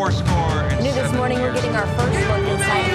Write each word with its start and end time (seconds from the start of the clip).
four 0.00 0.10
score. 0.12 0.32
And 0.32 0.82
New 0.82 0.92
this 0.92 1.12
morning, 1.12 1.38
we're 1.40 1.52
getting 1.52 1.76
our 1.76 1.86
first 1.86 2.18
look 2.26 2.48
inside 2.48 2.86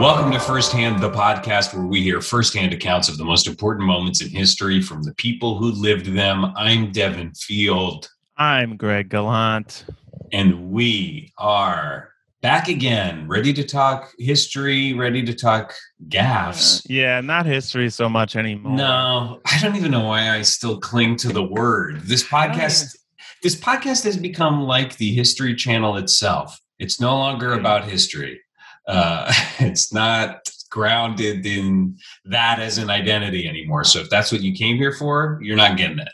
Welcome 0.00 0.32
to 0.32 0.40
Firsthand, 0.40 1.00
the 1.00 1.10
podcast 1.10 1.74
where 1.74 1.86
we 1.86 2.02
hear 2.02 2.20
firsthand 2.20 2.74
accounts 2.74 3.08
of 3.08 3.18
the 3.18 3.24
most 3.24 3.46
important 3.46 3.86
moments 3.86 4.20
in 4.20 4.30
history 4.30 4.82
from 4.82 5.04
the 5.04 5.14
people 5.14 5.58
who 5.58 5.70
lived 5.70 6.06
them. 6.06 6.46
I'm 6.56 6.90
Devin 6.90 7.34
Field, 7.34 8.08
I'm 8.36 8.76
Greg 8.76 9.10
Gallant. 9.10 9.84
and 10.32 10.72
we 10.72 11.32
are 11.38 12.07
back 12.40 12.68
again, 12.68 13.26
ready 13.28 13.52
to 13.52 13.64
talk 13.64 14.12
history, 14.18 14.94
ready 14.94 15.22
to 15.24 15.34
talk 15.34 15.74
gaffes. 16.08 16.84
Yeah, 16.88 17.20
not 17.20 17.46
history 17.46 17.90
so 17.90 18.08
much 18.08 18.36
anymore. 18.36 18.76
No, 18.76 19.40
I 19.46 19.58
don't 19.60 19.76
even 19.76 19.90
know 19.90 20.04
why 20.04 20.30
I 20.30 20.42
still 20.42 20.78
cling 20.78 21.16
to 21.16 21.28
the 21.32 21.42
word. 21.42 22.02
This 22.02 22.22
podcast, 22.24 22.96
this 23.42 23.56
podcast 23.56 24.04
has 24.04 24.16
become 24.16 24.62
like 24.62 24.96
the 24.96 25.12
History 25.14 25.54
Channel 25.54 25.96
itself. 25.96 26.58
It's 26.78 27.00
no 27.00 27.16
longer 27.16 27.54
Hmm. 27.54 27.60
about 27.60 27.84
history. 27.84 28.40
Uh, 28.86 29.32
it's 29.58 29.92
not 29.92 30.48
grounded 30.70 31.44
in 31.46 31.96
that 32.26 32.60
as 32.60 32.78
an 32.78 32.90
identity 32.90 33.48
anymore. 33.48 33.84
So 33.84 34.00
if 34.00 34.10
that's 34.10 34.30
what 34.30 34.42
you 34.42 34.52
came 34.54 34.76
here 34.76 34.92
for, 34.92 35.38
you're 35.42 35.56
not 35.56 35.76
getting 35.76 35.98
it. 35.98 36.08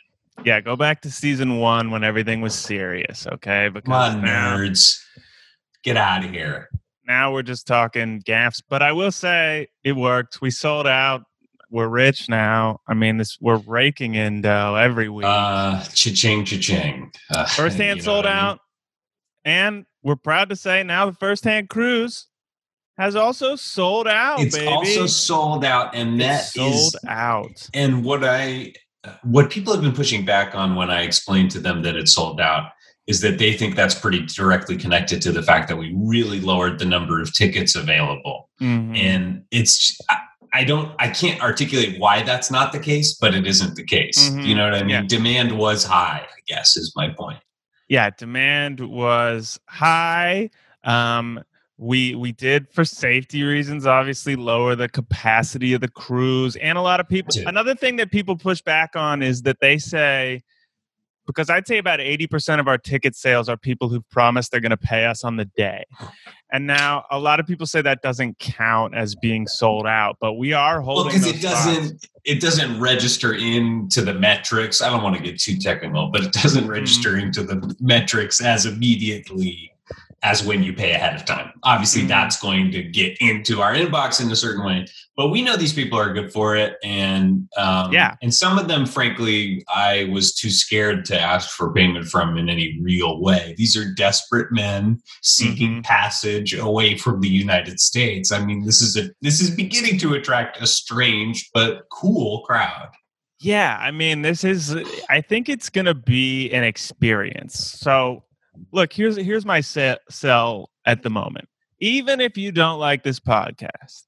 Yeah, 0.44 0.60
go 0.60 0.76
back 0.76 1.00
to 1.02 1.10
season 1.10 1.58
one 1.58 1.90
when 1.90 2.04
everything 2.04 2.40
was 2.40 2.54
serious, 2.54 3.26
okay? 3.26 3.68
Because 3.68 3.84
Come 4.14 4.18
on, 4.18 4.24
now, 4.24 4.56
nerds, 4.56 5.00
get 5.84 5.96
out 5.96 6.24
of 6.24 6.30
here. 6.30 6.68
now 7.06 7.32
we're 7.32 7.42
just 7.42 7.66
talking 7.66 8.20
gaffs. 8.24 8.60
But 8.68 8.82
I 8.82 8.92
will 8.92 9.12
say 9.12 9.68
it 9.84 9.92
worked. 9.92 10.40
We 10.40 10.50
sold 10.50 10.86
out. 10.86 11.22
We're 11.70 11.88
rich 11.88 12.28
now. 12.28 12.80
I 12.86 12.94
mean, 12.94 13.16
this 13.18 13.36
we're 13.40 13.56
raking 13.66 14.14
in 14.14 14.42
dough 14.42 14.76
every 14.76 15.08
week. 15.08 15.26
Uh, 15.26 15.82
cha-ching, 15.92 16.44
cha-ching. 16.44 17.10
Uh, 17.30 17.44
first 17.56 17.76
hand 17.76 17.98
know 17.98 18.04
sold 18.04 18.24
mean? 18.26 18.34
out. 18.34 18.58
And 19.44 19.84
we're 20.02 20.16
proud 20.16 20.48
to 20.50 20.56
say 20.56 20.82
now 20.82 21.06
the 21.06 21.12
first 21.12 21.44
hand 21.44 21.68
cruise 21.68 22.26
has 22.96 23.16
also 23.16 23.56
sold 23.56 24.06
out, 24.06 24.38
It's 24.40 24.54
baby. 24.56 24.68
also 24.68 25.06
sold 25.06 25.64
out, 25.64 25.94
and 25.96 26.20
that 26.20 26.42
It's 26.42 26.56
is 26.56 26.92
sold 26.92 26.96
out. 27.08 27.68
and 27.74 28.04
what 28.04 28.22
i 28.24 28.72
what 29.22 29.50
people 29.50 29.72
have 29.74 29.82
been 29.82 29.92
pushing 29.92 30.24
back 30.24 30.54
on 30.54 30.76
when 30.76 30.90
i 30.90 31.02
explained 31.02 31.50
to 31.50 31.60
them 31.60 31.82
that 31.82 31.94
it 31.96 32.08
sold 32.08 32.40
out 32.40 32.70
is 33.06 33.20
that 33.20 33.38
they 33.38 33.52
think 33.52 33.76
that's 33.76 33.94
pretty 33.94 34.20
directly 34.26 34.76
connected 34.76 35.20
to 35.22 35.32
the 35.32 35.42
fact 35.42 35.68
that 35.68 35.76
we 35.76 35.94
really 35.96 36.40
lowered 36.40 36.78
the 36.78 36.84
number 36.84 37.20
of 37.20 37.32
tickets 37.34 37.74
available 37.76 38.48
Mhm. 38.60 38.96
and 38.96 39.44
it's 39.50 39.98
I, 40.08 40.18
I 40.52 40.64
don't 40.64 40.92
i 40.98 41.08
can't 41.08 41.40
articulate 41.42 41.98
why 41.98 42.22
that's 42.22 42.50
not 42.50 42.72
the 42.72 42.78
case 42.78 43.14
but 43.14 43.34
it 43.34 43.46
isn't 43.46 43.74
the 43.76 43.84
case 43.84 44.30
Mhm. 44.30 44.46
you 44.46 44.54
know 44.54 44.64
what 44.64 44.74
i 44.74 44.80
mean 44.80 44.90
Yeah. 44.90 45.02
demand 45.06 45.52
was 45.58 45.84
high 45.84 46.22
i 46.24 46.40
guess 46.46 46.76
is 46.76 46.92
my 46.96 47.08
point 47.10 47.38
yeah 47.88 48.10
demand 48.10 48.80
was 48.80 49.58
high 49.68 50.50
um 50.84 51.42
we 51.76 52.14
we 52.14 52.30
did 52.30 52.68
for 52.72 52.84
safety 52.84 53.42
reasons 53.42 53.84
obviously 53.84 54.36
lower 54.36 54.76
the 54.76 54.88
capacity 54.88 55.72
of 55.74 55.80
the 55.80 55.88
cruise 55.88 56.54
and 56.56 56.78
a 56.78 56.80
lot 56.80 57.00
of 57.00 57.08
people 57.08 57.34
another 57.46 57.74
thing 57.74 57.96
that 57.96 58.10
people 58.12 58.36
push 58.36 58.62
back 58.62 58.94
on 58.94 59.22
is 59.22 59.42
that 59.42 59.58
they 59.60 59.76
say 59.76 60.40
because 61.26 61.50
i'd 61.50 61.66
say 61.66 61.78
about 61.78 62.00
80% 62.00 62.60
of 62.60 62.68
our 62.68 62.78
ticket 62.78 63.14
sales 63.16 63.48
are 63.48 63.56
people 63.56 63.88
who've 63.88 64.08
promised 64.10 64.50
they're 64.50 64.60
going 64.60 64.70
to 64.70 64.76
pay 64.76 65.04
us 65.06 65.24
on 65.24 65.36
the 65.36 65.44
day 65.56 65.84
and 66.52 66.66
now 66.66 67.04
a 67.10 67.18
lot 67.18 67.40
of 67.40 67.46
people 67.46 67.66
say 67.66 67.82
that 67.82 68.02
doesn't 68.02 68.38
count 68.38 68.94
as 68.94 69.14
being 69.16 69.46
sold 69.46 69.86
out 69.86 70.16
but 70.20 70.34
we 70.34 70.52
are 70.52 70.80
well 70.82 70.96
holding 70.96 71.12
because 71.12 71.24
those 71.24 71.34
it 71.34 71.40
spots. 71.40 71.64
doesn't 71.66 72.06
it 72.24 72.40
doesn't 72.40 72.80
register 72.80 73.34
into 73.34 74.02
the 74.02 74.14
metrics 74.14 74.80
i 74.82 74.88
don't 74.88 75.02
want 75.02 75.16
to 75.16 75.22
get 75.22 75.38
too 75.40 75.56
technical 75.56 76.08
but 76.10 76.22
it 76.24 76.32
doesn't 76.32 76.68
register 76.68 77.16
into 77.18 77.42
the 77.42 77.74
metrics 77.80 78.42
as 78.42 78.66
immediately 78.66 79.70
as 80.22 80.42
when 80.42 80.62
you 80.62 80.72
pay 80.72 80.92
ahead 80.92 81.14
of 81.14 81.24
time 81.24 81.52
obviously 81.64 82.02
Mhm. 82.02 82.08
that's 82.08 82.40
going 82.40 82.70
to 82.72 82.82
get 82.82 83.16
into 83.20 83.60
our 83.60 83.74
inbox 83.74 84.22
in 84.24 84.30
a 84.30 84.36
certain 84.36 84.64
way 84.64 84.86
but 85.16 85.28
we 85.28 85.42
know 85.42 85.56
these 85.56 85.72
people 85.72 85.98
are 85.98 86.12
good 86.12 86.32
for 86.32 86.56
it 86.56 86.76
and 86.82 87.48
um, 87.56 87.92
Yeah. 87.92 88.16
and 88.22 88.34
some 88.34 88.58
of 88.58 88.68
them 88.68 88.84
frankly 88.86 89.64
i 89.74 90.04
was 90.12 90.34
too 90.34 90.50
scared 90.50 91.04
to 91.06 91.20
ask 91.20 91.50
for 91.50 91.72
payment 91.72 92.06
from 92.06 92.36
in 92.36 92.48
any 92.48 92.78
real 92.82 93.20
way 93.20 93.54
these 93.56 93.76
are 93.76 93.92
desperate 93.94 94.50
men 94.50 94.98
seeking 95.22 95.82
Mhm. 95.82 95.84
passage 95.84 96.54
away 96.54 96.96
from 96.98 97.20
the 97.20 97.28
united 97.28 97.78
states 97.80 98.32
i 98.32 98.44
mean 98.44 98.64
this 98.64 98.80
is 98.82 98.96
a 98.96 99.08
this 99.22 99.40
is 99.40 99.50
beginning 99.50 99.98
to 100.00 100.14
attract 100.14 100.60
a 100.60 100.66
strange 100.66 101.50
but 101.54 101.82
cool 101.90 102.42
crowd 102.46 102.88
Yeah, 103.40 103.76
I 103.78 103.90
mean, 103.90 104.22
this 104.22 104.42
is. 104.42 104.74
I 105.10 105.20
think 105.20 105.48
it's 105.50 105.68
going 105.68 105.84
to 105.84 105.92
be 105.94 106.50
an 106.52 106.64
experience. 106.64 107.58
So, 107.78 108.24
look 108.72 108.90
here's 108.92 109.16
here's 109.16 109.44
my 109.44 109.60
se- 109.60 109.98
sell 110.08 110.70
at 110.86 111.02
the 111.02 111.10
moment. 111.10 111.46
Even 111.80 112.20
if 112.22 112.38
you 112.38 112.52
don't 112.52 112.78
like 112.78 113.02
this 113.02 113.20
podcast, 113.20 114.04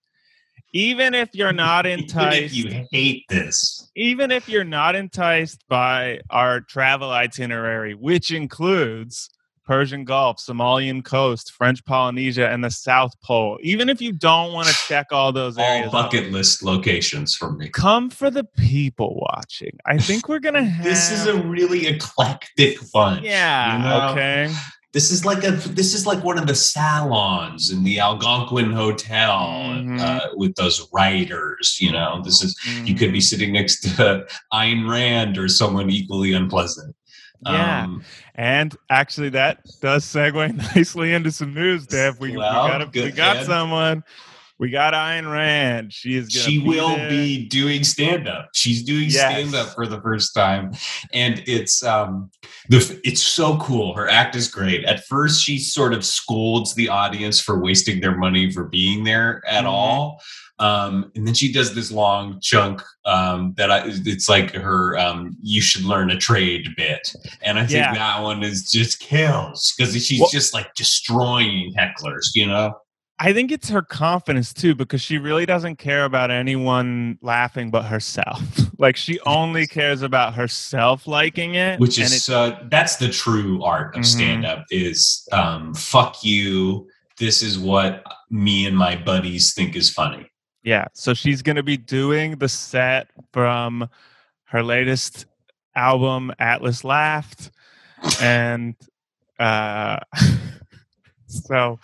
even 0.76 1.14
if 1.14 1.34
you're 1.34 1.52
not 1.52 1.86
Even 1.86 2.00
enticed, 2.00 2.42
if 2.42 2.54
you 2.54 2.86
hate 2.90 3.24
this 3.28 3.86
even 3.96 4.30
if 4.30 4.48
you're 4.48 4.62
not 4.62 4.94
enticed 4.94 5.64
by 5.68 6.20
our 6.28 6.60
travel 6.60 7.10
itinerary, 7.10 7.94
which 7.94 8.30
includes 8.30 9.30
Persian 9.64 10.04
Gulf, 10.04 10.38
Somalian 10.38 11.04
coast, 11.04 11.52
French 11.52 11.84
Polynesia, 11.84 12.48
and 12.48 12.62
the 12.62 12.70
South 12.70 13.18
Pole, 13.20 13.58
even 13.62 13.88
if 13.88 14.00
you 14.00 14.12
don't 14.12 14.52
want 14.52 14.68
to 14.68 14.74
check 14.88 15.06
all 15.10 15.32
those 15.32 15.56
all 15.58 15.90
bucket 15.90 16.30
list 16.30 16.62
locations 16.62 17.34
for 17.34 17.52
me 17.52 17.68
come 17.70 18.08
for 18.10 18.30
the 18.30 18.44
people 18.44 19.18
watching. 19.32 19.76
I 19.86 19.98
think 19.98 20.28
we're 20.28 20.38
gonna 20.38 20.62
have. 20.62 20.84
this 20.84 21.10
is 21.10 21.26
a 21.26 21.42
really 21.42 21.86
eclectic 21.86 22.78
bunch 22.92 23.24
Yeah. 23.24 23.76
you 23.76 23.82
know? 23.82 24.08
Okay. 24.10 24.54
This 24.96 25.10
is 25.10 25.26
like 25.26 25.44
a 25.44 25.50
this 25.50 25.92
is 25.92 26.06
like 26.06 26.24
one 26.24 26.38
of 26.38 26.46
the 26.46 26.54
salons 26.54 27.70
in 27.70 27.84
the 27.84 28.00
algonquin 28.00 28.72
hotel 28.72 29.40
Mhm. 29.74 30.00
uh, 30.00 30.28
with 30.40 30.54
those 30.54 30.88
writers 30.94 31.76
you 31.84 31.92
know 31.92 32.22
this 32.24 32.42
is 32.42 32.56
you 32.88 32.94
could 32.94 33.12
be 33.12 33.18
Mm, 33.18 33.28
sitting 33.30 33.52
next 33.52 33.80
to 33.82 34.26
Ayn 34.54 34.88
Rand 34.88 35.36
or 35.36 35.48
someone 35.48 35.90
equally 35.90 36.32
unpleasant. 36.32 36.96
Yeah. 37.44 37.82
Um, 37.84 38.02
And 38.36 38.74
actually, 38.88 39.28
that 39.30 39.54
does 39.82 40.02
segue 40.06 40.56
nicely 40.74 41.12
into 41.12 41.30
some 41.30 41.52
news, 41.52 41.86
Dev. 41.86 42.18
We, 42.18 42.34
Well, 42.36 42.64
we 42.64 42.70
got 42.70 42.82
a, 42.82 42.88
we 43.04 43.10
got 43.12 43.44
someone. 43.44 44.02
We 44.58 44.70
got 44.70 44.94
Ayn 44.94 45.30
Rand. 45.30 45.92
She 45.92 46.16
is. 46.16 46.30
She 46.32 46.60
be 46.60 46.66
will 46.68 46.96
there. 46.96 47.10
be 47.10 47.46
doing 47.46 47.84
stand 47.84 48.26
up. 48.26 48.48
She's 48.54 48.82
doing 48.82 49.04
Yes. 49.10 49.16
stand 49.16 49.54
up 49.54 49.74
for 49.74 49.86
the 49.86 50.00
first 50.00 50.34
time, 50.34 50.72
and 51.12 51.42
it's 51.46 51.82
um 51.84 52.30
the 52.70 52.98
it's 53.04 53.22
so 53.22 53.58
cool. 53.58 53.92
Her 53.94 54.08
act 54.08 54.34
is 54.34 54.48
great. 54.48 54.84
At 54.84 55.04
first, 55.06 55.44
she 55.44 55.58
sort 55.58 55.92
of 55.92 56.04
scolds 56.06 56.74
the 56.74 56.88
audience 56.88 57.38
for 57.38 57.58
wasting 57.60 58.00
their 58.00 58.16
money 58.16 58.50
for 58.50 58.64
being 58.64 59.04
there 59.04 59.42
at 59.46 59.64
Mhm. 59.64 59.68
all. 59.68 60.22
Um, 60.58 61.12
and 61.14 61.26
then 61.26 61.34
she 61.34 61.52
does 61.52 61.74
this 61.74 61.90
long 61.92 62.40
chunk 62.40 62.80
um, 63.04 63.52
that 63.58 63.70
I, 63.70 63.82
it's 63.84 64.26
like 64.26 64.52
her 64.54 64.96
um, 64.98 65.36
"you 65.42 65.60
should 65.60 65.84
learn 65.84 66.10
a 66.10 66.16
trade" 66.16 66.66
bit, 66.78 67.12
and 67.42 67.58
I 67.58 67.66
think 67.66 67.72
Yeah. 67.80 67.92
that 67.92 68.22
one 68.22 68.42
is 68.42 68.70
just 68.70 69.00
kills 69.00 69.74
because 69.76 69.92
she's 70.02 70.18
Well- 70.18 70.30
just 70.32 70.54
like 70.54 70.72
destroying 70.74 71.74
hecklers, 71.78 72.28
you 72.34 72.46
know. 72.46 72.72
I 73.18 73.32
think 73.32 73.50
it's 73.50 73.70
her 73.70 73.80
confidence 73.82 74.52
too, 74.52 74.74
because 74.74 75.00
she 75.00 75.16
really 75.16 75.46
doesn't 75.46 75.76
care 75.76 76.04
about 76.04 76.30
anyone 76.30 77.18
laughing 77.22 77.70
but 77.70 77.84
herself. 77.84 78.42
like 78.78 78.96
she 78.96 79.18
only 79.20 79.66
cares 79.66 80.02
about 80.02 80.34
herself 80.34 81.06
liking 81.06 81.54
it, 81.54 81.80
which 81.80 81.98
is 81.98 82.28
uh, 82.28 82.60
that's 82.70 82.96
the 82.96 83.08
true 83.08 83.62
art 83.62 83.94
of 83.96 84.02
Mhm. 84.02 84.06
stand 84.06 84.44
up 84.44 84.64
is 84.70 85.26
um, 85.32 85.72
fuck 85.74 86.22
you 86.22 86.86
this 87.18 87.42
is 87.42 87.58
what 87.58 88.04
me 88.28 88.66
and 88.66 88.76
my 88.76 88.94
buddies 88.94 89.54
think 89.54 89.74
is 89.74 89.88
funny 89.88 90.30
Yeah. 90.62 90.84
So 90.92 91.14
she's 91.14 91.40
going 91.40 91.56
to 91.56 91.62
be 91.62 91.78
doing 91.78 92.36
the 92.36 92.48
set 92.48 93.08
from 93.32 93.88
her 94.44 94.62
latest 94.62 95.24
album, 95.74 96.32
Atlas 96.38 96.84
Laughed. 96.84 97.50
And 98.20 98.74
uh 99.38 100.00
so 101.26 101.78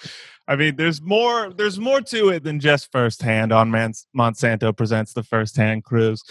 I 0.49 0.56
mean 0.56 0.77
there's 0.77 1.00
more 1.03 1.53
there's 1.53 1.79
more 1.79 2.00
to 2.00 2.29
it 2.31 2.44
than 2.44 2.61
just 2.61 2.91
firsthand 2.93 3.53
on 3.53 3.71
Man- 3.71 3.93
Monsanto 4.17 4.77
presents 4.77 5.12
the 5.12 5.23
firsthand 5.23 5.85
cruise. 5.85 6.23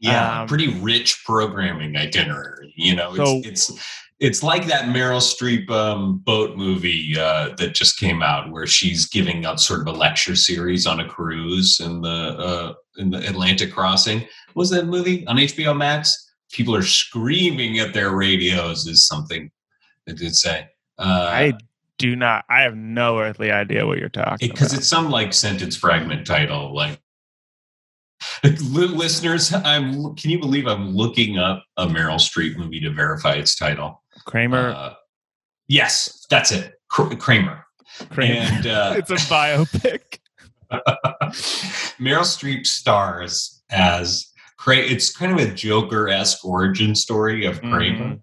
yeah 0.00 0.40
Um, 0.42 0.48
pretty 0.48 0.68
rich 0.80 1.22
programming 1.24 1.96
itinerary 1.96 2.72
you 2.76 2.94
know 2.96 3.14
So- 3.14 3.40
it's 3.44 3.70
it's 3.70 3.80
it's 4.20 4.42
like 4.44 4.66
that 4.66 4.84
Meryl 4.84 5.20
Streep 5.20 5.68
um, 5.70 6.18
boat 6.18 6.56
movie 6.56 7.18
uh, 7.18 7.48
that 7.56 7.74
just 7.74 7.98
came 7.98 8.22
out, 8.22 8.48
where 8.50 8.66
she's 8.66 9.06
giving 9.06 9.44
out 9.44 9.60
sort 9.60 9.80
of 9.80 9.88
a 9.88 9.92
lecture 9.98 10.36
series 10.36 10.86
on 10.86 11.00
a 11.00 11.08
cruise 11.08 11.80
in 11.80 12.00
the 12.00 12.08
uh, 12.08 12.72
in 12.96 13.10
the 13.10 13.18
Atlantic 13.28 13.72
crossing. 13.72 14.20
What 14.20 14.62
was 14.62 14.70
that 14.70 14.86
movie 14.86 15.26
on 15.26 15.36
HBO 15.36 15.76
Max? 15.76 16.32
People 16.52 16.76
are 16.76 16.82
screaming 16.82 17.80
at 17.80 17.92
their 17.92 18.12
radios. 18.12 18.86
Is 18.86 19.04
something 19.04 19.50
they 20.06 20.12
did 20.14 20.34
say. 20.36 20.68
Uh, 20.96 21.28
I 21.32 21.52
do 21.98 22.16
not 22.16 22.44
I 22.48 22.62
have 22.62 22.76
no 22.76 23.18
earthly 23.20 23.50
idea 23.50 23.86
what 23.86 23.98
you're 23.98 24.08
talking 24.08 24.48
about 24.48 24.54
because 24.54 24.72
about. 24.72 24.78
it's 24.80 24.88
some 24.88 25.10
like 25.10 25.32
sentence 25.32 25.76
fragment 25.76 26.26
title 26.26 26.74
like 26.74 27.00
Listeners, 28.44 29.52
I'm. 29.52 30.14
Can 30.14 30.30
you 30.30 30.38
believe 30.38 30.66
I'm 30.66 30.94
looking 30.94 31.38
up 31.38 31.64
a 31.76 31.86
Meryl 31.86 32.16
Streep 32.16 32.56
movie 32.56 32.80
to 32.80 32.90
verify 32.90 33.34
its 33.34 33.54
title? 33.56 34.02
Kramer. 34.24 34.70
Uh, 34.70 34.94
yes, 35.68 36.24
that's 36.30 36.52
it. 36.52 36.74
Kramer. 36.88 37.64
Kramer. 38.10 38.34
And 38.40 38.66
uh, 38.66 38.94
it's 38.98 39.10
a 39.10 39.16
biopic. 39.16 40.18
Meryl 42.00 42.24
Streep 42.24 42.66
stars 42.66 43.62
as 43.70 44.26
Cra- 44.58 44.76
It's 44.78 45.14
kind 45.14 45.32
of 45.32 45.38
a 45.46 45.52
Joker 45.52 46.08
esque 46.08 46.44
origin 46.44 46.94
story 46.94 47.44
of 47.44 47.60
Kramer. 47.60 48.18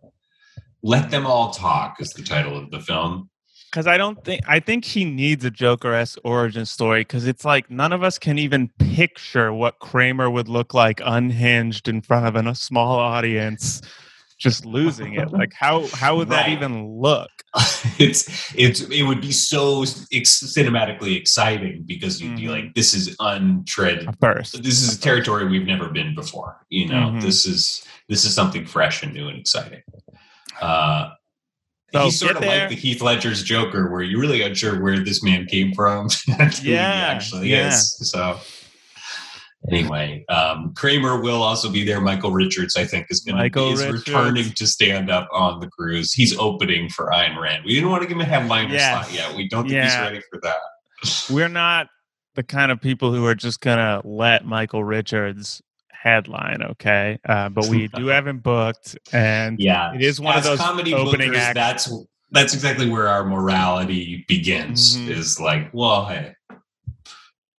Let 0.84 1.12
them 1.12 1.28
all 1.28 1.52
talk 1.52 2.02
is 2.02 2.12
the 2.12 2.24
title 2.24 2.58
of 2.58 2.72
the 2.72 2.80
film. 2.80 3.30
Because 3.72 3.88
I 3.88 3.96
don't 3.98 4.22
think 4.26 4.42
I 4.48 4.60
think 4.60 4.84
he 4.84 5.06
needs 5.06 5.46
a 5.46 5.50
Joker 5.52 5.94
esque 5.94 6.20
origin 6.26 6.66
story 6.66 7.02
because 7.02 7.26
it's 7.26 7.46
like 7.46 7.72
none 7.72 7.94
of 7.94 8.04
us 8.04 8.20
can 8.20 8.38
even 8.38 8.68
picture 8.80 9.54
what 9.54 9.80
Kramer 9.80 10.30
would 10.30 10.50
look 10.50 10.74
like 10.74 11.00
unhinged 11.04 11.88
in 11.88 12.02
front 12.02 12.26
of 12.26 12.36
a 12.36 12.54
small 12.54 13.00
audience, 13.00 13.82
just 14.38 14.66
losing 14.66 15.14
it. 15.14 15.32
Like 15.32 15.54
how 15.54 15.88
how 15.94 16.18
would 16.18 16.28
that 16.30 16.50
even 16.50 16.86
look? 17.00 17.30
it's 17.98 18.54
it's 18.56 18.82
it 18.82 19.04
would 19.04 19.22
be 19.22 19.32
so 19.32 19.84
ex- 20.12 20.44
cinematically 20.44 21.16
exciting 21.16 21.84
because 21.86 22.22
you'd 22.22 22.36
be 22.36 22.44
Mhm. 22.44 22.50
like, 22.50 22.74
this 22.76 22.94
is 22.94 23.16
untread. 23.22 24.06
First, 24.20 24.62
This 24.64 24.82
is 24.82 24.98
a 24.98 25.00
territory 25.00 25.48
we've 25.48 25.66
never 25.66 25.88
been 25.90 26.14
before. 26.14 26.66
You 26.70 26.88
know, 26.90 27.12
Mhm. 27.12 27.22
this 27.22 27.46
is 27.46 27.86
this 28.10 28.26
is 28.26 28.34
something 28.34 28.66
fresh 28.66 29.02
and 29.02 29.14
new 29.14 29.30
and 29.30 29.40
exciting. 29.40 29.82
Uh, 30.62 31.12
So 31.94 32.04
he's 32.04 32.20
sort 32.20 32.36
of 32.36 32.42
there. 32.42 32.60
like 32.62 32.70
the 32.70 32.76
Heath 32.76 33.02
Ledger's 33.02 33.44
Joker, 33.44 33.92
where 33.92 34.02
you're 34.02 34.20
really 34.22 34.42
unsure 34.42 34.82
where 34.82 35.00
this 35.04 35.22
man 35.24 35.46
came 35.46 35.74
from 35.74 36.08
and 36.40 36.54
who 36.54 36.64
he 36.64 36.74
Yeah, 36.74 36.82
actually 36.82 37.50
yeah. 37.50 37.68
is. 37.68 37.98
So 38.10 38.40
anyway, 39.70 40.24
um, 40.30 40.74
Kramer 40.76 41.22
will 41.22 41.42
also 41.44 41.70
be 41.70 41.84
there. 41.84 42.02
Michael 42.02 42.32
Richards, 42.32 42.76
I 42.78 42.86
think, 42.86 43.08
is 43.10 43.20
going 43.22 43.38
to 43.38 43.50
be 43.50 43.70
is 43.72 43.80
Richards. 43.82 44.08
returning 44.08 44.52
to 44.54 44.68
stand 44.68 45.10
up 45.10 45.28
on 45.32 45.60
the 45.60 45.68
cruise. 45.68 46.14
He's 46.14 46.38
opening 46.38 46.90
for 46.90 47.08
Ayn 47.08 47.40
Rand. 47.40 47.64
We 47.66 47.74
didn't 47.76 47.90
want 47.90 48.04
to 48.04 48.08
give 48.08 48.18
him 48.18 48.22
a 48.22 48.26
headliner 48.26 48.74
Yes. 48.74 49.08
slot 49.10 49.14
yet. 49.14 49.36
We 49.36 49.48
don't 49.50 49.68
think 49.68 49.84
he's 49.84 49.96
ready 49.98 50.22
for 50.32 50.40
that. 50.42 51.34
we're 51.34 51.50
not 51.50 51.88
the 52.36 52.44
kind 52.44 52.72
of 52.72 52.80
people 52.80 53.14
who 53.14 53.26
are 53.26 53.36
just 53.36 53.60
gonna 53.60 54.02
let 54.06 54.46
Michael 54.46 54.84
Richards 54.84 55.62
headline. 56.02 56.62
Okay, 56.64 57.20
uh, 57.28 57.50
but 57.50 57.68
we 57.68 57.88
do 57.90 58.08
have 58.16 58.28
him 58.28 58.40
booked, 58.40 58.98
and 59.14 59.60
Yeah, 59.60 59.94
it 59.94 60.02
is 60.02 60.20
one 60.20 60.38
As 60.38 60.46
of 60.46 60.52
those 60.52 60.60
comedy 60.60 60.94
opening 60.94 61.32
bookers, 61.32 61.38
acts. 61.38 61.56
That's 61.56 62.06
that's 62.32 62.54
exactly 62.54 62.90
where 62.90 63.08
our 63.08 63.26
morality 63.26 64.26
begins. 64.28 64.98
Mhm. 64.98 65.10
Is 65.10 65.40
like, 65.40 65.70
well, 65.74 66.06
hey, 66.06 66.34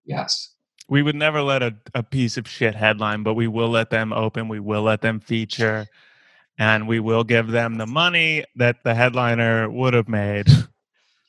yes. 0.05 0.49
we 0.89 1.01
would 1.01 1.15
never 1.15 1.41
let 1.41 1.63
a, 1.63 1.75
a 1.93 2.03
piece 2.03 2.37
of 2.37 2.47
shit 2.47 2.75
headline, 2.75 3.23
but 3.23 3.35
we 3.35 3.47
will 3.47 3.69
let 3.69 3.89
them 3.89 4.11
open. 4.11 4.47
We 4.47 4.59
will 4.59 4.81
let 4.83 5.01
them 5.01 5.19
feature, 5.19 5.87
and 6.57 6.87
we 6.87 6.99
will 6.99 7.23
give 7.23 7.47
them 7.47 7.75
the 7.75 7.87
money 7.87 8.43
that 8.55 8.83
the 8.83 8.93
headliner 8.95 9.69
would 9.69 9.93
have 9.93 10.09
made. 10.09 10.47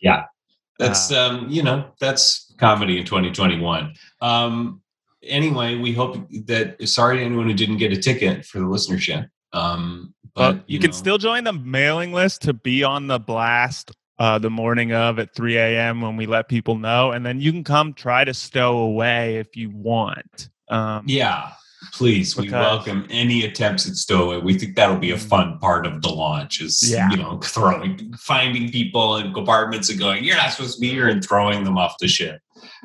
Yeah, 0.01 0.25
that's 0.79 1.13
Uh, 1.13 1.29
um, 1.29 1.47
you 1.49 1.63
know, 1.63 1.91
that's 2.01 2.53
comedy 2.59 2.99
in 2.99 3.05
2021. 3.05 3.95
Um, 4.21 4.81
anyway, 5.27 5.77
we 5.77 5.93
hope 5.93 6.17
that. 6.47 6.77
Sorry 6.89 7.19
to 7.19 7.23
anyone 7.25 7.47
who 7.47 7.55
didn't 7.55 7.79
get 7.79 7.93
a 7.93 7.97
ticket 7.97 8.45
for 8.45 8.59
the 8.59 8.65
listenership. 8.67 9.29
Um, 9.53 10.15
but 10.35 10.53
But 10.57 10.71
you, 10.71 10.79
can 10.79 10.91
know, 10.91 10.97
still 10.97 11.19
join 11.19 11.45
the 11.45 11.53
mailing 11.53 12.13
list 12.13 12.43
to 12.43 12.53
be 12.53 12.83
on 12.83 13.07
the 13.07 13.19
blast 13.21 13.93
uh, 14.19 14.39
the 14.39 14.51
morning 14.51 14.93
of 14.93 15.19
at 15.19 15.35
3 15.35 15.57
a.m. 15.57 16.01
when 16.01 16.17
we 16.17 16.27
let 16.27 16.49
people 16.49 16.77
know. 16.77 17.13
And 17.13 17.25
then 17.25 17.41
you 17.41 17.53
can 17.53 17.65
come 17.65 17.93
try 17.95 18.25
to 18.25 18.35
stow 18.35 18.79
away 18.79 19.37
if 19.37 19.57
you 19.57 19.71
want. 19.71 20.49
Um, 20.69 21.05
Yeah, 21.07 21.51
please. 21.93 22.37
We 22.37 22.51
welcome 22.51 23.07
any 23.11 23.45
attempts 23.45 23.89
at 23.89 23.95
stowaway. 23.95 24.39
We 24.39 24.59
think 24.59 24.75
that'll 24.77 24.99
be 24.99 25.11
a 25.13 25.17
Mm. 25.17 25.29
fun 25.29 25.59
part 25.59 25.87
of 25.87 26.01
the 26.03 26.09
launch. 26.11 26.61
Is 26.61 26.81
Yeah. 26.91 27.11
you 27.11 27.17
know 27.17 27.39
throwing, 27.45 28.13
finding 28.19 28.71
people 28.71 29.17
in 29.19 29.33
compartments 29.35 29.89
and 29.91 29.99
going, 29.99 30.25
"You're 30.25 30.37
not 30.37 30.51
supposed 30.53 30.75
to 30.77 30.81
be 30.81 30.91
here," 30.91 31.09
and 31.09 31.23
throwing 31.25 31.63
them 31.65 31.77
off 31.79 31.97
the 32.01 32.09
ship. 32.09 32.41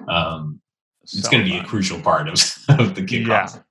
Um, 0.08 0.60
it's 1.14 1.24
so 1.24 1.32
going 1.32 1.44
to 1.44 1.50
be 1.50 1.58
a 1.58 1.64
crucial 1.64 2.00
part 2.02 2.28
of, 2.28 2.34
of 2.80 2.96
the 2.96 3.02
kickoff. 3.02 3.64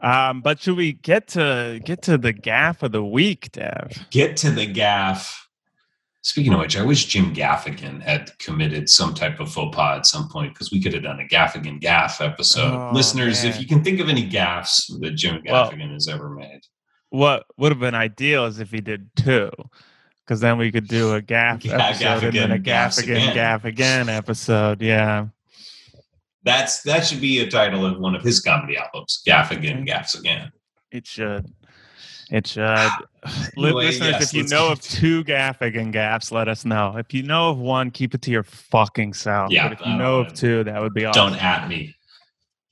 Um, 0.00 0.40
but 0.40 0.60
should 0.60 0.76
we 0.76 0.92
get 0.94 1.28
to 1.28 1.80
get 1.84 2.02
to 2.02 2.16
the 2.16 2.32
gaff 2.32 2.82
of 2.82 2.92
the 2.92 3.04
week, 3.04 3.52
Dev? 3.52 4.06
Get 4.10 4.36
to 4.38 4.50
the 4.50 4.66
gaff. 4.66 5.48
Speaking 6.22 6.52
of 6.52 6.60
which, 6.60 6.76
I 6.76 6.82
wish 6.82 7.06
Jim 7.06 7.34
Gaffigan 7.34 8.02
had 8.02 8.38
committed 8.38 8.90
some 8.90 9.14
type 9.14 9.40
of 9.40 9.50
faux 9.50 9.74
pas 9.74 9.98
at 9.98 10.06
some 10.06 10.28
point 10.28 10.52
because 10.52 10.70
we 10.70 10.80
could 10.82 10.92
have 10.92 11.02
done 11.02 11.18
a 11.20 11.24
Gaffigan 11.24 11.80
gaff 11.80 12.20
episode. 12.20 12.74
Oh, 12.74 12.90
Listeners, 12.92 13.42
man. 13.42 13.52
if 13.52 13.60
you 13.60 13.66
can 13.66 13.82
think 13.82 14.00
of 14.00 14.08
any 14.10 14.24
gaffs 14.26 14.86
that 15.00 15.12
Jim 15.12 15.42
Well- 15.46 15.70
Gaffigan 15.70 15.92
has 15.94 16.08
ever 16.08 16.28
made, 16.30 16.60
What 17.08 17.44
would 17.56 17.72
have 17.72 17.80
been 17.80 17.94
ideal 17.94 18.44
is 18.46 18.58
if 18.60 18.70
he 18.70 18.80
did 18.82 19.08
two, 19.16 19.50
because 20.24 20.40
then 20.40 20.58
we 20.58 20.70
could 20.70 20.88
do 20.88 21.14
a 21.14 21.22
gaff 21.22 21.60
Ga- 21.62 21.72
episode 21.74 22.24
and 22.24 22.36
then 22.36 22.52
a 22.52 22.58
Gaffigan 22.58 22.64
gaff 22.64 22.98
again, 22.98 23.16
again. 23.16 23.34
gaff 23.34 23.64
again 23.64 24.08
episode. 24.10 24.82
Yeah. 24.82 25.26
That's 26.44 26.82
that 26.82 27.06
should 27.06 27.20
be 27.20 27.40
a 27.40 27.50
title 27.50 27.84
of 27.84 27.98
one 27.98 28.14
of 28.14 28.22
his 28.22 28.40
comedy 28.40 28.76
albums. 28.76 29.22
Gaffigan 29.26 29.80
Mm. 29.82 29.86
gaffs 29.86 30.14
again. 30.14 30.50
It 30.90 31.06
should. 31.06 31.46
It 32.30 32.46
should. 32.46 32.64
Anyway, 33.56 33.84
Listeners, 33.86 34.10
yes, 34.12 34.22
if 34.22 34.34
you 34.34 34.44
know 34.44 34.72
of 34.72 34.80
two 34.80 35.22
Gaffigan 35.24 35.92
gaps, 35.92 36.32
let 36.32 36.48
us 36.48 36.64
know. 36.64 36.96
If 36.96 37.12
you 37.12 37.22
know 37.22 37.50
of 37.50 37.58
one, 37.58 37.90
keep 37.90 38.14
it 38.14 38.22
to 38.22 38.30
your 38.30 38.44
fucking 38.44 39.12
self. 39.12 39.50
Yeah, 39.52 39.68
but 39.68 39.78
if 39.80 39.86
you 39.86 39.94
know 39.94 40.20
of 40.20 40.32
two, 40.32 40.64
that 40.64 40.80
would 40.80 40.94
be 40.94 41.04
awesome. 41.04 41.32
Don't 41.32 41.42
at 41.44 41.68
me. 41.68 41.94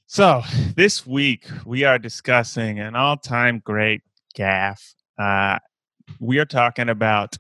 So 0.07 0.41
this 0.75 1.07
week 1.07 1.47
we 1.67 1.85
are 1.85 1.99
discussing 1.99 2.79
an 2.81 2.97
all-time 2.97 3.61
great 3.63 4.01
gaff. 4.35 4.95
Uh, 5.19 5.59
we 6.19 6.39
are 6.39 6.47
talking 6.47 6.89
about 6.89 7.37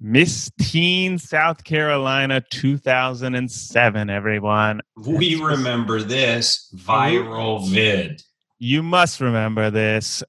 Miss 0.00 0.50
Teen 0.60 1.18
South 1.18 1.64
Carolina 1.64 2.40
2007. 2.50 4.10
Everyone, 4.10 4.80
We 4.96 5.34
remember 5.34 6.02
this 6.02 6.72
viral 6.76 7.68
vid. 7.68 8.22
You 8.60 8.82
must 8.82 9.20
remember 9.20 9.70
this 9.70 10.22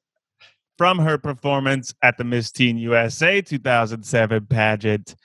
from 0.77 0.97
her 0.99 1.17
performance 1.17 1.93
at 2.01 2.17
the 2.17 2.23
Miss 2.23 2.51
Teen 2.51 2.77
USA 2.77 3.41
2007 3.41 4.47
pageant. 4.47 5.15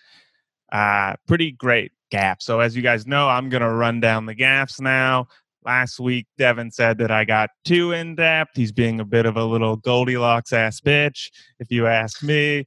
Uh, 0.71 1.15
pretty 1.27 1.53
great 1.53 1.93
gap. 2.11 2.43
So, 2.43 2.61
as 2.61 2.77
you 2.77 2.83
guys 2.83 3.07
know, 3.07 3.29
I'm 3.29 3.49
going 3.49 3.63
to 3.63 3.73
run 3.73 4.01
down 4.01 4.27
the 4.27 4.35
gaps 4.35 4.81
now. 4.81 5.29
Last 5.65 5.99
week, 5.99 6.27
Devin 6.37 6.71
said 6.71 6.99
that 6.99 7.11
I 7.11 7.25
got 7.25 7.49
too 7.65 7.93
in 7.93 8.17
depth. 8.17 8.51
He's 8.57 8.73
being 8.73 9.01
a 9.01 9.05
bit 9.05 9.25
of 9.25 9.39
a 9.39 9.45
little 9.45 9.77
Goldilocks 9.77 10.53
ass 10.53 10.81
bitch, 10.81 11.31
if 11.59 11.71
you 11.71 11.87
ask 11.87 12.23
me. 12.23 12.67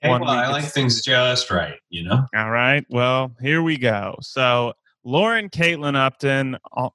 Hey, 0.00 0.10
well, 0.10 0.24
I 0.24 0.48
like 0.48 0.64
things 0.64 1.02
just 1.02 1.50
right, 1.50 1.74
you 1.90 2.04
know? 2.04 2.24
All 2.36 2.50
right. 2.50 2.84
Well, 2.88 3.32
here 3.40 3.62
we 3.62 3.76
go. 3.78 4.16
So, 4.20 4.74
Lauren 5.04 5.48
Caitlin 5.50 5.96
Upton, 5.96 6.56
uh, 6.76 6.90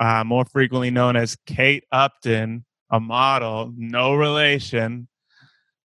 uh, 0.00 0.24
more 0.24 0.44
frequently 0.44 0.90
known 0.90 1.14
as 1.14 1.36
Kate 1.46 1.84
Upton, 1.92 2.64
a 2.90 2.98
model, 2.98 3.72
no 3.76 4.14
relation, 4.14 5.06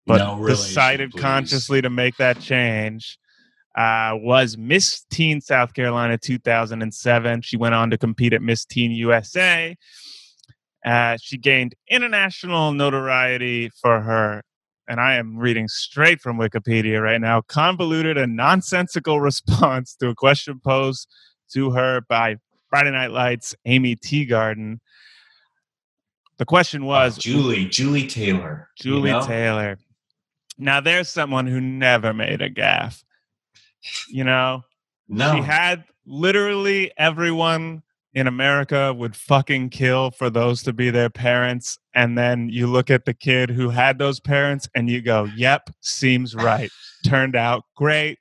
but 0.05 0.19
No 0.19 0.35
relation, 0.37 0.63
decided 0.65 1.11
please. 1.11 1.21
consciously 1.21 1.81
to 1.81 1.89
make 1.89 2.15
that 2.17 2.39
change, 2.39 3.17
uh, 3.75 4.11
was 4.15 4.57
Miss 4.57 5.03
Teen 5.11 5.41
South 5.41 5.73
Carolina 5.73 6.17
2007. 6.17 7.41
She 7.41 7.57
went 7.57 7.75
on 7.75 7.89
to 7.89 7.97
compete 7.97 8.31
at 8.33 8.41
Miss 8.41 8.63
Teen 8.65 8.91
USA. 8.91 9.75
Uh, 10.85 11.17
she 11.21 11.37
gained 11.37 11.75
international 11.89 12.71
notoriety 12.73 13.69
for 13.81 14.01
her 14.01 14.41
and 14.87 14.99
I 14.99 15.15
am 15.15 15.37
reading 15.37 15.67
straight 15.67 16.21
from 16.21 16.37
Wikipedia 16.37 17.01
right 17.01 17.21
now, 17.21 17.41
convoluted 17.41 18.17
and 18.17 18.35
nonsensical 18.35 19.19
response 19.29 19.95
to 19.95 20.09
a 20.09 20.15
question 20.15 20.59
posed 20.63 21.07
to 21.53 21.71
her 21.71 22.01
by 22.07 22.37
Friday 22.69 22.91
Night 22.91 23.11
Lights' 23.11 23.55
Aimee 23.65 23.95
Teegarden. 23.95 24.79
The 26.37 26.45
question 26.45 26.85
was 26.85 27.17
Julie, 27.17 27.65
Julie 27.65 28.07
Taylor. 28.07 28.69
you 28.77 28.83
Julie 28.91 29.11
know? 29.11 29.21
Taylor. 29.25 29.77
Now, 30.57 30.79
there's 30.79 31.09
someone 31.09 31.47
who 31.47 31.59
never 31.61 32.13
made 32.13 32.41
a 32.41 32.49
gaffe. 32.49 33.03
You 34.07 34.23
know, 34.23 34.63
No. 35.07 35.35
she 35.35 35.41
had 35.41 35.83
literally 36.05 36.91
everyone 36.97 37.83
in 38.13 38.27
America 38.27 38.93
would 38.93 39.15
fucking 39.15 39.69
kill 39.69 40.11
for 40.11 40.29
those 40.29 40.63
to 40.63 40.73
be 40.73 40.89
their 40.89 41.09
parents. 41.09 41.79
And 41.93 42.17
then 42.17 42.49
you 42.49 42.67
look 42.67 42.89
at 42.89 43.05
the 43.05 43.13
kid 43.13 43.49
who 43.49 43.69
had 43.69 43.99
those 43.99 44.19
parents 44.19 44.67
and 44.75 44.89
you 44.89 45.01
go, 45.01 45.25
yep, 45.35 45.69
seems 45.79 46.35
right. 46.35 46.69
Turned 47.05 47.35
out 47.35 47.63
great. 47.75 48.19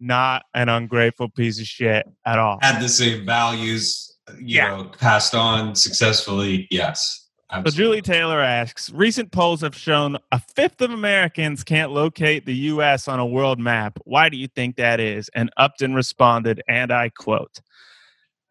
Not 0.00 0.44
an 0.54 0.68
ungrateful 0.68 1.28
piece 1.30 1.60
of 1.60 1.66
shit 1.66 2.06
at 2.26 2.38
all. 2.38 2.58
Had 2.60 2.82
the 2.82 2.88
same 2.88 3.24
values, 3.24 4.16
you 4.38 4.56
Yeah. 4.56 4.76
know, 4.76 4.84
passed 4.84 5.34
on 5.34 5.74
successfully. 5.74 6.66
Yes. 6.70 7.20
So 7.54 7.70
Julie 7.70 8.00
Taylor 8.00 8.40
asks, 8.40 8.90
recent 8.90 9.30
polls 9.30 9.60
have 9.60 9.76
shown 9.76 10.16
a 10.32 10.40
fifth 10.40 10.80
of 10.80 10.90
Americans 10.90 11.62
can't 11.62 11.92
locate 11.92 12.46
the 12.46 12.54
U.S. 12.54 13.08
on 13.08 13.20
a 13.20 13.26
world 13.26 13.58
map. 13.58 13.98
Why 14.04 14.30
do 14.30 14.38
you 14.38 14.48
think 14.48 14.76
that 14.76 15.00
is? 15.00 15.28
And 15.34 15.50
Upton 15.58 15.92
responded, 15.92 16.62
and 16.66 16.90
I 16.90 17.10
quote, 17.10 17.60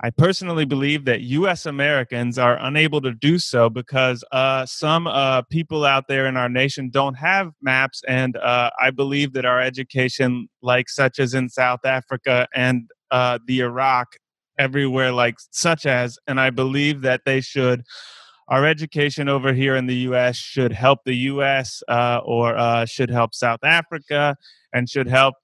I 0.04 0.10
personally 0.10 0.66
believe 0.66 1.06
that 1.06 1.22
U.S. 1.22 1.68
Americans 1.68 2.40
are 2.40 2.58
unable 2.60 3.02
to 3.02 3.14
do 3.14 3.38
so 3.38 3.70
because 3.70 4.24
uh, 4.32 4.66
some 4.66 5.06
uh, 5.06 5.44
people 5.44 5.86
out 5.86 6.08
there 6.08 6.26
in 6.26 6.38
our 6.38 6.50
nation 6.50 6.90
don't 6.90 7.14
have 7.14 7.52
maps, 7.62 8.02
and 8.08 8.36
uh, 8.38 8.72
I 8.82 8.90
believe 8.90 9.34
that 9.34 9.46
our 9.46 9.62
education, 9.62 10.50
like 10.64 10.90
such 10.90 11.20
as 11.20 11.36
in 11.36 11.50
South 11.50 11.86
Africa 11.86 12.48
and 12.56 12.90
uh, 13.12 13.38
the 13.46 13.60
Iraq, 13.60 14.16
everywhere 14.58 15.12
like 15.12 15.36
such 15.52 15.86
as, 15.86 16.18
and 16.26 16.40
I 16.40 16.50
believe 16.50 17.02
that 17.02 17.22
they 17.26 17.40
should. 17.40 17.84
Our 18.48 18.66
education 18.66 19.30
over 19.30 19.54
here 19.54 19.76
in 19.76 19.86
the 19.86 19.96
U.S. 20.10 20.36
should 20.36 20.74
help 20.74 21.04
the 21.06 21.16
U.S. 21.16 21.84
Uh, 21.88 22.22
or 22.26 22.58
uh, 22.58 22.86
should 22.86 23.12
help 23.12 23.36
South 23.36 23.64
Africa 23.64 24.36
and 24.74 24.90
should 24.90 25.08
help 25.08 25.36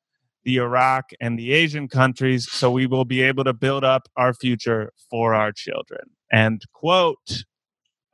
the 0.48 0.60
Iraq 0.60 1.12
and 1.20 1.38
the 1.38 1.51
Asian 1.51 1.89
countries 1.89 2.50
so 2.50 2.72
we 2.72 2.88
will 2.88 3.04
be 3.04 3.22
able 3.22 3.44
to 3.44 3.51
build 3.51 3.84
up 3.84 4.08
our 4.16 4.34
future 4.34 4.94
for 5.10 5.36
our 5.36 5.51
children. 5.51 6.00
And 6.32 6.62
quote, 6.74 7.44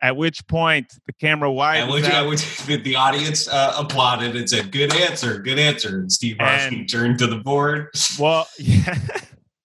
at 0.01 0.17
which 0.17 0.45
point 0.47 0.93
the 1.05 1.13
camera 1.13 1.49
And 1.49 1.57
widens 1.57 1.93
which, 1.93 2.05
out. 2.05 2.27
which 2.27 2.57
the 2.83 2.95
audience 2.95 3.47
uh, 3.47 3.75
applauded 3.77 4.35
and 4.35 4.49
said, 4.49 4.71
"Good 4.71 4.95
answer, 4.95 5.39
good 5.39 5.59
answer." 5.59 5.99
And 5.99 6.11
Steve 6.11 6.37
Harvey 6.39 6.85
turned 6.85 7.19
to 7.19 7.27
the 7.27 7.37
board. 7.37 7.89
Well, 8.19 8.47
yeah. 8.57 8.97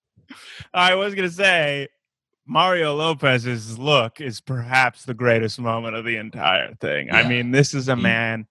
I 0.74 0.94
was 0.94 1.14
going 1.14 1.26
to 1.26 1.34
say 1.34 1.88
Mario 2.46 2.94
Lopez's 2.94 3.78
look 3.78 4.20
is 4.20 4.42
perhaps 4.42 5.06
the 5.06 5.14
greatest 5.14 5.58
moment 5.58 5.96
of 5.96 6.04
the 6.04 6.16
entire 6.16 6.74
thing. 6.74 7.10
I 7.10 7.26
mean, 7.26 7.50
this 7.50 7.72
is 7.72 7.88
a 7.88 7.96
man. 7.96 8.46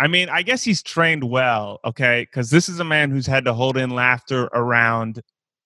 I 0.00 0.06
mean, 0.08 0.30
I 0.30 0.40
guess 0.42 0.64
he's 0.64 0.82
trained 0.82 1.24
well, 1.24 1.78
okay? 1.84 2.22
Because 2.22 2.48
this 2.50 2.68
is 2.70 2.80
a 2.80 2.84
man 2.84 3.10
who's 3.10 3.26
had 3.26 3.44
to 3.44 3.52
hold 3.52 3.76
in 3.76 3.90
laughter 3.90 4.44
around 4.54 5.20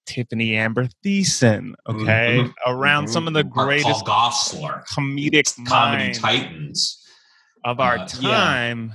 Tiffani 0.09 0.55
Amber 0.55 0.89
Thiessen, 1.05 1.75
okay? 1.89 2.43
Mhm. 2.43 2.53
Around 2.67 3.07
some 3.09 3.29
of 3.29 3.35
the 3.35 3.45
Paul 3.45 3.65
greatest 3.65 4.05
Gosselaar, 4.05 4.85
comedic 4.89 5.55
comedy 5.67 6.13
titans. 6.15 7.01
of 7.65 7.81
our 7.81 7.99
Uh, 7.99 8.09
yeah. 8.21 8.31
time. 8.31 8.93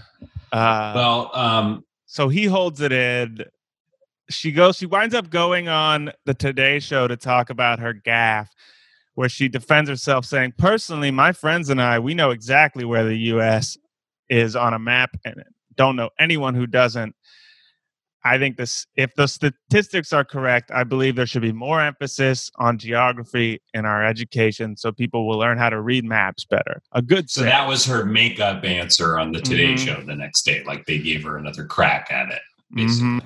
Uh, 0.52 0.92
Well, 0.94 1.32
um, 1.34 1.84
so 2.06 2.28
he 2.30 2.46
holds 2.46 2.82
it 2.82 2.92
in. 2.92 3.44
She 4.30 4.52
goes, 4.52 4.76
she 4.78 4.86
winds 4.86 5.16
up 5.16 5.30
going 5.32 5.68
on 5.70 6.12
the 6.26 6.36
Today 6.36 6.78
Show 6.80 7.08
to 7.08 7.18
talk 7.18 7.50
about 7.50 7.80
her 7.80 7.94
gaffe, 7.96 8.50
where 9.16 9.30
she 9.30 9.48
defends 9.48 9.90
herself 9.90 10.26
saying, 10.26 10.54
Personally, 10.58 11.10
my 11.10 11.32
friends 11.32 11.70
and 11.70 11.82
I, 11.82 11.98
we 11.98 12.14
know 12.14 12.30
exactly 12.30 12.86
where 12.86 13.06
the 13.06 13.18
US 13.34 13.76
is 14.30 14.56
on 14.56 14.74
a 14.74 14.80
map 14.80 15.12
and 15.26 15.36
don't 15.76 15.96
know 15.96 16.10
anyone 16.20 16.56
who 16.56 16.68
doesn't. 16.68 17.16
I 18.26 18.38
think 18.38 18.58
this 18.58 18.86
if 18.98 19.16
the 19.16 19.28
statistics 19.28 20.12
are 20.12 20.26
correct, 20.26 20.72
I 20.72 20.84
believe 20.84 21.16
there 21.16 21.26
should 21.26 21.42
be 21.42 21.54
more 21.54 21.82
emphasis 21.82 22.52
on 22.58 22.78
geography 22.78 23.62
in 23.74 23.86
our 23.86 24.06
education 24.06 24.76
so 24.76 24.92
people 24.92 25.26
will 25.26 25.38
learn 25.38 25.58
how 25.58 25.70
to 25.70 25.80
read 25.80 26.04
maps 26.04 26.44
better. 26.44 26.82
A 26.92 27.02
good 27.02 27.30
so 27.30 27.44
that 27.44 27.66
was 27.68 27.86
her 27.86 28.06
makeup 28.06 28.66
answer 28.66 29.18
on 29.18 29.32
the 29.32 29.40
Today 29.40 29.74
Mhm. 29.74 29.86
Show 29.86 30.02
the 30.02 30.16
next 30.16 30.42
day. 30.42 30.64
Like 30.66 30.86
they 30.86 30.98
gave 30.98 31.24
her 31.24 31.38
another 31.38 31.64
crack 31.66 32.12
at 32.12 32.30
it. 32.30 32.42
Basically. 32.74 33.22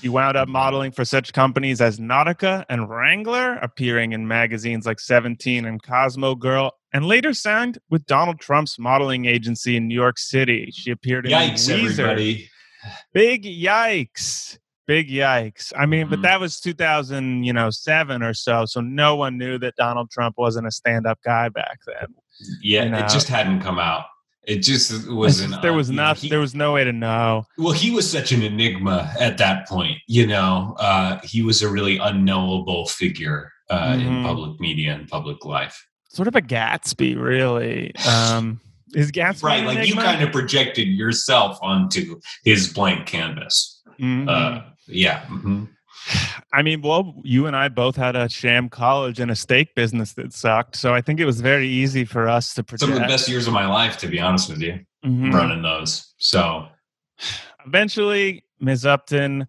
He 0.00 0.08
wound 0.08 0.36
up 0.36 0.48
modeling 0.48 0.92
for 0.92 1.04
such 1.04 1.32
companies 1.32 1.80
as 1.80 1.98
Nautica 1.98 2.64
and 2.68 2.88
Wrangler, 2.88 3.56
appearing 3.56 4.12
in 4.12 4.28
magazines 4.28 4.86
like 4.86 5.00
17 5.00 5.64
and 5.64 5.82
Cosmo 5.82 6.34
Girl, 6.36 6.72
and 6.92 7.04
later 7.06 7.32
signed 7.34 7.78
with 7.90 8.04
Donald 8.06 8.38
Trump's 8.40 8.78
modeling 8.78 9.24
agency 9.26 9.76
in 9.76 9.88
New 9.88 9.94
York 9.94 10.18
City. 10.18 10.70
She 10.72 10.90
appeared 10.90 11.26
in 11.26 11.32
Yikes, 11.32 11.68
Weezer. 11.70 11.90
everybody! 11.90 12.48
Big 13.12 13.44
yikes. 13.44 14.58
Big 14.86 15.08
yikes. 15.08 15.72
I 15.78 15.86
mean, 15.86 16.08
but 16.08 16.18
Mhm. 16.18 16.22
that 16.22 16.40
was 16.40 16.58
2000, 16.60 17.44
you 17.44 17.52
know, 17.52 17.70
7 17.70 18.22
or 18.22 18.34
so, 18.34 18.64
so 18.66 18.80
no 18.80 19.14
one 19.14 19.38
knew 19.38 19.56
that 19.58 19.76
Donald 19.76 20.10
Trump 20.10 20.34
wasn't 20.36 20.66
a 20.66 20.70
stand-up 20.72 21.18
guy 21.24 21.48
back 21.48 21.78
then. 21.86 22.08
Yeah, 22.60 22.84
You 22.84 22.90
know. 22.90 22.98
it 22.98 23.08
just 23.08 23.28
hadn't 23.28 23.60
come 23.60 23.78
out. 23.78 24.06
It 24.44 24.58
just 24.58 25.08
was 25.08 25.38
just- 25.38 25.54
an. 25.54 25.60
there 25.62 25.70
uh, 25.72 25.76
was 25.76 25.88
not 25.90 26.18
he- 26.18 26.28
there 26.28 26.40
was 26.40 26.52
no 26.56 26.72
way 26.72 26.82
to 26.82 26.92
know. 26.92 27.46
Well, 27.56 27.72
he 27.72 27.92
was 27.92 28.10
such 28.10 28.32
an 28.32 28.42
enigma 28.42 29.14
at 29.20 29.38
that 29.38 29.68
point. 29.68 29.98
You 30.08 30.26
know, 30.26 30.74
uh, 30.80 31.20
he 31.22 31.42
was 31.42 31.62
a 31.62 31.68
really 31.68 31.98
unknowable 31.98 32.86
figure 32.86 33.52
uh, 33.70 33.92
in 33.98 34.06
Mhm. 34.06 34.24
public 34.24 34.60
media 34.60 34.92
and 34.94 35.08
public 35.08 35.44
life. 35.44 35.86
Sort 36.12 36.28
of 36.28 36.36
a 36.36 36.42
Gatsby, 36.42 37.20
really. 37.20 37.94
Um 38.08 38.60
is 38.94 39.10
Gatsby 39.10 39.42
Right, 39.44 39.64
like 39.64 39.88
you 39.88 39.94
kind 39.94 40.22
of 40.22 40.30
projected 40.32 40.86
yourself 40.86 41.58
onto 41.62 42.20
his 42.44 42.70
blank 42.72 43.06
canvas. 43.06 43.80
Mhm. 43.98 44.28
Uh, 44.28 44.62
yeah. 44.86 45.22
mhm. 45.30 45.68
I 46.52 46.60
mean, 46.62 46.82
well, 46.82 47.14
you 47.24 47.46
and 47.46 47.56
I 47.56 47.68
both 47.68 47.96
had 47.96 48.16
a 48.16 48.28
sham 48.28 48.68
college 48.68 49.18
and 49.20 49.30
a 49.30 49.36
steak 49.36 49.74
business 49.74 50.12
that 50.14 50.34
sucked, 50.34 50.76
so 50.76 50.92
I 50.92 51.00
think 51.00 51.20
it 51.20 51.24
was 51.24 51.40
very 51.40 51.68
easy 51.68 52.04
for 52.04 52.28
us 52.28 52.52
to 52.54 52.62
project. 52.64 52.80
Some 52.80 52.92
of 52.92 52.98
the 53.00 53.06
best 53.14 53.28
years 53.28 53.46
of 53.46 53.54
my 53.54 53.66
life, 53.66 53.96
to 53.98 54.08
be 54.08 54.18
honest 54.20 54.50
with 54.50 54.60
you, 54.60 54.80
Mhm. 55.06 55.32
running 55.32 55.62
those. 55.62 56.12
So 56.18 56.68
Eventually, 57.64 58.44
Ms. 58.60 58.84
Upton 58.84 59.46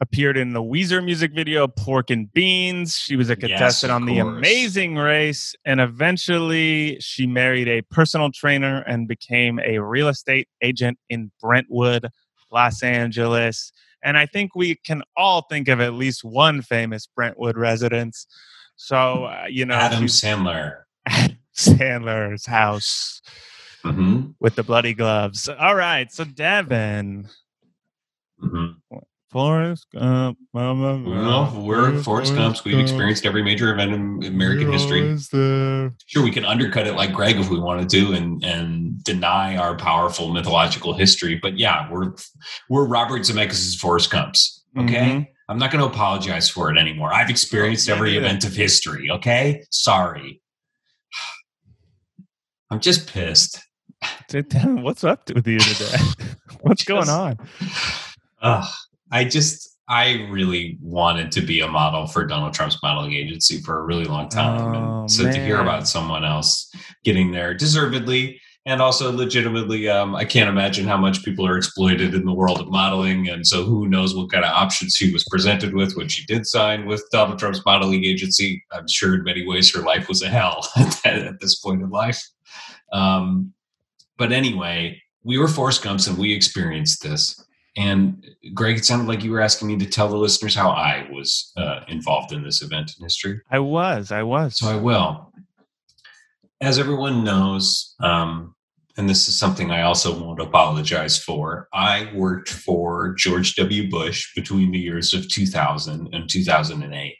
appeared 0.00 0.36
in 0.36 0.52
the 0.52 0.62
Weezer 0.62 1.04
music 1.04 1.32
video 1.34 1.66
"Pork 1.66 2.10
and 2.10 2.32
Beans." 2.32 2.96
She 2.96 3.16
was 3.16 3.30
a 3.30 3.36
contestant 3.36 3.90
of 3.90 3.96
on 3.96 4.06
The 4.06 4.20
course. 4.20 4.36
Amazing 4.38 4.96
Race, 4.96 5.54
and 5.64 5.80
eventually, 5.80 6.98
she 7.00 7.26
married 7.26 7.68
a 7.68 7.82
personal 7.82 8.30
trainer 8.30 8.82
and 8.86 9.08
became 9.08 9.58
a 9.60 9.78
real 9.78 10.08
estate 10.08 10.48
agent 10.62 10.98
in 11.08 11.30
Brentwood, 11.40 12.08
Los 12.50 12.82
Angeles. 12.82 13.72
And 14.02 14.16
I 14.16 14.26
think 14.26 14.54
we 14.54 14.76
can 14.76 15.02
all 15.16 15.42
think 15.50 15.68
of 15.68 15.80
at 15.80 15.94
least 15.94 16.22
one 16.22 16.62
famous 16.62 17.06
Brentwood 17.06 17.56
residence. 17.56 18.26
So, 18.76 19.24
uh, 19.24 19.46
you 19.48 19.66
know, 19.66 19.74
Adam 19.74 20.04
Sandler. 20.04 20.82
Sandler's 21.56 22.46
house 22.46 23.20
hmm 23.82 24.26
with 24.40 24.54
the 24.54 24.62
bloody 24.62 24.94
gloves. 24.94 25.48
All 25.48 25.74
right, 25.74 26.12
so 26.12 26.24
Devin, 26.24 27.28
hmm 28.38 28.70
Forrest 29.30 29.86
Gump, 29.92 30.38
Mama, 30.54 31.52
we're 31.60 32.02
Forrest 32.02 32.34
Gumps. 32.34 32.64
We've 32.64 32.78
experienced 32.78 33.26
every 33.26 33.42
major 33.42 33.70
event 33.72 33.92
in 33.92 34.24
American 34.24 34.72
history. 34.72 35.18
Sure, 36.06 36.22
we 36.24 36.30
can 36.30 36.46
undercut 36.46 36.86
it 36.86 36.94
like 36.94 37.12
Greg 37.12 37.36
if 37.36 37.50
we 37.50 37.60
wanted 37.60 37.90
to, 37.90 38.12
and 38.14 38.42
and 38.42 39.04
deny 39.04 39.56
our 39.58 39.76
powerful 39.76 40.32
mythological 40.32 40.94
history. 40.94 41.38
But 41.40 41.58
yeah, 41.58 41.90
we're 41.92 42.14
we're 42.70 42.86
Robert 42.86 43.20
Zemeckis' 43.22 43.76
Forrest 43.78 44.10
Gumps. 44.10 44.64
Okay, 44.78 44.96
Mhm. 45.10 45.26
I'm 45.50 45.58
not 45.58 45.70
going 45.70 45.82
to 45.82 45.90
apologize 45.90 46.48
for 46.48 46.70
it 46.70 46.78
anymore. 46.78 47.12
I've 47.12 47.30
experienced 47.30 47.88
every 47.88 48.16
event 48.16 48.44
of 48.44 48.54
history. 48.54 49.10
Okay, 49.10 49.62
sorry. 49.70 50.40
I'm 52.70 52.80
just 52.80 53.06
pissed. 53.12 53.60
What's 54.82 55.04
up 55.04 55.28
with 55.34 55.46
you 55.46 55.58
today? 55.58 55.96
What's 56.60 56.84
going 56.84 57.08
on? 57.10 57.36
Ugh, 58.42 58.68
I 59.10 59.24
just 59.24 59.68
I 59.88 60.26
really 60.30 60.78
wanted 60.82 61.32
to 61.32 61.40
be 61.40 61.60
a 61.60 61.68
model 61.68 62.06
for 62.06 62.26
Donald 62.26 62.52
Trump's 62.52 62.78
modeling 62.82 63.14
agency 63.14 63.58
for 63.58 63.78
a 63.78 63.82
really 63.82 64.04
long 64.04 64.28
time. 64.28 64.74
Oh, 64.74 65.00
and 65.00 65.10
so 65.10 65.24
to 65.24 65.44
hear 65.44 65.60
about 65.60 65.88
someone 65.88 66.24
else 66.24 66.70
getting 67.04 67.32
there 67.32 67.54
deservedly 67.54 68.38
and 68.66 68.82
also 68.82 69.10
legitimately, 69.10 69.88
um, 69.88 70.14
I 70.14 70.26
can't 70.26 70.50
imagine 70.50 70.86
how 70.86 70.98
much 70.98 71.24
people 71.24 71.46
are 71.46 71.56
exploited 71.56 72.14
in 72.14 72.26
the 72.26 72.34
world 72.34 72.60
of 72.60 72.68
modeling. 72.68 73.30
And 73.30 73.46
so 73.46 73.64
who 73.64 73.88
knows 73.88 74.14
what 74.14 74.30
kind 74.30 74.44
of 74.44 74.52
options 74.52 74.94
she 74.94 75.10
was 75.10 75.24
presented 75.24 75.72
with 75.72 75.96
when 75.96 76.08
she 76.08 76.26
did 76.26 76.46
sign 76.46 76.84
with 76.84 77.02
Donald 77.10 77.38
Trump's 77.38 77.64
modeling 77.64 78.04
agency. 78.04 78.62
I'm 78.70 78.86
sure 78.86 79.14
in 79.14 79.24
many 79.24 79.46
ways 79.46 79.74
her 79.74 79.80
life 79.80 80.06
was 80.06 80.20
a 80.20 80.28
hell 80.28 80.68
at, 80.76 81.06
at 81.06 81.40
this 81.40 81.58
point 81.60 81.80
in 81.80 81.88
life. 81.88 82.22
Um, 82.92 83.54
but 84.18 84.32
anyway, 84.32 85.00
we 85.22 85.38
were 85.38 85.48
Forrest 85.48 85.82
Gumps 85.82 86.06
and 86.06 86.18
we 86.18 86.34
experienced 86.34 87.02
this. 87.02 87.42
And 87.78 88.26
Greg, 88.54 88.76
it 88.76 88.84
sounded 88.84 89.06
like 89.06 89.22
you 89.22 89.30
were 89.30 89.40
asking 89.40 89.68
me 89.68 89.76
to 89.76 89.86
tell 89.86 90.08
the 90.08 90.16
listeners 90.16 90.52
how 90.52 90.70
I 90.70 91.08
was 91.12 91.52
uh, 91.56 91.82
involved 91.86 92.32
in 92.32 92.42
this 92.42 92.60
event 92.60 92.90
in 92.98 93.04
history. 93.04 93.40
I 93.52 93.60
was. 93.60 94.10
I 94.10 94.24
was. 94.24 94.58
So 94.58 94.66
I 94.66 94.74
will. 94.74 95.32
As 96.60 96.80
everyone 96.80 97.22
knows, 97.22 97.94
um, 98.00 98.56
and 98.96 99.08
this 99.08 99.28
is 99.28 99.38
something 99.38 99.70
I 99.70 99.82
also 99.82 100.18
won't 100.18 100.40
apologize 100.40 101.22
for, 101.22 101.68
I 101.72 102.10
worked 102.16 102.48
for 102.50 103.14
George 103.14 103.54
W. 103.54 103.88
Bush 103.88 104.34
between 104.34 104.72
the 104.72 104.78
years 104.80 105.14
of 105.14 105.28
2000 105.28 106.12
and 106.12 106.28
2008. 106.28 107.14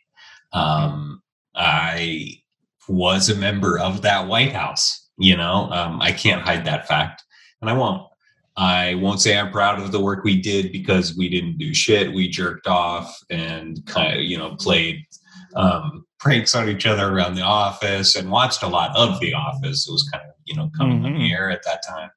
Um, 0.53 1.23
I 1.55 2.43
was 2.89 3.29
a 3.29 3.37
member 3.37 3.79
of 3.79 4.03
that 4.03 4.27
White 4.27 4.55
House. 4.55 5.09
You 5.19 5.37
know, 5.37 5.71
um, 5.71 6.03
I 6.03 6.11
can't 6.11 6.43
hide 6.43 6.65
that 6.65 6.89
fact, 6.89 7.23
and 7.61 7.71
I 7.71 7.75
won't. 7.75 8.09
I 8.59 8.95
won't 8.97 9.21
say 9.21 9.39
I'm 9.39 9.53
proud 9.53 9.81
of 9.81 9.93
the 9.93 10.01
work 10.01 10.25
we 10.25 10.41
did 10.41 10.73
because 10.73 11.17
we 11.17 11.29
didn't 11.29 11.59
do 11.59 11.73
shit. 11.73 12.13
We 12.13 12.29
jerked 12.29 12.67
off 12.67 13.17
and 13.31 13.79
kind 13.87 14.19
of, 14.19 14.25
you 14.25 14.37
know, 14.37 14.57
played 14.57 15.05
um, 15.55 16.05
pranks 16.19 16.57
on 16.57 16.69
each 16.69 16.85
other 16.85 17.09
around 17.09 17.37
the 17.37 17.43
office 17.43 18.17
and 18.17 18.29
watched 18.33 18.65
a 18.65 18.67
lot 18.69 18.95
of 18.97 19.21
The 19.21 19.33
Office. 19.33 19.87
It 19.89 19.93
was 19.93 20.09
kind 20.13 20.25
of, 20.27 20.35
you 20.45 20.57
know, 20.57 20.71
coming 20.77 21.05
on 21.05 21.13
Mhm. 21.13 21.19
the 21.21 21.33
air 21.33 21.51
at 21.51 21.63
that 21.65 21.83
time. 21.89 22.11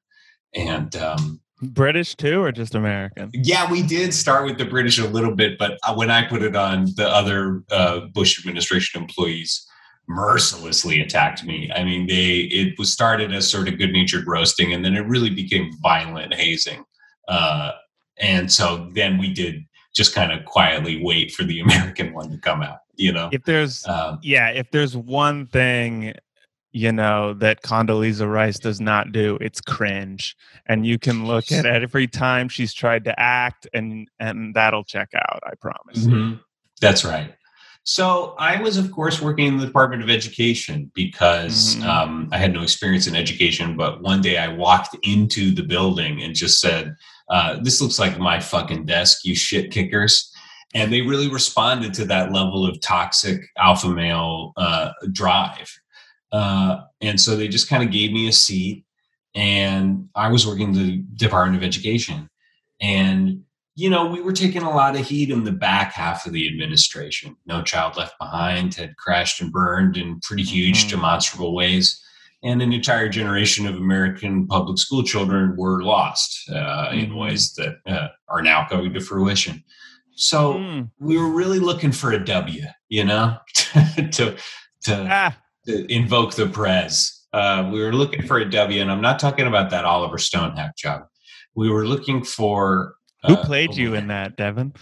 And 0.54 0.96
um, 0.96 1.40
British 1.62 2.16
too, 2.16 2.42
or 2.42 2.50
just 2.50 2.74
American? 2.74 3.30
Yeah, 3.32 3.70
we 3.70 3.80
did 3.82 4.12
start 4.12 4.44
with 4.44 4.58
the 4.58 4.64
British 4.64 4.98
a 4.98 5.06
little 5.06 5.36
bit, 5.36 5.58
but 5.58 5.78
uh, 5.86 5.94
when 5.94 6.10
I 6.10 6.26
put 6.26 6.42
it 6.42 6.56
on, 6.56 6.86
the 6.96 7.08
other 7.08 7.62
uh, 7.70 8.00
Bush 8.12 8.36
administration 8.40 9.00
employees 9.00 9.64
mercilessly 10.12 11.00
attacked 11.00 11.44
me. 11.44 11.70
I 11.74 11.84
mean, 11.84 12.06
they 12.06 12.40
it 12.40 12.78
was 12.78 12.92
started 12.92 13.32
as 13.32 13.50
sort 13.50 13.68
of 13.68 13.78
good 13.78 13.92
natured 13.92 14.26
roasting, 14.26 14.72
and 14.72 14.84
then 14.84 14.94
it 14.94 15.06
really 15.06 15.30
became 15.30 15.70
violent 15.82 16.34
hazing. 16.34 16.84
Uh, 17.28 17.72
and 18.18 18.52
so 18.52 18.88
then 18.94 19.18
we 19.18 19.32
did 19.32 19.64
just 19.94 20.14
kind 20.14 20.32
of 20.32 20.44
quietly 20.44 21.02
wait 21.02 21.32
for 21.32 21.44
the 21.44 21.60
American 21.66 22.12
one 22.12 22.30
to 22.30 22.38
come 22.38 22.62
out. 22.62 22.78
You 22.96 23.12
know, 23.12 23.30
If 23.32 23.44
there's 23.44 23.86
um, 23.88 24.18
yeah, 24.22 24.48
if 24.50 24.70
there's 24.70 24.96
one 24.96 25.46
thing 25.46 26.14
you 26.72 26.90
know 26.90 27.34
that 27.34 27.62
Condoleezza 27.62 28.30
Rice 28.30 28.58
does 28.58 28.80
not 28.80 29.12
do, 29.12 29.36
it's 29.40 29.60
cringe. 29.60 30.36
And 30.66 30.86
you 30.86 30.98
can 30.98 31.26
look 31.26 31.52
at 31.52 31.66
it 31.66 31.82
every 31.82 32.06
time 32.06 32.48
she's 32.48 32.72
tried 32.72 33.04
to 33.04 33.18
act, 33.20 33.66
and 33.74 34.08
and 34.18 34.54
that'll 34.54 34.84
check 34.84 35.10
out. 35.14 35.40
I 35.44 35.54
promise. 35.60 36.06
Mhm. 36.06 36.40
That's 36.80 37.04
right. 37.04 37.34
So 37.84 38.34
I 38.38 38.60
was, 38.62 38.76
of 38.76 38.92
course, 38.92 39.20
working 39.20 39.46
in 39.46 39.58
the 39.58 39.66
Department 39.66 40.02
of 40.02 40.10
Education 40.10 40.90
because 40.94 41.76
Mhm. 41.76 41.84
um, 41.84 42.28
I 42.30 42.38
had 42.38 42.52
no 42.52 42.62
experience 42.62 43.06
in 43.08 43.16
education. 43.16 43.76
But 43.76 44.02
one 44.02 44.20
day 44.20 44.38
I 44.38 44.48
walked 44.48 44.96
into 45.02 45.50
the 45.50 45.64
building 45.64 46.22
and 46.22 46.34
just 46.34 46.60
said, 46.60 46.94
uh, 47.28 47.58
"This 47.62 47.80
looks 47.80 47.98
like 47.98 48.18
my 48.18 48.38
fucking 48.38 48.86
desk, 48.86 49.24
you 49.24 49.34
shit 49.34 49.72
kickers." 49.72 50.30
And 50.74 50.92
they 50.92 51.02
really 51.02 51.28
responded 51.28 51.92
to 51.94 52.04
that 52.06 52.32
level 52.32 52.64
of 52.64 52.80
toxic 52.80 53.42
alpha 53.58 53.88
male 53.88 54.52
uh, 54.56 54.92
drive. 55.10 55.70
Uh, 56.30 56.82
and 57.00 57.20
so 57.20 57.36
they 57.36 57.48
just 57.48 57.68
kind 57.68 57.82
of 57.82 57.90
gave 57.90 58.12
me 58.12 58.28
a 58.28 58.32
seat, 58.32 58.84
and 59.34 60.08
I 60.14 60.28
was 60.28 60.46
working 60.46 60.68
in 60.68 60.72
the 60.74 61.04
Department 61.16 61.56
of 61.62 61.66
Education. 61.66 62.28
And 62.80 63.42
you 63.74 63.88
know, 63.88 64.06
we 64.06 64.20
were 64.20 64.32
taking 64.32 64.62
a 64.62 64.70
lot 64.70 64.96
of 64.96 65.06
heat 65.06 65.30
in 65.30 65.44
the 65.44 65.52
back 65.52 65.92
half 65.94 66.26
of 66.26 66.32
the 66.32 66.46
administration. 66.48 67.36
No 67.46 67.62
Child 67.62 67.96
Left 67.96 68.18
Behind 68.18 68.74
had 68.74 68.96
crashed 68.96 69.40
and 69.40 69.50
burned 69.52 69.96
in 69.96 70.20
pretty 70.20 70.42
huge, 70.42 70.84
Mhm. 70.86 70.90
demonstrable 70.90 71.54
ways. 71.54 71.98
And 72.44 72.60
an 72.60 72.72
entire 72.72 73.08
generation 73.08 73.66
of 73.66 73.76
American 73.76 74.46
public 74.48 74.76
school 74.78 75.02
children 75.04 75.56
were 75.56 75.82
lost 75.82 76.50
uh, 76.50 76.88
in 76.92 77.10
Mhm. 77.10 77.16
ways 77.20 77.54
that 77.54 77.76
uh, 77.86 78.08
are 78.28 78.42
now 78.42 78.66
coming 78.68 78.92
to 78.92 79.00
fruition. 79.00 79.62
So 80.16 80.54
Mm. 80.54 80.90
we 80.98 81.16
were 81.16 81.30
really 81.30 81.58
looking 81.58 81.92
for 81.92 82.12
a 82.12 82.22
W, 82.22 82.64
you 82.90 83.04
know, 83.04 83.38
to, 84.12 84.36
to, 84.84 85.06
Ah, 85.10 85.36
to 85.66 85.90
invoke 85.90 86.34
the 86.34 86.46
prez. 86.48 87.20
Uh, 87.32 87.70
we 87.72 87.80
were 87.80 87.94
looking 87.94 88.26
for 88.26 88.36
a 88.38 88.50
W, 88.50 88.82
and 88.82 88.90
I'm 88.90 89.00
not 89.00 89.18
talking 89.18 89.46
about 89.46 89.70
that 89.70 89.86
Oliver 89.86 90.18
Stone 90.18 90.56
hack 90.56 90.76
job. 90.76 91.04
We 91.54 91.70
were 91.70 91.86
looking 91.86 92.22
for 92.24 92.96
who 93.26 93.34
uh, 93.34 93.44
played 93.44 93.72
a 93.72 93.74
you 93.74 93.94
in 93.94 94.08
that, 94.08 94.36
Devin? 94.36 94.74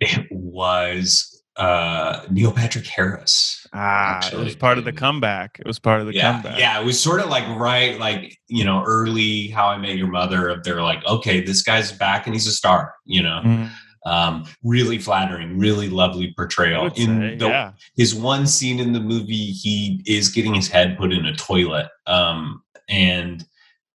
It 0.00 0.26
was 0.30 1.42
uh, 1.56 2.24
Neil 2.30 2.52
Patrick 2.52 2.86
Harris. 2.86 3.66
Ah, 3.74 4.26
it 4.32 4.36
was 4.36 4.56
part 4.56 4.78
of 4.78 4.84
the 4.84 4.92
comeback. 4.92 5.58
It 5.60 5.66
was 5.66 5.78
part 5.78 6.00
of 6.00 6.06
the 6.06 6.14
yeah, 6.14 6.32
comeback. 6.32 6.58
yeah, 6.58 6.80
it 6.80 6.84
was 6.84 6.98
sort 6.98 7.20
of 7.20 7.28
like 7.28 7.46
right, 7.58 7.98
like 7.98 8.38
you 8.48 8.64
know, 8.64 8.82
early 8.86 9.48
How 9.48 9.68
I 9.68 9.78
Met 9.78 9.96
Your 9.96 10.08
Mother. 10.08 10.48
Of 10.48 10.64
they're 10.64 10.82
like, 10.82 11.04
okay, 11.06 11.40
this 11.40 11.62
guy's 11.62 11.92
back 11.92 12.26
and 12.26 12.34
he's 12.34 12.46
a 12.46 12.52
star. 12.52 12.94
You 13.04 13.22
know, 13.22 13.42
Mm, 13.44 13.70
um, 14.04 14.44
really 14.64 14.98
flattering, 14.98 15.58
really 15.58 15.88
lovely 15.88 16.32
portrayal. 16.36 16.86
In 16.96 17.20
say, 17.20 17.36
the, 17.36 17.46
yeah. 17.46 17.72
his 17.96 18.14
one 18.14 18.46
scene 18.46 18.80
in 18.80 18.92
the 18.92 19.00
movie, 19.00 19.52
he 19.52 20.02
is 20.06 20.28
getting 20.28 20.54
his 20.54 20.68
head 20.68 20.98
put 20.98 21.12
in 21.12 21.26
a 21.26 21.34
toilet, 21.36 21.88
um, 22.06 22.62
and 22.88 23.44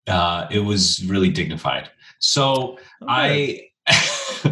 uh, 0.08 0.48
it 0.50 0.60
was 0.60 1.04
really 1.06 1.30
dignified. 1.30 1.90
So 2.20 2.78
Okay. 3.04 3.70
I, 3.88 3.88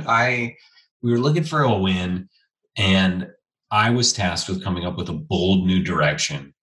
I, 0.08 0.56
we 1.02 1.12
were 1.12 1.20
looking 1.20 1.44
for 1.44 1.62
a 1.62 1.78
win, 1.78 2.30
and 2.78 3.28
I 3.72 3.90
was 3.90 4.14
tasked 4.14 4.50
with 4.50 4.64
coming 4.64 4.86
up 4.86 4.98
with 4.98 5.10
a 5.10 5.14
bold 5.14 5.66
new 5.66 5.84
direction 5.84 6.54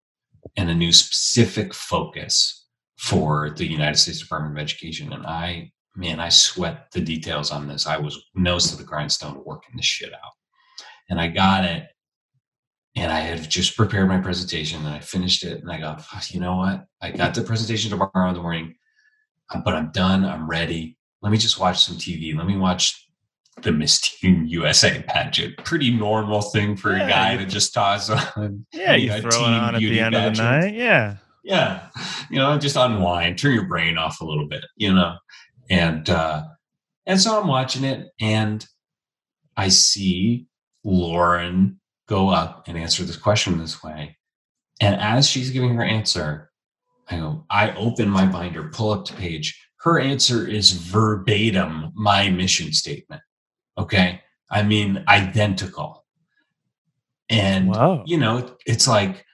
and 0.57 0.71
a 0.71 0.75
new 0.75 0.93
specific 0.93 1.75
focus 1.75 2.67
for 2.99 3.51
the 3.51 3.67
United 3.67 3.99
States 3.99 4.21
Department 4.21 4.57
of 4.57 4.63
Education. 4.63 5.13
And 5.13 5.27
I, 5.27 5.73
man, 5.97 6.21
I 6.21 6.29
sweat 6.29 6.91
the 6.93 7.01
details 7.01 7.51
on 7.51 7.67
this. 7.67 7.87
I 7.87 7.97
was 7.97 8.23
nose 8.35 8.71
to 8.71 8.77
the 8.77 8.85
grindstone 8.85 9.43
working 9.45 9.77
this 9.77 9.87
shit 9.87 10.12
out, 10.12 10.33
and 11.11 11.21
I 11.21 11.29
got 11.29 11.65
it. 11.65 11.85
And 12.95 13.11
I 13.11 13.21
had 13.21 13.49
just 13.49 13.75
prepared 13.77 14.09
my 14.09 14.19
presentation, 14.19 14.81
and 14.81 14.95
I 14.95 15.01
finished 15.01 15.45
it, 15.45 15.62
and 15.62 15.73
I 15.73 15.81
go, 15.81 15.97
you 16.29 16.41
know 16.41 16.57
what? 16.57 16.85
I 17.01 17.11
got 17.11 17.35
the 17.35 17.43
presentation 17.43 17.91
tomorrow 17.91 18.29
in 18.29 18.35
the 18.35 18.43
morning, 18.43 18.75
but 19.65 19.75
I'm 19.75 19.91
done. 19.93 20.25
I'm 20.25 20.49
ready 20.49 20.97
let 21.23 21.31
me 21.31 21.38
just 21.38 21.61
watch 21.61 21.85
some 21.85 21.97
TV. 21.97 22.37
Let 22.37 22.47
me 22.49 22.57
watch 22.57 23.09
the 23.62 23.71
Miss 23.71 24.01
Teen 24.01 24.49
USA 24.49 25.03
pageant. 25.07 25.57
Pretty 25.59 25.97
normal 25.97 26.43
thing 26.43 26.77
for 26.77 26.97
Yeah, 26.97 27.05
a 27.05 27.09
guy 27.09 27.37
to 27.37 27.47
just 27.47 27.73
toss 27.73 28.11
on. 28.11 28.67
yeah, 28.73 28.97
you 28.97 29.07
yeah, 29.09 29.21
throw 29.21 29.31
it 29.31 29.55
on 29.55 29.77
at 29.77 29.79
the 29.81 30.01
end 30.01 30.17
of 30.17 30.23
the 30.25 30.29
pageant. 30.43 30.49
night. 30.65 30.75
Yeah. 30.75 31.17
Yeah, 31.45 31.88
you 32.31 32.38
know, 32.38 32.59
just 32.59 32.77
unwind, 32.77 33.38
turn 33.38 33.53
your 33.55 33.67
brain 33.67 33.99
off 33.99 34.21
a 34.21 34.25
little 34.25 34.49
bit, 34.49 34.65
you 34.77 34.93
know. 34.93 35.17
And 35.71 36.09
uh 36.11 36.43
and 37.07 37.21
so 37.21 37.41
I'm 37.41 37.47
watching 37.49 37.85
it 37.85 38.09
and 38.21 38.67
I 39.57 39.69
see 39.69 40.47
Lauren 40.85 41.81
go 42.09 42.29
up 42.31 42.65
and 42.69 42.77
answer 42.77 43.05
this 43.05 43.17
question 43.17 43.59
this 43.59 43.83
way. 43.83 44.17
And 44.81 45.01
as 45.01 45.29
she's 45.29 45.51
giving 45.51 45.75
her 45.77 45.85
answer, 45.85 46.51
I 47.12 47.18
go, 47.18 47.44
I 47.51 47.72
open 47.75 48.09
my 48.09 48.27
binder, 48.27 48.68
pull 48.68 48.92
up 48.92 49.07
the 49.07 49.14
page. 49.14 49.59
Her 49.81 49.98
answer 49.98 50.46
is 50.46 50.72
verbatim 50.72 51.92
my 51.94 52.31
mission 52.31 52.72
statement. 52.72 53.22
Okay. 53.77 54.20
I 54.51 54.62
mean, 54.62 55.05
identical. 55.09 56.05
And, 57.29 57.68
Wow. 57.68 58.03
you 58.07 58.18
know, 58.18 58.57
it's 58.66 58.87
like, 58.87 59.25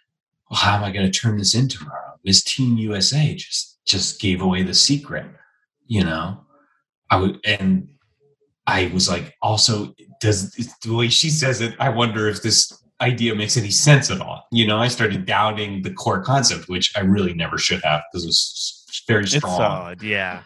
well, 0.51 0.61
how 0.61 0.77
am 0.77 0.85
I 0.85 0.91
going 0.93 1.11
to 1.11 1.19
turn 1.19 1.37
this 1.37 1.55
into 1.55 1.79
tomorrow? 1.79 2.19
Is 2.25 2.43
Teen 2.45 2.79
USA 2.79 3.35
just, 3.35 3.79
just 3.85 4.21
gave 4.21 4.41
away 4.41 4.63
the 4.63 4.75
secret, 4.75 5.27
you 5.87 6.05
know? 6.05 6.45
I 7.11 7.17
would, 7.17 7.41
and 7.45 7.89
I 8.67 8.91
was 8.93 9.09
like, 9.09 9.35
also, 9.43 9.95
does 10.21 10.53
the 10.83 10.95
way 10.95 11.09
she 11.09 11.31
says 11.31 11.61
it, 11.61 11.75
I 11.81 11.89
wonder 11.89 12.29
if 12.29 12.43
this 12.43 12.78
idea 13.01 13.35
makes 13.35 13.57
any 13.57 13.71
sense 13.71 14.11
at 14.11 14.21
all. 14.21 14.47
You 14.51 14.67
know, 14.67 14.79
I 14.79 14.89
started 14.89 15.25
doubting 15.25 15.83
the 15.83 15.93
core 15.93 16.23
concept, 16.23 16.69
which 16.69 16.93
I 16.97 17.01
really 17.01 17.35
never 17.35 17.59
should 17.59 17.83
have 17.85 18.03
because 18.13 18.25
it 18.25 18.29
was 18.29 19.05
very 19.07 19.23
It's 19.25 19.37
strong. 19.37 19.57
solid. 19.57 20.03
Yeah. 20.03 20.43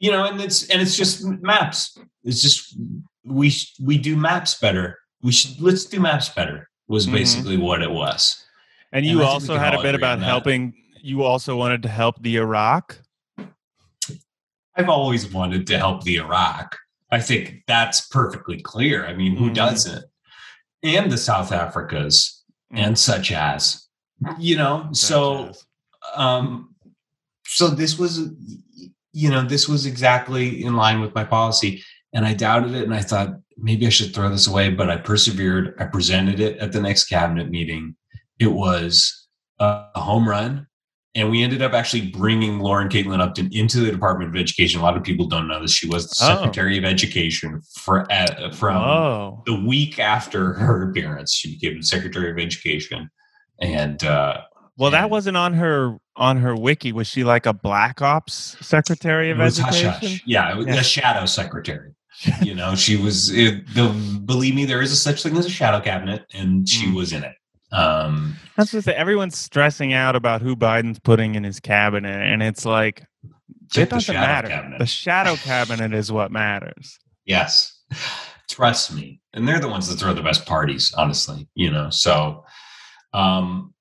You 0.00 0.10
know, 0.10 0.24
and 0.24 0.40
it's 0.40 0.68
and 0.70 0.82
it's 0.82 0.96
just 0.96 1.24
maps. 1.24 1.96
It's 2.24 2.42
just 2.42 2.76
we 3.24 3.52
we 3.80 3.96
do 3.98 4.16
maps 4.16 4.58
better. 4.58 4.98
We 5.22 5.32
should 5.32 5.60
let's 5.60 5.84
do 5.84 6.00
maps 6.00 6.28
better. 6.28 6.68
Was 6.88 7.06
Mhm. 7.06 7.12
basically 7.12 7.56
what 7.56 7.80
it 7.82 7.90
was. 7.90 8.44
And 8.92 8.98
And 8.98 9.06
you 9.06 9.18
we 9.18 9.24
also 9.24 9.56
had 9.56 9.74
a 9.74 9.80
bit 9.82 9.94
about 9.94 10.20
helping. 10.20 10.74
You 11.00 11.22
also 11.22 11.56
wanted 11.56 11.82
to 11.84 11.88
help 11.88 12.20
the 12.22 12.36
Iraq. 12.36 12.98
I've 14.76 14.88
always 14.88 15.32
wanted 15.32 15.66
to 15.68 15.78
help 15.78 16.02
the 16.02 16.16
Iraq. 16.16 16.76
I 17.12 17.20
think 17.20 17.62
that's 17.68 18.08
perfectly 18.08 18.60
clear. 18.60 19.06
I 19.06 19.14
mean, 19.14 19.36
who 19.36 19.50
Mhm. 19.50 19.54
doesn't? 19.54 20.04
And 20.84 21.10
the 21.10 21.18
South 21.18 21.50
Africas 21.50 22.42
and 22.70 22.98
such 22.98 23.32
as, 23.32 23.88
you 24.38 24.56
know. 24.56 24.88
So, 24.92 25.46
as. 25.46 25.64
um, 26.14 26.74
so 27.46 27.68
this 27.68 27.98
was, 27.98 28.30
you 29.12 29.30
know, 29.30 29.44
this 29.44 29.68
was 29.68 29.86
exactly 29.86 30.64
in 30.64 30.76
line 30.76 31.00
with 31.00 31.14
my 31.14 31.24
policy, 31.24 31.82
and 32.12 32.26
I 32.26 32.34
doubted 32.34 32.74
it, 32.74 32.84
and 32.84 32.94
I 32.94 33.00
thought 33.00 33.36
maybe 33.56 33.86
I 33.86 33.90
should 33.90 34.14
throw 34.14 34.28
this 34.28 34.46
away, 34.46 34.70
but 34.70 34.90
I 34.90 34.96
persevered. 34.96 35.74
I 35.78 35.84
presented 35.84 36.40
it 36.40 36.58
at 36.58 36.72
the 36.72 36.80
next 36.80 37.04
cabinet 37.04 37.50
meeting. 37.50 37.96
It 38.38 38.52
was 38.52 39.28
a 39.58 39.86
home 39.94 40.28
run. 40.28 40.66
And 41.16 41.30
we 41.30 41.42
ended 41.44 41.62
up 41.62 41.74
actually 41.74 42.10
bringing 42.10 42.58
Lauren 42.58 42.88
Caitlin 42.88 43.20
Upton 43.20 43.48
into 43.52 43.78
the 43.80 43.90
Department 43.92 44.30
of 44.30 44.36
Education. 44.40 44.80
A 44.80 44.82
lot 44.82 44.96
of 44.96 45.04
people 45.04 45.26
don't 45.26 45.46
know 45.46 45.60
this. 45.62 45.70
She 45.72 45.86
was 45.88 46.08
the 46.10 46.24
Oh. 46.24 46.36
Secretary 46.38 46.76
of 46.76 46.84
Education 46.84 47.60
for 47.82 48.10
uh, 48.12 48.50
from 48.52 48.76
oh, 48.78 49.42
the 49.46 49.54
week 49.64 50.00
after 50.00 50.54
her 50.54 50.90
appearance. 50.90 51.32
She 51.32 51.54
became 51.56 51.78
the 51.80 51.86
Secretary 51.86 52.30
of 52.32 52.38
Education, 52.38 53.08
and 53.60 54.02
uh, 54.02 54.38
well, 54.76 54.90
that 54.90 55.08
wasn't 55.08 55.36
on 55.36 55.54
her 55.54 55.96
on 56.16 56.38
her 56.38 56.56
wiki. 56.56 56.90
Was 56.90 57.06
she 57.06 57.22
like 57.22 57.46
a 57.46 57.52
Black 57.52 58.02
Ops 58.02 58.56
Secretary 58.60 59.30
of 59.30 59.38
was 59.38 59.58
hush 59.58 59.84
Education? 59.84 60.08
hush. 60.10 60.22
Yeah, 60.26 60.58
Yeah. 60.60 60.74
a 60.80 60.82
shadow 60.82 61.26
secretary. 61.26 61.92
you 62.42 62.54
know, 62.56 62.74
she 62.74 62.96
was. 62.96 63.30
It, 63.32 63.66
the, 63.74 63.88
believe 64.24 64.54
me, 64.56 64.64
there 64.64 64.82
is 64.82 64.90
a 64.90 64.96
such 64.96 65.22
thing 65.22 65.36
as 65.36 65.46
a 65.46 65.50
shadow 65.50 65.80
cabinet, 65.80 66.24
and 66.34 66.68
she 66.68 66.86
Mm. 66.86 66.94
was 66.96 67.12
in 67.12 67.22
it. 67.22 67.34
Um, 67.74 68.36
That's 68.56 68.70
say. 68.70 68.94
Everyone's 68.94 69.36
stressing 69.36 69.92
out 69.92 70.14
about 70.14 70.42
who 70.42 70.54
Biden's 70.54 71.00
putting 71.00 71.34
in 71.34 71.42
his 71.42 71.58
cabinet, 71.58 72.22
and 72.22 72.42
it's 72.42 72.64
like 72.64 73.04
it 73.76 73.90
doesn't 73.90 74.14
shadow 74.14 74.26
matter. 74.26 74.48
cabinet. 74.48 74.78
The 74.78 74.86
shadow 74.86 75.34
cabinet 75.36 75.92
is 75.92 76.12
what 76.12 76.30
matters. 76.30 76.98
Yes. 77.24 77.76
Trust 78.48 78.94
me. 78.94 79.20
And 79.32 79.48
they're 79.48 79.60
the 79.60 79.68
ones 79.68 79.88
that 79.88 79.98
throw 79.98 80.14
the 80.14 80.22
best 80.22 80.46
parties, 80.46 80.92
honestly, 80.96 81.48
you 81.54 81.70
know. 81.70 81.90
So 81.90 82.44
um 83.12 83.72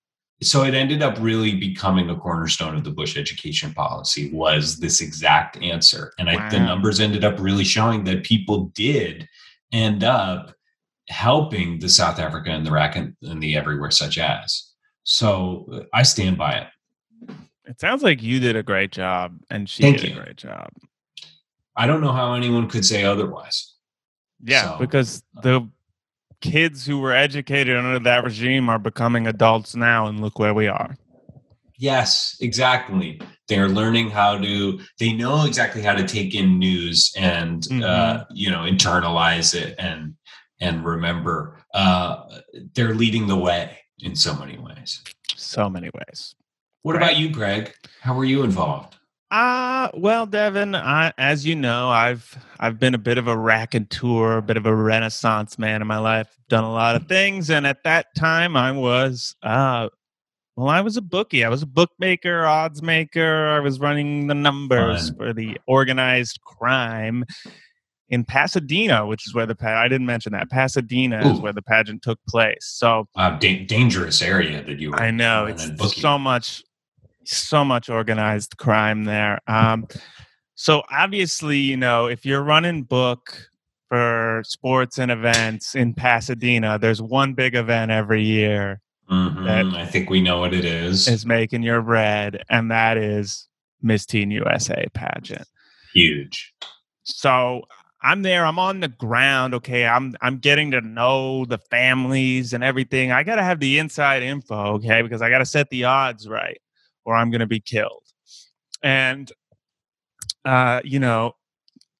so 0.41 0.63
it 0.63 0.73
ended 0.73 1.01
up 1.01 1.17
really 1.19 1.56
becoming 1.56 2.10
a 2.10 2.17
cornerstone 2.17 2.75
of 2.75 2.84
the 2.84 2.91
Bush 2.91 3.17
education 3.17 3.73
policy 3.73 4.29
was 4.34 4.79
this 4.79 4.99
exact 4.99 5.56
answer. 5.58 6.12
And 6.19 6.29
I, 6.29 6.49
the 6.49 6.60
numbers 6.60 6.99
ended 6.99 7.23
up 7.23 7.39
really 7.39 7.63
showing 7.63 8.03
that 8.06 8.25
people 8.25 8.65
did 8.75 9.29
end 9.71 10.03
up 10.03 10.53
helping 11.10 11.80
the 11.80 11.89
South 11.89 12.20
Africa 12.20 12.50
and 12.50 12.66
the 12.66 12.70
Iraq 12.72 12.96
and, 12.96 13.16
and 13.22 13.42
the 13.42 13.56
everywhere 13.56 13.92
such 13.92 14.18
as. 14.18 14.72
So 15.04 15.68
uh, 15.72 15.80
I 15.94 16.04
stand 16.04 16.38
by 16.38 16.54
it. 16.54 16.68
It 17.66 17.80
sounds 17.80 18.04
like 18.04 18.22
you 18.22 18.39
did 18.39 18.56
a 18.56 18.63
great 18.63 18.92
job 18.92 19.38
and 19.50 19.70
she 19.70 19.84
Thank 19.84 20.00
did 20.00 20.12
you. 20.12 20.20
a 20.20 20.24
great 20.24 20.36
job. 20.36 20.70
I 21.76 21.88
don't 21.88 22.02
know 22.02 22.12
how 22.12 22.34
anyone 22.34 22.70
could 22.70 22.86
say 22.86 23.04
otherwise. 23.04 23.74
Yeah, 24.44 24.63
So, 24.63 24.78
because 24.80 25.24
the 25.42 25.68
kids 26.42 26.86
who 26.86 27.00
were 27.00 27.13
educated 27.13 27.78
under 27.78 28.00
that 28.00 28.24
regime 28.24 28.70
are 28.70 28.78
becoming 28.78 29.26
adults 29.28 29.76
now, 29.76 30.08
and 30.08 30.20
look 30.20 30.38
where 30.38 30.54
we 30.54 30.68
are. 30.68 30.98
Yes, 31.78 32.38
exactly. 32.42 33.20
They're 33.48 33.70
learning 33.70 34.10
how 34.12 34.38
to. 34.38 34.80
They 35.00 35.13
know 35.13 35.46
exactly 35.46 35.82
how 35.82 35.94
to 35.96 36.08
take 36.08 36.36
in 36.36 36.60
news 36.60 37.12
and 37.18 37.66
uh, 37.84 38.26
you 38.32 38.52
know 38.52 38.60
internalize 38.60 39.56
it 39.56 39.76
and 39.80 40.16
and 40.63 40.86
remember. 40.86 41.58
Uh, 41.73 42.23
they're 42.73 42.95
leading 42.95 43.28
the 43.28 43.36
way 43.36 43.78
in 43.99 44.15
so 44.15 44.34
many 44.36 44.58
ways. 44.58 45.02
So 45.36 45.69
many 45.69 45.89
ways. 45.93 46.36
What 46.84 46.95
Right. 46.95 47.04
about 47.04 47.17
you, 47.17 47.30
Greg? 47.30 47.73
How 48.02 48.15
were 48.15 48.26
you 48.26 48.43
involved? 48.43 48.95
Uh 49.32 49.89
well, 49.95 50.28
Devin, 50.28 50.76
I, 50.76 51.12
as 51.17 51.43
you 51.43 51.56
know, 51.56 51.89
I've 51.89 52.38
I've 52.60 52.78
been 52.80 52.93
a 52.93 52.99
bit 52.99 53.17
of 53.17 53.28
a 53.28 53.36
raconteur, 53.36 54.38
a 54.38 54.41
bit 54.43 54.58
of 54.58 54.67
a 54.67 54.76
renaissance 54.76 55.58
man 55.58 55.82
in 55.82 55.88
my 55.88 55.97
life. 55.97 56.28
Done 56.49 56.63
a 56.63 56.71
lot 56.71 56.95
of 56.95 57.08
things, 57.08 57.49
and 57.49 57.65
at 57.65 57.84
that 57.84 58.13
time, 58.15 58.56
I 58.56 58.71
was 58.73 59.36
uh, 59.41 59.89
well, 60.56 60.67
I 60.69 60.82
was 60.82 60.97
a 60.97 61.02
bookie. 61.02 61.43
I 61.43 61.49
was 61.49 61.63
a 61.63 61.65
bookmaker, 61.65 62.45
odds 62.45 62.84
maker. 62.84 63.47
I 63.47 63.60
was 63.60 63.80
running 63.80 64.28
the 64.28 64.36
numbers 64.36 65.10
Fun. 65.10 65.17
for 65.17 65.34
the 65.34 65.58
organized 65.65 66.39
crime 66.41 67.26
in 68.13 68.23
Pasadena, 68.23 69.08
which 69.08 69.26
is 69.28 69.34
where 69.34 69.47
the 69.47 69.56
I 69.63 69.88
didn't 69.88 70.06
mention 70.06 70.34
that 70.34 70.47
Pasadena 70.52 71.32
is 71.34 71.39
where 71.41 71.52
the 71.52 71.63
pageant 71.63 72.04
took 72.04 72.19
place. 72.28 72.60
So 72.62 73.08
Uh, 73.15 73.32
da- 73.39 73.65
dangerous 73.65 74.21
area 74.21 74.63
that 74.63 74.80
you 74.80 74.91
were. 74.91 75.02
I 75.02 75.10
know 75.10 75.47
it's 75.47 75.99
so 75.99 76.19
much, 76.19 76.62
so 77.26 77.65
much 77.65 77.89
organized 77.89 78.58
crime 78.58 79.06
there. 79.06 79.39
Um, 79.47 79.88
so 80.54 80.84
obviously, 80.91 81.58
you 81.58 81.76
know, 81.76 82.06
if 82.06 82.23
you're 82.23 82.43
running 82.43 82.84
book 82.84 83.47
for 83.89 84.43
sports 84.45 84.99
and 84.99 85.10
events 85.10 85.73
in 85.73 85.95
Pasadena, 85.95 86.78
there's 86.78 87.02
one 87.02 87.34
big 87.34 87.56
event 87.56 87.89
every 87.89 88.23
year 88.23 88.80
Mhm, 89.10 89.43
that- 89.45 89.80
I 89.80 89.88
think 89.88 90.12
we 90.12 90.21
know 90.21 90.38
what 90.39 90.54
it 90.54 90.65
is. 90.65 91.08
is 91.08 91.26
making 91.26 91.63
your 91.63 91.82
bread, 91.82 92.43
and 92.47 92.69
that 92.69 92.97
is 92.97 93.47
Miss 93.82 94.06
Teen 94.06 94.30
USA 94.30 94.86
pageant. 94.93 95.47
Huge. 95.95 96.54
so 97.06 97.63
i'm 98.04 98.22
there 98.22 98.46
i'm 98.46 98.60
on 98.60 98.80
the 98.80 98.88
ground 98.88 99.54
okay 99.54 99.86
i'm 99.86 100.13
i'm 100.22 100.38
getting 100.38 100.72
to 100.72 100.82
know 100.82 101.46
the 101.46 101.58
families 101.58 102.54
and 102.54 102.63
everything 102.63 103.12
i 103.12 103.24
gotta 103.24 103.44
have 103.44 103.60
the 103.60 103.80
inside 103.80 104.22
info 104.24 104.74
okay 104.74 105.02
because 105.02 105.22
i 105.22 105.30
gotta 105.30 105.46
set 105.46 105.70
the 105.70 105.84
odds 105.84 106.28
right 106.28 106.60
or 107.06 107.16
i'm 107.16 107.32
gonna 107.32 107.48
be 107.48 107.60
killed 107.60 108.04
and 108.84 109.32
uh 110.46 110.82
you 110.84 111.00
know 111.00 111.34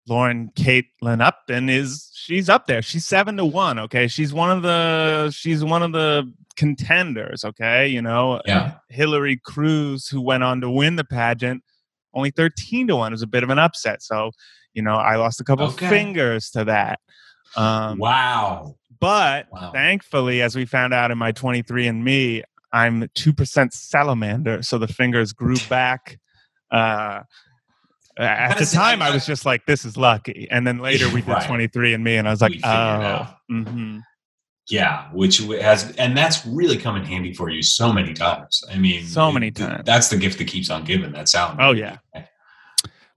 lauren 0.08 0.50
caitlin 0.56 1.22
upton 1.22 1.70
is 1.70 2.12
she's 2.14 2.50
up 2.50 2.68
there 2.68 2.82
she's 2.82 3.06
seven 3.06 3.38
to 3.38 3.46
one 3.46 3.80
okay 3.80 4.08
she's 4.08 4.34
one 4.34 4.52
of 4.52 4.62
the 4.64 5.32
she's 5.32 5.64
one 5.64 5.82
of 5.82 5.94
the 5.94 6.30
contenders 6.56 7.44
okay 7.46 7.88
you 7.88 8.02
know 8.02 8.42
Yeah. 8.46 8.74
hilary 8.90 9.40
cruz 9.44 10.08
who 10.08 10.22
went 10.22 10.44
on 10.44 10.62
to 10.62 10.70
win 10.70 10.98
the 10.98 11.04
pageant 11.06 11.64
only 12.14 12.30
13 12.30 12.88
to 12.88 12.96
1 12.96 13.12
It 13.12 13.16
was 13.16 13.22
a 13.24 13.28
bit 13.28 13.44
of 13.44 13.50
an 13.50 13.58
upset 13.58 14.04
so 14.04 14.32
you 14.74 14.82
know 14.82 14.96
i 14.96 15.16
lost 15.16 15.40
a 15.40 15.44
couple 15.44 15.66
Okay. 15.68 15.88
fingers 15.90 16.50
to 16.52 16.64
that 16.66 17.00
um, 17.56 18.00
wow. 18.00 18.76
but 19.00 19.48
Wow. 19.52 19.72
thankfully 19.74 20.42
as 20.42 20.56
we 20.56 20.66
found 20.66 20.94
out 20.94 21.12
in 21.12 21.18
my 21.18 21.32
23 21.32 21.88
and 21.88 22.04
me 22.04 22.44
i'm 22.72 23.04
2% 23.16 23.74
salamander 23.74 24.64
so 24.64 24.78
the 24.78 24.88
fingers 24.88 25.34
grew 25.34 25.58
back 25.70 26.20
uh, 26.72 27.22
at 28.18 28.58
the 28.58 28.66
time 28.66 29.02
I- 29.02 29.12
was 29.12 29.26
just 29.26 29.46
like 29.46 29.66
this 29.66 29.86
is 29.86 29.98
lucky 29.98 30.48
and 30.52 30.66
then 30.66 30.80
later 30.80 31.10
we 31.10 31.22
did 31.22 31.30
Right. 31.30 31.48
23 31.48 31.94
and 31.94 32.04
me 32.04 32.16
and 32.18 32.28
i 32.28 32.32
was 32.32 32.42
like 32.42 32.54
oh 32.54 32.56
figured 32.56 32.72
it 32.72 33.06
out. 33.06 33.36
hmm 33.50 34.00
Yeah, 34.70 35.10
which 35.12 35.40
has, 35.40 35.92
and 35.98 36.16
that's 36.18 36.46
really 36.46 36.78
come 36.78 36.96
in 36.96 37.04
handy 37.06 37.34
for 37.34 37.50
you 37.50 37.62
so 37.62 37.92
many 37.92 38.14
times. 38.14 38.64
I 38.72 38.78
mean, 38.78 39.04
So 39.06 39.30
many 39.30 39.52
times. 39.52 39.84
That's 39.84 40.08
the 40.08 40.16
gift 40.16 40.38
that 40.38 40.48
keeps 40.48 40.70
on 40.70 40.86
giving. 40.86 41.12
That 41.12 41.28
sound. 41.28 41.60
Oh, 41.60 41.74
yeah. 41.74 41.98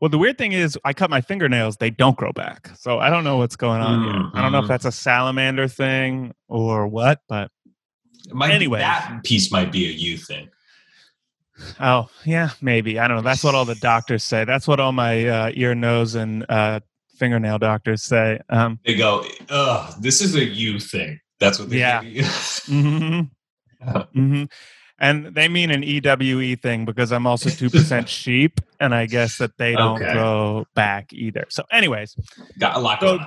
Well, 0.01 0.11
the 0.11 0.19
weird 0.19 0.37
thing 0.37 0.53
is, 0.53 0.79
I 0.85 0.93
cut 0.93 1.09
my 1.09 1.21
fingernails; 1.21 1.79
they 1.79 1.91
don't 1.91 2.17
grow 2.17 2.33
back. 2.33 2.71
So 2.79 2.99
I 2.99 3.09
don't 3.09 3.25
know 3.25 3.39
what's 3.39 3.57
going 3.57 3.81
on 3.81 4.03
here. 4.03 4.31
I 4.35 4.43
don't 4.43 4.53
know 4.53 4.59
if 4.59 4.65
Mhm. 4.67 4.69
that's 4.69 4.85
a 4.85 4.93
salamander 4.93 5.69
thing 5.69 6.35
or 6.49 6.87
what, 6.87 7.21
but 7.29 7.51
Anyway. 8.43 8.81
that 8.81 9.21
piece 9.25 9.51
might 9.51 9.73
be 9.73 9.87
a 9.87 9.91
you 9.93 10.19
thing. 10.19 10.49
oh 11.81 12.09
yeah, 12.25 12.51
maybe 12.61 12.99
I 12.99 13.09
don't 13.09 13.17
know. 13.19 13.23
That's 13.23 13.43
what 13.43 13.55
all 13.55 13.65
the 13.65 13.75
doctors 13.81 14.23
say. 14.25 14.45
That's 14.45 14.69
what 14.69 14.81
all 14.81 14.93
my 14.93 15.27
uh, 15.27 15.51
ear, 15.55 15.75
nose, 15.75 16.15
and 16.15 16.45
uh, 16.51 16.81
fingernail 17.17 17.59
doctors 17.59 18.03
say. 18.03 18.41
Um, 18.51 18.79
They 18.85 18.95
go, 18.97 19.25
"Ugh, 19.49 19.95
this 20.03 20.21
is 20.21 20.35
a 20.35 20.45
you 20.45 20.79
thing." 20.79 21.21
That's 21.41 21.59
what 21.59 21.71
they 21.71 21.79
Yeah. 21.79 22.03
say. 22.03 22.73
hmm 22.73 23.21
hmm 24.13 24.45
And 24.99 25.35
they 25.35 25.49
mean 25.49 25.71
an 25.71 25.83
EWE 25.83 26.57
thing 26.57 26.85
because 26.87 27.13
I'm 27.13 27.27
also 27.27 27.51
two 27.51 27.69
percent 27.69 28.09
sheep, 28.21 28.61
and 28.81 28.95
I 28.95 29.07
guess 29.07 29.37
that 29.39 29.59
they 29.59 29.73
don't 29.75 30.03
Okay. 30.03 30.13
grow 30.13 30.65
back 30.75 31.13
either. 31.13 31.45
So, 31.51 31.65
anyways, 31.71 32.17
Got 32.59 32.77
a 32.77 32.79
lot 32.81 33.01
So- 33.01 33.19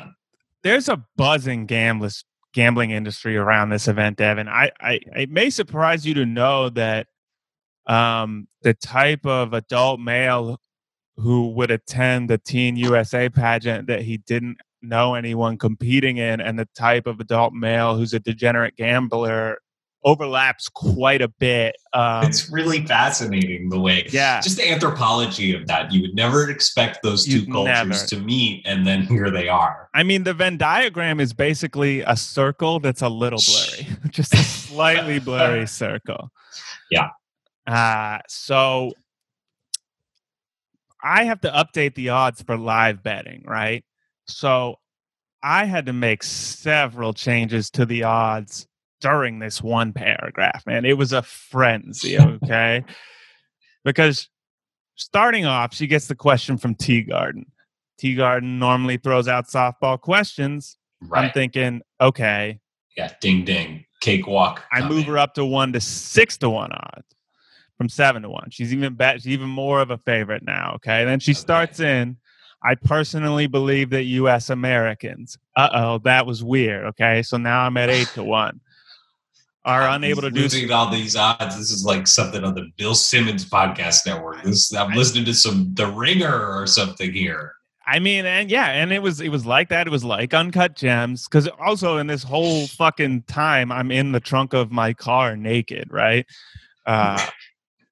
there's 0.64 0.90
a 0.90 1.04
buzzing 1.16 1.68
gamblers 1.68 2.26
gambling 2.54 2.90
industry 2.92 3.38
around 3.38 3.70
this 3.70 3.88
event, 3.88 4.18
Devin. 4.18 4.50
I, 4.50 4.72
I 4.82 5.00
it 5.16 5.30
may 5.30 5.50
surprise 5.52 6.06
you 6.08 6.16
to 6.16 6.26
know 6.26 6.70
that 6.70 7.06
um, 7.86 8.48
the 8.64 8.74
type 8.74 9.26
of 9.26 9.54
adult 9.54 10.00
male 10.00 10.60
who 11.18 11.50
would 11.52 11.70
attend 11.72 12.30
the 12.30 12.38
Teen 12.38 12.76
USA 12.78 13.30
pageant 13.30 13.88
that 13.88 14.02
he 14.02 14.18
didn't 14.18 14.58
know 14.82 15.14
anyone 15.16 15.58
competing 15.58 16.18
in, 16.18 16.40
and 16.42 16.58
the 16.58 16.68
type 16.76 17.06
of 17.08 17.20
adult 17.20 17.54
male 17.54 17.96
who's 17.98 18.14
a 18.14 18.20
degenerate 18.20 18.76
gambler 18.76 19.60
overlaps 20.04 20.70
quite 20.70 21.22
a 21.22 21.28
bit. 21.28 21.76
Um, 21.94 22.24
it's 22.26 22.50
really 22.50 22.86
fascinating 22.86 23.70
the 23.70 23.80
way, 23.80 24.08
Yeah. 24.12 24.40
just 24.42 24.58
the 24.58 24.70
anthropology 24.72 25.54
of 25.54 25.68
that. 25.68 25.92
You 25.92 26.02
would 26.02 26.16
never 26.16 26.50
expect 26.50 27.00
those 27.04 27.26
2 27.26 27.32
You'd 27.42 27.52
cultures 27.52 27.76
never. 27.88 28.06
to 28.08 28.20
meet, 28.20 28.66
and 28.66 28.88
then 28.88 29.02
here 29.08 29.30
they 29.30 29.50
are. 29.50 29.90
I 29.94 30.04
mean, 30.04 30.24
the 30.24 30.34
Venn 30.34 30.58
diagram 30.58 31.20
is 31.20 31.34
basically 31.34 32.02
a 32.02 32.16
circle 32.16 32.80
that's 32.80 33.02
a 33.02 33.10
little 33.10 33.40
blurry, 33.46 33.88
just 34.10 34.34
a 34.34 34.38
slightly 34.38 35.20
blurry 35.20 35.68
circle. 35.68 36.30
Yeah. 36.90 37.10
Uh, 37.68 38.20
so 38.28 38.94
I 41.04 41.26
have 41.26 41.42
to 41.42 41.50
update 41.52 41.96
the 41.96 42.10
odds 42.10 42.42
for 42.42 42.58
live 42.58 43.04
betting, 43.04 43.44
right? 43.46 43.84
So 44.28 44.76
I 45.44 45.66
had 45.66 45.86
to 45.88 45.94
make 45.94 46.24
several 46.24 47.14
changes 47.14 47.70
to 47.72 47.86
the 47.86 48.04
odds 48.04 48.68
during 49.02 49.40
this 49.40 49.62
one 49.62 49.94
paragraph, 49.94 50.66
man. 50.66 50.86
It 50.86 50.98
was 50.98 51.14
a 51.14 51.22
frenzy, 51.22 52.20
okay? 52.44 52.84
because 53.84 54.30
starting 54.96 55.46
off, 55.46 55.74
she 55.74 55.88
gets 55.88 56.08
the 56.08 56.16
question 56.16 56.58
from 56.58 56.76
Teegarden. 56.76 57.46
Tea 57.98 58.16
Garden 58.16 58.60
normally 58.60 58.98
throws 58.98 59.28
out 59.28 59.48
softball 59.48 60.00
questions. 60.00 60.78
I'm 61.14 61.32
thinking, 61.32 61.82
okay, 62.00 62.60
yeah. 62.98 63.14
Ding 63.22 63.46
ding. 63.46 63.86
Cakewalk. 64.02 64.64
I 64.72 64.88
move 64.88 65.06
her 65.06 65.18
up 65.18 65.34
to 65.36 65.46
one 65.46 65.74
to 65.74 65.80
six 65.82 66.38
to 66.40 66.50
one 66.50 66.72
odds 66.72 67.08
from 67.78 67.88
seven 67.90 68.22
to 68.24 68.30
one. 68.30 68.50
She's 68.52 68.74
even 68.74 68.96
bet 68.96 69.18
she's 69.22 69.28
even 69.28 69.50
more 69.50 69.82
of 69.82 69.90
a 69.92 69.98
favorite 69.98 70.44
now. 70.44 70.74
Okay. 70.76 71.04
then 71.06 71.20
she 71.20 71.32
Okay. 71.32 71.38
starts 71.40 71.80
in. 71.80 72.18
I 72.64 72.76
personally 72.76 73.48
believe 73.48 73.90
that 73.92 74.04
US 74.04 74.50
Americans, 74.50 75.38
uh 75.56 75.70
oh, 75.74 75.98
that 76.00 76.26
was 76.26 76.44
weird. 76.44 76.86
Okay. 76.88 77.22
So 77.24 77.38
now 77.38 77.62
I'm 77.62 77.78
at 77.78 77.90
eight 77.90 78.08
to 78.16 78.24
one. 78.24 78.60
Are 79.70 79.84
I'm 79.84 80.04
unable 80.04 80.24
to 80.24 80.32
do 80.32 80.42
losing 80.42 80.72
all 80.72 80.90
these 80.90 81.16
odds. 81.16 81.56
This 81.56 81.70
is 81.70 81.86
like 81.86 82.08
something 82.08 82.44
on 82.44 82.56
the 82.56 82.72
Bill 82.76 82.96
Simmons 82.96 83.48
podcast 83.48 84.04
network. 84.04 84.42
This 84.42 84.74
I'm 84.74 84.94
listening 84.94 85.26
to 85.26 85.34
some 85.36 85.76
The 85.76 85.86
Ringer 85.86 86.60
or 86.60 86.66
something 86.66 87.14
here. 87.14 87.54
I 87.86 88.00
mean, 88.00 88.26
and 88.26 88.50
yeah, 88.50 88.70
and 88.70 88.92
it 88.92 89.04
was 89.04 89.22
it 89.22 89.30
was 89.30 89.46
like 89.46 89.70
that. 89.70 89.86
It 89.86 89.92
was 89.92 90.04
like 90.04 90.34
uncut 90.34 90.76
gems 90.76 91.28
because 91.28 91.48
also 91.60 91.98
in 91.98 92.08
this 92.08 92.24
whole 92.24 92.66
fucking 92.66 93.24
time, 93.28 93.72
I'm 93.72 93.92
in 93.92 94.12
the 94.12 94.20
trunk 94.20 94.54
of 94.54 94.72
my 94.72 94.94
car 94.94 95.36
naked, 95.36 95.90
right? 95.92 96.26
Uh, 96.88 97.24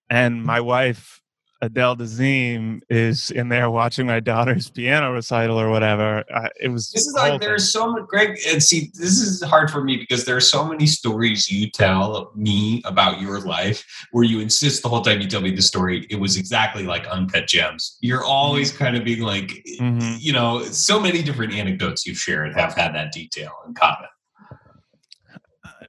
and 0.09 0.43
my 0.43 0.61
wife 0.61 1.21
Adele 1.61 1.95
Dazeem 1.97 2.81
is 2.89 3.31
in 3.31 3.49
there 3.49 3.69
watching 3.69 4.05
my 4.05 4.19
daughter's 4.19 4.69
piano 4.69 5.11
recital 5.13 5.59
or 5.59 5.69
whatever. 5.69 6.23
I, 6.33 6.49
it 6.61 6.69
was 6.69 6.91
This 6.91 7.07
is 7.07 7.13
like 7.13 7.41
there's 7.41 7.71
so 7.71 7.91
much, 7.91 8.07
Greg. 8.07 8.37
And 8.47 8.61
see, 8.61 8.91
this 8.93 9.19
is 9.19 9.41
hard 9.43 9.71
for 9.71 9.83
me 9.83 9.97
because 9.97 10.25
there 10.25 10.35
are 10.35 10.41
so 10.41 10.65
many 10.67 10.85
stories 10.85 11.49
you 11.49 11.69
tell 11.71 12.31
me 12.35 12.81
about 12.85 13.19
your 13.21 13.39
life 13.41 13.83
where 14.11 14.23
you 14.23 14.39
insist 14.39 14.83
the 14.83 14.89
whole 14.89 15.01
time 15.01 15.19
you 15.21 15.27
tell 15.27 15.41
me 15.41 15.51
the 15.51 15.61
story, 15.61 16.05
it 16.09 16.19
was 16.19 16.37
exactly 16.37 16.83
like 16.83 17.07
Uncut 17.07 17.47
Gems. 17.47 17.97
You're 18.01 18.23
always 18.23 18.71
kind 18.71 18.95
of 18.95 19.03
being 19.03 19.21
like, 19.21 19.63
Mhm. 19.79 20.17
you 20.19 20.33
know, 20.33 20.63
so 20.65 20.99
many 20.99 21.23
different 21.23 21.53
anecdotes 21.53 22.05
you've 22.05 22.17
shared 22.19 22.53
have 22.55 22.73
had 22.75 22.93
that 22.93 23.11
detail 23.11 23.51
in 23.67 23.73
common. 23.73 24.07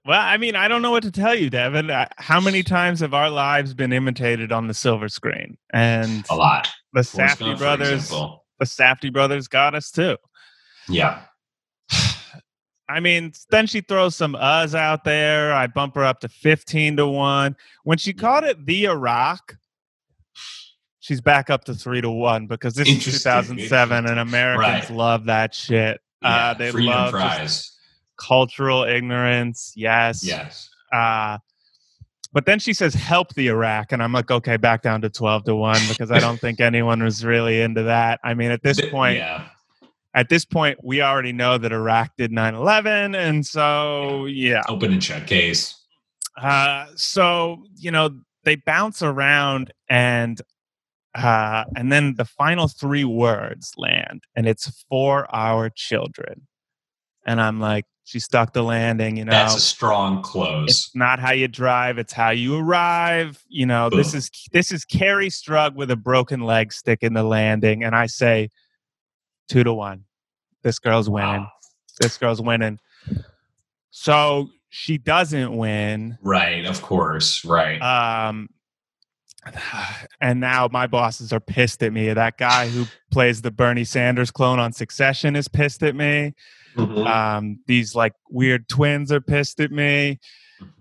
Well, 0.08 0.18
I 0.18 0.38
mean, 0.38 0.56
I 0.56 0.68
don't 0.68 0.80
know 0.80 0.90
what 0.90 1.02
to 1.02 1.10
tell 1.10 1.34
you, 1.34 1.50
Devin. 1.50 1.90
Uh, 1.90 2.06
How 2.16 2.40
many 2.40 2.62
times 2.62 3.00
have 3.00 3.12
our 3.12 3.28
lives 3.28 3.74
been 3.74 3.92
imitated 3.92 4.52
on 4.52 4.66
the 4.66 4.72
silver 4.72 5.06
screen? 5.10 5.58
And 5.74 6.24
A 6.30 6.34
lot. 6.34 6.66
the 6.94 7.02
Forrest 7.04 7.36
Safdie 7.38 7.40
Gump, 7.40 7.58
for 7.58 7.62
brothers, 7.64 8.08
the 8.08 8.64
Safdie 8.64 9.12
brothers 9.12 9.48
got 9.48 9.74
us 9.74 9.90
too. 9.90 10.16
Yeah. 10.88 11.20
I 12.88 13.00
mean, 13.00 13.32
then 13.50 13.66
she 13.66 13.82
throws 13.82 14.16
some 14.16 14.32
uhs 14.32 14.74
out 14.74 15.04
there. 15.04 15.52
I 15.52 15.66
bump 15.66 15.94
her 15.96 16.04
up 16.04 16.20
to 16.20 16.28
15 16.30 16.96
to 16.96 17.06
1. 17.06 17.54
When 17.84 17.98
she 17.98 18.14
called 18.14 18.44
it 18.44 18.64
the 18.64 18.86
Iraq, 18.86 19.56
she's 21.00 21.20
back 21.20 21.50
up 21.50 21.64
to 21.64 21.74
3 21.74 22.00
to 22.00 22.08
1 22.10 22.46
because 22.46 22.72
this 22.72 22.88
is 22.88 23.04
2007 23.04 24.06
and 24.06 24.18
Americans 24.18 24.88
Right. 24.88 24.96
love 24.96 25.26
that 25.26 25.54
shit. 25.54 26.00
yeah. 26.22 26.28
uh, 26.50 26.54
they 26.54 26.70
Freedom 26.70 26.94
love 26.94 27.12
just 27.12 27.36
fries. 27.36 27.74
Cultural 28.18 28.84
ignorance. 28.84 29.72
Yes. 29.76 30.24
Yes. 30.24 30.68
Uh, 30.92 31.38
but 32.32 32.44
then 32.44 32.58
she 32.58 32.74
says, 32.74 32.92
help 32.94 33.34
the 33.34 33.48
Iraq. 33.48 33.90
And 33.92 34.02
I'm 34.02 34.12
like, 34.12 34.30
okay, 34.30 34.56
back 34.58 34.82
down 34.82 35.00
to 35.00 35.08
12 35.08 35.44
to 35.44 35.56
1 35.56 35.80
because 35.88 36.10
I 36.10 36.18
don't 36.18 36.38
think 36.38 36.60
anyone 36.60 37.02
was 37.02 37.24
really 37.24 37.60
into 37.62 37.82
that. 37.84 38.20
I 38.22 38.34
mean, 38.34 38.50
at 38.50 38.62
this 38.62 38.80
point, 38.90 39.16
Yeah. 39.18 39.48
at 40.14 40.28
this 40.28 40.44
point, 40.44 40.78
we 40.84 41.00
already 41.00 41.32
know 41.32 41.56
that 41.56 41.72
Iraq 41.72 42.12
did 42.18 42.30
9 42.30 42.54
11. 42.54 43.14
And 43.14 43.46
so, 43.46 44.26
yeah. 44.26 44.62
Open 44.68 44.92
and 44.92 45.02
shut 45.02 45.26
case. 45.26 45.74
Uh, 46.36 46.86
so, 46.96 47.64
you 47.76 47.90
know, 47.90 48.10
they 48.44 48.56
bounce 48.56 49.02
around 49.02 49.72
and 49.88 50.40
uh, 51.14 51.64
and 51.74 51.90
then 51.90 52.14
the 52.16 52.24
final 52.24 52.68
three 52.68 53.04
words 53.04 53.72
land, 53.76 54.22
and 54.36 54.46
it's 54.46 54.84
for 54.88 55.26
our 55.34 55.68
children. 55.68 56.46
And 57.26 57.40
I'm 57.40 57.58
like, 57.58 57.86
she 58.08 58.20
stuck 58.20 58.54
the 58.54 58.62
landing, 58.62 59.18
you 59.18 59.24
know. 59.26 59.32
That's 59.32 59.54
a 59.54 59.60
strong 59.60 60.22
close. 60.22 60.70
it's 60.70 60.96
not 60.96 61.18
how 61.20 61.32
you 61.32 61.46
drive 61.46 61.98
it's 61.98 62.12
how 62.14 62.30
you 62.30 62.56
arrive 62.56 63.44
you 63.48 63.66
know 63.66 63.90
this 63.90 64.14
is 64.14 64.30
this 64.50 64.72
is 64.72 64.86
kerri 64.86 65.26
strug 65.28 65.74
with 65.74 65.90
a 65.90 65.96
broken 65.96 66.40
leg 66.40 66.72
stick 66.72 67.00
in 67.02 67.12
the 67.12 67.22
landing 67.22 67.84
and 67.84 67.94
i 67.94 68.06
say 68.06 68.48
two 69.50 69.62
to 69.62 69.74
one 69.74 70.04
this 70.62 70.78
girl's 70.78 71.10
winning 71.10 71.42
Wow. 71.42 71.52
this 72.00 72.16
girl's 72.16 72.40
winning 72.40 72.78
so 73.90 74.48
she 74.70 74.96
doesn't 74.98 75.54
win 75.56 76.16
Right. 76.22 76.64
Of 76.64 76.80
course. 76.82 77.44
Right. 77.44 77.80
um 77.82 78.48
and 80.20 80.40
now 80.40 80.68
my 80.70 80.86
bosses 80.86 81.32
are 81.32 81.40
pissed 81.40 81.82
at 81.82 81.92
me 81.92 82.12
that 82.12 82.36
guy 82.38 82.68
who 82.68 82.84
plays 83.10 83.40
the 83.42 83.50
bernie 83.50 83.84
sanders 83.84 84.30
clone 84.30 84.58
on 84.58 84.72
succession 84.72 85.36
is 85.36 85.48
pissed 85.48 85.82
at 85.82 85.94
me 85.94 86.34
Mhm. 86.78 87.06
um 87.06 87.58
these 87.66 87.94
like 87.94 88.12
weird 88.30 88.68
twins 88.68 89.10
are 89.12 89.20
pissed 89.20 89.60
at 89.60 89.70
me 89.72 90.18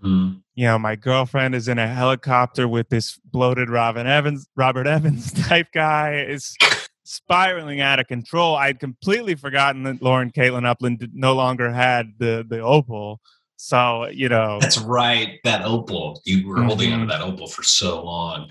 Mhm. 0.02 0.42
you 0.56 0.66
know, 0.66 0.76
my 0.78 0.96
girlfriend 0.96 1.54
is 1.54 1.68
in 1.68 1.78
a 1.78 1.86
helicopter 1.86 2.66
with 2.66 2.88
this 2.88 3.16
bloated 3.24 3.70
Robin 3.70 4.08
Evans, 4.08 4.48
Robert 4.56 4.88
Evans 4.88 5.30
type 5.48 5.68
guy. 5.72 6.14
Is 6.28 6.56
spiraling 7.04 7.80
out 7.80 8.00
of 8.00 8.08
control. 8.08 8.56
I'd 8.56 8.80
completely 8.80 9.34
forgotten 9.36 9.84
that 9.84 10.02
Lauren 10.02 10.30
Caitlin 10.32 10.66
Upland 10.66 10.98
did, 10.98 11.14
no 11.14 11.32
longer 11.34 11.72
had 11.72 12.14
the 12.18 12.44
the 12.48 12.58
opal. 12.60 13.20
So 13.56 14.08
you 14.08 14.28
know, 14.28 14.58
That's 14.60 14.78
right. 14.78 15.38
That 15.44 15.62
opal. 15.64 16.20
You 16.24 16.48
were 16.48 16.62
holding 16.64 16.92
onto 16.92 17.06
Mhm. 17.06 17.10
that 17.10 17.20
opal 17.22 17.46
for 17.46 17.62
so 17.62 18.02
long. 18.04 18.50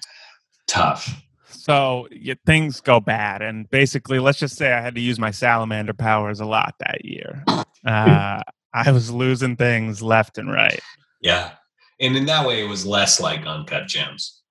Tough. 0.68 1.22
So 1.68 2.08
yeah, 2.12 2.36
things 2.46 2.80
go 2.80 3.02
bad, 3.02 3.42
and 3.42 3.70
basically, 3.70 4.20
let's 4.20 4.40
just 4.40 4.56
say 4.56 4.72
I 4.72 4.80
had 4.80 4.96
to 4.96 5.02
use 5.02 5.20
my 5.20 5.32
salamander 5.32 5.94
powers 5.94 6.40
a 6.40 6.46
lot 6.46 6.76
that 6.80 7.04
year. 7.04 7.44
Uh, 7.86 8.42
I 8.74 8.92
was 8.92 9.12
losing 9.12 9.58
things 9.58 10.02
left 10.02 10.38
and 10.38 10.50
right. 10.52 10.80
Yeah. 11.22 11.52
And 12.00 12.16
in 12.16 12.26
that 12.28 12.48
way, 12.48 12.64
it 12.64 12.70
was 12.70 12.86
less 12.86 13.20
like 13.20 13.46
Uncut 13.46 13.88
Gems. 13.88 14.42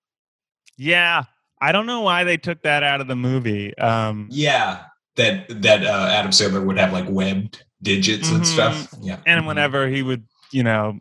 Yeah, 0.76 1.24
I 1.61 1.72
don't 1.72 1.87
know 1.87 2.02
why 2.02 2.24
they 2.24 2.37
took 2.37 2.61
that 2.62 2.83
out 2.83 3.00
of 3.00 3.09
the 3.09 3.16
movie. 3.16 3.76
Um, 3.79 4.29
Yeah. 4.31 4.83
That 5.16 5.46
that 5.62 5.87
uh, 5.87 6.09
Adam 6.12 6.31
Sandler 6.33 6.64
would 6.66 6.76
have 6.79 6.92
like 6.92 7.07
webbed 7.09 7.64
digits 7.83 8.29
and 8.31 8.42
Mhm. 8.42 8.46
stuff. 8.46 8.88
Yeah. 9.00 9.16
and 9.24 9.42
Mhm. 9.44 9.46
whenever 9.46 9.88
he 9.88 10.02
would, 10.02 10.24
you 10.50 10.62
know, 10.62 10.98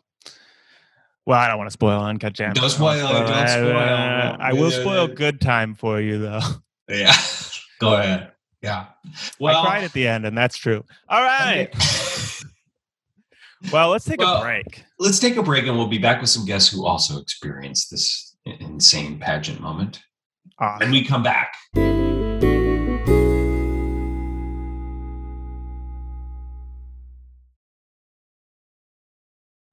well, 1.25 1.39
I 1.39 1.47
don't 1.47 1.57
want 1.57 1.67
to 1.67 1.73
spoil 1.73 2.01
Uncut 2.01 2.33
Gems. 2.33 2.59
Don't 2.59 2.69
spoil 2.69 2.99
don't 3.07 3.27
Uh, 3.27 3.47
spoil. 3.47 4.37
I 4.39 4.53
will 4.53 4.71
spoil. 4.71 5.07
Good 5.07 5.41
Time 5.41 5.75
for 5.75 5.99
you, 5.99 6.19
though. 6.19 6.39
Yeah. 6.89 7.15
Go 7.79 7.95
ahead. 7.95 8.31
Yeah. 8.61 8.85
Well, 9.39 9.61
I 9.61 9.65
cried 9.65 9.83
at 9.83 9.93
the 9.93 10.07
end, 10.07 10.25
and 10.25 10.37
that's 10.37 10.57
true. 10.57 10.83
All 11.09 11.21
right. 11.21 11.69
Well, 13.71 13.89
let's 13.89 14.05
take 14.05 14.19
Well, 14.19 14.37
a 14.37 14.41
break. 14.41 14.83
Let's 14.99 15.17
take 15.19 15.37
a 15.37 15.43
break 15.43 15.65
and 15.65 15.75
we'll 15.77 15.87
be 15.87 15.97
back 15.97 16.21
with 16.21 16.29
some 16.29 16.45
guests 16.45 16.71
who 16.71 16.85
also 16.85 17.19
experienced 17.19 17.89
this 17.89 18.35
insane 18.45 19.19
pageant 19.19 19.59
moment. 19.59 20.03
Awesome. 20.59 20.83
And 20.83 20.91
we 20.91 21.03
come 21.03 21.23
back. 21.23 21.53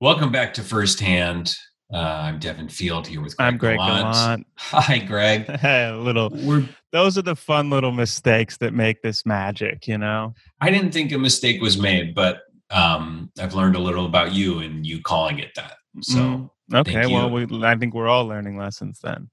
Welcome 0.03 0.33
back 0.33 0.53
to 0.55 0.62
Firsthand. 0.62 1.55
Uh, 1.95 1.97
I'm 1.97 2.41
Devin 2.41 2.69
Field 2.69 3.07
here 3.07 3.21
with 3.21 3.37
Greg 3.37 3.47
I'm 3.47 3.57
Greg 3.57 3.79
Gallant. 3.79 4.12
Gallant. 4.12 4.47
Hi, 4.57 4.99
Greg. 4.99 5.49
a 5.62 5.93
little. 5.93 6.29
We're, 6.31 6.69
Those 6.91 7.17
are 7.19 7.23
the 7.23 7.37
fun 7.37 7.71
little 7.71 7.93
mistakes 7.93 8.57
that 8.57 8.75
make 8.75 9.01
this 9.03 9.25
magic, 9.25 9.87
you 9.87 9.97
know. 9.99 10.35
I 10.61 10.71
didn't 10.71 10.91
think 10.91 11.12
a 11.12 11.19
mistake 11.19 11.62
was 11.62 11.79
made, 11.79 12.17
but 12.17 12.41
um, 12.73 13.31
I've 13.38 13.55
learned 13.55 13.77
a 13.77 13.79
little 13.79 14.05
about 14.05 14.33
you 14.33 14.59
and 14.59 14.85
you 14.85 15.01
calling 15.03 15.38
it 15.38 15.53
that. 15.55 15.75
So, 16.01 16.19
Mm, 16.19 16.51
okay. 16.79 17.07
Well, 17.07 17.31
we, 17.31 17.47
I 17.65 17.77
think 17.77 17.95
we're 17.95 18.09
all 18.09 18.27
learning 18.27 18.59
lessons 18.59 18.99
then. 19.05 19.31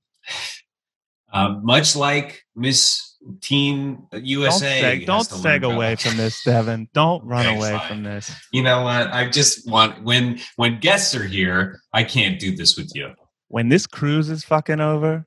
um, 1.34 1.66
much 1.66 1.96
like 1.96 2.44
Miss 2.56 3.09
Teen 3.42 4.08
USA, 4.14 4.82
don't 4.82 5.02
seg, 5.02 5.06
don't 5.06 5.30
has 5.30 5.44
seg 5.44 5.64
away 5.74 5.96
from 5.98 6.16
this, 6.18 6.42
Devin. 6.44 6.88
Don't 6.94 7.24
run 7.26 7.46
Okay, 7.46 7.58
away 7.58 7.72
fine. 7.78 7.88
from 7.88 8.04
this. 8.04 8.32
You 8.54 8.64
know 8.64 8.84
what? 8.84 9.08
I 9.12 9.28
just 9.30 9.70
want 9.70 10.04
when 10.04 10.40
when 10.56 10.80
guests 10.80 11.14
are 11.16 11.26
here, 11.26 11.80
I 11.94 12.04
can't 12.06 12.40
do 12.40 12.56
this 12.56 12.78
with 12.78 12.92
you. 12.96 13.14
When 13.50 13.68
this 13.70 13.86
cruise 13.86 14.30
is 14.30 14.44
fucking 14.46 14.80
over, 14.80 15.26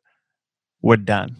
we're 0.81 0.97
done. 0.97 1.37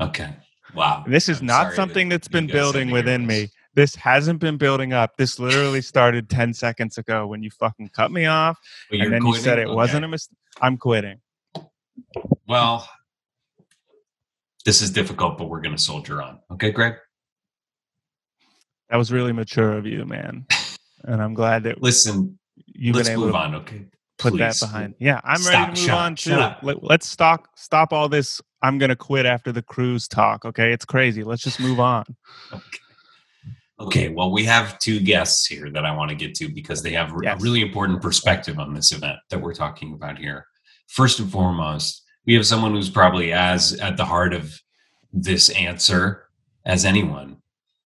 Okay. 0.00 0.34
Wow. 0.74 1.04
This 1.06 1.28
is 1.28 1.40
I'm 1.40 1.46
not 1.46 1.72
something 1.74 2.08
that 2.08 2.22
that's 2.22 2.28
you 2.28 2.32
been 2.32 2.46
guys 2.46 2.54
had 2.54 2.56
to 2.56 2.72
building 2.72 2.90
within 2.90 3.26
me. 3.26 3.48
This 3.74 3.94
hasn't 3.94 4.40
been 4.40 4.56
building 4.56 4.92
up. 4.92 5.16
This 5.16 5.38
literally 5.38 5.80
started 5.80 6.28
10 6.28 6.52
seconds 6.54 6.98
ago 6.98 7.26
when 7.26 7.42
you 7.42 7.50
fucking 7.50 7.90
cut 7.90 8.10
me 8.10 8.26
off 8.26 8.58
But 8.90 9.00
and 9.00 9.12
then 9.12 9.24
you 9.24 9.34
said 9.36 9.58
it 9.58 9.62
quitting? 9.62 9.76
wasn't 9.76 10.04
a 10.04 10.08
mistake. 10.08 10.36
I'm 10.60 10.76
quitting. 10.76 11.20
Well, 12.48 12.88
this 14.64 14.82
is 14.82 14.90
difficult, 14.90 15.38
but 15.38 15.48
we're 15.48 15.60
going 15.60 15.76
to 15.76 15.82
soldier 15.82 16.20
on. 16.22 16.38
Okay, 16.52 16.70
Greg. 16.70 16.94
That 18.90 18.96
was 18.96 19.12
really 19.12 19.32
mature 19.32 19.72
of 19.76 19.86
you, 19.86 20.04
man. 20.04 20.46
And 21.04 21.22
I'm 21.22 21.32
glad 21.32 21.62
that 21.62 21.80
Listen, 21.80 22.36
you've 22.66 22.96
let's 22.96 23.08
been 23.08 23.18
able 23.18 23.26
move 23.26 23.34
to 23.34 23.38
on. 23.38 23.54
Okay. 23.54 23.84
put 24.18 24.32
Please. 24.32 24.38
that 24.40 24.58
behind. 24.58 24.94
Yeah, 24.98 25.20
I'm 25.22 25.38
Stop, 25.38 25.52
ready 25.52 25.64
to 25.64 25.70
move 25.70 25.78
shut 25.78 25.96
on 25.96 26.42
up, 26.42 26.60
too. 26.60 26.66
Let, 26.66 26.82
let's 26.82 27.06
stop 27.06 27.46
stop 27.54 27.92
all 27.92 28.08
this. 28.08 28.42
I'm 28.62 28.78
gonna 28.78 28.96
quit 28.96 29.24
after 29.24 29.52
the 29.52 29.62
cruise 29.62 30.08
talk. 30.08 30.44
Okay, 30.44 30.72
it's 30.72 30.84
crazy. 30.84 31.22
Let's 31.22 31.42
just 31.44 31.60
move 31.60 31.78
on. 31.78 32.04
Okay, 33.80 34.08
well, 34.08 34.32
we 34.32 34.44
have 34.44 34.76
two 34.80 34.98
guests 34.98 35.46
here 35.46 35.70
that 35.70 35.84
I 35.84 35.94
want 35.94 36.08
to 36.10 36.16
get 36.16 36.34
to 36.34 36.48
because 36.48 36.82
they 36.82 36.90
have 36.94 37.14
Yes. 37.22 37.40
a 37.40 37.44
really 37.44 37.60
important 37.60 38.02
perspective 38.02 38.58
on 38.58 38.74
this 38.74 38.90
event 38.90 39.18
that 39.30 39.40
we're 39.40 39.54
talking 39.54 39.92
about 39.94 40.18
here. 40.18 40.46
First 40.88 41.20
and 41.20 41.30
foremost, 41.30 42.02
we 42.28 42.34
have 42.34 42.46
someone 42.46 42.74
who's 42.74 42.90
probably 42.90 43.32
as 43.32 43.72
at 43.80 43.96
the 43.96 44.04
heart 44.04 44.34
of 44.34 44.60
this 45.14 45.48
answer 45.48 46.28
as 46.66 46.84
anyone. 46.84 47.38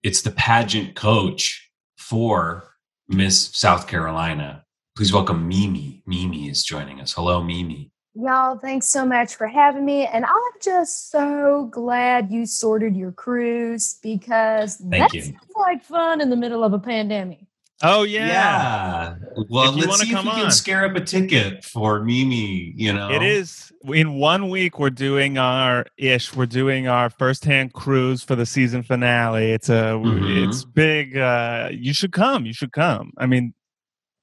It's 0.04 0.22
the 0.22 0.30
pageant 0.30 0.94
coach 0.94 1.72
for 1.96 2.62
Miss 3.08 3.50
South 3.52 3.88
Carolina. 3.88 4.64
Please 4.96 5.12
welcome 5.12 5.48
Mimi. 5.48 6.04
Mimi 6.06 6.48
is 6.48 6.62
joining 6.62 7.00
us. 7.00 7.14
Hello, 7.14 7.42
Mimi. 7.42 7.90
Y'all, 8.14 8.56
thanks 8.56 8.86
so 8.86 9.04
much 9.04 9.34
for 9.34 9.48
having 9.48 9.84
me. 9.84 10.06
And 10.06 10.24
I'm 10.24 10.60
just 10.62 11.10
so 11.10 11.68
glad 11.72 12.30
you 12.30 12.46
sorted 12.46 12.96
your 12.96 13.10
cruise 13.10 13.98
because 14.04 14.76
Thank 14.76 15.10
that 15.10 15.14
you. 15.14 15.22
sounds 15.22 15.52
like 15.56 15.84
fun 15.84 16.20
in 16.20 16.30
the 16.30 16.36
middle 16.36 16.62
of 16.62 16.72
a 16.72 16.78
pandemic. 16.78 17.47
Oh 17.82 18.02
yeah. 18.02 18.26
Yeah. 18.26 19.14
Well, 19.48 19.72
let's 19.72 19.86
wanna 19.86 19.98
see 20.04 20.10
if 20.10 20.16
come 20.16 20.26
we 20.26 20.32
can 20.32 20.50
scare 20.50 20.84
up 20.84 20.96
a 20.96 21.00
ticket 21.00 21.64
for 21.64 22.02
Mimi. 22.02 22.72
You 22.74 22.92
know, 22.92 23.10
It 23.10 23.22
is 23.22 23.72
in 23.84 24.14
one 24.14 24.48
week. 24.48 24.78
We're 24.80 24.90
doing 24.90 25.38
our 25.38 25.86
ish. 25.96 26.34
We're 26.34 26.46
doing 26.46 26.88
our 26.88 27.08
first 27.08 27.44
hand 27.44 27.72
cruise 27.74 28.24
for 28.24 28.34
the 28.34 28.46
season 28.46 28.82
finale. 28.82 29.52
It's 29.52 29.68
a 29.68 29.92
Mhm. 30.02 30.48
it's 30.48 30.64
big. 30.64 31.16
Uh, 31.16 31.68
you 31.72 31.94
should 31.94 32.12
come. 32.12 32.46
You 32.46 32.52
should 32.52 32.72
come. 32.72 33.12
I 33.16 33.26
mean, 33.26 33.54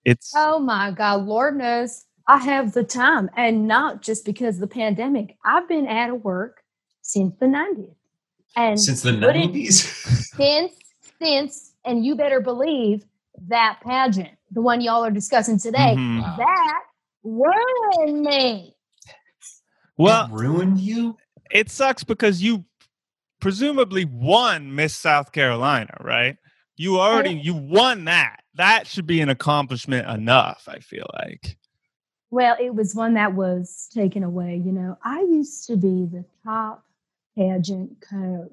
it's 0.03 0.33
Oh 0.35 0.59
my 0.59 0.91
God, 0.91 1.25
Lord 1.25 1.57
knows 1.57 2.03
I 2.27 2.39
have 2.39 2.73
the 2.73 2.83
time. 2.83 3.29
And 3.37 3.67
not 3.67 4.01
just 4.01 4.25
because 4.25 4.55
of 4.55 4.61
the 4.61 4.67
pandemic. 4.67 5.37
I've 5.45 5.67
been 5.69 5.87
out 5.87 6.09
of 6.09 6.23
work 6.23 6.61
since 7.03 7.33
the 7.39 7.45
90s. 7.45 7.95
And 8.57 8.79
since 8.79 9.01
the 9.01 9.11
nineties. 9.11 9.83
since, 10.35 10.71
since, 11.21 11.73
and 11.85 12.05
you 12.05 12.15
better 12.15 12.39
believe 12.41 13.05
that 13.47 13.79
pageant, 13.85 14.29
the 14.51 14.61
one 14.61 14.81
y'all 14.81 15.03
are 15.03 15.11
discussing 15.11 15.57
today, 15.59 15.95
Mhm. 15.97 16.37
That 16.37 16.81
ruined 17.23 18.21
me. 18.21 18.75
well, 19.97 20.25
It 20.25 20.31
ruined 20.31 20.79
you. 20.79 21.17
it 21.51 21.69
sucks 21.69 22.03
because 22.03 22.41
you 22.41 22.65
presumably 23.39 24.05
won 24.05 24.75
Miss 24.75 24.95
South 24.95 25.31
Carolina, 25.31 25.95
right? 26.01 26.37
You 26.77 26.99
already 26.99 27.31
you 27.33 27.53
won 27.55 28.05
that. 28.05 28.41
That 28.55 28.87
should 28.87 29.07
be 29.07 29.21
an 29.21 29.29
accomplishment 29.29 30.07
enough. 30.09 30.67
I 30.67 30.79
feel 30.79 31.07
like. 31.13 31.57
Well, 32.31 32.57
it 32.59 32.75
was 32.75 32.93
one 32.95 33.13
that 33.13 33.33
was 33.33 33.89
taken 33.93 34.23
away. 34.23 34.61
You 34.65 34.71
know, 34.73 34.97
I 35.03 35.21
used 35.21 35.67
to 35.67 35.77
be 35.77 36.05
the 36.05 36.25
top 36.43 36.83
pageant 37.37 38.01
coach 38.01 38.51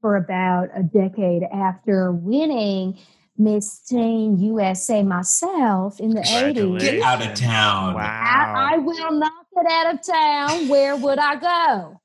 for 0.00 0.14
about 0.16 0.68
a 0.74 0.82
decade 0.84 1.42
after 1.52 2.12
winning 2.12 2.98
Miss 3.38 3.80
Teen 3.80 4.36
USA 4.38 5.02
myself 5.02 6.00
in 6.00 6.10
the 6.10 6.22
80s. 6.22 6.80
Get 6.80 7.02
out 7.02 7.24
of 7.24 7.34
town. 7.34 7.94
Wow. 7.94 8.02
I, 8.02 8.74
I 8.74 8.78
will 8.78 9.12
not 9.12 9.32
get 9.54 9.70
out 9.70 9.94
of 9.94 10.06
town. 10.06 10.68
Where 10.68 10.96
would 10.96 11.18
I 11.18 11.36
go? 11.36 12.00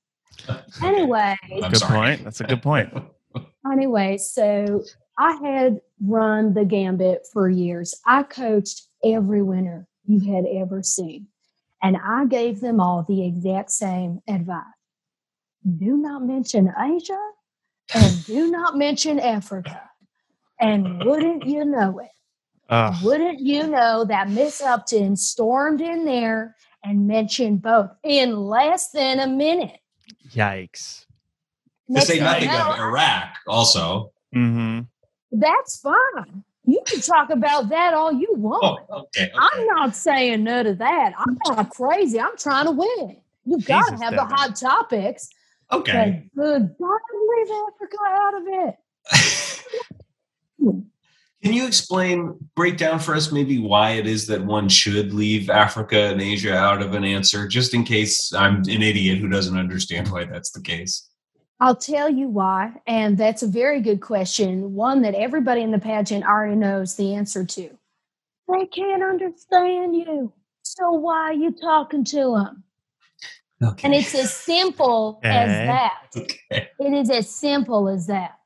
Anyway, 0.83 1.35
I'm 1.63 1.71
good 1.71 1.81
point. 1.81 2.23
That's 2.23 2.41
a 2.41 2.43
good 2.43 2.61
point. 2.61 2.93
anyway, 3.71 4.17
so 4.17 4.83
I 5.17 5.33
had 5.43 5.81
run 6.05 6.53
the 6.53 6.65
gambit 6.65 7.25
for 7.31 7.49
years. 7.49 7.95
I 8.05 8.23
coached 8.23 8.83
every 9.03 9.41
winner 9.41 9.87
you 10.05 10.19
had 10.33 10.45
ever 10.45 10.83
seen, 10.83 11.27
and 11.81 11.97
I 11.97 12.25
gave 12.25 12.59
them 12.59 12.79
all 12.79 13.05
the 13.07 13.25
exact 13.25 13.71
same 13.71 14.21
advice 14.27 14.63
do 15.77 15.97
not 15.97 16.23
mention 16.23 16.73
Asia 16.77 17.19
and 17.93 18.25
do 18.25 18.51
not 18.51 18.77
mention 18.77 19.19
Africa. 19.19 19.89
And 20.63 21.05
wouldn't 21.05 21.45
you 21.45 21.65
know 21.65 21.99
it? 21.99 22.09
Ugh. 22.69 22.95
Wouldn't 23.03 23.41
you 23.41 23.67
know 23.67 24.05
that 24.05 24.29
Miss 24.29 24.61
Upton 24.61 25.17
stormed 25.17 25.81
in 25.81 26.05
there 26.05 26.55
and 26.83 27.05
mentioned 27.05 27.61
both 27.61 27.91
in 28.01 28.37
less 28.37 28.89
than 28.91 29.19
a 29.19 29.27
minute? 29.27 29.79
Yikes. 30.29 31.05
To 31.93 32.01
say 32.01 32.19
nothing 32.19 32.47
know, 32.47 32.71
of 32.71 32.79
Iraq, 32.79 33.35
also. 33.45 34.13
hmm 34.31 34.79
That's 35.33 35.81
fine. 35.81 36.45
You 36.65 36.81
can 36.85 37.01
talk 37.01 37.29
about 37.29 37.67
that 37.67 37.93
all 37.93 38.13
you 38.13 38.33
want. 38.35 38.85
Oh, 38.89 38.99
okay. 38.99 39.23
okay. 39.23 39.31
I'm 39.37 39.67
not 39.67 39.97
saying 39.97 40.45
none 40.45 40.65
of 40.65 40.77
that. 40.77 41.13
I'm 41.17 41.37
not 41.45 41.71
crazy. 41.71 42.21
I'm 42.21 42.37
trying 42.37 42.65
to 42.65 42.71
win. 42.71 43.17
You 43.45 43.59
got 43.59 43.89
to 43.89 43.97
have 43.97 44.13
Devin. 44.13 44.29
the 44.29 44.35
hot 44.35 44.55
topics. 44.55 45.27
okay. 45.73 46.29
But 46.33 46.41
good 46.41 46.75
God, 46.79 46.99
leave 47.27 47.47
Africa 47.67 47.97
out 48.07 48.33
of 48.35 48.43
it. 48.47 48.75
Can 51.43 51.51
you 51.51 51.67
explain, 51.67 52.35
break 52.55 52.77
down 52.77 52.99
for 52.99 53.13
us 53.13 53.31
maybe 53.31 53.59
why 53.59 53.91
it 53.91 54.07
is 54.07 54.27
that 54.27 54.45
one 54.45 54.69
should 54.69 55.13
leave 55.13 55.49
Africa 55.49 55.97
and 55.97 56.21
Asia 56.21 56.55
out 56.55 56.81
of 56.81 56.93
an 56.93 57.03
answer, 57.03 57.49
just 57.49 57.73
in 57.73 57.83
case 57.83 58.33
I'm 58.33 58.57
an 58.59 58.81
idiot 58.81 59.17
who 59.17 59.27
doesn't 59.27 59.57
understand 59.57 60.09
why 60.09 60.23
that's 60.23 60.51
the 60.51 60.61
case? 60.61 61.09
I'll 61.59 61.75
tell 61.75 62.09
you 62.09 62.29
why. 62.29 62.73
And 62.87 63.17
that's 63.17 63.43
a 63.43 63.47
very 63.47 63.81
good 63.81 63.99
question. 63.99 64.73
One 64.73 65.01
that 65.01 65.15
everybody 65.15 65.61
in 65.61 65.71
the 65.71 65.79
pageant 65.79 66.25
already 66.25 66.55
knows 66.55 66.95
the 66.95 67.13
answer 67.13 67.43
to. 67.43 67.69
They 68.47 68.65
can't 68.67 69.03
understand 69.03 69.95
you. 69.95 70.31
So 70.61 70.91
why 70.91 71.23
are 71.23 71.33
you 71.33 71.51
talking 71.51 72.05
to 72.05 72.35
them? 72.37 72.63
Okay. 73.61 73.85
And 73.85 73.95
it's 73.95 74.15
as 74.15 74.33
simple 74.33 75.19
as 75.23 75.49
that. 75.49 76.07
okay. 76.17 76.69
It 76.79 76.93
is 76.93 77.09
as 77.09 77.29
simple 77.29 77.87
as 77.89 78.07
that. 78.07 78.39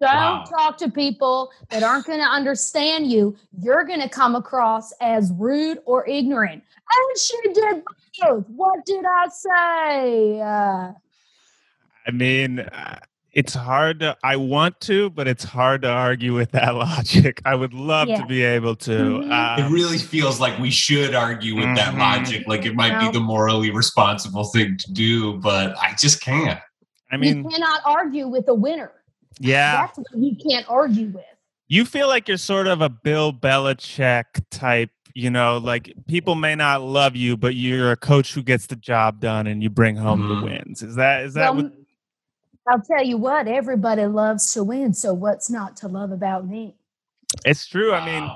Wow. 0.00 0.44
talk 0.48 0.78
to 0.78 0.90
people 0.90 1.50
that 1.70 1.82
aren't 1.82 2.06
going 2.06 2.18
to 2.20 2.24
understand 2.24 3.10
you. 3.10 3.36
You're 3.60 3.84
going 3.84 4.00
to 4.00 4.08
come 4.08 4.34
across 4.34 4.92
as 5.00 5.32
rude 5.36 5.78
or 5.84 6.06
ignorant. 6.08 6.62
And 6.62 7.18
she 7.18 7.36
did 7.52 7.82
both. 8.22 8.44
What 8.48 8.84
did 8.86 9.04
I 9.04 9.28
say? 9.28 10.40
Uh, 10.40 10.92
I 12.06 12.10
mean, 12.12 12.60
uh, 12.60 12.98
it's 13.32 13.52
hard 13.52 14.00
to. 14.00 14.16
I 14.24 14.36
want 14.36 14.80
to, 14.82 15.10
but 15.10 15.28
it's 15.28 15.44
hard 15.44 15.82
to 15.82 15.88
argue 15.90 16.32
with 16.34 16.52
that 16.52 16.74
logic. 16.74 17.42
I 17.44 17.54
would 17.54 17.74
love 17.74 18.08
Yeah. 18.08 18.20
to 18.20 18.26
be 18.26 18.42
able 18.42 18.76
to. 18.76 18.90
Mhm. 18.92 19.58
It 19.58 19.62
um, 19.64 19.72
really 19.72 19.98
feels 19.98 20.40
like 20.40 20.58
we 20.58 20.70
should 20.70 21.14
argue 21.14 21.54
with 21.56 21.74
that 21.76 21.94
Mhm. 21.94 21.98
logic, 21.98 22.44
like 22.46 22.64
it 22.64 22.74
might 22.74 22.92
No. 22.92 23.06
be 23.10 23.18
the 23.18 23.20
morally 23.20 23.70
responsible 23.70 24.44
thing 24.44 24.78
to 24.78 24.92
do, 24.92 25.34
but 25.38 25.76
I 25.76 25.94
just 25.98 26.22
can't. 26.22 26.60
I 27.12 27.16
mean, 27.18 27.44
you 27.44 27.50
cannot 27.50 27.82
argue 27.84 28.26
with 28.26 28.48
a 28.48 28.54
winner. 28.54 28.92
Yeah. 29.40 29.86
That's 29.86 29.98
what 29.98 30.06
you 30.22 30.36
can't 30.36 30.68
argue 30.68 31.08
with. 31.08 31.24
you 31.68 31.84
feel 31.84 32.08
like 32.08 32.28
you're 32.28 32.36
sort 32.36 32.66
of 32.68 32.80
a 32.80 32.88
Bill 32.88 33.32
Belichick 33.32 34.24
type, 34.50 34.90
you 35.14 35.30
know, 35.30 35.58
like 35.58 35.92
people 36.06 36.34
may 36.36 36.54
not 36.54 36.82
love 36.82 37.16
you, 37.16 37.36
but 37.36 37.54
you're 37.54 37.90
a 37.92 37.96
coach 37.96 38.34
who 38.34 38.42
gets 38.42 38.66
the 38.66 38.76
job 38.76 39.20
done 39.20 39.46
and 39.46 39.62
you 39.62 39.70
bring 39.70 39.96
home 39.96 40.22
Mhm. 40.22 40.40
the 40.40 40.44
wins. 40.44 40.82
Is 40.82 40.94
that 40.96 41.24
is 41.24 41.34
that 41.34 41.54
Well, 41.54 41.64
what 41.64 41.72
I'll 42.68 42.80
tell 42.82 43.04
you 43.04 43.16
what, 43.16 43.46
everybody 43.46 44.06
loves 44.06 44.52
to 44.54 44.64
win. 44.64 44.92
So 44.92 45.14
what's 45.14 45.48
not 45.50 45.76
to 45.78 45.88
love 45.88 46.10
about 46.12 46.46
me? 46.46 46.74
it's 47.44 47.66
true? 47.66 47.92
I 47.92 48.04
mean, 48.06 48.30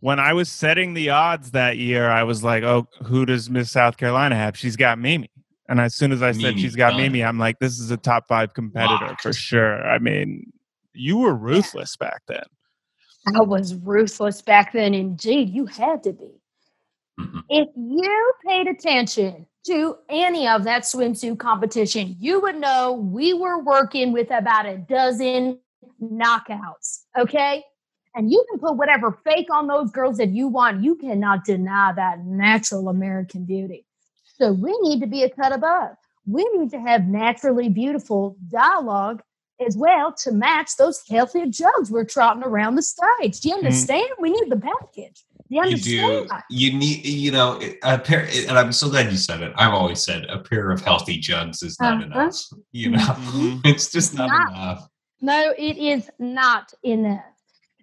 when 0.00 0.18
I 0.20 0.32
was 0.34 0.50
setting 0.50 0.92
the 0.94 1.10
odds 1.10 1.50
that 1.52 1.78
year, 1.78 2.08
I 2.10 2.22
was 2.22 2.44
like, 2.44 2.62
"Oh, 2.62 2.86
who 3.04 3.24
does 3.26 3.48
Miss 3.50 3.70
South 3.70 3.96
Carolina 3.96 4.34
have? 4.36 4.56
She's 4.56 4.76
got 4.76 4.98
Mimi." 4.98 5.30
And 5.68 5.80
as 5.80 5.94
soon 5.94 6.12
as 6.12 6.22
I 6.22 6.32
said 6.32 6.42
Mimi, 6.42 6.62
she's 6.62 6.76
got 6.76 6.90
done. 6.90 7.02
Mimi, 7.02 7.24
I'm 7.24 7.38
like, 7.38 7.58
"This 7.58 7.78
is 7.78 7.90
a 7.90 7.96
top 7.96 8.28
five 8.28 8.54
competitor 8.54 9.06
Locked. 9.06 9.22
for 9.22 9.32
sure." 9.32 9.82
I 9.86 9.98
mean, 9.98 10.52
you 10.92 11.18
were 11.18 11.34
ruthless 11.34 11.96
back 11.96 12.22
then. 12.28 12.44
I 13.34 13.40
was 13.40 13.74
ruthless 13.74 14.42
back 14.42 14.72
then. 14.72 14.94
Indeed, 14.94 15.50
you 15.50 15.66
had 15.66 16.02
to 16.04 16.12
be. 16.12 16.40
Mhm. 17.18 17.42
If 17.48 17.68
you 17.76 18.32
paid 18.46 18.68
attention 18.68 19.46
to 19.66 19.96
any 20.08 20.46
of 20.46 20.62
that 20.64 20.82
swimsuit 20.82 21.38
competition, 21.38 22.16
you 22.20 22.40
would 22.40 22.60
know 22.60 22.92
we 22.92 23.34
were 23.34 23.58
working 23.62 24.12
with 24.12 24.30
about 24.30 24.66
a 24.66 24.78
dozen 24.78 25.58
knockouts. 26.00 27.04
Okay. 27.18 27.64
And 28.14 28.30
you 28.30 28.44
can 28.48 28.60
put 28.60 28.76
whatever 28.76 29.12
fake 29.24 29.48
on 29.50 29.66
those 29.66 29.90
girls 29.90 30.18
that 30.18 30.30
you 30.30 30.46
want. 30.48 30.82
You 30.82 30.94
cannot 30.94 31.44
deny 31.44 31.92
that 31.94 32.20
natural 32.24 32.88
American 32.88 33.44
beauty. 33.44 33.85
So 34.38 34.52
we 34.52 34.76
need 34.82 35.00
to 35.00 35.06
be 35.06 35.22
a 35.22 35.30
cut 35.30 35.52
above. 35.52 35.96
We 36.26 36.44
need 36.56 36.70
to 36.70 36.80
have 36.80 37.06
naturally 37.06 37.68
beautiful 37.68 38.36
dialogue 38.48 39.22
as 39.66 39.76
well 39.76 40.12
to 40.12 40.32
match 40.32 40.76
those 40.76 41.02
healthy 41.08 41.48
jugs 41.48 41.90
we're 41.90 42.04
trotting 42.04 42.42
around 42.42 42.74
the 42.74 42.82
stage. 42.82 43.40
Do 43.40 43.48
you 43.48 43.54
understand? 43.54 44.08
We 44.20 44.30
need 44.30 44.50
the 44.50 44.58
package. 44.60 45.24
Do 45.48 45.54
you 45.54 45.56
You 45.56 45.60
understand? 45.62 46.28
do. 46.28 46.34
You 46.50 46.72
need, 46.76 47.06
you 47.06 47.30
know, 47.30 47.60
a 47.82 47.98
pair, 47.98 48.28
and 48.48 48.58
I'm 48.58 48.72
so 48.72 48.90
glad 48.90 49.10
you 49.10 49.16
said 49.16 49.40
it. 49.40 49.52
I've 49.56 49.72
always 49.72 50.02
said 50.04 50.26
a 50.28 50.40
pair 50.40 50.70
of 50.70 50.82
healthy 50.82 51.16
jugs 51.18 51.62
is 51.62 51.80
not 51.80 51.94
Uh-huh. 52.02 52.04
enough. 52.04 52.42
You 52.72 52.90
know, 52.90 52.98
Mhm. 52.98 53.60
it's 53.64 53.90
just 53.90 54.12
not 54.14 54.28
Not- 54.28 54.50
enough. 54.50 54.88
No, 55.22 55.54
it 55.56 55.78
is 55.78 56.10
not 56.18 56.74
enough. 56.82 57.24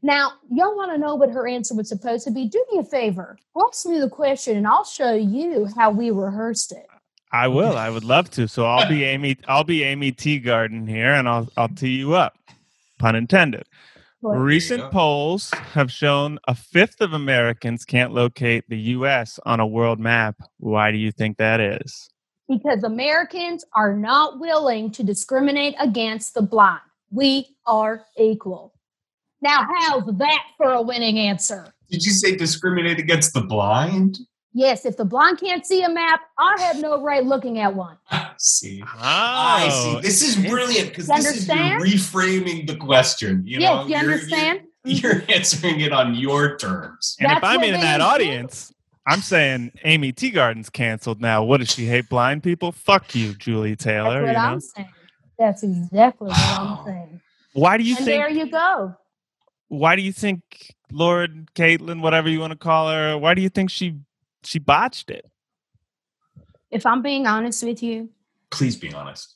Now, 0.04 0.34
y'all 0.52 0.76
want 0.76 0.92
to 0.92 0.98
know 0.98 1.16
what 1.16 1.32
her 1.32 1.48
answer 1.48 1.74
was 1.74 1.90
supposed 1.90 2.26
to 2.26 2.32
be? 2.32 2.48
Do 2.48 2.64
me 2.72 2.80
a 2.80 2.84
favor. 2.84 3.38
Ask 3.68 3.86
me 3.86 4.00
the 4.00 4.10
question 4.10 4.58
and 4.58 4.68
I'll 4.68 4.84
show 4.84 5.14
you 5.14 5.68
how 5.76 5.92
we 5.92 6.12
rehearsed 6.12 6.72
it. 6.74 6.86
I 7.32 7.48
will. 7.48 7.78
I 7.78 7.90
would 7.90 8.04
love 8.04 8.30
to. 8.32 8.48
So 8.48 8.66
I'll 8.66 8.88
be 8.88 9.04
Aimee. 9.06 9.38
I'll 9.48 9.64
be 9.64 9.84
Aimee 9.84 10.12
Teegarden 10.12 10.88
here, 10.88 11.14
and 11.14 11.28
I'll 11.28 11.50
I'll 11.58 11.70
tee 11.70 11.96
you 11.96 12.14
up. 12.14 12.38
Pun 13.00 13.16
intended. 13.16 13.64
Recent 14.22 14.92
polls 14.92 15.50
have 15.74 15.92
shown 15.92 16.38
a 16.48 16.54
fifth 16.54 17.02
of 17.02 17.12
Americans 17.12 17.86
can't 17.86 18.14
locate 18.14 18.70
the 18.70 18.78
U.S. 18.78 19.40
on 19.48 19.60
a 19.60 19.66
world 19.66 20.00
map. 20.00 20.36
Why 20.60 20.92
do 20.92 20.98
you 20.98 21.12
think 21.12 21.38
that 21.38 21.60
is? 21.60 22.10
because 22.48 22.84
Americans 22.84 23.66
are 23.76 23.96
not 23.96 24.40
willing 24.40 24.92
to 24.92 25.04
discriminate 25.04 25.76
against 25.80 26.34
the 26.34 26.42
blind. 26.42 26.82
We 27.12 27.56
are 27.66 28.06
equal. 28.18 28.74
Now, 29.44 29.68
how's 29.78 30.06
that 30.18 30.40
for 30.58 30.72
a 30.72 30.82
winning 30.82 31.20
answer? 31.20 31.74
Did 31.92 32.06
you 32.06 32.14
say 32.14 32.36
discriminate 32.38 32.98
against 32.98 33.34
the 33.34 33.42
blind? 33.42 34.20
Yes, 34.54 34.86
if 34.86 34.96
the 34.96 35.04
blind 35.04 35.40
can't 35.40 35.66
see 35.66 35.84
a 35.84 35.90
map, 35.90 36.22
I 36.40 36.56
have 36.62 36.80
no 36.80 37.02
right 37.04 37.26
looking 37.26 37.60
at 37.60 37.76
one. 37.76 37.98
I 38.10 38.30
see. 38.38 38.82
Oh, 38.86 38.88
I 38.98 39.70
see. 39.70 40.00
This 40.02 40.22
is 40.22 40.38
brilliant 40.50 40.90
because 40.90 41.10
You 41.10 41.16
this 41.18 41.26
is 41.38 41.48
you 41.48 41.54
understand? 41.54 41.84
reframing 41.84 42.68
the 42.68 42.78
question. 42.78 43.44
You 43.46 43.60
yes, 43.60 43.70
know, 43.70 43.82
you 43.84 43.90
You're- 43.90 44.00
understand? 44.14 44.62
You're 44.86 45.24
answering 45.30 45.82
it 45.82 45.92
on 45.92 46.14
your 46.16 46.58
terms. 46.58 47.16
And 47.20 47.32
if 47.32 47.44
I'm 47.44 47.64
in 47.64 47.74
they 47.74 47.82
that 47.82 47.98
do. 47.98 48.04
audience, 48.04 48.74
I'm 49.08 49.22
saying 49.22 49.72
Aimee 49.84 50.12
Teegarden's 50.14 50.70
canceled 50.70 51.20
now. 51.22 51.44
What 51.44 51.58
does 51.60 51.72
she 51.72 51.86
hate 51.86 52.08
blind 52.10 52.44
people? 52.44 52.72
Fuck 52.72 53.16
you, 53.16 53.34
Julie 53.34 53.76
Taylor. 53.76 54.26
That's 54.26 54.26
Taylor. 54.26 54.26
what 54.26 54.28
you 54.28 54.34
know? 54.34 54.40
I'm 54.54 54.60
saying. 54.62 54.90
That's 55.40 55.64
exactly 55.64 56.28
what 56.30 56.38
I'm 56.38 56.86
saying. 56.86 57.22
Why 57.54 57.78
do 57.78 57.84
you 57.84 57.96
and 57.98 58.06
think 58.06 58.22
there 58.22 58.30
you 58.30 58.50
go. 58.52 58.96
Why 59.74 59.96
do 59.96 60.04
you 60.04 60.12
think 60.14 60.76
Lauren 60.92 61.48
Caitlin, 61.56 62.00
whatever 62.02 62.30
you 62.30 62.40
want 62.40 62.52
to 62.52 62.58
call 62.58 62.92
her, 62.92 63.18
why 63.18 63.34
do 63.34 63.42
you 63.42 63.50
think 63.50 63.72
she 63.72 63.96
she 64.44 64.60
botched 64.60 65.10
it? 65.10 65.26
If 66.70 66.86
I'm 66.86 67.02
being 67.02 67.26
honest 67.26 67.64
with 67.64 67.82
you, 67.82 68.10
Please 68.52 68.76
be 68.76 68.94
honest. 68.94 69.34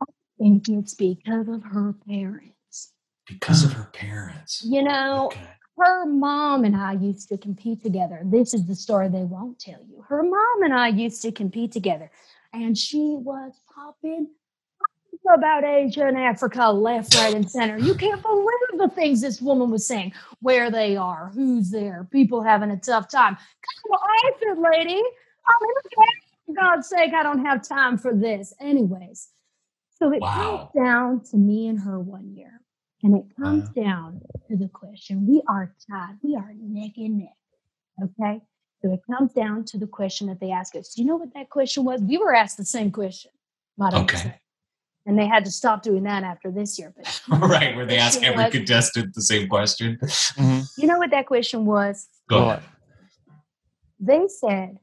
I 0.00 0.06
think 0.38 0.68
it's 0.68 0.94
because 0.94 1.48
of 1.48 1.64
her 1.64 1.92
parents. 2.06 2.92
Because 3.26 3.64
of 3.64 3.72
her 3.72 3.88
parents. 3.92 4.64
You 4.64 4.84
know, 4.84 5.26
Okay. 5.26 5.40
her 5.76 6.06
mom 6.06 6.64
and 6.64 6.76
I 6.76 6.92
used 6.92 7.28
to 7.30 7.36
compete 7.36 7.82
together. 7.82 8.22
This 8.24 8.54
is 8.54 8.66
the 8.66 8.76
story 8.76 9.08
they 9.08 9.24
won't 9.24 9.58
tell 9.58 9.80
you. 9.88 10.04
Her 10.08 10.22
mom 10.22 10.62
and 10.62 10.72
I 10.72 10.86
used 10.88 11.20
to 11.22 11.32
compete 11.32 11.72
together, 11.72 12.12
and 12.52 12.78
she 12.78 13.16
was 13.18 13.54
popping 13.74 14.28
about 15.34 15.64
Asia 15.64 16.06
and 16.06 16.18
Africa 16.18 16.70
left, 16.70 17.14
right, 17.16 17.34
and 17.34 17.48
center. 17.50 17.78
You 17.78 17.94
can't 17.94 18.22
believe 18.22 18.78
the 18.78 18.88
things 18.94 19.20
this 19.20 19.40
woman 19.40 19.70
was 19.70 19.86
saying. 19.86 20.12
Where 20.40 20.70
they 20.70 20.96
are, 20.96 21.30
who's 21.34 21.70
there, 21.70 22.08
people 22.10 22.42
having 22.42 22.70
a 22.70 22.76
tough 22.78 23.08
time. 23.08 23.36
Come 23.36 23.92
on, 23.92 24.32
answer, 24.32 24.60
lady. 24.60 25.00
I'm 25.46 25.62
in 25.62 25.74
the 25.82 25.88
case. 25.90 26.30
For 26.46 26.54
God's 26.54 26.88
sake, 26.88 27.12
I 27.14 27.22
don't 27.22 27.44
have 27.44 27.66
time 27.66 27.98
for 27.98 28.14
this. 28.14 28.54
Anyways, 28.60 29.28
so 29.98 30.12
it 30.12 30.20
Wow. 30.22 30.70
comes 30.72 30.86
down 30.86 31.20
to 31.30 31.36
me 31.36 31.68
and 31.68 31.80
her 31.80 32.00
one 32.00 32.34
year. 32.34 32.60
And 33.02 33.16
it 33.16 33.24
uh-huh. 33.38 33.42
comes 33.44 33.68
down 33.70 34.20
to 34.48 34.56
the 34.56 34.68
question. 34.68 35.26
We 35.26 35.42
are 35.48 35.74
tied. 35.90 36.18
We 36.22 36.36
are 36.36 36.52
neck 36.54 36.92
and 36.96 37.18
neck. 37.18 37.36
Okay. 38.02 38.40
So 38.82 38.92
it 38.92 39.00
comes 39.10 39.32
down 39.32 39.64
to 39.66 39.78
the 39.78 39.86
question 39.86 40.26
that 40.28 40.40
they 40.40 40.50
ask 40.50 40.74
us. 40.74 40.94
Do 40.94 41.02
you 41.02 41.08
know 41.08 41.16
what 41.16 41.34
that 41.34 41.50
question 41.50 41.84
was? 41.84 42.02
We 42.02 42.18
were 42.18 42.34
asked 42.34 42.56
the 42.56 42.64
same 42.64 42.90
question. 42.90 43.30
I 43.80 44.00
Okay. 44.00 44.40
Say. 45.10 45.18
And 45.18 45.18
they 45.18 45.26
had 45.26 45.44
to 45.44 45.50
stop 45.50 45.82
doing 45.82 46.04
that 46.04 46.22
after 46.24 46.50
this 46.50 46.78
year. 46.78 46.94
But 46.96 47.40
right, 47.40 47.76
where 47.76 47.86
they 47.86 47.98
ask 47.98 48.22
every 48.22 48.44
was- 48.44 48.52
contestant 48.52 49.14
the 49.14 49.22
same 49.22 49.48
question. 49.48 49.98
Mm-hmm. 50.02 50.60
you 50.80 50.86
know 50.86 50.98
what 50.98 51.10
that 51.10 51.26
question 51.26 51.64
was? 51.66 52.08
Go 52.28 52.46
What? 52.46 52.58
ahead. 52.58 52.62
They 54.00 54.28
said, 54.28 54.78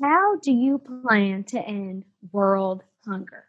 How 0.00 0.36
do 0.36 0.52
you 0.52 0.78
plan 0.78 1.44
to 1.44 1.58
end 1.60 2.04
world 2.32 2.82
hunger? 3.06 3.44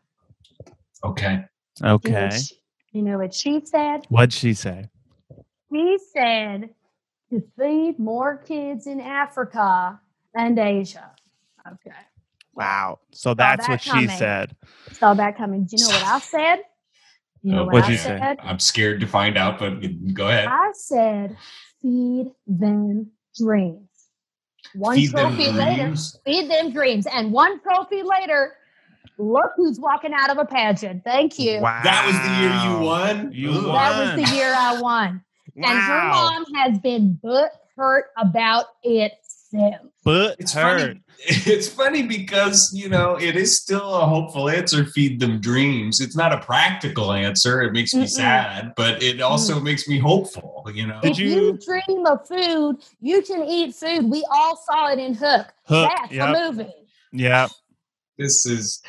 Okay. 1.04 1.46
You 1.80 1.86
know, 1.86 1.94
Okay. 1.96 2.30
she- 2.38 2.56
you 2.94 3.04
know 3.04 3.18
what 3.20 3.34
she 3.34 3.62
said? 3.64 4.06
What'd 4.10 4.34
she 4.34 4.54
say? 4.56 4.90
She 5.72 5.98
said 6.14 6.70
to 7.30 7.44
feed 7.60 8.00
more 8.00 8.38
kids 8.38 8.88
in 8.88 9.00
Africa 9.02 10.00
and 10.34 10.58
Asia. 10.58 11.12
Okay. 11.68 11.96
Wow. 12.58 13.00
So 13.12 13.34
that's 13.34 13.68
that 13.68 13.72
what 13.72 13.82
she 13.82 13.90
coming. 13.90 14.10
said. 14.10 14.56
Saw 14.94 15.14
that 15.14 15.38
coming. 15.38 15.66
Do 15.66 15.78
you 15.78 15.84
know 15.84 15.92
what 15.92 16.04
I 16.04 16.20
said? 16.20 16.58
You 17.44 17.54
know 17.54 17.64
Oh, 17.64 17.66
what 17.68 17.84
I 17.86 17.92
you 17.92 17.98
say? 17.98 18.18
said? 18.20 18.38
I'm 18.42 18.60
scared 18.60 19.00
to 19.02 19.08
find 19.08 19.38
out, 19.38 19.60
but 19.60 19.80
go 20.14 20.28
ahead. 20.28 20.48
I 20.48 20.72
said, 20.74 21.38
feed 21.82 22.32
them 22.48 23.12
dreams. 23.38 23.88
One 24.74 24.96
Feed 24.96 25.12
them 25.12 25.36
trophy 25.36 25.52
later, 25.52 25.84
dreams. 25.84 26.20
feed 26.26 26.50
them 26.52 26.72
dreams. 26.72 27.06
And 27.08 27.32
one 27.32 27.62
trophy 27.62 28.02
later, 28.04 28.54
look 29.18 29.52
who's 29.56 29.80
walking 29.80 30.14
out 30.14 30.30
of 30.30 30.38
a 30.40 30.46
pageant. 30.46 31.04
Thank 31.04 31.40
you. 31.40 31.62
Wow. 31.62 31.82
That 31.84 32.06
was 32.06 32.20
the 32.20 32.30
year 32.42 32.54
you 32.80 32.86
won. 32.86 33.32
You 33.32 33.50
Ooh. 33.52 33.68
won. 33.68 33.76
That 33.76 33.98
was 33.98 34.30
the 34.30 34.36
year 34.36 34.54
I 34.54 34.74
won. 34.82 35.24
And 35.56 35.80
her 35.80 36.10
mom 36.10 36.46
has 36.56 36.80
been 36.80 37.14
butt 37.22 37.52
hurt 37.76 38.06
about 38.18 38.66
it 38.84 39.14
since. 39.50 39.76
But 40.04 40.36
It's 40.40 40.54
hurt. 40.54 40.80
funny. 40.80 41.02
It's 41.48 41.68
funny 41.68 42.04
because 42.04 42.72
you 42.74 42.90
know 42.90 43.16
it 43.20 43.36
is 43.36 43.58
still 43.60 43.96
a 43.96 44.06
hopeful 44.06 44.50
answer. 44.50 44.86
Feed 44.86 45.20
them 45.20 45.42
dreams. 45.42 46.00
It's 46.00 46.16
not 46.16 46.32
a 46.32 46.38
practical 46.40 47.12
answer. 47.12 47.64
It 47.64 47.74
makes 47.74 47.94
me 47.96 48.04
Mm-mm. 48.04 48.10
sad, 48.10 48.74
but 48.78 49.02
it 49.02 49.20
also 49.20 49.56
mm. 49.60 49.64
makes 49.64 49.88
me 49.88 49.98
hopeful. 49.98 50.64
You 50.74 50.86
know. 50.88 51.00
Did 51.02 51.12
if 51.14 51.20
you- 51.20 51.30
you 51.30 51.58
dream 51.58 52.06
of 52.06 52.28
food, 52.28 52.78
you 53.02 53.24
can 53.24 53.44
eat 53.46 53.74
food. 53.74 54.06
We 54.12 54.24
all 54.32 54.56
saw 54.70 54.92
it 54.92 55.00
in 55.00 55.16
Hook. 55.16 55.48
Hook, 55.66 55.90
That's 55.98 56.12
yep. 56.14 56.36
a 56.36 56.40
movie. 56.52 56.74
Yeah. 57.12 57.48
this 58.20 58.46
is 58.46 58.82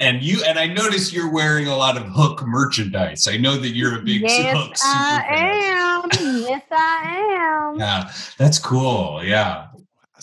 and 0.00 0.22
you 0.22 0.42
and 0.44 0.58
I 0.58 0.66
notice 0.66 1.12
you're 1.12 1.30
wearing 1.32 1.68
a 1.68 1.76
lot 1.76 1.96
of 1.96 2.04
Hook 2.08 2.44
merchandise. 2.46 3.26
I 3.28 3.36
know 3.36 3.56
that 3.58 3.68
you're 3.70 3.98
a 3.98 4.02
big 4.02 4.22
yes, 4.22 4.56
Hook 4.56 4.76
super 4.76 4.90
I 4.90 6.00
am. 6.02 6.10
yes, 6.48 6.62
I 6.70 7.70
am. 7.74 7.78
Yeah, 7.78 8.10
that's 8.38 8.58
cool. 8.58 9.20
Yeah. 9.22 9.66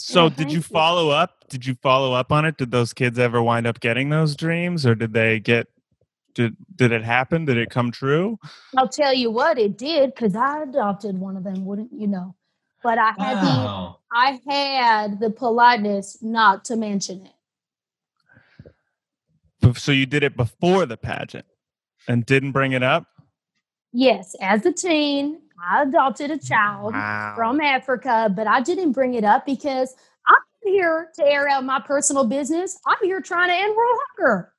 So 0.06 0.26
Yeah, 0.26 0.30
did 0.30 0.38
thank 0.38 0.52
you 0.52 0.58
you. 0.58 0.62
follow 0.62 1.10
up? 1.10 1.49
Did 1.49 1.66
you 1.66 1.76
follow 1.76 2.14
up 2.14 2.32
on 2.32 2.45
it? 2.45 2.58
Did 2.58 2.72
those 2.72 2.93
kids 2.93 3.20
ever 3.20 3.41
wind 3.41 3.68
up 3.68 3.80
getting 3.80 4.10
those 4.10 4.36
dreams 4.36 4.86
or 4.86 4.95
did 4.95 5.14
they 5.14 5.39
get 5.39 5.68
did 6.34 6.56
did 6.76 6.91
it 6.91 7.04
happen? 7.04 7.45
Did 7.45 7.58
it 7.58 7.70
come 7.70 7.91
true? 7.91 8.39
I'll 8.78 8.88
tell 8.89 9.14
you 9.14 9.32
what 9.32 9.58
it 9.60 9.78
did 9.78 10.14
because 10.16 10.36
I 10.36 10.64
adopted 10.64 11.20
one 11.20 11.38
of 11.38 11.43
them. 11.43 11.66
Wouldn't 11.66 11.91
you 11.93 12.08
know? 12.08 12.36
But 12.84 12.97
I 12.97 13.12
had 13.18 13.41
the 13.43 13.95
I 14.12 14.41
had 14.47 15.20
the 15.20 15.30
politeness 15.30 16.18
not 16.22 16.66
to 16.66 16.76
mention 16.76 17.28
it. 17.28 17.34
So 19.78 19.91
you 19.91 20.06
did 20.06 20.24
it 20.24 20.36
before 20.36 20.86
the 20.86 20.97
pageant 20.97 21.45
and 22.08 22.26
didn't 22.26 22.52
bring 22.52 22.72
it 22.72 22.84
up? 22.84 23.06
Yes, 23.93 24.36
as 24.41 24.66
a 24.66 24.72
teen, 24.74 25.41
I 25.64 25.84
adopted 25.84 26.32
a 26.32 26.38
child 26.38 26.93
Wow. 26.93 27.34
from 27.36 27.62
Africa, 27.62 28.32
but 28.36 28.47
I 28.47 28.62
didn't 28.62 28.93
bring 28.93 29.14
it 29.14 29.24
up 29.24 29.45
because 29.45 29.93
I'm 30.28 30.36
here 30.64 31.09
to 31.16 31.26
air 31.26 31.47
out 31.47 31.64
my 31.66 31.80
personal 31.80 32.24
business. 32.26 32.78
I'm 32.88 32.97
here 33.03 33.22
trying 33.22 33.49
to 33.49 33.55
end 33.55 33.76
world 33.76 33.99
hunger. 34.18 34.53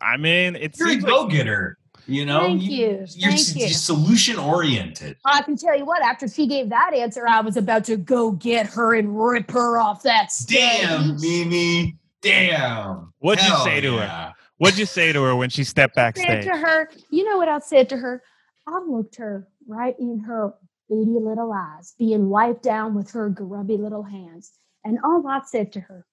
I 0.00 0.16
mean, 0.16 0.56
it's 0.56 0.78
You're 0.78 0.90
a 0.90 0.96
go 0.96 1.26
getter. 1.26 1.78
You 2.06 2.26
know, 2.26 2.40
Thank 2.40 2.62
you. 2.64 3.06
You're, 3.14 3.30
Thank 3.30 3.40
s- 3.40 3.56
you. 3.56 3.68
solution 3.68 4.38
oriented. 4.38 5.16
I 5.24 5.40
can 5.40 5.56
tell 5.56 5.76
you 5.78 5.86
what, 5.86 6.02
after 6.02 6.28
she 6.28 6.46
gave 6.46 6.68
that 6.68 6.92
answer, 6.92 7.26
I 7.26 7.40
was 7.40 7.56
about 7.56 7.84
to 7.84 7.96
go 7.96 8.32
get 8.32 8.66
her 8.66 8.94
and 8.94 9.18
rip 9.18 9.50
her 9.52 9.78
off 9.78 10.02
that 10.02 10.30
stage. 10.30 10.82
Damn, 10.82 11.18
Mimi. 11.18 11.96
Damn. 12.20 13.14
What'd 13.20 13.42
you 13.46 13.56
say 13.64 13.80
to 13.80 13.96
her? 13.98 14.34
What'd 14.58 14.78
you 14.78 14.84
say 14.86 15.12
to 15.12 15.22
her 15.22 15.34
when 15.34 15.48
she 15.48 15.64
stepped 15.64 15.94
said 15.94 16.42
to 16.42 16.56
her, 16.56 16.90
you 17.10 17.24
know 17.24 17.38
what 17.38 17.48
I 17.48 17.58
said 17.60 17.88
to 17.88 17.96
her? 17.96 18.22
I 18.66 18.78
looked 18.78 19.16
her 19.16 19.48
right 19.66 19.94
in 19.98 20.20
her 20.20 20.54
beady 20.88 21.18
little 21.18 21.52
eyes, 21.52 21.94
being 21.98 22.28
wiped 22.28 22.62
down 22.62 22.94
with 22.94 23.10
her 23.12 23.28
grubby 23.28 23.76
little 23.76 24.02
hands. 24.02 24.52
And 24.84 24.98
all 25.02 25.26
I 25.26 25.40
said 25.46 25.72
to 25.72 25.80
her, 25.80 26.06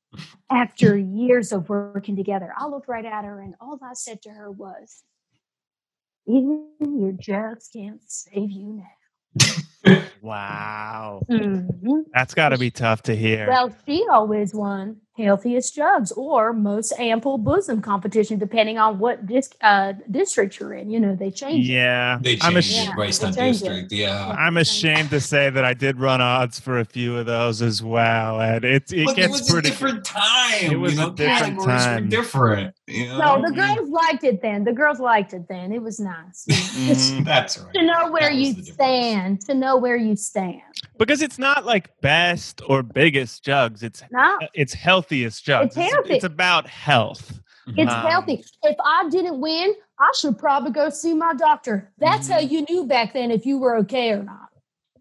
after 0.50 0.98
years 0.98 1.52
of 1.52 1.70
working 1.70 2.16
together, 2.16 2.54
I 2.58 2.68
looked 2.68 2.88
right 2.88 3.06
at 3.06 3.26
her 3.26 3.42
and 3.42 3.56
all 3.62 3.80
I 3.82 3.94
said 3.94 4.22
to 4.24 4.30
her 4.30 4.52
was, 4.52 5.04
even 6.28 6.70
your 6.80 7.14
drugs 7.14 7.70
can't 7.74 8.02
save 8.06 8.52
you 8.52 8.84
now. 9.38 9.54
Wow. 10.22 11.24
Mhm. 11.30 12.04
That's 12.14 12.34
got 12.34 12.50
to 12.50 12.58
be 12.58 12.70
tough 12.72 13.02
to 13.04 13.16
hear. 13.16 13.48
Well, 13.48 13.74
she 13.88 14.06
always 14.12 14.54
won 14.54 14.98
healthiest 15.18 15.76
jugs 15.76 16.12
or 16.14 16.52
most 16.52 16.94
ample 16.98 17.38
bosom 17.38 17.80
competition, 17.82 18.40
depending 18.40 18.80
on 18.80 18.98
what 18.98 19.28
dis- 19.28 19.52
uh, 19.62 19.94
district 20.10 20.60
you're 20.60 20.74
in. 20.74 20.90
You 20.90 21.00
know, 21.00 21.16
they 21.16 21.30
change 21.30 21.68
it. 21.70 21.74
yeah. 21.74 22.18
They 22.22 22.38
I'm, 22.42 22.58
ash- 22.58 22.72
Yeah, 22.86 22.94
based 22.96 23.24
on 23.24 23.34
changed 23.34 23.62
it. 23.64 23.66
district. 23.70 23.92
Yeah. 23.92 24.30
I'm 24.38 24.58
ashamed 24.58 25.10
to 25.12 25.20
say 25.20 25.50
that 25.52 25.64
I 25.64 25.74
did 25.76 26.00
run 26.00 26.22
odds 26.22 26.60
for 26.60 26.80
a 26.80 26.86
few 26.86 27.18
of 27.18 27.26
those 27.28 27.62
as 27.62 27.84
well. 27.84 28.42
And 28.42 28.64
it, 28.66 28.92
it 28.92 29.06
But 29.06 29.12
it 29.14 29.22
gets 29.22 29.32
was 29.42 29.52
pretty 29.52 29.68
a 29.68 29.72
different 29.72 30.06
time. 30.06 30.72
It 30.72 30.80
was 30.80 30.96
you 30.96 31.02
a 31.02 31.06
know, 31.08 31.12
different 31.12 31.40
categories 31.60 31.84
time. 31.84 32.04
Were 32.06 32.10
different. 32.10 32.76
You 32.88 33.08
know? 33.10 33.18
No, 33.38 33.50
the 33.50 33.56
girls 33.56 33.90
liked 33.90 34.24
it 34.24 34.42
then. 34.42 34.64
The 34.64 34.74
girls 34.74 35.00
liked 35.00 35.34
it 35.34 35.48
then. 35.48 35.72
It 35.72 35.84
was 35.84 36.00
nice. 36.00 36.46
Just 36.48 37.14
Mhm. 37.14 37.26
That's 37.26 37.60
right. 37.60 37.74
to 37.76 37.84
know 37.84 38.12
where 38.12 38.30
That 38.30 38.36
you 38.36 38.54
stand, 38.64 39.42
to 39.42 39.54
know 39.54 39.71
where 39.78 39.96
you 39.98 40.16
stand. 40.16 40.62
because 40.98 41.22
it's 41.22 41.38
not 41.40 41.66
like 41.66 41.90
best 42.02 42.62
or 42.68 42.84
biggest 42.84 43.44
jugs. 43.44 43.84
It's 43.84 44.04
No, 44.12 44.38
it's 44.54 44.74
healthiest 44.74 45.44
jugs. 45.46 45.76
It's 45.78 45.92
healthy. 45.92 46.14
It's 46.16 46.24
about 46.26 46.68
health. 46.68 47.40
it's 47.68 47.92
Um, 47.92 48.06
healthy. 48.08 48.44
If 48.64 48.76
I 48.84 49.08
didn't 49.10 49.40
win, 49.40 49.74
I 50.00 50.12
should 50.20 50.38
probably 50.38 50.72
go 50.72 50.90
see 50.90 51.14
my 51.14 51.34
doctor. 51.34 51.92
That's 52.00 52.28
how 52.28 52.40
Mm-hmm. 52.40 52.54
you 52.54 52.66
knew 52.70 52.86
back 52.88 53.14
then 53.14 53.30
if 53.32 53.46
you 53.46 53.58
were 53.60 53.76
okay 53.78 54.12
or 54.12 54.24
not. 54.24 54.48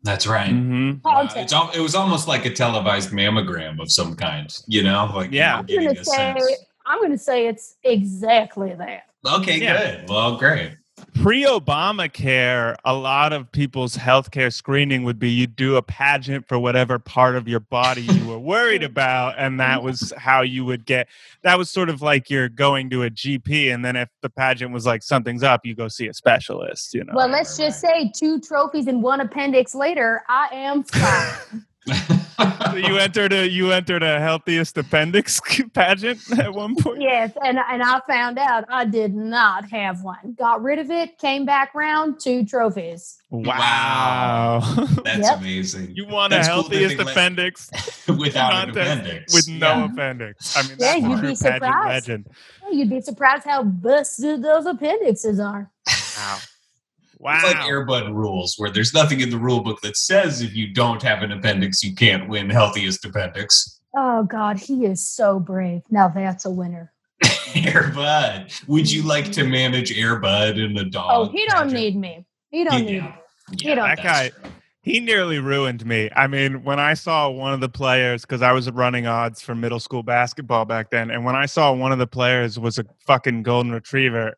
That's 0.03 0.27
right. 0.27 0.51
Mhm. 0.51 1.03
Wow, 1.05 1.27
Context. 1.27 1.55
it's 1.55 1.77
it 1.77 1.81
was 1.81 1.95
almost 1.95 2.27
like 2.29 2.47
a 2.47 2.51
televised 2.51 3.11
mammogram 3.11 3.81
of 3.81 3.91
some 3.93 4.15
kind, 4.17 4.49
you 4.67 4.83
know? 4.83 5.11
Like 5.15 5.31
Yeah. 5.33 5.63
you 5.69 5.77
were 5.83 5.89
I'm 5.89 5.95
gonna 5.95 6.05
say. 6.05 6.57
I'm 6.87 7.01
gonna 7.03 7.19
say 7.19 7.47
it's 7.47 7.77
exactly 7.85 8.75
that. 8.75 9.03
Okay, 9.27 9.61
Yeah. 9.61 9.77
good. 10.01 10.09
Well, 10.09 10.37
great. 10.37 10.73
pre-Obamacare, 11.15 12.77
a 12.85 12.95
lot 12.95 13.33
of 13.33 13.51
people's 13.53 13.97
healthcare 13.97 14.53
screening 14.53 15.05
would 15.05 15.19
be 15.19 15.31
you 15.31 15.47
do 15.47 15.77
a 15.77 15.83
pageant 15.83 16.47
for 16.49 16.59
whatever 16.59 16.99
part 16.99 17.37
of 17.37 17.49
your 17.49 17.61
body 17.61 18.03
you 18.03 18.27
were 18.27 18.39
worried 18.39 18.83
about, 18.91 19.35
and 19.39 19.61
that 19.61 19.79
mm-hmm. 19.79 19.87
was 19.87 20.13
how 20.17 20.43
you 20.43 20.65
would 20.65 20.87
get. 20.87 21.09
That 21.43 21.59
was 21.59 21.71
sort 21.71 21.89
of 21.89 22.03
like 22.03 22.31
you're 22.31 22.49
going 22.49 22.91
to 22.91 23.03
a 23.03 23.11
GP, 23.11 23.73
and 23.73 23.85
then 23.85 23.97
if 23.97 24.09
the 24.23 24.31
pageant 24.31 24.73
was 24.73 24.87
like 24.87 25.03
something's 25.03 25.43
up, 25.43 25.67
you 25.67 25.75
go 25.75 25.89
see 25.89 26.07
a 26.09 26.15
specialist. 26.15 26.95
You 26.95 27.05
know. 27.05 27.13
Well, 27.15 27.29
let's 27.29 27.57
just 27.57 27.81
say 27.81 28.11
two 28.15 28.41
trophies 28.41 28.87
and 28.87 29.03
one 29.03 29.21
appendix 29.21 29.75
later, 29.75 30.23
I 30.29 30.49
am 30.53 30.83
fine. 30.85 31.67
So 32.71 32.77
you 32.77 32.97
entered 32.99 33.33
a 33.33 33.47
you 33.49 33.73
entered 33.73 34.03
a 34.03 34.19
healthiest 34.21 34.77
appendix 34.79 35.41
pageant 35.75 36.21
at 36.39 36.53
one 36.53 36.75
point. 36.77 37.01
yes, 37.03 37.33
and 37.45 37.59
and 37.59 37.83
I 37.83 38.01
found 38.09 38.39
out 38.39 38.65
I 38.69 38.85
did 38.85 39.15
not 39.15 39.69
have 39.71 40.03
one. 40.03 40.35
Got 40.39 40.63
rid 40.63 40.79
of 40.79 40.91
it, 40.91 41.19
came 41.19 41.45
back 41.45 41.75
round, 41.75 42.21
two 42.21 42.45
trophies. 42.45 43.17
Wow, 43.31 44.61
That's 45.05 45.29
Yep. 45.29 45.39
amazing. 45.39 45.95
you 45.95 46.07
won 46.07 46.31
That's 46.31 46.49
a 46.49 46.51
healthiest 46.51 46.97
they 46.97 47.05
let- 47.05 47.13
appendix 47.17 47.71
without 48.09 48.55
an 48.69 48.71
appendix. 48.71 49.35
with 49.35 49.49
no 49.49 49.69
Yeah. 49.69 49.85
appendix. 49.93 50.57
I 50.57 50.63
mean, 50.63 50.71
Yeah, 50.79 50.87
that's 50.95 51.03
you'd 51.03 51.09
be 51.09 51.15
true 51.15 51.21
pageant 51.21 51.39
surprised. 51.39 51.89
legend. 52.09 52.27
Well, 52.63 52.75
You'd 52.75 52.91
be 52.91 53.01
surprised 53.01 53.45
how 53.45 53.63
busted 53.63 54.43
those 54.43 54.67
appendixes 54.67 55.39
are. 55.41 55.71
Wow. 56.17 56.39
Wow. 57.21 57.35
It's 57.35 57.45
like 57.45 57.57
Airbud 57.59 58.15
rules, 58.15 58.55
where 58.57 58.71
there's 58.71 58.95
nothing 58.95 59.21
in 59.21 59.29
the 59.29 59.37
rule 59.37 59.61
book 59.61 59.83
that 59.83 59.99
says 59.99 60.41
if 60.41 60.55
you 60.55 60.73
don't 60.73 61.03
have 61.03 61.21
an 61.21 61.31
appendix, 61.33 61.83
you 61.83 61.95
can't 61.95 62.31
win 62.31 62.49
healthiest 62.49 63.05
appendix. 63.05 63.79
Oh 63.95 64.23
God, 64.23 64.59
he 64.59 64.87
is 64.87 65.07
so 65.07 65.39
brave. 65.39 65.83
Now 65.91 66.09
that's 66.09 66.47
a 66.47 66.51
winner. 66.51 66.95
Airbud. 67.23 68.67
Would 68.69 68.91
you 68.91 69.03
like 69.03 69.33
to 69.33 69.43
mm-hmm. 69.43 69.51
manage 69.51 69.95
Airbud 69.95 70.65
and 70.65 70.79
a 70.79 70.87
dog? 70.87 71.11
Oh, 71.13 71.31
he 71.31 71.45
don't 71.47 71.65
pageant? 71.65 71.73
need 71.75 71.97
me. 71.97 72.27
He 72.49 72.65
don't 72.65 72.87
need 72.87 72.95
Yeah. 72.95 73.03
me. 73.03 73.15
Yeah, 73.59 73.75
don't- 73.75 73.89
that 73.89 74.03
guy 74.03 74.29
true. 74.31 74.51
he 74.83 75.01
nearly 75.01 75.41
ruined 75.41 75.85
me 75.85 76.09
i 76.15 76.29
mean 76.29 76.63
when 76.63 76.79
i 76.79 76.95
saw 76.95 77.29
one 77.29 77.53
of 77.53 77.61
the 77.61 77.69
players 77.69 78.23
because 78.23 78.43
i 78.43 78.53
was 78.53 78.71
running 78.71 79.07
odds 79.07 79.41
for 79.41 79.57
middle 79.57 79.81
school 79.81 80.05
basketball 80.05 80.65
back 80.65 80.91
then 80.91 81.11
and 81.11 81.25
when 81.25 81.35
i 81.35 81.47
saw 81.47 81.73
one 81.73 81.91
of 81.91 81.99
the 81.99 82.07
players 82.07 82.61
was 82.61 82.79
a 82.79 82.85
fucking 83.07 83.43
golden 83.43 83.73
retriever 83.73 84.37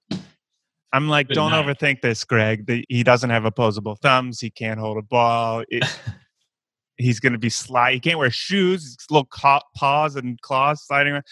i'm 0.92 1.08
like 1.08 1.28
Good 1.28 1.34
don't 1.34 1.50
night. 1.52 1.64
overthink 1.66 2.00
this 2.02 2.24
greg 2.24 2.66
The- 2.66 2.84
he 2.88 3.02
doesn't 3.02 3.30
have 3.30 3.44
opposable 3.44 3.96
thumbs 3.96 4.40
he 4.40 4.50
can't 4.50 4.78
hold 4.80 4.98
a 4.98 5.02
ball 5.02 5.64
It- 5.68 5.84
he's 6.96 7.20
going 7.20 7.32
to 7.32 7.38
be 7.38 7.50
slide 7.50 7.94
he 7.94 8.00
can't 8.00 8.18
wear 8.18 8.30
shoes 8.30 8.84
his 8.84 8.96
little 9.10 9.24
ca- 9.26 9.62
paws 9.76 10.14
and 10.16 10.40
claws 10.42 10.82
sliding 10.86 11.14
around 11.14 11.24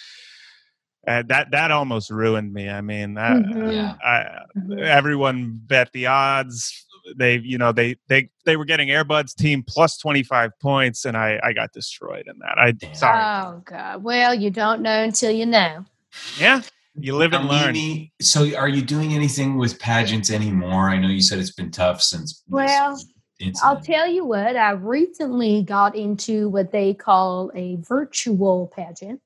uh, 1.09 1.23
that 1.29 1.51
that 1.51 1.71
almost 1.71 2.11
ruined 2.11 2.53
me 2.53 2.69
i 2.69 2.81
mean 2.81 3.15
that 3.15 3.37
Mhm. 3.37 3.73
Yeah. 3.73 3.95
I, 4.05 4.43
Mhm. 4.59 4.81
everyone 4.83 5.61
bet 5.67 5.93
the 5.93 6.07
odds 6.07 6.87
they 7.17 7.39
you 7.39 7.57
know 7.57 7.73
they 7.73 7.97
they 8.09 8.29
they 8.45 8.57
were 8.57 8.65
getting 8.67 8.89
airbuds 8.89 9.35
team 9.35 9.63
plus 9.67 9.97
25 9.97 10.51
points 10.61 11.05
and 11.07 11.17
i 11.17 11.41
i 11.43 11.53
got 11.53 11.73
destroyed 11.73 12.27
in 12.27 12.39
that 12.41 12.59
i 12.59 12.75
sorry 12.95 13.25
Oh 13.25 13.63
God. 13.65 14.03
Well, 14.03 14.35
you 14.35 14.51
don't 14.51 14.83
know 14.83 15.03
until 15.03 15.31
you 15.31 15.47
know. 15.47 15.85
yeah 16.39 16.61
you 16.99 17.16
live 17.16 17.32
and 17.32 17.49
learn 17.49 17.74
Amini, 17.74 18.11
so 18.20 18.55
are 18.57 18.68
you 18.68 18.82
doing 18.82 19.14
anything 19.14 19.57
with 19.57 19.78
pageants 19.78 20.30
anymore? 20.30 20.91
I 20.91 20.99
know 20.99 21.09
you 21.09 21.22
said 21.22 21.38
it's 21.38 21.53
been 21.53 21.70
tough 21.70 22.03
since 22.03 22.43
Well, 22.49 22.99
incident. 23.38 23.59
I'll 23.62 23.80
tell 23.80 24.09
you 24.09 24.24
what. 24.24 24.57
I 24.57 24.72
recently 24.72 25.62
got 25.62 25.97
into 25.97 26.49
what 26.49 26.72
they 26.72 26.95
call 26.95 27.51
a 27.55 27.76
virtual 27.76 28.72
pageant. 28.74 29.20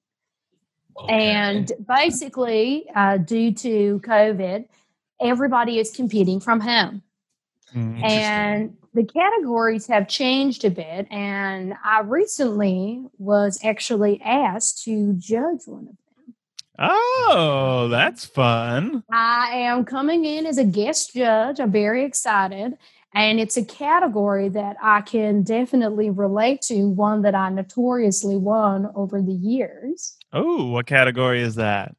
Okay. 0.96 1.12
And 1.12 1.72
basically, 1.86 2.88
uh, 2.94 3.16
due 3.16 3.52
to 3.54 4.00
COVID, 4.04 4.66
everybody 5.20 5.78
is 5.78 5.90
competing 5.90 6.38
from 6.40 6.60
home. 6.60 7.02
Mhm. 7.74 8.04
And 8.04 8.76
the 8.92 9.04
categories 9.04 9.88
have 9.88 10.06
changed 10.06 10.64
a 10.64 10.70
bit. 10.70 11.08
And 11.10 11.74
I 11.84 12.00
recently 12.00 13.04
was 13.18 13.58
actually 13.64 14.22
asked 14.22 14.84
to 14.84 15.14
judge 15.14 15.66
one 15.66 15.80
of 15.80 15.86
them. 15.86 15.98
Oh 16.78 17.88
that's 17.90 18.24
fun 18.24 19.02
I 19.12 19.50
am 19.54 19.84
coming 19.84 20.24
in 20.24 20.46
as 20.46 20.58
a 20.58 20.64
guest 20.64 21.14
judge. 21.14 21.60
I'm 21.60 21.70
very 21.70 22.04
excited. 22.04 22.76
And 23.14 23.38
it's 23.38 23.56
a 23.56 23.64
category 23.64 24.48
that 24.48 24.76
I 24.82 25.02
can 25.02 25.42
definitely 25.44 26.10
relate 26.10 26.62
to, 26.62 26.88
one 26.88 27.22
that 27.22 27.34
I 27.34 27.48
notoriously 27.50 28.36
won 28.36 28.90
over 28.96 29.22
the 29.22 29.32
years. 29.32 30.16
oh 30.32 30.66
what 30.70 30.86
category 30.86 31.40
is 31.42 31.54
that 31.56 31.94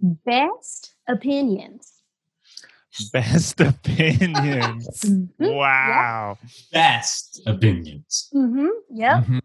Best 0.00 0.94
opinions. 1.08 1.92
best 3.12 3.60
opinions 3.72 4.88
Mhm. 5.04 5.54
wow 5.56 6.38
best 6.72 7.40
opinions. 7.46 8.30
Mm-hmm. 8.34 8.68
Yep. 8.90 9.24
Mhm. 9.24 9.40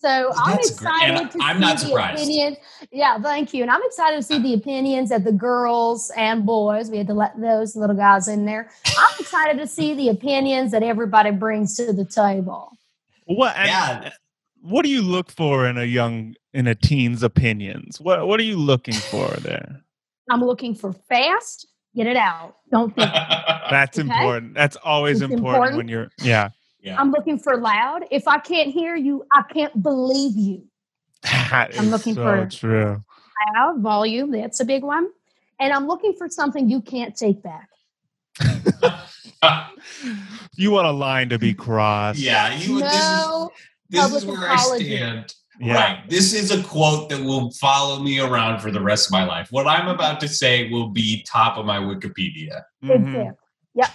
So 0.00 0.32
I'm 0.36 0.56
That's 0.56 0.70
great. 0.78 0.90
excited 0.92 1.16
And 1.18 1.30
to 1.32 1.38
I'm 1.42 1.56
see 1.56 1.60
not 1.60 1.78
the 1.78 1.86
surprised. 1.86 2.22
opinions. 2.22 2.56
Yeah, 2.90 3.18
thank 3.20 3.52
you. 3.52 3.62
And 3.62 3.70
I'm 3.70 3.82
excited 3.84 4.16
to 4.16 4.22
see 4.22 4.38
the 4.38 4.54
opinions 4.54 5.10
of 5.10 5.24
the 5.24 5.32
girls 5.32 6.10
and 6.16 6.46
boys. 6.46 6.90
We 6.90 6.96
had 6.98 7.06
to 7.08 7.14
let 7.14 7.38
those 7.40 7.76
little 7.76 7.96
guys 7.96 8.26
in 8.26 8.46
there. 8.46 8.70
I'm 8.96 9.14
excited 9.20 9.58
to 9.58 9.66
see 9.66 9.94
the 9.94 10.08
opinions 10.08 10.72
that 10.72 10.82
everybody 10.82 11.30
brings 11.32 11.76
to 11.76 11.92
the 11.92 12.04
table. 12.06 12.70
what 13.26 13.54
and 13.56 13.68
Yeah. 13.68 14.10
what 14.62 14.82
do 14.82 14.88
you 14.90 15.02
look 15.02 15.30
for 15.30 15.66
in 15.66 15.76
a 15.76 15.84
young 15.84 16.34
in 16.52 16.66
a 16.66 16.74
teen's 16.74 17.22
opinions 17.22 18.00
what 18.00 18.26
what 18.26 18.40
are 18.40 18.44
you 18.44 18.56
looking 18.56 18.94
for 18.94 19.28
there 19.40 19.82
I'm 20.30 20.42
looking 20.44 20.74
for 20.74 20.92
fast, 20.92 21.66
get 21.94 22.06
it 22.06 22.16
out. 22.16 22.56
Don't 22.70 22.94
think. 22.94 23.10
That's 23.70 23.98
Okay. 23.98 24.08
important. 24.08 24.54
That's 24.54 24.76
always 24.76 25.20
important, 25.22 25.46
important. 25.48 25.76
when 25.76 25.88
you're 25.88 26.08
yeah. 26.22 26.50
Yeah. 26.82 27.00
I'm 27.00 27.10
looking 27.10 27.38
for 27.38 27.56
loud. 27.56 28.04
If 28.10 28.26
I 28.28 28.38
can't 28.38 28.70
hear 28.70 28.96
you, 28.96 29.24
I 29.32 29.42
can't 29.42 29.82
believe 29.82 30.36
you. 30.36 30.64
That 31.22 31.76
I'm 31.78 31.86
is 31.86 31.90
looking 31.90 32.14
so 32.14 32.22
for- 32.22 32.46
true. 32.50 33.00
Loud, 33.54 33.80
volume, 33.80 34.30
that's 34.30 34.60
a 34.60 34.64
big 34.64 34.82
one. 34.84 35.08
And 35.58 35.72
I'm 35.72 35.86
looking 35.86 36.14
for 36.16 36.28
something 36.28 36.68
you 36.70 36.80
can't 36.82 37.16
take 37.16 37.42
back. 37.42 37.68
You 40.56 40.70
want 40.72 40.86
a 40.86 40.90
line 40.92 41.30
to 41.30 41.38
be 41.38 41.54
crossed. 41.54 42.18
yeah, 42.18 42.54
you. 42.54 42.80
no, 42.80 43.50
this 43.88 44.02
is, 44.04 44.10
this 44.12 44.22
is 44.22 44.26
where 44.26 44.52
apology. 44.52 44.94
I 44.94 44.98
stand. 44.98 45.34
Yeah. 45.58 45.74
Right. 45.74 46.10
This 46.10 46.32
is 46.34 46.50
a 46.50 46.62
quote 46.62 47.08
that 47.10 47.22
will 47.22 47.50
follow 47.52 48.02
me 48.02 48.20
around 48.20 48.60
for 48.60 48.70
the 48.70 48.80
rest 48.80 49.06
of 49.08 49.12
my 49.12 49.24
life. 49.24 49.48
What 49.50 49.66
I'm 49.66 49.88
about 49.88 50.20
to 50.20 50.28
say 50.28 50.68
will 50.70 50.88
be 50.88 51.22
top 51.26 51.56
of 51.56 51.64
my 51.66 51.78
Wikipedia. 51.78 52.62
Mhm. 52.84 52.90
exactly. 53.08 53.39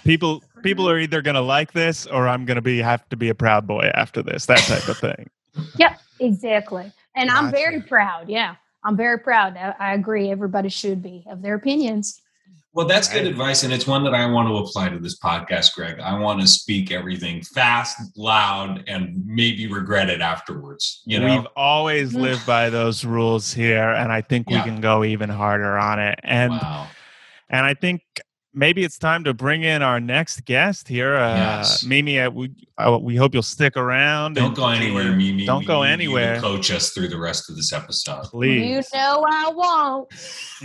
People 0.04 0.42
people 0.62 0.88
are 0.88 0.98
either 0.98 1.22
gonna 1.22 1.40
like 1.42 1.72
this 1.72 2.06
or 2.06 2.28
I'm 2.28 2.44
gonna 2.44 2.62
be 2.62 2.78
have 2.78 3.08
to 3.10 3.16
be 3.16 3.28
a 3.28 3.34
proud 3.34 3.66
boy 3.66 3.90
after 3.94 4.22
this. 4.22 4.46
That 4.46 4.58
type 4.58 4.88
of 4.88 4.98
thing. 4.98 5.30
Yep, 5.76 6.00
exactly. 6.20 6.92
And 7.14 7.30
I'm 7.30 7.50
very 7.50 7.80
proud. 7.80 8.28
Yeah. 8.28 8.56
I'm 8.84 8.96
very 8.96 9.18
proud. 9.18 9.56
I, 9.56 9.74
I 9.80 9.94
agree. 9.94 10.30
Everybody 10.30 10.68
should 10.68 11.02
be 11.02 11.24
of 11.28 11.42
their 11.42 11.54
opinions. 11.54 12.20
Well, 12.72 12.86
that's 12.86 13.08
good 13.10 13.26
advice, 13.26 13.62
and 13.62 13.72
it's 13.72 13.86
one 13.86 14.04
that 14.04 14.12
I 14.14 14.26
want 14.30 14.48
to 14.48 14.56
apply 14.58 14.90
to 14.90 14.98
this 14.98 15.18
podcast, 15.18 15.74
Greg. 15.74 15.98
I 15.98 16.18
want 16.18 16.42
to 16.42 16.46
speak 16.46 16.92
everything 16.92 17.40
fast, 17.42 17.98
loud, 18.18 18.84
and 18.86 19.24
maybe 19.26 19.66
regret 19.66 20.10
it 20.10 20.20
afterwards. 20.20 21.02
You 21.06 21.18
know, 21.20 21.36
We've 21.38 21.46
always 21.56 22.12
Mhm. 22.12 22.20
lived 22.20 22.46
by 22.46 22.68
those 22.68 23.02
rules 23.02 23.52
here, 23.54 23.92
and 23.92 24.12
I 24.12 24.20
think 24.20 24.50
Yeah. 24.50 24.58
we 24.62 24.70
can 24.70 24.82
go 24.82 25.04
even 25.04 25.30
harder 25.30 25.78
on 25.78 25.98
it. 25.98 26.20
And 26.22 26.52
wow. 26.52 26.86
and 27.48 27.64
I 27.64 27.72
think 27.72 28.02
maybe 28.56 28.82
it's 28.82 28.98
time 28.98 29.22
to 29.24 29.32
bring 29.34 29.62
in 29.62 29.82
our 29.82 30.00
next 30.00 30.44
guest 30.46 30.88
here, 30.88 31.14
uh, 31.14 31.36
Yes. 31.36 31.84
Mimi. 31.84 32.18
Uh, 32.18 32.30
we 32.30 32.50
uh, 32.78 32.98
we 33.00 33.14
hope 33.16 33.32
you'll 33.32 33.42
stick 33.42 33.76
around. 33.76 34.34
Don't 34.34 34.54
go 34.54 34.68
anywhere, 34.68 35.12
Mimi. 35.12 35.46
Don't 35.46 35.60
We 35.60 35.66
go 35.66 35.82
need 35.82 35.82
you 35.82 35.86
to 35.86 35.92
anywhere. 35.92 36.40
coach 36.40 36.70
us 36.70 36.90
through 36.90 37.08
the 37.08 37.18
rest 37.18 37.48
of 37.48 37.56
this 37.56 37.72
episode. 37.72 38.24
please. 38.24 38.60
You 38.92 38.98
know 38.98 39.24
I 39.30 39.50
won't. 39.54 40.08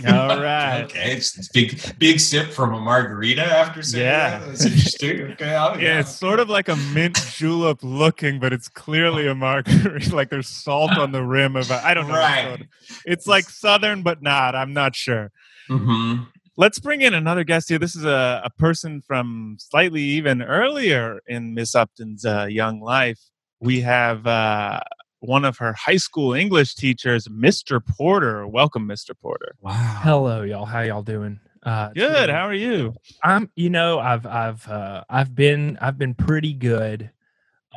All 0.08 0.40
right. 0.42 0.82
okay. 0.82 1.12
It's 1.12 1.38
it's 1.38 1.48
big, 1.48 1.80
big 1.98 2.18
sip 2.20 2.50
from 2.50 2.74
a 2.74 2.80
margarita 2.80 3.42
after 3.44 3.82
saying 3.82 4.04
Yeah. 4.04 4.38
that. 4.40 4.46
That's 4.48 4.64
interesting. 4.66 5.20
Okay. 5.32 5.54
I'll- 5.54 5.80
Yeah, 5.80 6.00
it's 6.00 6.14
sort 6.14 6.40
of 6.40 6.48
like 6.50 6.68
a 6.68 6.76
mint 6.76 7.18
julep 7.36 7.78
looking, 7.82 8.38
but 8.40 8.52
it's 8.52 8.68
clearly 8.68 9.26
a 9.28 9.34
margarita. 9.34 10.14
like 10.14 10.28
there's 10.30 10.48
salt 10.48 10.96
on 10.98 11.12
the 11.12 11.22
rim 11.22 11.56
of 11.56 11.70
a, 11.70 11.84
I 11.86 11.94
don't 11.94 12.08
know. 12.08 12.14
Right. 12.14 12.58
sort 12.58 13.00
It's 13.06 13.26
like 13.26 13.48
southern, 13.48 14.02
but 14.02 14.20
not. 14.22 14.54
I'm 14.54 14.72
not 14.74 14.94
sure. 14.96 15.30
Mhm. 15.70 16.26
Let's 16.56 16.78
bring 16.78 17.00
in 17.00 17.14
another 17.14 17.44
guest 17.44 17.70
here. 17.70 17.78
This 17.78 17.96
is 17.96 18.04
a, 18.04 18.42
a 18.44 18.50
person 18.58 19.00
from 19.00 19.56
slightly 19.58 20.02
even 20.02 20.42
earlier 20.42 21.20
in 21.26 21.54
Miss 21.54 21.74
Upton's 21.74 22.26
uh, 22.26 22.46
young 22.48 22.80
life. 22.80 23.18
We 23.60 23.80
have 23.80 24.26
uh, 24.26 24.80
one 25.20 25.46
of 25.46 25.56
her 25.58 25.72
high 25.72 25.96
school 25.96 26.34
English 26.34 26.74
teachers, 26.74 27.26
Mr. 27.28 27.80
Porter. 27.84 28.46
Welcome, 28.46 28.86
Mr. 28.86 29.12
Porter. 29.18 29.54
Wow. 29.62 29.72
Hello, 30.02 30.42
y'all. 30.42 30.66
How 30.66 30.80
y'all 30.80 31.02
doing? 31.02 31.40
Uh, 31.62 31.88
Good. 31.94 32.10
really- 32.12 32.32
How 32.32 32.48
are 32.48 32.54
you? 32.54 32.92
I'm. 33.22 33.50
You 33.54 33.70
know, 33.70 33.98
I've 34.00 34.26
I've 34.26 34.68
uh, 34.68 35.04
I've 35.08 35.34
been 35.34 35.78
I've 35.80 35.96
been 35.96 36.14
pretty 36.14 36.52
good. 36.52 37.10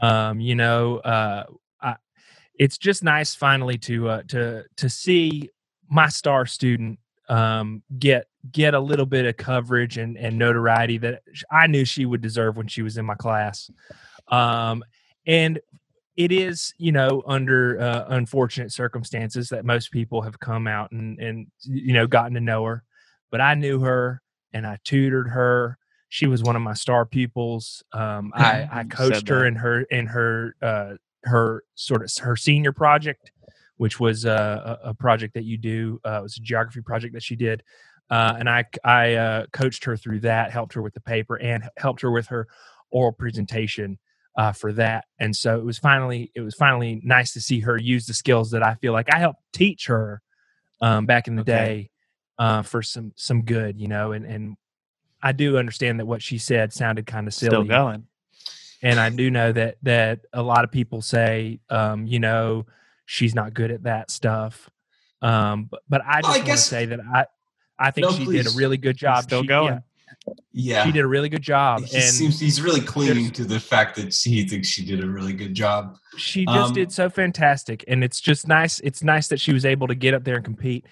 Um, 0.02 0.40
you 0.42 0.56
know, 0.56 0.98
uh, 0.98 1.46
I, 1.82 1.96
it's 2.60 2.78
just 2.78 3.04
nice 3.04 3.36
finally 3.36 3.78
to 3.80 4.10
uh, 4.10 4.22
to 4.30 4.64
to 4.78 4.90
see 4.90 5.50
my 5.88 6.10
star 6.10 6.46
student 6.48 6.98
um, 7.30 7.84
get 8.00 8.26
get 8.52 8.74
a 8.74 8.80
little 8.80 9.06
bit 9.06 9.26
of 9.26 9.38
coverage 9.38 9.98
and, 9.98 10.18
and 10.18 10.38
notoriety 10.38 10.98
that 11.00 11.24
I 11.52 11.68
knew 11.68 11.86
she 11.86 12.06
would 12.06 12.22
deserve 12.22 12.58
when 12.58 12.68
she 12.68 12.82
was 12.82 12.98
in 12.98 13.06
my 13.06 13.16
class. 13.16 13.70
Um, 14.28 14.84
and 15.26 15.60
it 16.16 16.32
is, 16.32 16.74
you 16.78 16.92
know, 16.92 17.24
under 17.26 17.80
uh, 17.80 18.06
unfortunate 18.10 18.72
circumstances 18.72 19.50
that 19.50 19.66
most 19.66 19.92
people 19.92 20.22
have 20.22 20.40
come 20.40 20.68
out 20.68 20.92
and, 20.92 21.20
and, 21.20 21.48
you 21.64 21.94
know, 21.94 22.08
gotten 22.08 22.36
to 22.36 22.40
know 22.40 22.64
her. 22.64 22.84
But 23.32 23.42
I 23.42 23.56
knew 23.56 23.82
her 23.82 24.22
and 24.54 24.66
I 24.66 24.78
tutored 24.84 25.30
her. 25.30 25.78
She 26.08 26.28
was 26.28 26.42
one 26.42 26.56
of 26.56 26.62
my 26.62 26.74
star 26.74 27.06
pupils. 27.06 27.84
Um, 27.92 28.32
I, 28.36 28.70
I 28.72 28.84
coached 28.86 29.28
her 29.28 29.46
in 29.46 29.56
her 29.56 29.82
in 29.82 30.08
her 30.08 30.56
uh, 30.62 30.94
her 31.24 31.64
sort 31.74 32.04
of 32.04 32.12
her 32.24 32.38
senior 32.38 32.72
project, 32.72 33.32
which 33.78 34.00
was 34.00 34.26
uh, 34.26 34.78
a, 34.84 34.90
a 34.90 34.94
project 34.94 35.34
that 35.34 35.44
you 35.44 35.58
do. 35.58 36.00
Uh, 36.06 36.20
it 36.20 36.24
was 36.24 36.38
a 36.38 36.42
geography 36.42 36.82
project 36.82 37.14
that 37.16 37.24
she 37.24 37.36
did, 37.36 37.64
uh, 38.10 38.36
and 38.40 38.50
I 38.50 38.66
I 38.84 39.14
uh, 39.16 39.46
coached 39.54 39.86
her 39.86 39.98
through 39.98 40.22
that, 40.22 40.52
helped 40.52 40.74
her 40.74 40.82
with 40.82 40.94
the 40.94 41.02
paper, 41.02 41.36
and 41.36 41.64
helped 41.78 42.02
her 42.02 42.12
with 42.12 42.28
her 42.28 42.48
oral 42.92 43.12
presentation 43.14 44.00
uh, 44.38 44.52
for 44.52 44.74
that. 44.74 45.06
And 45.20 45.36
so 45.36 45.58
it 45.60 45.66
was 45.66 45.78
finally 45.80 46.32
it 46.36 46.42
was 46.42 46.56
finally 46.56 47.02
nice 47.04 47.34
to 47.34 47.42
see 47.42 47.62
her 47.62 47.78
use 47.78 48.06
the 48.06 48.14
skills 48.14 48.52
that 48.52 48.64
I 48.64 48.76
feel 48.76 48.94
like 48.94 49.14
I 49.14 49.20
helped 49.20 49.42
teach 49.54 49.88
her 49.88 50.22
um, 50.82 51.06
back 51.06 51.28
in 51.28 51.36
the 51.36 51.42
Okay. 51.42 51.46
day 51.46 51.90
uh, 52.40 52.62
for 52.62 52.82
some 52.82 53.14
some 53.16 53.44
good, 53.44 53.80
you 53.80 53.88
know. 53.88 54.12
And 54.12 54.26
and 54.26 54.58
I 55.24 55.32
do 55.32 55.58
understand 55.58 56.00
that 56.00 56.06
what 56.06 56.22
she 56.22 56.38
said 56.38 56.74
sounded 56.74 57.08
kind 57.08 57.28
of 57.28 57.34
silly 57.34 57.64
Still 57.64 57.64
going. 57.66 58.08
and 58.82 59.00
I 59.00 59.10
do 59.10 59.32
know 59.32 59.52
that 59.52 59.78
that 59.84 60.22
a 60.34 60.42
lot 60.44 60.64
of 60.64 60.72
people 60.72 61.02
say, 61.02 61.60
um, 61.70 62.06
you 62.08 62.20
know, 62.20 62.66
she's 63.06 63.36
not 63.36 63.54
good 63.54 63.72
at 63.72 63.84
that 63.84 64.12
stuff. 64.12 64.70
Um, 65.22 65.66
but 65.72 65.82
but 65.90 66.02
I 66.06 66.22
Well, 66.22 66.32
I 66.32 66.38
just 66.38 66.44
want 66.46 66.60
to 66.60 66.64
say 66.64 66.86
that 66.88 67.00
I 67.02 67.26
I 67.80 67.92
think 67.92 68.08
No, 68.08 68.14
she 68.16 68.26
did 68.26 68.48
a 68.48 68.52
really 68.56 68.78
good 68.78 68.98
job. 68.98 69.24
Still 69.24 69.42
She- 69.42 69.48
going. 69.48 69.74
Yeah. 69.74 70.34
yeah, 70.54 70.86
she 70.86 70.92
did 70.92 71.04
a 71.04 71.08
really 71.08 71.30
good 71.30 71.42
job, 71.42 71.84
He 71.84 71.96
and 71.98 72.04
seems 72.06 72.40
he's 72.40 72.62
really 72.62 72.82
clinging 72.82 73.32
to 73.32 73.44
the 73.44 73.60
fact 73.60 73.96
that 73.98 74.14
he 74.16 74.44
thinks 74.48 74.68
she 74.68 74.84
did 74.86 75.04
a 75.04 75.08
really 75.08 75.34
good 75.34 75.54
job. 75.54 75.98
she 76.18 76.46
just 76.46 76.70
Um, 76.70 76.74
did 76.74 76.92
so 76.92 77.10
fantastic. 77.10 77.84
And 77.88 78.04
it's 78.04 78.20
just 78.22 78.48
nice. 78.48 78.80
It's 78.80 79.04
nice 79.04 79.28
that 79.28 79.40
she 79.40 79.54
was 79.54 79.66
able 79.66 79.88
to 79.88 79.96
get 79.96 80.14
up 80.14 80.24
there 80.24 80.36
and 80.36 80.46
compete. 80.46 80.86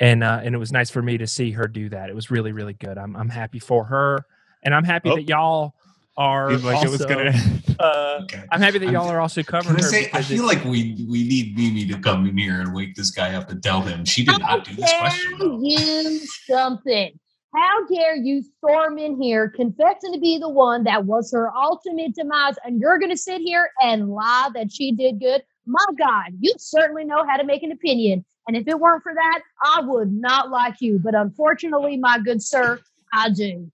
And 0.00 0.24
uh, 0.24 0.40
and 0.42 0.54
it 0.54 0.58
was 0.58 0.72
nice 0.72 0.90
for 0.90 1.00
me 1.02 1.16
to 1.18 1.26
see 1.26 1.52
her 1.52 1.68
do 1.68 1.88
that. 1.90 2.10
It 2.10 2.16
was 2.16 2.28
really 2.30 2.50
really 2.52 2.72
good. 2.74 2.98
I'm 2.98 3.14
I'm 3.14 3.28
happy 3.28 3.60
for 3.60 3.84
her, 3.84 4.26
and 4.64 4.74
I'm 4.74 4.82
happy 4.84 5.08
Oh. 5.10 5.14
that 5.14 5.28
y'all 5.28 5.76
are. 6.16 6.50
Seemed 6.50 6.64
like 6.64 6.84
it 6.84 6.90
was 6.90 7.04
gonna. 7.04 7.32
Uh, 7.78 8.20
Okay. 8.22 8.42
I'm 8.52 8.60
happy 8.60 8.78
that 8.78 8.86
I'm- 8.86 8.94
y'all 8.94 9.08
are 9.08 9.20
also 9.20 9.42
covering 9.42 9.76
I 9.76 9.82
her. 9.82 9.88
say, 9.88 10.10
I 10.12 10.22
feel 10.22 10.44
it- 10.44 10.46
like 10.46 10.64
we 10.64 11.04
we 11.08 11.26
need 11.26 11.56
Mimi 11.56 11.86
to 11.86 11.98
come 11.98 12.26
in 12.28 12.36
here 12.38 12.60
and 12.60 12.72
wake 12.74 12.94
this 12.94 13.10
guy 13.10 13.34
up 13.34 13.50
and 13.50 13.62
tell 13.62 13.82
him 13.82 14.04
she 14.04 14.24
did 14.24 14.38
not 14.38 14.64
do 14.64 14.74
this 14.74 14.92
question. 14.98 15.38
dare 15.38 15.48
you 15.60 16.20
something? 16.48 17.18
How 17.54 17.86
dare 17.86 18.16
you 18.16 18.42
storm 18.42 18.98
in 18.98 19.20
here 19.20 19.48
confessing 19.48 20.12
to 20.12 20.18
be 20.20 20.38
the 20.38 20.48
one 20.48 20.84
that 20.84 21.04
was 21.04 21.32
her 21.32 21.50
ultimate 21.56 22.14
demise, 22.14 22.54
and 22.64 22.80
you're 22.80 22.98
going 22.98 23.10
to 23.12 23.16
sit 23.16 23.40
here 23.40 23.70
and 23.80 24.08
lie 24.10 24.50
that 24.54 24.72
she 24.72 24.90
did 24.92 25.20
good? 25.20 25.42
My 25.66 25.84
God, 25.96 26.32
you 26.40 26.52
certainly 26.58 27.04
know 27.04 27.24
how 27.26 27.36
to 27.36 27.44
make 27.44 27.62
an 27.62 27.70
opinion. 27.72 28.24
And 28.48 28.56
if 28.56 28.66
it 28.68 28.78
weren't 28.78 29.02
for 29.04 29.14
that, 29.14 29.40
I 29.62 29.80
would 29.82 30.12
not 30.12 30.50
like 30.50 30.80
you. 30.80 30.98
But 30.98 31.14
unfortunately, 31.14 31.96
my 31.96 32.18
good 32.18 32.42
sir, 32.42 32.80
I 33.12 33.30
do. 33.30 33.70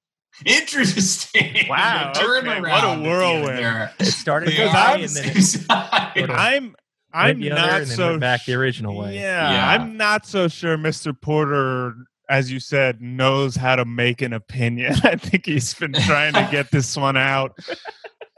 Interesting. 0.46 1.56
Wow, 1.68 2.12
The 2.14 2.20
turnaround 2.20 2.60
okay, 2.62 2.70
at 2.70 2.84
what 2.88 2.98
a 2.98 3.02
whirlwind. 3.02 3.58
there. 3.58 3.92
it 3.98 4.06
started 4.06 4.50
They 4.50 4.64
with 4.64 4.74
I 4.74 4.94
on 4.94 5.00
and 5.00 5.08
the 5.10 5.20
then 5.20 5.36
it 5.36 5.42
side. 5.42 6.12
Sort. 6.16 6.30
I'm 6.30 6.74
I'm 7.12 7.40
the 7.40 7.50
other 7.52 7.60
not 7.60 7.80
and 7.82 7.90
then 7.90 7.96
so 7.96 8.18
back 8.18 8.44
the 8.44 8.54
original 8.54 8.96
way. 8.96 9.14
Yeah, 9.16 9.50
Yeah. 9.52 9.68
I'm 9.70 9.96
not 9.96 10.26
so 10.26 10.48
sure 10.48 10.76
Mr. 10.78 11.18
Porter, 11.20 11.94
as 12.28 12.50
you 12.52 12.60
said, 12.60 13.00
knows 13.00 13.56
how 13.56 13.76
to 13.76 13.84
make 13.84 14.22
an 14.22 14.32
opinion. 14.32 14.94
I 15.04 15.16
think 15.16 15.46
he's 15.46 15.74
been 15.74 15.92
trying 15.92 16.34
to 16.34 16.48
get 16.50 16.70
this 16.70 16.96
one 16.96 17.16
out 17.16 17.58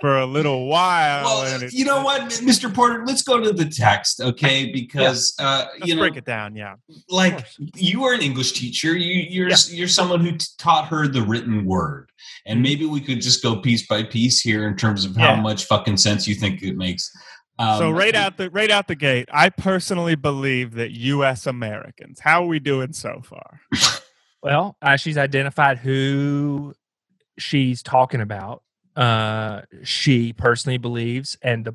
for 0.03 0.19
a 0.19 0.27
little 0.27 0.67
while. 0.67 1.25
Well, 1.25 1.63
and 1.63 1.73
you 1.73 1.85
know 1.85 2.03
what, 2.03 2.23
Mr. 2.23 2.75
Porter? 2.75 3.05
Let's 3.07 3.23
go 3.23 3.39
to 3.41 3.53
the 3.53 3.67
text, 3.67 4.21
okay? 4.21 4.73
Because 4.73 5.33
uh, 5.39 5.67
Let's 5.79 5.87
you 5.87 5.95
know, 5.95 6.03
break 6.03 6.17
it 6.17 6.25
down. 6.25 6.57
Yeah. 6.57 6.75
like 7.09 7.47
you 7.77 8.03
are 8.05 8.13
an 8.13 8.21
English 8.21 8.53
teacher. 8.53 8.97
You, 8.97 9.23
you're 9.31 9.49
Yeah. 9.49 9.57
you're 9.71 9.87
someone 9.87 10.19
who 10.21 10.33
t- 10.33 10.45
taught 10.59 10.89
her 10.89 11.07
the 11.07 11.23
written 11.23 11.65
word, 11.65 12.11
and 12.47 12.61
maybe 12.61 12.85
we 12.85 13.01
could 13.01 13.23
just 13.23 13.45
go 13.45 13.61
piece 13.61 13.87
by 13.87 14.03
piece 14.03 14.41
here 14.41 14.67
in 14.67 14.77
terms 14.77 15.05
of 15.05 15.15
how 15.17 15.35
Yeah. 15.35 15.41
much 15.41 15.67
fucking 15.67 15.99
sense 15.99 16.27
you 16.27 16.35
think 16.35 16.63
it 16.65 16.77
makes. 16.77 17.09
Um, 17.61 17.79
so 17.79 17.91
right 17.93 18.17
out 18.17 18.39
the 18.39 18.51
right 18.51 18.73
out 18.73 18.89
the 18.89 18.97
gate, 18.97 19.29
I 19.33 19.51
personally 19.51 20.17
believe 20.17 20.73
that 20.75 20.91
U.S. 20.91 21.47
Americans. 21.47 22.19
How 22.19 22.43
are 22.43 22.47
we 22.49 22.59
doing 22.59 22.93
so 22.93 23.23
far? 23.25 23.61
Well, 24.43 24.77
uh, 24.83 24.97
she's 24.97 25.17
identified 25.17 25.79
who 25.79 26.75
she's 27.39 27.85
talking 27.85 28.21
about. 28.21 28.65
Uh, 28.97 29.63
she 29.83 30.33
personally 30.33 30.79
believes, 30.79 31.37
and 31.43 31.65
the 31.65 31.75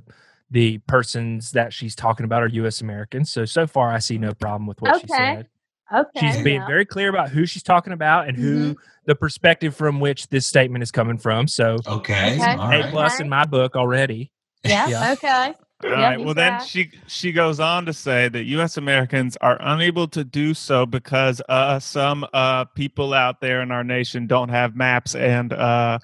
the 0.49 0.77
persons 0.79 1.51
that 1.51 1.73
she's 1.73 1.95
talking 1.95 2.23
about 2.23 2.41
are 2.43 2.47
U.S. 2.47 2.81
Americans. 2.81 3.31
So 3.31 3.45
so 3.45 3.67
far, 3.67 3.91
I 3.91 3.99
see 3.99 4.17
no 4.17 4.33
problem 4.33 4.65
with 4.67 4.81
what 4.81 4.95
she 5.01 5.05
Okay. 5.05 5.13
said. 5.15 5.47
Okay. 5.93 6.19
She's 6.19 6.43
being 6.43 6.61
yeah. 6.61 6.67
very 6.67 6.85
clear 6.85 7.09
about 7.09 7.29
who 7.29 7.45
she's 7.45 7.63
talking 7.63 7.93
about 7.93 8.27
and 8.27 8.37
who 8.37 8.75
the 9.05 9.15
perspective 9.15 9.75
from 9.75 9.99
which 10.01 10.27
this 10.27 10.45
statement 10.45 10.83
is 10.83 10.91
coming 10.91 11.17
from. 11.17 11.47
So 11.47 11.77
okay, 11.87 12.35
Okay. 12.35 12.53
A 12.53 12.57
right. 12.57 12.91
plus 12.91 13.19
in 13.19 13.29
my 13.29 13.45
book 13.45 13.75
already. 13.75 14.31
Yeah. 14.63 14.87
Yeah. 14.89 15.13
Okay. 15.13 15.53
All 15.83 15.89
Yeah, 15.91 16.09
right. 16.09 16.19
you 16.19 16.25
Well, 16.25 16.33
then 16.33 16.59
she 16.65 16.91
she 17.07 17.31
goes 17.31 17.59
on 17.59 17.85
to 17.85 17.93
say 17.93 18.27
that 18.29 18.43
U.S. 18.45 18.77
Americans 18.77 19.37
are 19.41 19.57
unable 19.61 20.07
to 20.09 20.23
do 20.23 20.53
so 20.53 20.85
because 20.85 21.41
uh, 21.47 21.79
some 21.79 22.25
uh, 22.33 22.65
people 22.65 23.13
out 23.13 23.39
there 23.41 23.61
in 23.61 23.71
our 23.71 23.83
nation 23.83 24.27
don't 24.27 24.49
have 24.49 24.75
maps, 24.75 25.13
and 25.15 25.53
uh, 25.53 25.99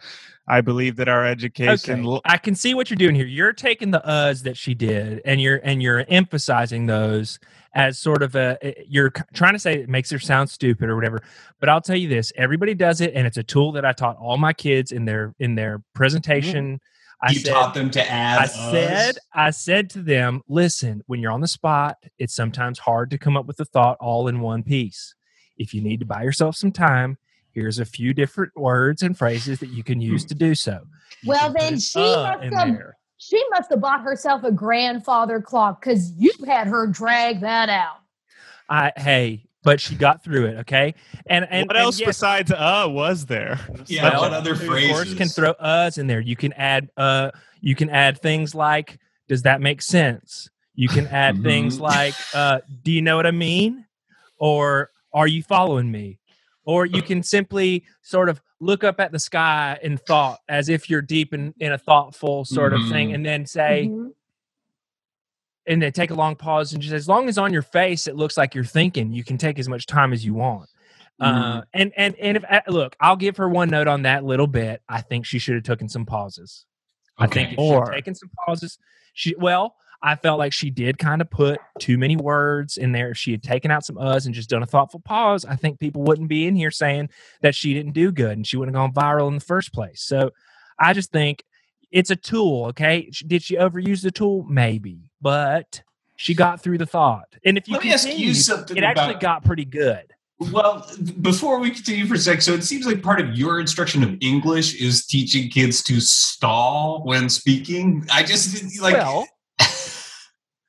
I 0.48 0.62
believe 0.62 0.98
that 0.98 1.08
our 1.08 1.26
education. 1.26 2.00
Okay. 2.00 2.04
l- 2.04 2.22
I 2.26 2.38
can 2.38 2.56
see 2.56 2.74
what 2.74 2.90
you're 2.90 2.98
doing 2.98 3.16
here. 3.16 3.26
You're 3.26 3.54
taking 3.54 3.92
the 3.92 4.02
uhs 4.02 4.44
that 4.44 4.58
she 4.58 4.74
did 4.74 5.22
and 5.24 5.42
you're 5.42 5.62
and 5.64 5.82
you're 5.82 6.06
emphasizing 6.10 6.86
those 6.86 7.40
as 7.74 7.98
sort 7.98 8.22
of 8.22 8.36
a 8.36 8.58
eh, 8.62 8.74
you're 8.88 9.12
trying 9.34 9.54
to 9.54 9.60
say 9.60 9.76
it 9.76 9.90
makes 9.90 10.10
her 10.12 10.20
sound 10.20 10.50
stupid 10.50 10.90
or 10.90 10.96
whatever. 10.96 11.22
But 11.60 11.70
I'll 11.70 11.82
tell 11.82 11.96
you 11.96 12.10
this, 12.10 12.34
everybody 12.36 12.74
does 12.74 13.00
it 13.00 13.14
and 13.16 13.26
it's 13.26 13.38
a 13.38 13.44
tool 13.44 13.72
that 13.74 13.86
I 13.86 13.94
taught 13.94 14.18
all 14.18 14.38
my 14.38 14.54
kids 14.54 14.92
in 14.92 15.06
their 15.06 15.34
in 15.40 15.56
their 15.56 15.82
presentation. 15.96 16.82
I 17.22 17.32
you 17.32 17.40
said 17.40 17.54
taught 17.54 17.74
them 17.74 17.90
to 17.92 18.12
add. 18.12 18.40
I 18.40 18.44
us? 18.44 18.72
said, 18.72 19.18
I 19.34 19.52
said 19.52 19.90
to 19.92 20.02
them, 20.02 20.42
listen, 20.50 21.04
when 21.08 21.22
you're 21.22 21.32
on 21.32 21.40
the 21.40 21.48
spot, 21.48 21.96
it's 22.20 22.36
sometimes 22.36 22.80
hard 22.80 23.12
to 23.12 23.18
come 23.18 23.38
up 23.38 23.46
with 23.46 23.62
a 23.62 23.66
thought 23.66 23.96
all 24.02 24.28
in 24.28 24.42
one 24.42 24.62
piece. 24.62 25.16
If 25.58 25.74
you 25.74 25.82
need 25.82 26.02
to 26.02 26.06
buy 26.06 26.24
yourself 26.24 26.58
some 26.58 26.74
time, 26.74 27.18
here's 27.54 27.80
a 27.80 27.86
few 27.86 28.14
different 28.14 28.56
words 28.56 29.02
and 29.02 29.18
phrases 29.18 29.60
that 29.60 29.70
you 29.70 29.84
can 29.84 30.02
use 30.02 30.26
to 30.26 30.36
do 30.36 30.54
so. 30.56 30.82
You 31.22 31.30
Well, 31.30 31.54
then 31.58 31.80
she 31.80 32.00
uh 32.00 32.38
must 32.38 32.54
have- 32.54 32.80
She 33.18 33.42
must 33.52 33.70
have 33.70 33.80
bought 33.80 34.02
herself 34.02 34.44
a 34.44 34.52
grandfather 34.52 35.40
clock 35.40 35.80
because 35.80 36.12
you 36.18 36.32
had 36.46 36.68
her 36.68 36.86
drag 36.88 37.40
that 37.40 37.70
out. 37.70 38.00
I 38.68 38.92
hey, 38.98 39.46
but 39.64 39.80
she 39.80 39.96
got 39.96 40.24
through 40.26 40.48
it, 40.48 40.58
okay? 40.62 40.94
And 41.28 41.48
and 41.50 41.68
what 41.68 41.78
and 41.78 41.86
else 41.86 42.00
yes, 42.00 42.08
besides 42.08 42.52
"uh" 42.52 42.86
was 42.90 43.26
there? 43.28 43.60
Yeah, 43.88 44.04
well, 44.10 44.24
what 44.24 44.34
other 44.34 44.56
you, 44.56 44.90
Of 44.90 44.90
course, 44.90 45.14
can 45.14 45.30
throw 45.30 45.54
uhs 45.54 45.98
in 45.98 46.08
there. 46.08 46.20
You 46.20 46.36
can 46.36 46.52
add 46.54 46.90
uh 46.98 47.32
you 47.62 47.76
can 47.76 47.90
add 47.90 48.20
things 48.22 48.54
like 48.54 49.00
does 49.30 49.44
that 49.44 49.62
make 49.62 49.82
sense? 49.82 50.50
You 50.76 50.90
can 50.90 51.08
add 51.08 51.42
things 51.44 51.78
Mhm. 51.78 51.82
like 51.82 52.16
uh 52.34 52.60
do 52.82 52.92
you 52.92 53.02
know 53.02 53.16
what 53.16 53.26
I 53.28 53.32
mean? 53.32 53.86
Or 54.38 54.90
are 55.14 55.28
you 55.28 55.44
following 55.44 55.90
me? 55.92 56.20
Or 56.66 56.86
you 56.86 57.02
can 57.02 57.24
simply 57.24 57.84
sort 58.02 58.30
of 58.30 58.42
look 58.60 58.84
up 58.84 59.00
at 59.00 59.12
the 59.12 59.20
sky 59.20 59.78
in 59.84 59.98
thought 59.98 60.40
as 60.48 60.70
if 60.70 60.90
you're 60.90 61.02
deep 61.02 61.34
in, 61.34 61.54
in 61.60 61.74
a 61.74 61.78
thoughtful 61.78 62.46
sort 62.46 62.74
of 62.74 62.80
thing 62.90 63.10
Mhm. 63.10 63.16
and 63.16 63.26
then 63.26 63.46
say 63.46 63.88
Mhm. 63.92 64.12
and 65.68 65.82
then 65.82 65.92
take 65.92 66.12
a 66.12 66.14
long 66.14 66.36
pause 66.36 66.74
and 66.74 66.82
just 66.82 66.94
as 66.94 67.08
long 67.08 67.28
as 67.30 67.38
on 67.38 67.52
your 67.54 67.62
face 67.62 68.08
it 68.08 68.16
looks 68.16 68.38
like 68.38 68.54
you're 68.56 68.64
thinking, 68.64 69.12
you 69.12 69.24
can 69.24 69.38
take 69.38 69.60
as 69.60 69.68
much 69.70 69.86
time 69.86 70.14
as 70.14 70.26
you 70.26 70.34
want. 70.34 70.70
Uh, 71.20 71.62
and 71.74 71.94
and 71.96 72.16
and 72.16 72.38
if 72.38 72.44
uh, 72.50 72.62
look, 72.68 72.96
I'll 73.00 73.16
give 73.16 73.38
her 73.38 73.48
one 73.48 73.70
note 73.70 73.88
on 73.88 74.02
that 74.02 74.24
little 74.26 74.48
bit. 74.48 74.82
I 74.90 75.02
think 75.02 75.26
she 75.26 75.40
should 75.40 75.56
have 75.56 75.64
taken 75.64 75.88
some 75.88 76.06
pauses. 76.06 76.66
I 77.18 77.28
think 77.28 77.52
if 77.54 77.60
she 77.60 77.68
had 77.68 77.76
Or- 77.76 77.92
taken 77.92 78.16
some 78.16 78.30
pauses, 78.46 78.78
she 79.14 79.36
well, 79.38 79.76
I 80.06 80.18
felt 80.18 80.38
like 80.38 80.52
she 80.52 80.70
did 80.70 80.98
kind 80.98 81.22
of 81.22 81.30
put 81.30 81.60
too 81.80 81.98
many 81.98 82.18
words 82.18 82.76
in 82.76 82.92
there. 82.92 83.12
If 83.12 83.18
she 83.18 83.32
had 83.32 83.42
taken 83.42 83.72
out 83.72 83.86
some 83.86 83.98
us 83.98 84.26
and 84.26 84.36
just 84.36 84.50
done 84.50 84.62
a 84.62 84.68
thoughtful 84.68 85.00
pause, 85.00 85.46
I 85.46 85.56
think 85.56 85.80
people 85.80 86.04
wouldn't 86.04 86.28
be 86.28 86.46
in 86.46 86.56
here 86.58 86.72
saying 86.72 87.10
that 87.42 87.56
she 87.56 87.74
didn't 87.74 87.94
do 87.94 88.12
good 88.12 88.34
and 88.34 88.46
she 88.46 88.58
wouldn't 88.58 88.76
have 88.76 88.94
gone 88.94 88.94
viral 88.94 89.30
in 89.30 89.36
the 89.36 89.42
first 89.42 89.74
place. 89.74 90.02
So 90.02 90.32
I 90.78 90.92
just 90.92 91.14
think 91.14 91.44
it's 91.90 92.10
a 92.10 92.18
tool. 92.18 92.66
Okay, 92.68 93.10
did 93.26 93.44
she 93.44 93.56
overuse 93.56 94.04
the 94.04 94.12
tool? 94.12 94.44
Maybe, 94.44 95.10
but 95.22 95.82
she 96.18 96.36
got 96.36 96.62
through 96.62 96.80
the 96.80 96.86
thought. 96.86 97.36
And 97.46 97.58
if 97.58 97.70
you 97.70 97.76
Let 97.76 97.84
me 97.84 97.94
ask 97.94 98.08
you 98.08 98.34
something 98.34 98.76
it 98.76 98.84
actually 98.84 99.16
got 99.16 99.46
pretty 99.46 99.66
good. 99.66 100.14
Well, 100.52 100.86
before 101.22 101.60
we 101.60 101.72
continue 101.72 102.06
for 102.06 102.16
a 102.16 102.18
sec, 102.18 102.42
so 102.42 102.54
it 102.54 102.64
seems 102.64 102.86
like 102.86 103.02
part 103.02 103.22
of 103.22 103.34
your 103.34 103.62
instruction 103.62 104.04
of 104.04 104.18
English 104.20 104.76
is 104.82 105.06
teaching 105.06 105.50
kids 105.50 105.82
to 105.84 106.02
stall 106.02 107.04
when 107.06 107.30
speaking. 107.30 108.06
I 108.12 108.24
just 108.24 108.54
didn't 108.54 108.82
like 108.82 108.96
well, 108.96 109.26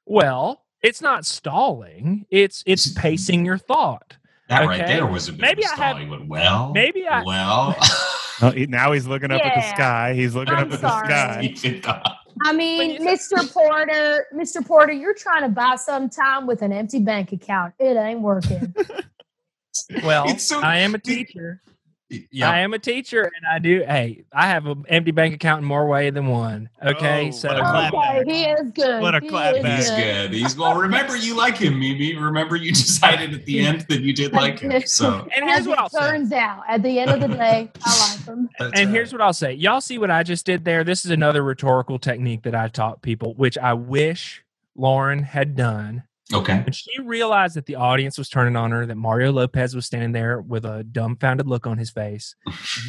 well, 0.06 0.62
it's 0.82 1.00
not 1.00 1.24
stalling. 1.26 2.26
It's 2.30 2.62
it's 2.66 2.88
pacing 2.92 3.44
your 3.44 3.58
thought. 3.58 4.16
That 4.48 4.66
right 4.66 4.86
there 4.86 5.06
was 5.06 5.28
a 5.28 5.32
bit 5.32 5.40
Maybe 5.40 5.64
of 5.64 5.70
a 5.70 5.72
I 5.72 5.74
stall. 5.76 5.96
have- 5.96 6.20
He 6.20 6.26
well, 6.26 6.72
maybe 6.74 7.06
I- 7.08 7.22
well. 7.24 7.76
Oh, 8.42 8.50
he- 8.50 8.66
now 8.66 8.90
he's 8.90 9.06
looking 9.06 9.30
up 9.30 9.40
at 9.40 9.54
the 9.54 9.62
sky. 9.76 10.12
He's 10.12 10.34
looking 10.34 10.54
I'm 10.54 10.66
up 10.66 10.72
at 10.72 10.80
the 10.80 11.04
sky. 11.04 11.38
He 11.42 11.48
did 11.50 11.84
not. 11.86 12.16
I 12.44 12.52
mean, 12.52 13.00
Mr. 13.00 13.50
Porter, 13.52 14.26
Mr. 14.34 14.66
Porter, 14.66 14.92
you're 14.92 15.14
trying 15.14 15.42
to 15.42 15.48
buy 15.48 15.76
some 15.76 16.10
time 16.10 16.44
with 16.48 16.60
an 16.62 16.72
empty 16.72 16.98
bank 16.98 17.30
account. 17.30 17.74
It 17.78 17.96
ain't 17.96 18.20
working. 18.20 18.74
Well, 20.04 20.28
It's 20.28 20.44
so- 20.44 20.60
I 20.60 20.78
am 20.78 20.94
a 20.94 20.98
teacher. 20.98 21.60
I 22.42 22.60
am 22.60 22.74
a 22.74 22.78
teacher, 22.78 23.22
and 23.22 23.46
I 23.50 23.58
do. 23.58 23.84
Hey, 23.86 24.24
I 24.32 24.46
have 24.48 24.66
an 24.66 24.84
empty 24.88 25.10
bank 25.10 25.34
account 25.34 25.62
in 25.62 25.64
more 25.66 25.86
way 25.86 26.10
than 26.10 26.26
one. 26.26 26.68
Okay, 26.84 27.28
Oh, 27.28 27.30
so 27.30 27.48
what 27.48 27.56
a 27.58 27.60
clap 27.60 27.94
okay, 27.94 28.18
back. 28.24 28.26
he 28.26 28.44
is 28.44 28.70
good. 28.72 29.02
What 29.02 29.14
a 29.14 29.20
He 29.20 29.28
clap 29.28 29.62
back. 29.62 29.78
He's 29.78 29.90
good. 29.90 30.30
He's 30.32 30.56
well. 30.56 30.74
Remember, 30.78 31.16
you 31.16 31.36
like 31.36 31.56
him, 31.56 31.78
Mimi. 31.78 32.16
Remember, 32.16 32.56
you 32.56 32.70
decided 32.72 33.32
at 33.34 33.44
the 33.46 33.60
end 33.60 33.82
that 33.88 34.00
you 34.00 34.12
did 34.12 34.32
like 34.32 34.58
him. 34.60 34.82
So 34.86 35.26
And 35.36 35.44
here's 35.48 35.60
As 35.60 35.66
what 35.68 35.78
it 35.78 35.80
I'll 35.82 35.88
say. 35.90 35.98
turns 36.00 36.32
out, 36.32 36.62
at 36.68 36.82
the 36.82 36.98
end 36.98 37.10
of 37.10 37.20
the 37.20 37.28
day, 37.36 37.70
I 37.84 38.08
like 38.10 38.24
him. 38.26 38.48
that's 38.58 38.72
and 38.80 38.88
right. 38.88 38.94
here's 38.94 39.12
what 39.12 39.20
I'll 39.22 39.32
say. 39.32 39.52
Y'all 39.52 39.80
see 39.80 39.98
what 39.98 40.10
I 40.10 40.22
just 40.22 40.46
did 40.46 40.64
there? 40.64 40.84
This 40.84 41.04
is 41.04 41.10
another 41.10 41.42
rhetorical 41.42 41.98
technique 41.98 42.42
that 42.42 42.54
I 42.54 42.68
taught 42.68 43.02
people, 43.02 43.34
which 43.34 43.56
I 43.58 43.74
wish 43.74 44.42
Lauren 44.76 45.22
had 45.22 45.54
done. 45.56 46.02
Okay. 46.32 46.56
When 46.58 46.72
she 46.72 47.00
realized 47.02 47.56
that 47.56 47.66
the 47.66 47.76
audience 47.76 48.16
was 48.16 48.28
turning 48.28 48.56
on 48.56 48.70
her, 48.70 48.86
that 48.86 48.96
Mario 48.96 49.32
Lopez 49.32 49.74
was 49.74 49.86
standing 49.86 50.12
there 50.12 50.40
with 50.40 50.64
a 50.64 50.84
dumbfounded 50.84 51.46
look 51.46 51.66
on 51.66 51.78
his 51.78 51.90
face, 51.90 52.34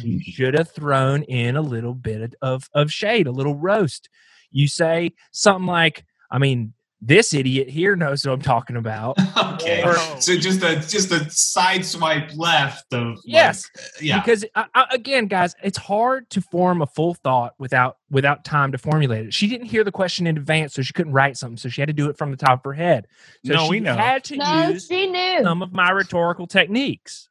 you 0.02 0.20
should 0.22 0.54
have 0.54 0.70
thrown 0.70 1.22
in 1.24 1.56
a 1.56 1.62
little 1.62 1.94
bit 1.94 2.34
of, 2.40 2.68
of 2.74 2.92
shade, 2.92 3.26
a 3.26 3.32
little 3.32 3.54
roast. 3.54 4.08
You 4.50 4.68
say 4.68 5.12
something 5.32 5.66
like, 5.66 6.04
I 6.30 6.38
mean, 6.38 6.72
this 7.02 7.34
idiot 7.34 7.68
here 7.68 7.94
knows 7.94 8.26
what 8.26 8.32
I'm 8.32 8.40
talking 8.42 8.76
about. 8.76 9.16
okay. 9.36 9.82
Or- 9.84 9.96
so 10.20 10.36
just 10.36 10.62
a 10.62 10.76
just 10.76 11.12
a 11.12 11.28
side 11.30 11.84
swipe 11.84 12.30
left 12.36 12.92
of 12.92 13.08
like, 13.08 13.18
Yes, 13.24 13.70
yeah. 14.00 14.18
because 14.20 14.44
I, 14.54 14.64
I, 14.74 14.86
again, 14.92 15.26
guys, 15.26 15.54
it's 15.62 15.76
hard 15.78 16.28
to 16.30 16.40
form 16.40 16.80
a 16.82 16.86
full 16.86 17.14
thought 17.14 17.54
without 17.58 17.98
without 18.10 18.44
time 18.44 18.72
to 18.72 18.78
formulate 18.78 19.26
it. 19.26 19.34
She 19.34 19.46
didn't 19.46 19.66
hear 19.66 19.84
the 19.84 19.92
question 19.92 20.26
in 20.26 20.36
advance, 20.38 20.74
so 20.74 20.82
she 20.82 20.92
couldn't 20.94 21.12
write 21.12 21.36
something. 21.36 21.56
So 21.58 21.68
she 21.68 21.80
had 21.82 21.88
to 21.88 21.92
do 21.92 22.08
it 22.08 22.16
from 22.16 22.30
the 22.30 22.36
top 22.36 22.60
of 22.60 22.64
her 22.64 22.72
head. 22.72 23.06
So 23.44 23.52
No, 23.52 23.64
she 23.64 23.70
we 23.70 23.80
know. 23.80 23.94
had 23.96 24.24
to 24.24 24.36
No, 24.36 24.68
use 24.68 24.86
she 24.86 25.06
knew. 25.06 25.42
some 25.42 25.62
of 25.62 25.72
my 25.72 25.90
rhetorical 25.90 26.46
techniques. 26.46 27.28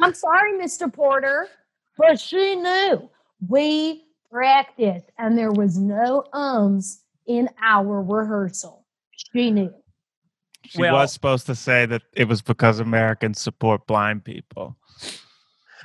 I'm 0.00 0.14
sorry, 0.14 0.52
Mr. 0.52 0.92
Porter, 0.92 1.48
but 1.96 2.20
she 2.20 2.54
knew. 2.54 3.10
We 3.48 4.04
practiced, 4.30 5.06
and 5.18 5.36
there 5.36 5.50
was 5.50 5.76
no 5.76 6.24
ums 6.32 7.02
in 7.26 7.48
our 7.62 8.00
rehearsal. 8.02 8.77
She 9.32 9.50
knew. 9.50 9.72
She 10.64 10.80
Well- 10.80 10.94
was 10.94 11.12
supposed 11.12 11.46
to 11.46 11.54
say 11.54 11.86
that 11.86 12.02
it 12.12 12.28
was 12.28 12.42
because 12.42 12.80
Americans 12.80 13.40
support 13.40 13.86
blind 13.86 14.24
people. 14.24 14.76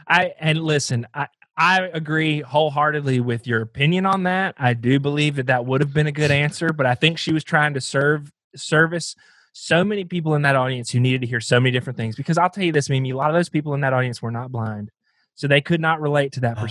I 0.07 0.33
and 0.39 0.61
listen, 0.61 1.07
I 1.13 1.27
I 1.55 1.81
agree 1.93 2.41
wholeheartedly 2.41 3.19
with 3.19 3.45
your 3.45 3.61
opinion 3.61 4.05
on 4.05 4.23
that. 4.23 4.55
I 4.57 4.73
do 4.73 4.99
believe 4.99 5.35
that 5.35 5.45
that 5.47 5.65
would 5.65 5.81
have 5.81 5.93
been 5.93 6.07
a 6.07 6.11
good 6.11 6.31
answer, 6.31 6.73
but 6.73 6.85
I 6.85 6.95
think 6.95 7.17
she 7.17 7.31
was 7.31 7.43
trying 7.43 7.75
to 7.75 7.81
serve 7.81 8.31
service 8.55 9.15
so 9.53 9.83
many 9.83 10.03
people 10.03 10.33
in 10.33 10.41
that 10.41 10.55
audience 10.55 10.89
who 10.89 10.99
needed 10.99 11.21
to 11.21 11.27
hear 11.27 11.39
so 11.39 11.59
many 11.59 11.71
different 11.71 11.95
things. 11.95 12.15
Because 12.15 12.39
I'll 12.39 12.49
tell 12.49 12.63
you 12.63 12.71
this, 12.71 12.89
Mimi, 12.89 13.11
a 13.11 13.15
lot 13.15 13.29
of 13.29 13.35
those 13.35 13.49
people 13.49 13.75
in 13.75 13.81
that 13.81 13.93
audience 13.93 14.19
were 14.21 14.31
not 14.31 14.51
blind, 14.51 14.89
so 15.35 15.47
they 15.47 15.61
could 15.61 15.79
not 15.79 16.01
relate 16.01 16.31
to 16.33 16.39
that 16.41 16.57
uh-huh. 16.57 16.65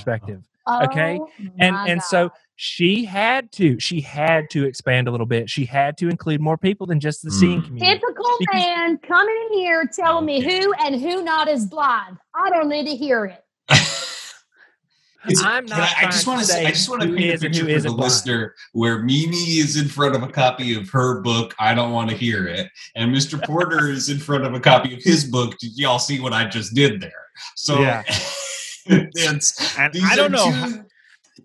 Oh. 0.67 0.85
Okay, 0.85 1.19
Oh, 1.21 1.29
and 1.59 1.75
my 1.75 1.87
and 1.89 2.03
so 2.03 2.31
she 2.57 3.05
had 3.05 3.51
to 3.53 3.81
she 3.81 4.01
had 4.01 4.49
to 4.51 4.65
expand 4.65 5.09
a 5.09 5.11
little 5.11 5.27
bit. 5.27 5.51
She 5.51 5.65
had 5.65 5.97
to 5.99 6.09
include 6.09 6.41
more 6.41 6.57
people 6.57 6.87
than 6.87 7.01
just 7.01 7.23
the 7.25 7.31
seeing 7.31 7.61
Mm. 7.63 7.67
community. 7.67 7.99
typical 8.01 8.37
because- 8.39 8.55
man 8.63 8.99
coming 8.99 9.35
in 9.51 9.59
here 9.59 9.91
telling 9.93 10.25
me 10.27 10.41
who 10.41 10.73
and 10.75 11.01
who 11.01 11.25
not 11.25 11.49
is 11.49 11.67
blind. 11.67 12.19
I 12.35 12.51
don't 12.51 12.69
need 12.69 12.87
to 12.87 12.95
hear 12.95 13.25
it. 13.25 13.45
I'm 15.45 15.67
not 15.67 15.79
I, 15.79 15.93
I 16.01 16.05
just 16.07 16.27
want 16.27 16.41
to 16.41 16.47
to. 16.47 16.53
say 16.53 16.67
I 16.67 16.71
just 16.71 16.89
want 16.89 17.03
to 17.03 17.07
who 17.09 17.17
paint 17.17 17.37
a 17.37 17.39
picture 17.39 17.61
for 17.65 17.67
the 17.81 17.81
blind. 17.91 17.99
listener 18.01 18.55
where 18.73 18.99
Mimi 19.05 19.37
is 19.59 19.77
in 19.81 19.87
front 19.89 20.17
of 20.17 20.23
a 20.25 20.27
copy 20.29 20.75
of 20.75 20.89
her 20.91 21.21
book. 21.21 21.55
I 21.61 21.75
don't 21.75 21.93
want 21.93 22.11
to 22.11 22.17
hear 22.17 22.49
it, 22.49 22.69
and 22.97 23.15
Mr. 23.15 23.41
Porter 23.45 23.89
is 23.89 24.09
in 24.09 24.19
front 24.19 24.45
of 24.45 24.53
a 24.55 24.59
copy 24.61 24.95
of 24.95 25.01
his 25.03 25.25
book. 25.25 25.57
Did 25.59 25.77
y'all 25.79 26.01
see 26.01 26.19
what 26.19 26.33
I 26.33 26.49
just 26.49 26.75
did 26.75 27.01
there? 27.01 27.13
So 27.55 27.81
Yeah. 27.81 28.03
it's 29.15 29.79
And 29.79 29.93
these 29.93 30.05
I 30.11 30.17
don't 30.17 30.35
are 30.35 30.51
know. 30.53 30.67
two 30.69 30.85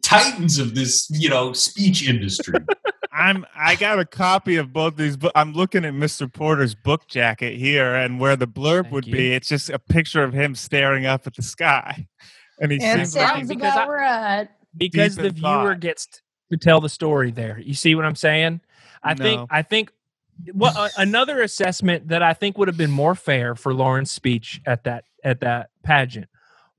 titans 0.02 0.60
of 0.60 0.76
this, 0.76 1.10
you 1.12 1.30
know, 1.30 1.54
speech 1.54 2.08
industry. 2.08 2.56
I'm 3.14 3.46
I 3.56 3.76
got 3.76 3.98
a 3.98 4.06
copy 4.06 4.58
of 4.58 4.72
both 4.72 4.96
these 4.96 5.18
books. 5.18 5.32
I'm 5.36 5.54
looking 5.54 5.86
at 5.86 5.94
Mr. 5.94 6.32
Porter's 6.32 6.76
book 6.76 7.08
jacket 7.08 7.58
here, 7.58 7.96
and 7.96 8.20
where 8.20 8.36
the 8.36 8.46
blurb 8.48 8.84
Thank 8.84 8.94
would 8.94 9.08
you. 9.08 9.14
be, 9.14 9.34
it's 9.34 9.48
just 9.48 9.70
a 9.72 9.80
picture 9.80 10.24
of 10.24 10.34
him 10.34 10.54
staring 10.54 11.08
up 11.08 11.26
at 11.26 11.36
the 11.36 11.42
sky, 11.42 12.08
and 12.62 12.72
he 12.72 12.78
It 12.78 12.82
seems 12.82 13.16
like 13.16 13.48
because 13.48 13.74
about 13.74 13.90
I- 13.90 14.38
right. 14.40 14.50
because 14.76 15.16
the 15.16 15.32
viewer 15.32 15.74
thought. 15.74 15.80
gets 15.80 16.22
to 16.52 16.58
tell 16.58 16.80
the 16.80 16.90
story 16.90 17.32
there. 17.32 17.58
You 17.60 17.74
see 17.74 17.96
what 17.96 18.06
I'm 18.06 18.16
saying? 18.16 18.62
I 19.04 19.16
No. 19.16 19.24
think 19.24 19.48
I 19.52 19.62
think 19.64 19.92
what 20.54 20.76
uh, 20.78 20.90
another 20.98 21.42
assessment 21.42 22.10
that 22.10 22.22
I 22.22 22.34
think 22.34 22.60
would 22.60 22.68
have 22.68 22.78
been 22.78 22.92
more 22.92 23.16
fair 23.16 23.56
for 23.56 23.74
Lauren's 23.74 24.12
speech 24.12 24.62
at 24.68 24.84
that 24.84 25.06
at 25.24 25.40
that 25.40 25.72
pageant 25.84 26.28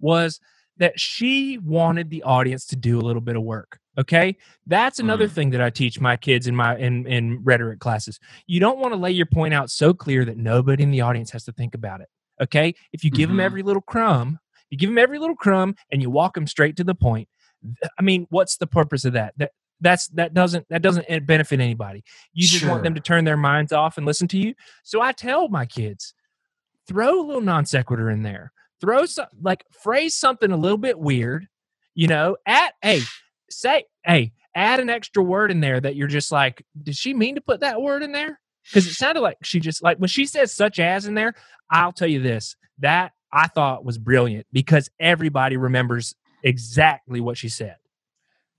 was 0.01 0.41
that 0.77 0.99
she 0.99 1.59
wanted 1.59 2.09
the 2.11 2.23
audience 2.23 2.65
to 2.67 2.77
do 2.77 2.99
a 2.99 3.03
little 3.03 3.21
bit 3.23 3.37
of 3.37 3.43
work. 3.43 3.81
Okay? 3.99 4.37
That's 4.67 5.01
another 5.01 5.27
Mm. 5.27 5.33
thing 5.33 5.51
that 5.51 5.61
I 5.61 5.71
teach 5.71 5.99
my 6.01 6.17
kids 6.17 6.47
in 6.47 6.55
my 6.55 6.77
in 6.77 7.05
in 7.07 7.43
rhetoric 7.43 7.81
classes. 7.81 8.21
You 8.47 8.61
don't 8.61 8.79
want 8.79 8.93
to 8.93 8.97
lay 8.99 9.11
your 9.11 9.27
point 9.27 9.55
out 9.55 9.71
so 9.71 9.93
clear 9.93 10.25
that 10.25 10.37
nobody 10.37 10.85
in 10.85 10.93
the 10.93 11.01
audience 11.01 11.31
has 11.33 11.43
to 11.45 11.53
think 11.53 11.75
about 11.75 12.01
it. 12.01 12.09
Okay? 12.41 12.75
If 12.93 13.03
you 13.03 13.11
give 13.11 13.29
them 13.29 13.39
Mhm. 13.39 13.43
every 13.43 13.63
little 13.65 13.83
crumb, 13.83 14.39
you 14.71 14.79
give 14.79 14.91
them 14.91 14.99
every 14.99 15.19
little 15.19 15.35
crumb 15.35 15.75
and 15.91 16.01
you 16.01 16.11
walk 16.11 16.35
them 16.35 16.47
straight 16.47 16.77
to 16.77 16.85
the 16.85 16.95
point. 16.95 17.29
I 17.99 18.03
mean, 18.03 18.29
what's 18.31 18.57
the 18.57 18.69
purpose 18.69 19.05
of 19.05 19.15
that? 19.15 19.35
That 19.37 19.51
that's 19.81 20.07
that 20.11 20.33
doesn't 20.33 20.69
that 20.69 20.83
doesn't 20.83 21.07
eh, 21.09 21.19
benefit 21.19 21.59
anybody. 21.59 22.05
You 22.33 22.47
just 22.47 22.65
want 22.65 22.85
them 22.85 22.95
to 22.95 23.01
turn 23.01 23.25
their 23.25 23.37
minds 23.37 23.73
off 23.73 23.97
and 23.97 24.07
listen 24.07 24.29
to 24.29 24.39
you. 24.39 24.55
So 24.85 25.01
I 25.01 25.11
tell 25.11 25.49
my 25.49 25.67
kids, 25.67 26.15
throw 26.87 27.21
a 27.21 27.27
little 27.27 27.43
non 27.43 27.67
sequitur 27.67 28.11
in 28.11 28.23
there. 28.23 28.53
Throw 28.81 29.07
some 29.07 29.27
like 29.43 29.65
phrase 29.83 30.15
something 30.15 30.51
a 30.53 30.57
little 30.57 30.79
bit 30.79 30.99
weird, 30.99 31.49
you 31.95 32.07
know. 32.07 32.37
At 32.47 32.75
hey, 32.83 33.01
say 33.51 33.85
hey, 34.05 34.33
add 34.55 34.81
an 34.81 34.89
extra 34.91 35.23
word 35.23 35.51
in 35.51 35.61
there 35.61 35.81
that 35.81 35.97
you're 35.97 36.07
just 36.09 36.31
like, 36.31 36.65
did 36.83 36.97
she 36.97 37.13
mean 37.15 37.35
to 37.35 37.41
put 37.41 37.61
that 37.61 37.81
word 37.83 38.03
in 38.03 38.13
there? 38.13 38.41
Because 38.65 38.87
it 38.87 38.95
sounded 38.95 39.21
like 39.21 39.39
she 39.43 39.61
just 39.61 39.83
like 39.83 39.99
when 39.99 40.09
she 40.09 40.27
says 40.27 40.53
such 40.55 40.79
as 40.79 41.07
in 41.07 41.15
there. 41.15 41.35
I'll 41.71 41.93
tell 41.93 42.09
you 42.09 42.21
this 42.21 42.57
that 42.79 43.13
I 43.33 43.49
thought 43.49 43.85
was 43.85 43.99
brilliant 43.99 44.47
because 44.53 44.89
everybody 45.01 45.57
remembers 45.57 46.15
exactly 46.43 47.21
what 47.21 47.37
she 47.37 47.49
said 47.49 47.77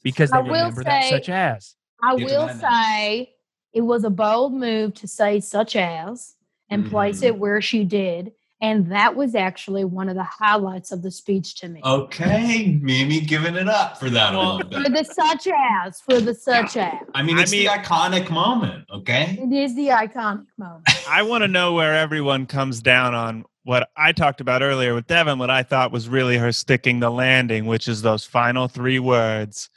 because 0.04 0.30
they 0.32 0.38
I 0.38 0.42
will 0.42 0.50
remember 0.50 0.84
that 0.84 1.04
say- 1.04 1.10
such 1.10 1.30
as. 1.30 1.76
I 2.04 2.16
Give 2.16 2.30
will 2.30 2.50
say 2.50 3.34
it 3.74 3.82
was 3.82 4.04
a 4.04 4.10
bold 4.10 4.54
move 4.54 4.94
to 4.96 5.08
say 5.08 5.40
such 5.40 5.76
as 5.76 6.36
and 6.70 6.90
place 6.90 7.22
Mhm. 7.22 7.28
it 7.28 7.38
where 7.40 7.62
she 7.62 7.84
did. 7.84 8.32
And 8.62 8.92
that 8.92 9.16
was 9.16 9.36
actually 9.36 9.86
one 9.86 10.10
of 10.10 10.16
the 10.16 10.24
highlights 10.24 10.92
of 10.92 11.02
the 11.02 11.12
speech 11.12 11.56
to 11.62 11.70
me. 11.70 11.82
Okay, 11.86 12.78
Mimi 12.82 13.22
giving 13.22 13.56
it 13.56 13.70
up 13.70 13.98
for 13.98 14.10
that 14.10 14.34
a 14.34 14.38
Well, 14.38 14.58
little 14.58 14.84
For 14.84 14.90
the 14.90 15.04
such 15.06 15.48
as, 15.48 16.02
for 16.02 16.20
the 16.20 16.34
such 16.36 16.76
as. 16.76 16.94
I 17.16 17.24
mean, 17.24 17.38
I 17.38 17.44
it's 17.44 17.52
mean- 17.52 17.66
the 17.66 17.72
iconic 17.72 18.30
moment. 18.30 18.86
Okay. 18.94 19.38
It 19.42 19.54
is 19.54 19.76
the 19.76 19.88
iconic 19.88 20.46
moment. 20.58 20.84
I 21.10 21.22
want 21.24 21.44
to 21.44 21.48
know 21.48 21.74
where 21.74 21.96
everyone 21.96 22.46
comes 22.48 22.82
down 22.82 23.16
on 23.16 23.46
what 23.64 23.90
I 23.96 24.12
talked 24.12 24.42
about 24.42 24.62
earlier 24.62 24.94
with 24.94 25.08
Devin, 25.08 25.40
what 25.40 25.50
I 25.50 25.64
thought 25.64 25.92
was 25.94 26.10
really 26.10 26.38
her 26.38 26.52
sticking 26.52 27.00
the 27.00 27.10
landing, 27.12 27.66
which 27.66 27.88
is 27.88 28.02
those 28.02 28.26
final 28.26 28.68
three 28.68 29.00
words 29.00 29.70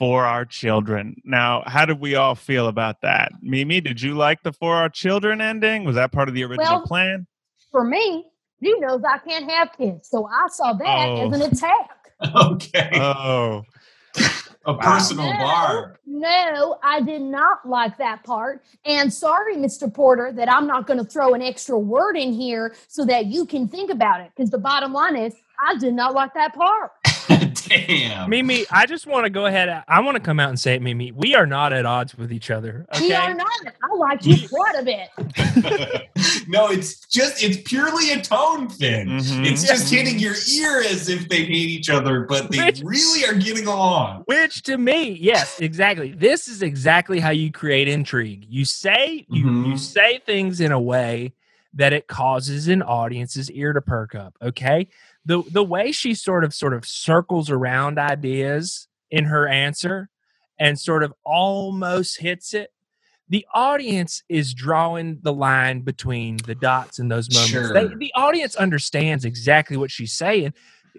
for 0.00 0.24
our 0.24 0.44
children. 0.44 1.20
Now, 1.24 1.62
how 1.66 1.84
did 1.84 2.00
we 2.00 2.14
all 2.16 2.34
feel 2.34 2.66
about 2.66 3.02
that? 3.02 3.32
Mimi, 3.42 3.80
did 3.80 4.00
you 4.00 4.14
like 4.14 4.42
the 4.42 4.52
for 4.52 4.74
our 4.76 4.88
children 4.88 5.40
ending? 5.40 5.84
Was 5.84 5.96
that 5.96 6.10
part 6.12 6.28
of 6.28 6.34
the 6.34 6.44
original 6.44 6.78
Well, 6.78 6.86
plan? 6.86 7.26
For 7.70 7.84
me, 7.84 8.26
you 8.60 8.80
knows 8.80 9.02
I 9.04 9.18
can't 9.18 9.50
have 9.50 9.70
kids. 9.76 10.08
So 10.08 10.26
I 10.26 10.46
saw 10.48 10.72
that 10.74 11.08
Oh. 11.08 11.26
as 11.30 11.40
an 11.40 11.42
attack. 11.52 11.90
Okay. 12.34 12.90
Oh, 12.94 13.62
a 14.66 14.74
personal 14.76 15.32
No, 15.32 15.38
bar. 15.38 16.00
No, 16.06 16.78
I 16.82 17.00
did 17.00 17.22
not 17.22 17.66
like 17.68 17.96
that 17.98 18.24
part. 18.24 18.62
And 18.84 19.12
sorry, 19.12 19.56
Mr. 19.56 19.92
Porter, 19.92 20.32
that 20.32 20.50
I'm 20.50 20.66
not 20.66 20.86
going 20.86 20.98
to 20.98 21.04
throw 21.04 21.34
an 21.34 21.42
extra 21.42 21.78
word 21.78 22.16
in 22.16 22.32
here 22.32 22.74
so 22.88 23.04
that 23.04 23.26
you 23.26 23.46
can 23.46 23.68
think 23.68 23.90
about 23.90 24.20
it. 24.20 24.30
Because 24.34 24.50
the 24.50 24.58
bottom 24.58 24.92
line 24.92 25.16
is, 25.16 25.34
I 25.64 25.76
did 25.78 25.94
not 25.94 26.14
like 26.14 26.34
that 26.34 26.54
part. 26.54 26.90
Damn. 27.68 28.28
Mimi, 28.30 28.64
I 28.70 28.86
just 28.86 29.06
want 29.06 29.24
to 29.24 29.30
go 29.30 29.46
ahead. 29.46 29.84
I 29.88 30.00
want 30.00 30.16
to 30.16 30.20
come 30.22 30.40
out 30.40 30.48
and 30.48 30.58
say 30.58 30.74
it, 30.74 30.82
Mimi. 30.82 31.12
We 31.12 31.34
are 31.34 31.46
not 31.46 31.72
at 31.72 31.86
odds 31.86 32.16
with 32.16 32.32
each 32.32 32.50
other. 32.50 32.86
Okay. 32.94 33.08
We 33.08 33.14
are 33.14 33.34
not. 33.34 33.48
I 33.82 33.94
liked 33.94 34.26
you 34.26 34.48
quite 34.48 34.74
a 34.76 34.82
bit. 34.82 36.08
no, 36.48 36.68
it's 36.70 37.06
just 37.06 37.42
it's 37.42 37.58
purely 37.68 38.12
a 38.12 38.20
tone 38.22 38.68
thing. 38.68 39.08
Mhm. 39.08 39.46
It's 39.46 39.66
just 39.66 39.92
hitting 39.92 40.18
your 40.18 40.34
ear 40.52 40.80
as 40.80 41.08
if 41.08 41.28
they 41.28 41.44
hate 41.44 41.50
each 41.68 41.90
other, 41.90 42.20
but 42.20 42.50
they 42.50 42.64
Which- 42.66 42.82
really 42.82 43.24
are 43.26 43.34
getting 43.34 43.66
along. 43.66 44.22
Which 44.26 44.62
to 44.64 44.78
me, 44.78 45.10
yes, 45.20 45.60
exactly. 45.60 46.12
This 46.12 46.48
is 46.48 46.62
exactly 46.62 47.20
how 47.20 47.30
you 47.30 47.50
create 47.52 47.88
intrigue. 47.88 48.46
You 48.48 48.64
say 48.64 49.26
you 49.28 49.44
you 49.48 49.74
Mhm. 49.74 49.78
say 49.78 50.18
things 50.24 50.60
in 50.60 50.72
a 50.72 50.80
way 50.80 51.32
that 51.74 51.92
it 51.92 52.06
causes 52.06 52.66
an 52.68 52.82
audience's 52.82 53.50
ear 53.50 53.72
to 53.72 53.80
perk 53.80 54.14
up. 54.14 54.34
Okay. 54.42 54.88
The 55.28 55.42
the 55.42 55.62
way 55.62 55.92
she 55.92 56.14
sort 56.14 56.42
of 56.42 56.54
sort 56.54 56.72
of 56.72 56.86
circles 56.86 57.50
around 57.50 57.98
ideas 57.98 58.88
in 59.10 59.26
her 59.26 59.46
answer 59.46 60.08
and 60.58 60.78
sort 60.80 61.02
of 61.02 61.12
almost 61.22 62.18
hits 62.18 62.54
it, 62.54 62.70
the 63.28 63.46
audience 63.52 64.22
is 64.30 64.54
drawing 64.54 65.18
the 65.22 65.32
line 65.32 65.82
between 65.82 66.38
the 66.38 66.54
dots 66.54 66.98
in 66.98 67.08
those 67.08 67.30
moments. 67.30 67.50
Sure. 67.50 67.74
They, 67.74 67.94
the 67.94 68.12
audience 68.14 68.56
understands 68.56 69.26
exactly 69.26 69.76
what 69.76 69.90
she's 69.90 70.14
saying 70.14 70.54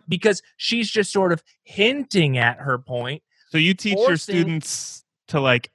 because 0.07 0.43
she's 0.57 0.91
just 0.91 1.11
sort 1.11 1.33
of 1.33 1.43
hinting 1.63 2.37
at 2.37 2.57
her 2.59 2.77
point. 2.77 3.23
So 3.49 3.57
you 3.57 3.73
teach 3.73 3.97
your 3.97 4.17
students 4.17 5.03
to 5.29 5.39
like 5.39 5.71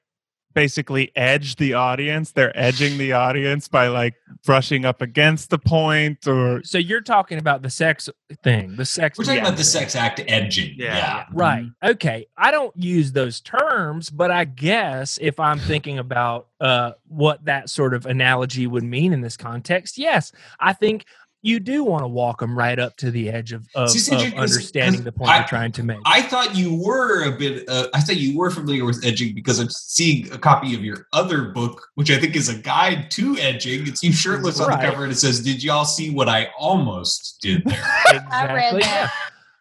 basically 0.54 1.12
edge 1.16 1.56
the 1.56 1.74
audience. 1.74 2.32
They're 2.32 2.56
edging 2.58 2.96
the 2.98 3.12
audience 3.12 3.68
by 3.68 3.88
like 3.88 4.14
brushing 4.44 4.84
up 4.84 5.02
against 5.02 5.50
the 5.50 5.58
point 5.58 6.26
or 6.26 6.62
So 6.64 6.78
you're 6.78 7.00
talking 7.00 7.38
about 7.38 7.62
the 7.62 7.70
sex 7.70 8.08
thing, 8.42 8.76
the 8.76 8.84
sex. 8.84 9.18
We're 9.18 9.24
talking 9.24 9.40
about 9.40 9.56
the 9.56 9.64
sex 9.64 9.96
act 9.96 10.20
edging. 10.26 10.74
Yeah, 10.76 10.96
Yeah. 10.96 11.26
Right. 11.32 11.66
Okay. 11.82 12.26
I 12.36 12.50
don't 12.50 12.76
use 12.76 13.12
those 13.12 13.40
terms, 13.40 14.10
but 14.10 14.30
I 14.30 14.44
guess 14.44 15.18
if 15.20 15.38
I'm 15.40 15.58
thinking 15.58 15.98
about 15.98 16.48
uh, 16.60 16.92
what 17.08 17.44
that 17.44 17.68
sort 17.68 17.94
of 17.94 18.06
analogy 18.06 18.66
would 18.66 18.84
mean 18.84 19.12
in 19.12 19.20
this 19.20 19.36
context, 19.36 19.98
yes, 19.98 20.32
I 20.60 20.72
think 20.72 21.06
you 21.44 21.60
do 21.60 21.84
want 21.84 22.02
to 22.02 22.08
walk 22.08 22.40
them 22.40 22.56
right 22.58 22.78
up 22.78 22.96
to 22.96 23.10
the 23.10 23.28
edge 23.30 23.52
of, 23.52 23.68
of, 23.74 23.90
See, 23.90 23.98
of 23.98 24.20
interesting 24.22 24.30
'cause- 24.32 24.50
understanding 24.52 24.94
'cause 25.00 25.04
the 25.04 25.12
point 25.12 25.30
I- 25.30 25.38
you're 25.38 25.46
trying 25.48 25.72
to 25.72 25.82
make. 25.82 25.98
I 26.06 26.22
thought 26.22 26.56
you 26.56 26.74
were 26.74 27.24
a 27.24 27.32
bit. 27.36 27.68
Uh, 27.68 27.88
I 27.92 28.00
thought 28.00 28.16
you 28.16 28.36
were 28.38 28.50
familiar 28.50 28.84
with 28.86 29.04
edging 29.04 29.34
because 29.34 29.58
I'm 29.60 29.68
seeing 29.68 30.32
a 30.32 30.38
copy 30.38 30.74
of 30.74 30.82
your 30.82 31.06
other 31.12 31.42
book, 31.50 31.86
which 31.96 32.10
I 32.10 32.18
think 32.18 32.34
is 32.34 32.48
a 32.48 32.54
guide 32.56 33.10
to 33.12 33.36
edging. 33.38 33.86
It's 33.86 34.02
you 34.02 34.12
shirtless 34.12 34.58
on 34.58 34.70
the 34.70 34.76
cover, 34.78 35.04
and 35.04 35.12
it 35.12 35.16
says, 35.16 35.40
"Did 35.40 35.62
y'all 35.62 35.84
see 35.84 36.10
what 36.10 36.28
I 36.28 36.48
almost 36.58 37.38
did 37.42 37.62
there?" 37.64 37.82
I 38.32 38.46
read 38.46 38.74
exactly. 38.76 38.80
that. 38.82 39.12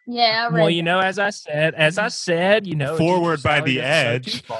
Yeah, 0.07 0.47
I 0.49 0.53
read 0.53 0.61
Well, 0.61 0.69
you 0.69 0.83
know, 0.83 0.99
as 0.99 1.19
I 1.19 1.29
said, 1.31 1.75
as 1.75 1.97
I 1.97 2.07
said, 2.07 2.65
you 2.65 2.75
know, 2.75 2.97
Forward 2.97 3.43
by 3.43 3.61
the 3.61 3.81
edge. 3.81 4.43
too. 4.43 4.53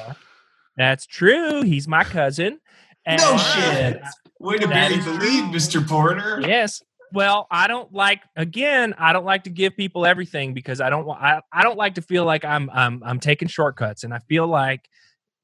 That's 0.78 1.06
true. 1.06 1.62
He's 1.64 1.88
my 1.88 2.04
cousin. 2.04 2.60
No 3.08 3.14
And- 3.16 3.42
shit. 3.42 4.02
Way 4.40 4.58
to 4.58 4.68
That 4.68 4.74
bury 4.90 4.96
is 4.96 5.06
the 5.06 5.12
lead, 5.14 5.52
Mister 5.54 5.80
Porter. 5.80 6.42
yes 6.46 6.82
well 7.14 7.48
i 7.52 7.68
don't 7.68 7.94
like 7.94 8.22
again 8.36 8.94
i 8.98 9.14
don't 9.14 9.24
like 9.24 9.44
to 9.44 9.50
give 9.50 9.78
people 9.78 10.06
everything 10.06 10.54
because 10.54 10.82
i 10.82 10.90
don't 10.90 11.08
I, 11.10 11.42
I 11.52 11.64
don't 11.64 11.78
like 11.78 11.96
to 11.96 12.02
feel 12.02 12.26
like 12.26 12.44
i'm 12.44 12.70
i'm 12.72 13.02
i'm 13.06 13.20
taking 13.20 13.48
shortcuts. 13.48 14.04
And 14.04 14.14
i 14.14 14.20
feel 14.20 14.48
like 14.48 14.90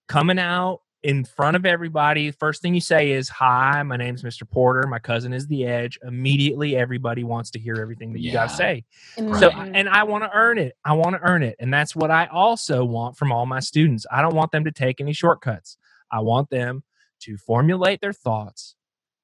coming 0.08 0.40
out 0.40 0.82
in 1.04 1.24
front 1.24 1.56
of 1.56 1.66
everybody 1.66 2.32
first 2.32 2.62
thing 2.62 2.74
you 2.74 2.82
say 2.82 3.12
is 3.12 3.30
hi 3.30 3.82
my 3.84 3.96
name's 3.96 4.24
mr 4.24 4.50
porter. 4.50 4.86
My 4.88 5.00
cousin 5.00 5.32
is 5.32 5.48
the 5.48 5.66
edge. 5.66 5.98
Immediately 6.04 6.76
everybody 6.76 7.24
wants 7.24 7.52
to 7.52 7.60
hear 7.60 7.76
everything 7.76 8.12
that 8.14 8.20
you 8.20 8.34
got 8.34 8.50
to 8.50 8.56
say. 8.56 8.84
Mm. 9.18 9.40
so 9.40 9.50
and 9.52 9.88
i 9.88 10.04
want 10.04 10.24
to 10.24 10.32
earn 10.34 10.58
it. 10.58 10.76
I 10.84 10.94
want 10.94 11.16
to 11.16 11.22
earn 11.22 11.44
it. 11.44 11.56
And 11.60 11.74
that's 11.74 11.96
what 11.96 12.12
i 12.12 12.26
also 12.28 12.84
want 12.84 13.16
from 13.16 13.32
all 13.32 13.46
my 13.46 13.60
students. 13.60 14.06
I 14.12 14.22
don't 14.22 14.36
want 14.36 14.52
them 14.52 14.66
to 14.66 14.72
take 14.72 15.00
any 15.00 15.14
shortcuts. 15.14 15.78
I 16.12 16.20
want 16.22 16.50
them 16.50 16.84
to 17.22 17.38
formulate 17.38 18.02
their 18.02 18.14
thoughts 18.14 18.76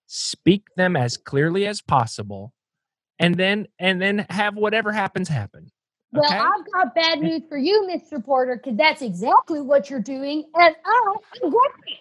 speak 0.08 0.68
them 0.78 0.95
as 0.95 1.18
clearly 1.18 1.68
as 1.68 1.82
possible 1.82 2.53
and 3.20 3.36
then 3.36 3.68
and 3.80 4.01
then 4.01 4.26
have 4.30 4.56
whatever 4.56 4.91
happens 4.91 5.30
happen 5.30 5.72
Well, 6.14 6.26
okay? 6.26 6.38
I've 6.39 6.72
got 6.74 6.95
bad 6.95 7.22
news 7.22 7.43
for 7.49 7.58
you, 7.58 7.88
Mr. 7.91 8.24
Porter, 8.24 8.58
because 8.64 8.78
that's 8.78 9.01
exactly 9.01 9.62
what 9.62 9.89
you're 9.89 10.01
doing, 10.01 10.45
and 10.56 10.76
I 10.86 11.16
am 11.43 11.51
working. 11.51 11.97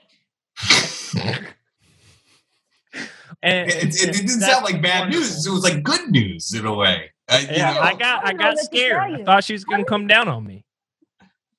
and 3.42 3.70
It, 3.70 3.84
it, 3.84 4.02
it 4.10 4.12
didn't 4.12 4.28
sound 4.40 4.64
like 4.64 4.82
bad 4.82 5.00
wonderful. 5.02 5.22
news. 5.22 5.46
It 5.46 5.50
was 5.50 5.64
like 5.64 5.82
good 5.82 6.10
news 6.10 6.54
in 6.54 6.66
a 6.66 6.74
way. 6.74 7.12
Uh, 7.28 7.40
you 7.50 7.58
know? 7.58 7.80
i 7.80 7.94
got 7.94 8.26
I 8.26 8.30
i 8.30 8.32
got 8.34 8.56
what 8.56 8.58
scared 8.58 8.98
i 8.98 9.24
thought 9.24 9.44
she 9.44 9.54
was 9.54 9.64
going 9.64 9.80
to 9.80 9.86
come 9.86 10.06
down 10.06 10.28
on 10.28 10.44
me 10.46 10.64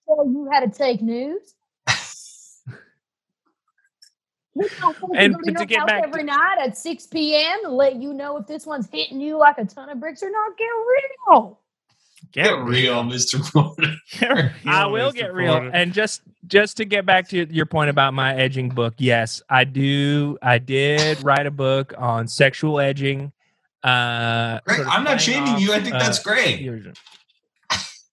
Tell 0.07 0.25
you 0.27 0.49
had 0.51 0.71
to 0.71 0.77
take 0.77 1.01
news. 1.01 1.55
We 4.55 4.67
don't 4.79 4.97
think 4.97 5.11
And 5.15 5.35
to 5.43 5.51
to 5.51 5.59
to 5.59 5.65
get 5.65 5.79
house 5.79 5.87
back 5.87 6.01
to- 6.03 6.07
every 6.07 6.23
night 6.23 6.57
at 6.61 6.77
6 6.77 7.07
p.m. 7.07 7.59
to 7.63 7.69
let 7.69 7.95
you 7.97 8.13
know 8.13 8.37
if 8.37 8.47
this 8.47 8.65
one's 8.65 8.87
hitting 8.91 9.19
you 9.19 9.37
like 9.37 9.57
a 9.57 9.65
ton 9.65 9.89
of 9.89 9.99
bricks 9.99 10.23
or 10.23 10.31
not. 10.31 10.57
Get 10.57 10.65
real. 11.27 11.59
Get 12.31 12.57
real, 12.63 13.03
Mister 13.03 13.39
Porter. 13.39 13.95
Real, 14.21 14.49
I 14.65 14.87
will 14.87 15.11
Mr. 15.11 15.15
get 15.15 15.33
real. 15.33 15.53
Porter. 15.53 15.69
And 15.73 15.93
just 15.93 16.21
just 16.47 16.77
to 16.77 16.85
get 16.85 17.05
back 17.05 17.29
to 17.29 17.45
your 17.53 17.65
point 17.65 17.89
about 17.89 18.13
my 18.13 18.35
edging 18.35 18.69
book, 18.69 18.93
yes, 18.97 19.41
I 19.49 19.63
do. 19.63 20.37
I 20.41 20.57
did 20.57 21.23
write 21.23 21.45
a 21.45 21.51
book 21.51 21.93
on 21.97 22.27
sexual 22.27 22.79
edging. 22.79 23.31
Uh, 23.83 24.59
Great. 24.65 24.75
sort 24.77 24.87
of 24.87 24.93
I'm 24.93 25.03
not 25.03 25.21
shaming 25.21 25.49
off, 25.53 25.61
you. 25.61 25.71
I 25.73 25.79
think 25.79 25.95
uh, 25.95 25.99
that's 25.99 26.19
great. 26.19 26.63
the- 26.65 26.95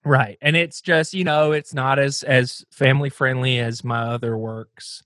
Right, 0.05 0.37
and 0.43 0.57
it's 0.57 0.81
just 0.81 1.15
you 1.15 1.23
know 1.25 1.53
it's 1.53 1.73
not 1.73 1.99
as 2.01 2.23
as 2.25 2.65
family 2.71 3.09
friendly 3.09 3.59
as 3.61 3.83
my 3.85 4.01
other 4.03 4.37
works. 4.37 5.03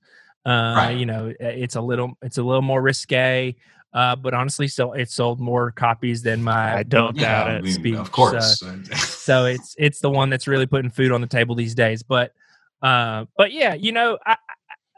Uh, 0.46 0.74
Right. 0.76 0.96
You 0.96 1.06
know, 1.06 1.34
it's 1.40 1.74
a 1.76 1.80
little 1.80 2.16
it's 2.22 2.38
a 2.38 2.42
little 2.42 2.62
more 2.62 2.80
risque. 2.80 3.54
Uh, 3.92 4.14
but 4.14 4.34
honestly, 4.34 4.68
so 4.68 4.92
it 4.92 5.08
sold 5.10 5.40
more 5.40 5.70
copies 5.70 6.22
than 6.22 6.42
my 6.42 6.76
I 6.78 6.82
don't 6.82 7.14
book, 7.14 7.22
doubt 7.22 7.48
uh, 7.48 7.52
it. 7.54 7.56
I 7.56 7.60
mean, 7.62 7.72
speech, 7.72 7.94
of 7.96 8.06
so- 8.06 8.12
course. 8.12 8.62
so 9.00 9.46
it's 9.46 9.74
it's 9.78 10.00
the 10.00 10.10
one 10.10 10.28
that's 10.30 10.46
really 10.46 10.66
putting 10.66 10.90
food 10.90 11.12
on 11.12 11.20
the 11.20 11.26
table 11.26 11.54
these 11.54 11.74
days 11.74 12.02
but 12.02 12.32
uh 12.82 13.24
but 13.38 13.52
yeah 13.52 13.72
you 13.74 13.90
know 13.92 14.18
I, 14.26 14.32
I- 14.32 14.36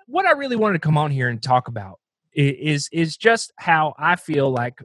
what 0.06 0.26
i 0.26 0.32
really 0.32 0.56
wanted 0.56 0.72
to 0.74 0.78
come 0.80 0.98
on 0.98 1.12
here 1.12 1.28
and 1.28 1.40
talk 1.40 1.68
about 1.68 2.00
is 2.32 2.88
is 2.92 3.16
just 3.16 3.52
how 3.56 3.94
i 3.98 4.16
feel 4.16 4.50
like 4.50 4.82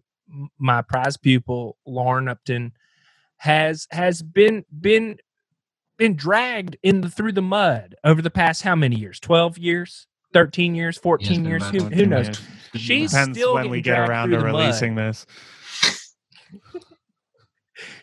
my 0.59 0.83
prize 0.83 1.17
pupil 1.17 1.75
lauren 1.87 2.27
upton 2.27 2.71
has 3.37 3.87
has 3.89 4.21
been 4.21 4.63
been 4.79 5.17
been 5.97 6.15
dragged 6.15 6.77
in 6.83 7.01
the 7.01 7.09
through 7.09 7.31
the 7.31 7.41
mud 7.41 7.95
over 8.03 8.21
the 8.21 8.29
past 8.29 8.61
how 8.61 8.75
many 8.75 8.95
years 8.95 9.19
12 9.19 9.57
years 9.57 10.05
13 10.33 10.75
years 10.75 10.97
14 10.97 11.41
been 11.43 11.45
years 11.49 11.61
about 11.63 11.73
who, 11.73 11.79
14 11.81 11.97
who 11.99 12.05
knows 12.05 12.25
years. 12.27 12.41
She's 12.75 13.11
Depends 13.11 13.37
still 13.37 13.53
when 13.53 13.69
we 13.69 13.81
getting 13.81 14.01
get 14.01 14.05
dragged 14.07 14.09
around 14.11 14.29
through 14.29 14.37
to 14.39 14.45
the 14.45 14.91
mud. 14.91 15.13
this. 15.13 15.25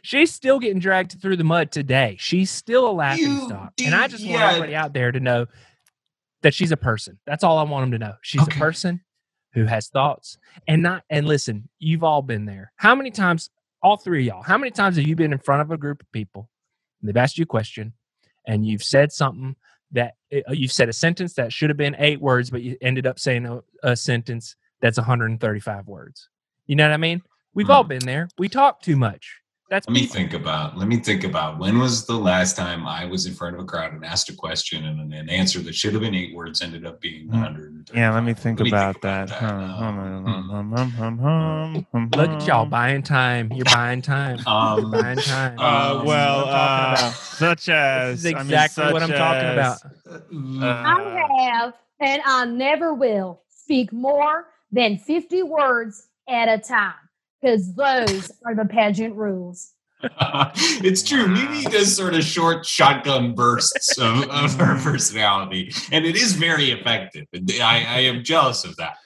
she's 0.03 0.33
still 0.33 0.59
getting 0.59 0.78
dragged 0.78 1.20
through 1.20 1.37
the 1.37 1.45
mud 1.45 1.70
today. 1.72 2.16
She's 2.18 2.51
still 2.51 2.89
a 2.89 2.93
laughing 2.93 3.24
You 3.24 3.41
stock. 3.47 3.76
do- 3.76 3.85
and 3.87 3.95
I 3.95 4.09
just 4.09 4.24
want 4.24 4.39
yeah. 4.39 4.49
everybody 4.49 4.74
out 4.74 4.93
there 4.93 5.12
to 5.12 5.20
know 5.20 5.47
that 6.43 6.55
she's 6.55 6.72
a 6.72 6.76
person. 6.76 7.18
That's 7.26 7.45
all 7.45 7.59
I 7.59 7.64
want 7.64 7.85
them 7.91 7.93
to 8.01 8.07
know. 8.07 8.14
She's 8.22 8.43
Okay. 8.43 8.57
a 8.57 8.59
person 8.59 9.01
who 9.53 9.64
has 9.66 9.89
thoughts 9.89 10.39
and 10.68 10.83
not 10.83 11.03
and 11.11 11.26
listen, 11.26 11.68
you've 11.78 12.05
all 12.05 12.22
been 12.22 12.45
there. 12.47 12.72
How 12.76 12.95
many 12.95 13.11
times 13.11 13.51
all 13.83 13.97
three 13.97 14.20
of 14.20 14.26
y'all, 14.26 14.43
how 14.43 14.57
many 14.59 14.70
times 14.70 14.97
have 14.97 15.07
you 15.07 15.16
been 15.16 15.33
in 15.33 15.39
front 15.39 15.62
of 15.62 15.70
a 15.70 15.76
group 15.76 16.03
of 16.03 16.12
people 16.12 16.49
and 17.01 17.09
they've 17.09 17.16
asked 17.16 17.39
you 17.39 17.43
a 17.43 17.47
question 17.47 17.93
and 18.47 18.64
you've 18.66 18.83
said 18.83 19.11
something 19.12 19.57
that 19.93 20.14
uh, 20.32 20.53
you've 20.53 20.72
said 20.72 20.88
a 20.88 20.93
sentence 20.93 21.34
that 21.34 21.53
should 21.53 21.70
have 21.70 21.76
been 21.76 21.97
8 21.99 22.20
words 22.20 22.51
but 22.51 22.62
you 22.62 22.76
ended 22.80 23.07
up 23.07 23.18
saying 23.18 23.47
a, 23.47 23.61
a 23.82 23.97
sentence 23.97 24.57
that's 24.80 24.99
135 24.99 25.86
words. 25.86 26.28
You 26.66 26.76
know 26.76 26.84
what 26.84 26.95
I 26.95 26.99
mean? 26.99 27.22
We've 27.55 27.70
all 27.70 27.82
been 27.82 28.05
there. 28.07 28.28
We 28.38 28.49
talk 28.49 28.80
too 28.80 28.97
much. 28.97 29.39
That's 29.71 29.87
Let 29.87 29.95
me 29.95 30.05
think 30.05 30.35
about. 30.35 30.77
Let 30.77 30.89
me 30.89 30.97
think 30.97 31.23
about. 31.23 31.61
When 31.61 31.79
was 31.79 32.05
the 32.05 32.16
last 32.16 32.57
time 32.57 32.89
I 32.89 33.05
was 33.05 33.27
in 33.27 33.35
front 33.35 33.55
of 33.55 33.61
a 33.62 33.64
crowd 33.64 33.93
and 33.93 34.05
asked 34.05 34.29
a 34.29 34.35
question 34.35 34.85
and 34.85 35.14
an 35.14 35.29
answer 35.31 35.61
that 35.61 35.77
should 35.77 35.93
have 35.93 36.03
been 36.03 36.12
eight 36.14 36.35
words 36.35 36.61
ended 36.61 36.85
up 36.85 37.01
being 37.01 37.29
Mm. 37.29 37.35
100? 37.35 37.91
Yeah, 37.95 38.12
let 38.12 38.25
me 38.25 38.35
think 38.35 38.59
about 38.59 39.01
that. 39.03 39.31
Look 42.16 42.31
at 42.31 42.47
y'all 42.49 42.66
buying 42.66 43.03
time. 43.05 43.53
You're 43.53 43.64
buying 43.66 44.03
time. 44.03 44.39
Um, 44.47 44.91
buying 44.91 45.18
time. 45.18 45.57
Uh, 45.61 45.99
Um, 46.01 46.07
well, 46.07 46.39
what 46.47 46.49
I'm 46.55 46.97
talking 46.97 47.07
uh, 47.07 47.12
such 47.12 47.68
as 47.68 48.23
this 48.25 48.33
is 48.33 48.35
I 48.35 48.39
mean, 48.39 48.47
exactly 48.47 48.93
what 48.93 49.03
I'm 49.03 49.09
such 49.09 49.18
talking 49.18 49.49
as, 49.49 49.53
about. 49.53 49.79
uh, 50.62 50.83
I 50.85 51.27
have, 51.49 51.75
and 52.01 52.23
I 52.27 52.45
never 52.45 52.93
will 52.93 53.43
speak 53.49 53.93
more 53.93 54.47
than 54.73 54.99
50 54.99 55.45
words 55.45 56.09
at 56.29 56.49
a 56.49 56.59
time 56.59 56.95
because 57.41 57.74
those 57.74 58.30
are 58.45 58.55
the 58.55 58.64
pageant 58.64 59.14
rules. 59.16 59.72
it's 60.82 61.03
true. 61.03 61.26
Mimi 61.28 61.62
does 61.64 61.95
sort 61.95 62.14
of 62.14 62.24
short 62.24 62.64
shotgun 62.64 63.34
bursts 63.34 63.99
of, 63.99 64.28
of 64.30 64.55
her 64.55 64.78
personality, 64.82 65.72
and 65.93 66.07
it 66.07 66.16
is 66.16 66.32
very 66.32 66.70
effective. 66.70 67.26
I, 67.34 67.84
I 67.86 68.01
am 68.01 68.24
jealous 68.24 68.64
of 68.64 68.76
that. 68.76 68.97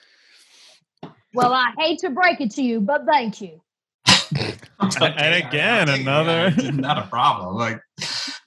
Well, 1.33 1.53
I 1.53 1.73
hate 1.79 1.99
to 2.01 2.11
break 2.11 2.41
it 2.41 2.53
to 2.53 2.63
you, 2.63 2.81
but 2.81 3.05
thank 3.07 3.41
you. 3.41 3.61
And 4.81 5.35
again, 5.35 5.89
I'll 5.89 5.97
take 5.97 6.01
it. 6.01 6.03
another- 6.03 6.55
Yeah, 6.63 6.71
not 6.71 6.99
a 6.99 7.07
problem. 7.07 7.55
Like, 7.55 7.81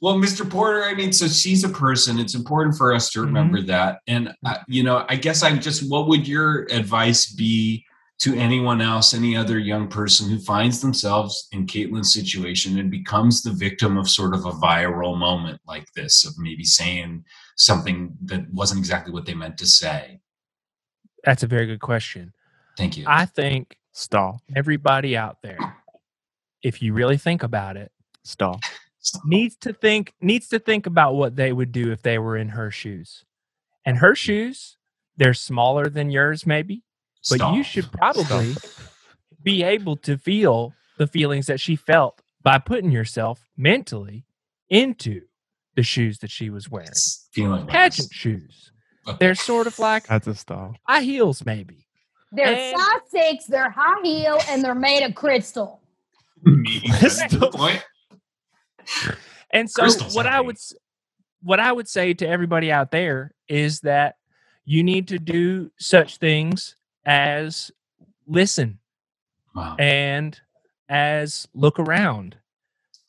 well, 0.01 0.15
Mr. 0.15 0.47
Porter, 0.47 0.83
I 0.83 0.93
mean, 0.93 1.11
so 1.11 1.27
she's 1.27 1.63
a 1.63 1.69
person. 1.69 2.19
It's 2.19 2.35
important 2.35 2.77
for 2.77 2.93
us 2.93 3.09
to 3.11 3.21
remember 3.21 3.61
that. 3.63 3.99
And 4.07 4.33
uh, 4.45 4.57
you 4.67 4.83
know, 4.83 5.05
I 5.09 5.15
guess 5.15 5.41
I'm 5.43 5.59
just. 5.59 5.89
What 5.89 6.07
would 6.09 6.27
your 6.27 6.67
advice 6.69 7.31
be 7.31 7.85
to 8.19 8.35
anyone 8.35 8.81
else, 8.81 9.13
any 9.13 9.35
other 9.35 9.59
young 9.59 9.87
person 9.87 10.29
who 10.29 10.39
finds 10.39 10.81
themselves 10.81 11.47
in 11.51 11.67
Caitlin's 11.67 12.11
situation 12.11 12.79
and 12.79 12.89
becomes 12.89 13.43
the 13.43 13.51
victim 13.51 13.95
of 13.97 14.09
sort 14.09 14.33
of 14.33 14.45
a 14.45 14.51
viral 14.51 15.17
moment 15.17 15.61
like 15.67 15.85
this, 15.93 16.25
of 16.25 16.33
maybe 16.39 16.63
saying 16.63 17.23
something 17.57 18.15
that 18.25 18.51
wasn't 18.51 18.79
exactly 18.79 19.13
what 19.13 19.25
they 19.25 19.35
meant 19.35 19.57
to 19.59 19.67
say? 19.67 20.19
That's 21.23 21.43
a 21.43 21.47
very 21.47 21.67
good 21.67 21.79
question. 21.79 22.33
Thank 22.75 22.97
you. 22.97 23.05
I 23.07 23.25
think 23.25 23.77
Stall. 23.91 24.41
everybody 24.55 25.15
out 25.15 25.41
there, 25.43 25.75
if 26.63 26.81
you 26.81 26.93
really 26.93 27.17
think 27.17 27.43
about 27.43 27.77
it, 27.77 27.91
Stall. 28.23 28.59
needs 29.25 29.55
to 29.55 29.71
think 29.73 30.13
needs 30.21 30.49
to 30.49 30.59
think 30.59 30.85
about 30.85 31.15
what 31.15 31.35
they 31.35 31.53
would 31.53 31.71
do 31.71 31.91
if 31.91 32.01
they 32.01 32.17
were 32.17 32.35
in 32.35 32.49
her 32.49 32.71
shoes. 32.71 33.23
And 33.85 33.97
her 33.99 34.11
hmm. 34.11 34.15
shoes, 34.15 34.77
they're 35.15 35.33
smaller 35.33 35.89
than 35.89 36.11
yours, 36.11 36.45
maybe, 36.45 36.83
but 37.29 37.53
you 37.55 37.63
should 37.63 37.91
probably 37.91 38.55
be 39.43 39.63
able 39.63 39.95
to 39.97 40.17
feel 40.17 40.73
the 40.97 41.07
feelings 41.07 41.45
that 41.47 41.59
she 41.59 41.75
felt 41.75 42.21
by 42.43 42.57
putting 42.57 42.91
yourself 42.91 43.47
mentally 43.57 44.25
into 44.69 45.21
the 45.75 45.83
shoes 45.83 46.19
that 46.19 46.31
she 46.31 46.49
was 46.49 46.69
wearing. 46.69 46.87
It's 46.89 47.27
feeling 47.31 47.61
like 47.61 47.69
Pageant 47.69 48.11
shoes. 48.11 48.71
They're 49.19 49.35
sort 49.35 49.67
of 49.67 49.77
like 49.79 50.07
That's 50.07 50.27
a 50.27 50.35
stall. 50.35 50.75
high 50.87 51.01
heels, 51.01 51.45
maybe. 51.45 51.87
They're 52.31 52.47
And- 52.47 52.77
size 52.79 52.99
six, 53.09 53.45
they're 53.45 53.69
high 53.69 54.01
heel, 54.03 54.39
and 54.49 54.63
they're 54.63 54.75
made 54.75 55.03
of 55.03 55.15
crystal. 55.15 55.81
Maybe 56.43 56.81
that's 57.01 57.27
the 57.33 57.49
point. 57.51 57.83
And 59.51 59.69
so 59.69 59.83
Crystal's 59.83 60.15
what 60.15 60.27
I 60.27 60.39
would 60.41 60.57
what 61.41 61.59
I 61.59 61.71
would 61.71 61.87
say 61.87 62.13
to 62.15 62.27
everybody 62.27 62.71
out 62.71 62.91
there 62.91 63.31
is 63.47 63.81
that 63.81 64.15
you 64.65 64.83
need 64.83 65.07
to 65.09 65.19
do 65.19 65.71
such 65.79 66.17
things 66.17 66.75
as 67.07 67.71
listen 68.27 68.77
Wow. 69.55 69.75
and 69.79 70.39
as 70.89 71.47
look 71.55 71.79
around 71.79 72.35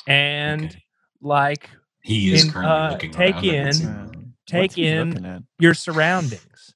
and 0.07 0.65
Okay. 0.67 0.83
like 1.21 1.69
He 2.03 2.33
is 2.33 2.45
in, 2.47 2.51
currently 2.53 2.73
uh, 2.75 2.91
looking 2.93 3.11
take 3.11 3.35
around. 3.35 3.45
I 3.45 3.49
in- 3.67 3.73
see 3.75 3.85
him. 3.85 4.35
take 4.47 4.71
what's 4.71 4.79
in 4.79 5.47
your 5.59 5.75
surroundings 5.75 6.75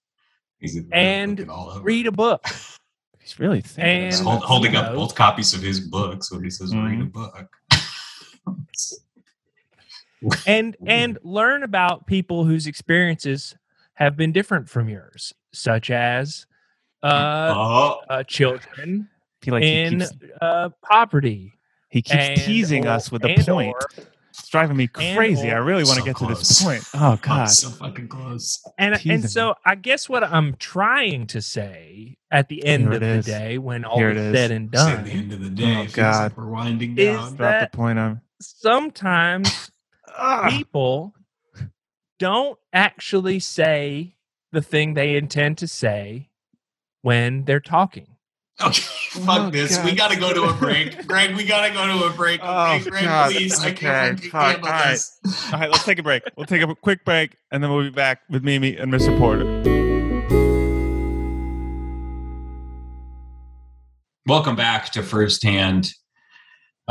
and 0.92 1.38
looking 1.38 1.50
all 1.50 1.70
over. 1.70 1.80
read 1.80 2.06
a 2.06 2.12
book 2.12 2.44
He's 3.20 3.38
really 3.38 3.60
thinking 3.60 3.84
And- 3.84 4.04
He's 4.06 4.20
hold, 4.20 4.42
holding 4.42 4.74
up 4.76 4.92
know. 4.92 4.98
both 4.98 5.14
copies 5.14 5.54
of 5.54 5.62
his 5.62 5.78
book, 5.80 6.24
so 6.24 6.40
he 6.40 6.50
says, 6.50 6.74
"Read 6.74 7.00
a 7.00 7.04
Mhm. 7.04 7.12
book." 7.12 7.56
and 10.46 10.76
and 10.86 11.18
learn 11.22 11.62
about 11.62 12.06
people 12.06 12.44
whose 12.44 12.66
experiences 12.66 13.56
have 13.94 14.16
been 14.16 14.32
different 14.32 14.68
from 14.68 14.88
yours 14.88 15.32
such 15.52 15.90
as 15.90 16.46
uh, 17.02 17.52
oh, 17.56 18.00
uh 18.08 18.22
children 18.24 19.08
I 19.42 19.44
feel 19.44 19.54
like 19.54 19.62
he 19.64 19.80
in 19.80 19.98
keeps, 20.00 20.12
uh 20.40 20.68
poverty 20.88 21.52
he 21.88 22.02
keeps 22.02 22.14
and 22.16 22.40
teasing 22.40 22.86
or- 22.86 22.90
us 22.90 23.10
with 23.12 23.24
a 23.24 23.34
point. 23.44 23.74
or- 23.74 24.04
It's 24.30 24.48
driving 24.48 24.76
me 24.78 24.88
and 24.98 25.16
crazy. 25.16 25.50
I 25.50 25.56
really 25.58 25.84
want 25.84 25.96
to 25.96 26.00
So 26.00 26.04
get 26.06 26.16
to 26.18 26.26
this 26.26 26.62
point. 26.62 26.82
Oh 26.94 27.12
I'm 27.12 27.16
God. 27.18 27.50
so 27.50 27.68
fucking 27.68 28.08
close. 28.08 28.62
and 28.78 28.94
Teasing 28.94 29.10
and 29.12 29.30
so 29.30 29.54
I 29.66 29.74
guess 29.74 30.08
what 30.08 30.24
I'm 30.24 30.56
trying 30.56 31.26
to 31.28 31.42
say 31.42 32.16
at 32.30 32.48
the 32.48 32.64
end 32.64 32.84
Here 32.84 32.92
of 32.94 33.00
the 33.00 33.06
is. 33.08 33.26
day, 33.26 33.58
when 33.58 33.84
all 33.84 33.98
Here 33.98 34.10
is 34.10 34.16
it 34.16 34.24
is. 34.24 34.34
said 34.34 34.50
and 34.52 34.70
done, 34.70 34.92
at 35.00 35.04
the 35.04 35.10
end 35.12 35.32
of 35.34 35.40
the 35.40 35.50
day. 35.50 35.76
Oh, 35.76 35.86
God. 35.92 36.22
like 36.22 36.36
we're 36.38 36.46
winding 36.48 36.96
Is 36.96 37.14
down. 37.14 37.36
Drop 37.36 37.38
that- 37.38 37.72
the 37.72 37.76
point 37.76 37.98
on. 37.98 38.20
sometimes 38.40 39.70
Ah. 40.16 40.46
people 40.48 41.14
don't 42.18 42.58
actually 42.72 43.38
say 43.38 44.14
the 44.52 44.62
thing 44.62 44.94
they 44.94 45.14
intend 45.16 45.58
to 45.58 45.68
say 45.68 46.30
when 47.02 47.44
they're 47.44 47.60
talking. 47.60 48.06
Okay, 48.60 48.82
Oh, 49.14 49.20
fuck 49.20 49.52
this. 49.52 49.82
We 49.84 49.94
gotta 49.94 50.18
go 50.18 50.32
to 50.32 50.44
a 50.44 50.52
break. 50.54 51.06
Greg, 51.06 51.36
we 51.36 51.44
gotta 51.44 51.72
go 51.72 51.86
to 51.86 52.06
a 52.06 52.10
break. 52.16 52.40
Oh, 52.42 52.74
Okay, 52.76 52.88
Greg, 52.90 53.04
God. 53.04 53.32
please. 53.32 53.60
I 53.60 53.66
Okay, 53.68 53.74
can't 53.76 54.20
fucking 54.24 54.30
fuck. 54.30 54.62
All 54.64 54.70
right. 54.70 54.98
All 55.52 55.60
right, 55.60 55.70
let's 55.70 55.84
take 55.84 55.98
a 55.98 56.02
break. 56.02 56.22
We'll 56.36 56.46
take 56.46 56.62
a 56.62 56.74
quick 56.74 57.04
break, 57.04 57.36
and 57.50 57.62
then 57.62 57.70
we'll 57.70 57.82
be 57.82 57.90
back 57.90 58.20
with 58.30 58.42
Mimi 58.42 58.76
and 58.76 58.92
Mr. 58.92 59.16
Porter. 59.18 59.44
Welcome 64.26 64.54
back 64.56 64.90
to 64.92 65.02
Firsthand. 65.02 65.92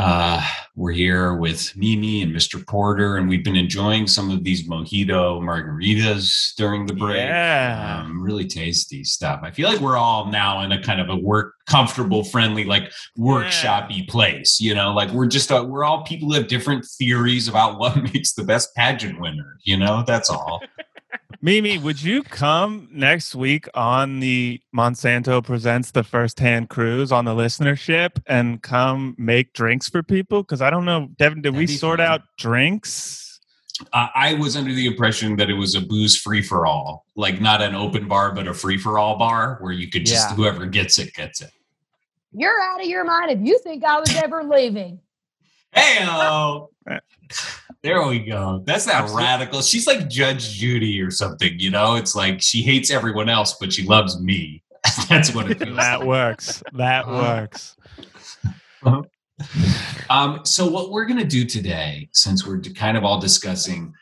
Uh, 0.02 0.44
we're 0.74 0.90
here 0.90 1.34
with 1.34 1.76
Mimi 1.76 2.22
and 2.22 2.34
Mr. 2.34 2.66
Porter, 2.66 3.18
and 3.18 3.28
we've 3.28 3.44
been 3.44 3.54
enjoying 3.54 4.08
some 4.08 4.32
of 4.32 4.42
these 4.42 4.68
mojito 4.68 5.40
margaritas 5.40 6.56
during 6.56 6.86
the 6.86 6.92
break. 6.92 7.18
Yeah. 7.18 8.02
Um, 8.04 8.20
really 8.20 8.44
tasty 8.44 9.04
stuff. 9.04 9.40
I 9.44 9.52
feel 9.52 9.68
like 9.68 9.80
we're 9.80 9.96
all 9.96 10.26
now 10.26 10.62
in 10.62 10.72
a 10.72 10.82
kind 10.82 11.00
of 11.00 11.08
a 11.08 11.14
work 11.14 11.54
comfortable, 11.66 12.24
friendly, 12.24 12.64
like 12.64 12.90
workshoppy 13.16 14.08
place. 14.08 14.60
You 14.60 14.74
know, 14.74 14.92
like 14.92 15.10
we're 15.10 15.28
just 15.28 15.52
uh, 15.52 15.64
we're 15.64 15.84
all 15.84 16.02
people 16.02 16.28
who 16.28 16.34
have 16.34 16.48
different 16.48 16.84
theories 16.84 17.46
about 17.46 17.78
what 17.78 17.96
makes 18.14 18.32
the 18.32 18.42
best 18.42 18.74
pageant 18.74 19.20
winner. 19.20 19.58
You 19.62 19.76
know, 19.76 20.02
that's 20.04 20.30
all. 20.30 20.62
Mimi, 21.44 21.76
would 21.78 22.00
you 22.00 22.22
come 22.22 22.88
next 22.92 23.34
week 23.34 23.68
on 23.74 24.20
the 24.20 24.60
Monsanto 24.74 25.42
Presents 25.44 25.90
the 25.90 26.04
First 26.04 26.38
Hand 26.38 26.68
Cruise 26.68 27.10
on 27.10 27.24
the 27.24 27.32
listenership 27.34 28.22
and 28.26 28.62
come 28.62 29.16
make 29.18 29.52
drinks 29.52 29.88
for 29.88 30.02
people? 30.04 30.42
Because 30.42 30.62
I 30.62 30.70
don't 30.70 30.84
know, 30.84 31.08
Devin, 31.18 31.42
did 31.42 31.50
we 31.54 31.60
That'd 31.64 31.68
be 31.68 31.76
sort 31.76 31.98
fun. 31.98 32.06
out 32.06 32.22
drinks? 32.38 33.40
Uh, 33.92 34.06
I 34.14 34.34
was 34.34 34.56
under 34.56 34.72
the 34.72 34.86
impression 34.86 35.34
that 35.36 35.50
it 35.50 35.54
was 35.54 35.74
a 35.74 35.80
booze 35.80 36.16
free 36.16 36.42
for 36.42 36.64
all, 36.66 37.06
like 37.16 37.40
not 37.40 37.60
an 37.60 37.74
open 37.74 38.06
bar, 38.06 38.32
but 38.32 38.46
a 38.46 38.54
free 38.54 38.78
for 38.78 38.98
all 38.98 39.18
bar 39.18 39.56
where 39.60 39.72
you 39.72 39.88
could 39.90 40.06
just 40.06 40.30
Yeah. 40.30 40.36
whoever 40.36 40.66
gets 40.66 41.00
it 41.00 41.12
gets 41.14 41.40
it. 41.40 41.50
You're 42.32 42.60
out 42.60 42.80
of 42.80 42.86
your 42.86 43.04
mind 43.04 43.32
if 43.32 43.40
you 43.46 43.58
think 43.58 43.82
I 43.84 43.98
was 43.98 44.14
ever 44.14 44.44
leaving. 44.44 45.00
Hey, 45.72 46.06
there 47.82 48.06
we 48.06 48.18
go. 48.20 48.62
That's 48.66 48.84
that 48.86 49.02
Absolute- 49.04 49.18
radical. 49.22 49.62
She's 49.62 49.86
like 49.86 50.08
Judge 50.08 50.50
Judy 50.50 51.00
or 51.00 51.10
something. 51.10 51.58
You 51.58 51.70
know, 51.70 51.94
it's 51.96 52.14
like 52.14 52.40
she 52.42 52.62
hates 52.62 52.90
everyone 52.90 53.28
else, 53.28 53.56
but 53.60 53.72
she 53.72 53.84
loves 53.86 54.20
me. 54.20 54.62
That's 55.08 55.34
what 55.34 55.50
it 55.50 55.58
feels. 55.58 55.76
That 55.76 56.00
like. 56.00 56.08
works. 56.08 56.62
That 56.74 57.06
Uh, 57.06 57.12
works. 57.12 57.76
Um, 60.10 60.40
so 60.44 60.66
what 60.68 60.90
we're 60.90 61.04
going 61.06 61.18
to 61.18 61.24
do 61.26 61.44
today, 61.44 62.08
since 62.12 62.46
we're 62.46 62.60
kind 62.60 62.96
of 62.96 63.04
all 63.04 63.18
discussing 63.20 63.92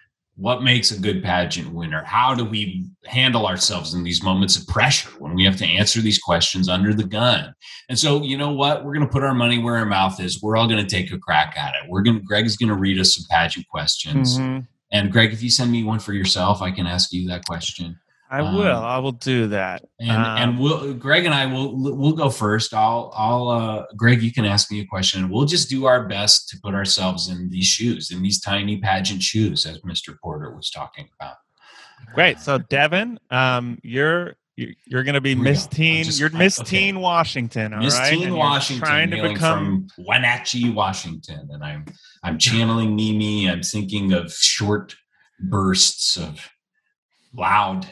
what 0.41 0.63
makes 0.63 0.91
a 0.91 0.99
good 0.99 1.23
pageant 1.23 1.71
winner, 1.71 2.03
how 2.03 2.35
do 2.35 2.47
we 2.47 2.87
handle 3.05 3.47
ourselves 3.47 3.93
in 3.93 4.03
these 4.03 4.23
moments 4.23 4.57
of 4.57 4.67
pressure 4.67 5.11
when 5.19 5.35
we 5.35 5.45
have 5.45 5.59
to 5.59 5.67
answer 5.67 6.01
these 6.01 6.19
questions 6.19 6.67
under 6.67 6.95
the 6.95 7.05
gun? 7.05 7.55
And 7.91 7.99
so, 7.99 8.23
you 8.23 8.39
know 8.39 8.51
what? 8.51 8.83
We're 8.83 8.95
going 8.95 9.07
to 9.07 9.13
put 9.13 9.23
our 9.23 9.35
money 9.35 9.59
where 9.59 9.77
our 9.77 9.85
mouth 9.85 10.19
is. 10.19 10.41
We're 10.41 10.57
all 10.57 10.67
going 10.67 10.85
to 10.85 10.91
take 10.91 11.13
a 11.13 11.19
crack 11.19 11.59
at 11.59 11.75
it. 11.75 11.91
We're 11.91 12.01
going 12.01 12.23
Greg's 12.25 12.57
going 12.57 12.71
to 12.71 12.75
read 12.75 12.99
us 12.99 13.17
some 13.17 13.27
pageant 13.31 13.69
questions. 13.69 14.39
Mhm. 14.39 14.67
And 14.91 15.13
Greg, 15.13 15.35
if 15.35 15.43
you 15.43 15.51
send 15.51 15.71
me 15.71 15.85
one 15.85 15.99
for 15.99 16.15
yourself, 16.15 16.63
I 16.63 16.71
can 16.71 16.87
ask 16.87 17.13
you 17.13 17.29
that 17.29 17.45
question. 17.45 17.99
I 18.33 18.41
Um, 18.43 18.55
will. 18.55 18.77
I 18.79 18.99
will 18.99 19.13
do 19.13 19.49
that. 19.49 19.83
And 19.99 20.11
Um, 20.13 20.39
and 20.39 20.59
we'll 20.61 20.95
Greg 20.95 21.25
and 21.25 21.35
I 21.35 21.47
will 21.47 21.75
we'll 21.77 22.13
go 22.13 22.31
first. 22.31 22.73
I'll 22.73 23.13
I'll 23.17 23.49
uh 23.49 23.87
Greg, 23.97 24.23
you 24.23 24.33
can 24.33 24.45
ask 24.45 24.71
me 24.71 24.81
a 24.81 24.87
question 24.87 25.29
we'll 25.29 25.47
just 25.47 25.69
do 25.69 25.87
our 25.87 26.07
best 26.07 26.49
to 26.51 26.59
put 26.63 26.75
ourselves 26.75 27.29
in 27.29 27.51
these 27.51 27.67
shoes, 27.67 28.11
in 28.13 28.23
these 28.23 28.41
tiny 28.41 28.77
pageant 28.79 29.23
shoes, 29.23 29.67
as 29.67 29.79
Mr. 29.81 30.15
Porter 30.23 30.55
was 30.55 30.71
talking 30.71 31.09
about. 31.21 31.35
Great. 32.15 32.39
So, 32.41 32.59
Devin, 32.59 33.19
um, 33.31 33.79
you're 33.83 34.35
you're, 34.57 34.71
you're 34.87 35.03
going 35.05 35.15
to 35.15 35.21
be 35.21 35.35
Miss 35.35 35.65
go. 35.67 35.77
Teen. 35.77 36.05
Just- 36.05 36.21
you're 36.21 36.31
Miss 36.31 36.61
okay. 36.61 36.69
Teen 36.71 37.01
Washington. 37.01 37.73
all 37.75 37.81
Miss 37.81 37.97
right? 37.99 38.11
Teen 38.11 38.27
and 38.29 38.37
Washington. 38.37 38.87
Trying 38.87 39.11
to 39.11 39.23
become. 39.23 39.89
from 39.97 40.05
Wenatchee, 40.07 40.71
Washington, 40.71 41.49
and 41.51 41.65
I'm 41.65 41.85
I'm 42.23 42.39
channeling 42.47 42.95
Mimi. 42.95 43.49
I'm 43.51 43.63
thinking 43.63 44.13
of 44.13 44.33
short 44.33 44.95
bursts 45.41 46.17
of 46.17 46.49
loud 47.35 47.87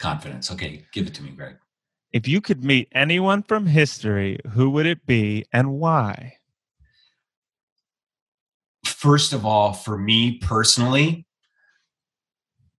confidence. 0.00 0.50
Okay, 0.50 0.84
give 0.92 1.06
it 1.06 1.14
to 1.14 1.22
me, 1.22 1.30
Greg. 1.30 1.56
If 2.12 2.26
you 2.26 2.40
could 2.40 2.64
meet 2.64 2.88
anyone 2.92 3.44
from 3.44 3.66
history, 3.66 4.40
who 4.50 4.70
would 4.70 4.86
it 4.86 5.06
be 5.06 5.44
and 5.52 5.74
why? 5.74 6.40
first 9.00 9.32
of 9.32 9.46
all, 9.46 9.72
for 9.72 9.96
me 9.96 10.36
personally, 10.38 11.26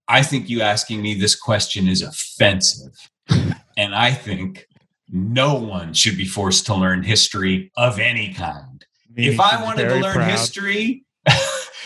I 0.06 0.22
think 0.22 0.48
you 0.48 0.62
asking 0.62 1.02
me 1.02 1.14
this 1.14 1.34
question 1.34 1.88
is 1.88 2.00
offensive. 2.00 3.10
and 3.76 3.92
I 3.92 4.12
think 4.12 4.68
no 5.08 5.54
one 5.54 5.94
should 5.94 6.16
be 6.16 6.24
forced 6.24 6.64
to 6.66 6.76
learn 6.76 7.02
history 7.02 7.72
of 7.76 7.98
any 7.98 8.32
kind. 8.32 8.86
Mimi 9.12 9.34
if 9.34 9.40
I 9.40 9.60
wanted 9.64 9.88
to 9.88 9.96
learn 9.96 10.14
proud. 10.14 10.30
history, 10.30 11.04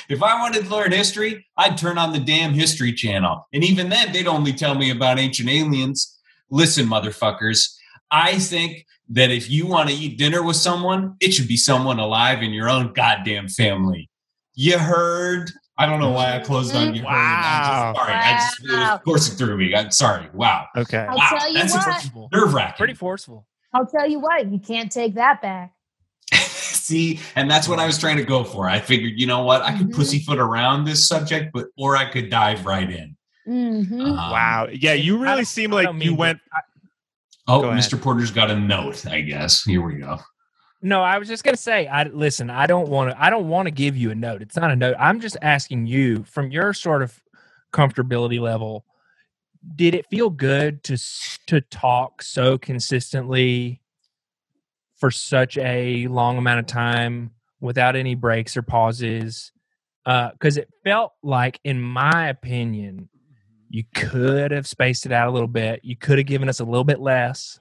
if 0.09 0.23
I 0.23 0.41
wanted 0.41 0.65
to 0.65 0.71
learn 0.71 0.93
history, 0.93 1.47
I'd 1.57 1.77
turn 1.79 1.99
on 1.99 2.13
the 2.13 2.19
damn 2.21 2.55
history 2.55 2.93
channel. 2.93 3.47
And 3.53 3.65
even 3.65 3.89
then, 3.89 4.13
they'd 4.13 4.27
only 4.27 4.53
tell 4.53 4.75
me 4.75 4.91
about 4.91 5.19
ancient 5.19 5.49
aliens. 5.49 6.19
Listen, 6.51 6.87
motherfuckers, 6.87 7.75
I 8.11 8.39
think 8.39 8.87
that 9.11 9.31
if 9.31 9.49
you 9.51 9.67
want 9.67 9.89
to 9.89 9.95
eat 9.95 10.19
dinner 10.19 10.43
with 10.43 10.57
someone, 10.57 11.17
it 11.21 11.33
should 11.35 11.49
be 11.49 11.57
someone 11.57 11.99
alive 11.99 12.43
in 12.43 12.53
your 12.53 12.69
own 12.69 12.93
goddamn 12.93 13.49
family. 13.49 14.09
You 14.55 14.79
heard? 14.79 15.51
I 15.79 15.85
don't 15.87 16.01
know 16.01 16.11
why 16.11 16.35
I 16.35 16.39
closed 16.41 16.75
on 16.75 16.95
you. 16.95 17.03
heard. 17.03 17.09
I'm 17.09 17.63
Wow. 17.63 17.93
just, 17.93 18.05
sorry, 18.07 18.15
I 18.15 18.33
just 18.33 18.65
it 18.65 18.71
was 18.71 18.89
Wow. 18.89 19.01
coursing 19.05 19.37
through 19.37 19.57
me. 19.59 19.75
I'm 19.75 19.91
sorry. 19.91 20.29
Wow. 20.33 20.67
Okay. 20.77 20.99
I'll 20.99 21.17
Wow, 21.19 21.29
tell 21.39 21.49
you 21.53 21.59
that's 21.59 21.75
what. 21.75 21.85
Forceful. 21.85 22.29
Nerve 22.33 22.55
wracking. 22.55 22.77
Pretty 22.79 22.95
forceful. 22.95 23.47
I'll 23.75 23.87
tell 23.87 24.09
you 24.09 24.19
what, 24.19 24.51
you 24.51 24.59
can't 24.59 24.91
take 24.91 25.17
that 25.17 25.43
back. 25.43 25.73
See, 26.87 27.19
and 27.35 27.51
that's 27.51 27.69
what 27.69 27.79
I 27.81 27.87
was 27.87 27.99
trying 27.99 28.17
to 28.19 28.25
go 28.25 28.45
for. 28.45 28.69
I 28.69 28.79
figured, 28.79 29.15
you 29.17 29.27
know 29.27 29.43
what, 29.43 29.63
I 29.63 29.77
could 29.77 29.89
Mhm. 29.91 29.95
pussyfoot 29.97 30.39
around 30.39 30.85
this 30.85 31.09
subject, 31.09 31.51
but 31.53 31.67
or 31.77 31.97
I 31.97 32.05
could 32.11 32.31
dive 32.31 32.65
right 32.65 32.89
in. 32.89 33.17
hmm 33.45 34.01
Um, 34.01 34.17
Wow. 34.17 34.69
Yeah, 34.73 34.93
you 34.95 35.19
really 35.19 35.37
don't- 35.37 35.45
seem 35.47 35.73
I 35.73 35.83
like 35.83 36.03
you 36.03 36.15
went. 36.15 36.41
I- 36.53 36.61
Oh, 37.49 37.61
Go 37.63 37.69
ahead. 37.71 37.81
Mr. 37.83 38.01
Porter's 38.01 38.33
got 38.33 38.51
a 38.51 38.59
note, 38.59 39.07
I 39.07 39.21
guess. 39.21 39.63
Here 39.63 39.81
we 39.81 39.95
go. 39.99 40.19
No, 40.83 41.01
I 41.03 41.19
was 41.19 41.29
just 41.29 41.45
gonna 41.45 41.57
say, 41.57 41.87
I 41.87 42.03
listen. 42.05 42.51
I 42.51 42.67
don't 42.67 42.89
want 42.89 43.11
to. 43.13 43.23
I 43.23 43.31
don't 43.31 43.49
want 43.49 43.67
to 43.67 43.71
give 43.71 43.97
you 43.97 44.11
a 44.11 44.15
note. 44.17 44.43
It's 44.43 44.57
not 44.57 44.71
a 44.73 44.77
note. 44.77 44.97
I'm 44.99 45.21
just 45.21 45.37
asking 45.43 45.87
you 45.87 46.25
from 46.25 46.51
your 46.51 46.73
sort 46.73 47.03
of 47.03 47.21
comfortability 47.73 48.41
level. 48.41 48.85
Did 49.77 49.95
it 49.95 50.07
feel 50.11 50.29
good 50.31 50.83
to 50.85 50.97
to 51.47 51.61
talk 51.61 52.23
so 52.23 52.59
consistently 52.59 53.81
for 55.07 55.11
such 55.13 55.57
a 55.59 56.09
long 56.09 56.37
amount 56.37 56.59
of 56.59 56.67
time 56.67 57.31
without 57.61 57.95
any 57.95 58.17
breaks 58.17 58.57
or 58.57 58.63
pauses? 58.63 59.53
Uh, 60.05 60.31
because 60.33 60.57
it 60.57 60.69
felt 60.83 61.13
like, 61.23 61.61
in 61.63 61.81
my 61.81 62.29
opinion, 62.29 63.09
you 63.69 63.85
could 63.95 64.51
have 64.51 64.67
spaced 64.67 65.07
it 65.07 65.13
out 65.13 65.29
a 65.29 65.31
little 65.31 65.47
bit. 65.47 65.79
You 65.85 65.95
could 65.97 66.19
have 66.19 66.27
given 66.27 66.49
us 66.49 66.59
a 66.59 66.65
little 66.65 66.83
bit 66.83 66.99
less 66.99 67.61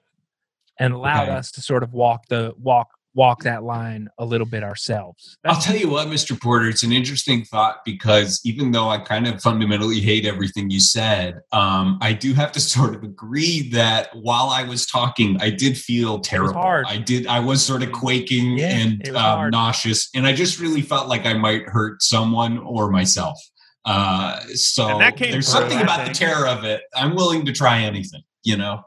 and 0.80 0.92
allowed 0.92 1.30
Okay. 1.30 1.38
us 1.38 1.52
to 1.52 1.62
sort 1.62 1.84
of 1.84 1.94
walk 1.94 2.26
the 2.30 2.56
walk 2.58 2.90
walk 3.16 3.44
that 3.44 3.64
line 3.64 4.10
a 4.20 4.26
little 4.26 4.46
bit 4.46 4.62
ourselves. 4.64 5.38
I'll 5.46 5.60
tell 5.60 5.76
you 5.76 5.90
what, 5.90 6.08
Mr. 6.08 6.40
Porter, 6.40 6.68
it's 6.68 6.84
an 6.84 6.92
interesting 6.92 7.46
thought 7.46 7.78
because 7.86 8.42
even 8.44 8.72
though 8.72 8.90
I 8.90 9.00
kind 9.00 9.26
of 9.26 9.42
fundamentally 9.42 10.02
hate 10.02 10.26
everything 10.26 10.70
you 10.70 10.82
said, 10.82 11.40
um, 11.54 11.98
I 12.02 12.14
do 12.14 12.34
have 12.34 12.52
to 12.52 12.60
sort 12.76 12.94
of 12.94 13.04
agree 13.04 13.70
that 13.70 14.10
while 14.14 14.50
I 14.50 14.64
was 14.64 14.86
talking, 14.86 15.38
I 15.42 15.50
did 15.50 15.78
feel 15.78 16.20
terrible. 16.20 16.60
I 16.60 16.98
did. 16.98 17.26
I 17.26 17.40
was 17.40 17.64
sort 17.66 17.82
of 17.82 17.92
quaking 17.92 18.58
Yeah, 18.58 18.78
and 18.78 19.16
um, 19.16 19.50
nauseous, 19.50 20.10
and 20.14 20.28
I 20.28 20.34
just 20.34 20.60
really 20.60 20.82
felt 20.82 21.08
like 21.08 21.26
I 21.26 21.34
might 21.34 21.64
hurt 21.64 22.04
someone 22.04 22.60
or 22.60 22.92
myself. 22.92 23.40
Uh, 23.86 24.40
so 24.56 24.98
that 24.98 25.16
there's 25.18 25.32
through, 25.32 25.42
something 25.42 25.78
I 25.78 25.82
about 25.82 26.08
the 26.08 26.14
terror 26.14 26.48
of 26.48 26.64
it. 26.64 26.82
I'm 26.96 27.16
willing 27.16 27.46
to 27.46 27.54
try 27.54 27.82
anything. 27.82 28.22
You 28.44 28.58
know. 28.58 28.84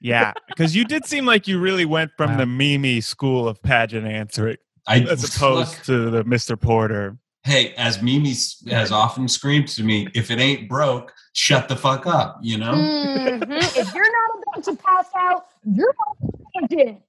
Yeah, 0.00 0.32
because 0.48 0.76
you 0.76 0.84
did 0.84 1.04
seem 1.06 1.26
like 1.26 1.48
you 1.48 1.58
really 1.58 1.84
went 1.84 2.12
from 2.16 2.32
Wow. 2.32 2.36
the 2.38 2.46
Mimi 2.46 3.00
school 3.00 3.48
of 3.48 3.60
pageant 3.62 4.06
answering 4.06 4.56
I 4.86 5.00
as 5.00 5.24
opposed 5.36 5.74
look, 5.76 5.82
to 5.86 6.10
the 6.10 6.24
Mr. 6.24 6.60
Porter. 6.60 7.16
hey, 7.44 7.72
as 7.76 8.00
Mimi 8.02 8.34
has 8.70 8.92
often 8.92 9.26
screamed 9.28 9.68
to 9.68 9.82
me, 9.82 10.06
if 10.14 10.30
it 10.30 10.38
ain't 10.38 10.68
broke, 10.68 11.12
shut 11.32 11.68
the 11.68 11.76
fuck 11.76 12.06
up. 12.06 12.38
You 12.42 12.58
know. 12.58 12.72
Mhm. 12.72 13.42
If 13.76 13.92
you're 13.94 14.04
not 14.12 14.42
about 14.54 14.64
to 14.64 14.76
pass 14.76 15.06
out, 15.16 15.46
you're 15.64 15.94
on 16.22 16.30
tangent. 16.68 17.00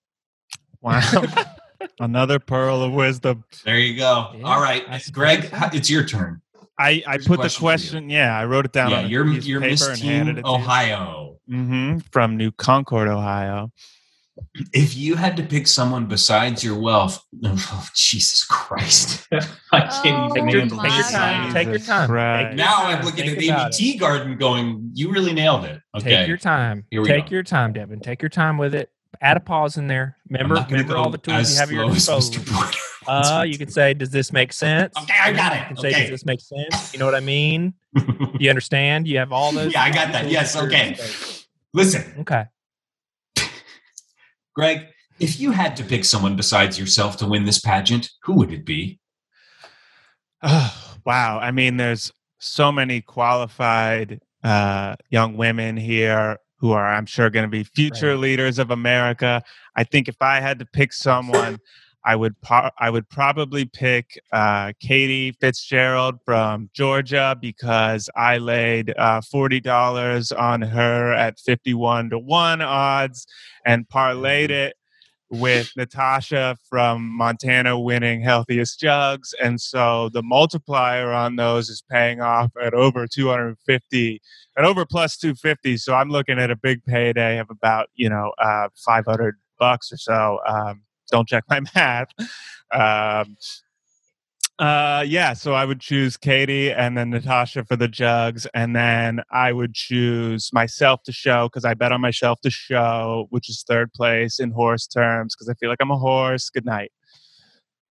Wow. 0.81 1.01
Another 1.99 2.39
pearl 2.39 2.81
of 2.81 2.91
wisdom. 2.93 3.43
There 3.65 3.77
you 3.79 3.97
go. 3.97 4.31
Yeah, 4.35 4.43
All 4.45 4.61
right, 4.61 4.83
Greg, 5.13 5.49
it's 5.73 5.89
your 5.89 6.03
turn. 6.05 6.41
I, 6.77 7.03
I 7.07 7.13
Here's 7.13 7.27
put 7.27 7.33
the 7.37 7.37
question 7.43 7.57
for 7.57 7.61
question. 7.61 8.09
Yeah, 8.09 8.37
I 8.37 8.45
wrote 8.45 8.65
it 8.65 8.71
down. 8.73 8.91
yeah, 8.91 8.97
on 8.99 9.05
a 9.05 9.07
you're 9.07 9.27
you're 9.27 9.59
paper 9.61 9.69
Miss 9.71 9.87
and 9.87 9.99
handed 9.99 10.37
it 10.39 10.41
to 10.43 10.47
you. 10.49 10.55
Ohio. 10.55 11.38
Mhm, 11.49 12.03
from 12.11 12.37
New 12.37 12.51
Concord, 12.51 13.07
Ohio. 13.07 13.71
If 14.71 14.95
you 14.95 15.15
had 15.15 15.35
to 15.37 15.43
pick 15.43 15.67
someone 15.67 16.05
besides 16.05 16.63
your 16.63 16.79
wealth, 16.79 17.21
oh, 17.43 17.87
Jesus 17.93 18.45
Christ, 18.45 19.27
I 19.33 19.79
can't 19.81 20.05
Oh 20.05 20.37
even 20.37 20.45
Take 20.45 20.51
your, 20.53 20.59
handle 20.61 20.79
take 20.79 20.93
your 20.93 21.03
time. 21.03 21.53
Take 21.53 21.67
your 21.67 21.79
time. 21.79 22.07
Christ. 22.07 22.49
Take 22.51 22.57
your 22.57 22.65
Now 22.65 22.75
time. 22.77 22.97
I'm 22.99 23.05
looking 23.05 23.25
Think 23.25 23.37
at 23.37 23.43
Aimee 23.43 23.49
about. 23.49 23.71
Teegarden, 23.73 24.39
going, 24.39 24.91
"You 24.93 25.11
really 25.11 25.33
nailed 25.33 25.65
it." 25.65 25.81
Okay, 25.97 26.09
Take 26.09 26.27
your 26.27 26.37
time. 26.37 26.85
Here 26.89 27.01
we 27.01 27.07
Take 27.09 27.25
go. 27.25 27.31
your 27.31 27.43
time, 27.43 27.73
Devin. 27.73 27.99
Take 27.99 28.21
your 28.21 28.29
time 28.29 28.57
with 28.57 28.73
it. 28.75 28.89
Add 29.21 29.35
a 29.37 29.39
pause 29.41 29.75
in 29.75 29.87
there. 29.87 30.15
Remember, 30.29 30.65
remember 30.69 30.95
all 30.95 31.09
the 31.09 31.17
tools 31.17 31.51
you 31.51 31.57
have 31.59 31.69
at 31.69 31.75
your 31.75 31.83
slow 31.99 32.17
as 32.17 32.29
disposal. 32.29 32.71
Uh, 33.07 33.43
you 33.43 33.57
can 33.57 33.69
say, 33.69 33.93
"Does 33.93 34.11
this 34.11 34.31
make 34.31 34.53
sense?" 34.53 34.93
Okay, 35.01 35.13
I 35.21 35.33
got 35.33 35.51
it. 35.51 35.55
You 35.57 35.61
it. 35.63 35.67
can 35.67 35.77
say, 35.77 35.89
Okay. 35.89 36.01
"Does 36.01 36.09
this 36.11 36.25
make 36.25 36.39
sense?" 36.39 36.93
You 36.93 36.99
know 36.99 37.05
what 37.05 37.15
I 37.15 37.19
mean? 37.19 37.73
You 38.39 38.49
understand? 38.49 39.05
You 39.07 39.17
have 39.17 39.33
all 39.33 39.51
those. 39.51 39.73
Yeah, 39.73 39.83
I 39.83 39.91
got 39.91 40.13
that. 40.13 40.29
Yes, 40.29 40.55
at 40.55 40.61
your 40.61 40.71
okay. 40.71 40.97
Disposal. 41.73 42.01
Listen, 42.01 42.21
Okay. 42.21 42.45
Greg, 44.55 44.87
if 45.19 45.39
you 45.39 45.51
had 45.51 45.75
to 45.77 45.83
pick 45.83 46.05
someone 46.05 46.35
besides 46.35 46.79
yourself 46.79 47.17
to 47.17 47.25
win 47.27 47.45
this 47.45 47.59
pageant, 47.59 48.09
who 48.23 48.33
would 48.35 48.51
it 48.51 48.65
be? 48.65 48.99
Oh, 50.41 50.95
wow. 51.05 51.39
I 51.39 51.51
mean, 51.51 51.77
there's 51.77 52.11
so 52.39 52.71
many 52.71 53.01
qualified 53.01 54.21
uh, 54.43 54.95
young 55.09 55.35
women 55.37 55.75
here 55.77 56.37
who 56.57 56.71
are, 56.71 56.87
I'm 56.93 57.05
sure, 57.05 57.29
going 57.29 57.43
to 57.43 57.49
be 57.49 57.63
future 57.63 58.11
Right. 58.11 58.19
leaders 58.19 58.59
of 58.59 58.71
America. 58.71 59.41
I 59.75 59.83
think 59.85 60.07
if 60.09 60.21
I 60.21 60.39
had 60.41 60.59
to 60.59 60.65
pick 60.65 60.91
someone, 60.93 61.59
I 62.09 62.15
would 62.15 62.41
po- 62.41 62.71
I 62.79 62.89
would 62.89 63.07
probably 63.07 63.65
pick 63.65 64.19
uh, 64.33 64.73
Katie 64.79 65.31
Fitzgerald 65.31 66.15
from 66.25 66.71
Georgia 66.73 67.37
because 67.39 68.09
I 68.15 68.39
laid 68.39 68.95
uh, 68.97 69.21
forty 69.21 69.59
dollars 69.59 70.31
on 70.31 70.63
her 70.63 71.13
at 71.13 71.37
fifty 71.39 71.75
one 71.75 72.09
to 72.09 72.17
one 72.17 72.63
odds 72.63 73.27
and 73.63 73.87
parlayed 73.87 74.49
it 74.49 74.75
with 75.29 75.71
Natasha 75.77 76.57
from 76.67 77.15
Montana 77.15 77.79
winning 77.79 78.23
healthiest 78.23 78.79
jugs. 78.79 79.35
And 79.39 79.61
so 79.61 80.09
the 80.11 80.23
multiplier 80.23 81.11
on 81.11 81.35
those 81.35 81.69
is 81.69 81.83
paying 81.91 82.21
off 82.21 82.49
at 82.59 82.73
over 82.73 83.05
250 83.05 84.21
at 84.57 84.65
over 84.65 84.83
plus 84.83 85.15
250. 85.15 85.77
So 85.77 85.93
I'm 85.93 86.09
looking 86.09 86.39
at 86.39 86.49
a 86.49 86.55
big 86.55 86.83
payday 86.85 87.37
of 87.37 87.51
about, 87.51 87.89
you 87.93 88.09
know, 88.09 88.31
uh, 88.39 88.69
500 88.83 89.35
bucks 89.59 89.91
or 89.91 89.97
so. 89.97 90.39
Um, 90.47 90.81
don't 91.09 91.27
check 91.27 91.43
my 91.49 91.61
math. 91.75 92.09
Um, 92.71 93.37
uh, 94.59 95.05
yeah, 95.07 95.31
so 95.31 95.53
I 95.53 95.63
would 95.63 95.79
choose 95.79 96.17
Katie 96.17 96.69
and 96.71 96.97
then 96.97 97.11
Natasha 97.11 97.63
for 97.63 97.77
the 97.77 97.87
jugs, 97.87 98.45
and 98.53 98.75
then 98.75 99.21
I 99.31 99.53
would 99.53 99.73
choose 99.73 100.51
myself 100.51 101.01
to 101.03 101.13
show 101.13 101.47
because 101.47 101.63
I 101.63 101.73
bet 101.75 101.93
on 101.93 102.01
myself 102.01 102.41
to 102.41 102.49
show, 102.49 103.27
which 103.29 103.49
is 103.49 103.63
third 103.65 103.93
place 103.93 104.37
in 104.37 104.51
horse 104.51 104.85
terms 104.85 105.33
because 105.33 105.47
I 105.47 105.53
feel 105.53 105.69
like 105.69 105.79
I'm 105.79 105.91
a 105.91 105.97
horse. 105.97 106.49
Good 106.49 106.65
night. 106.65 106.91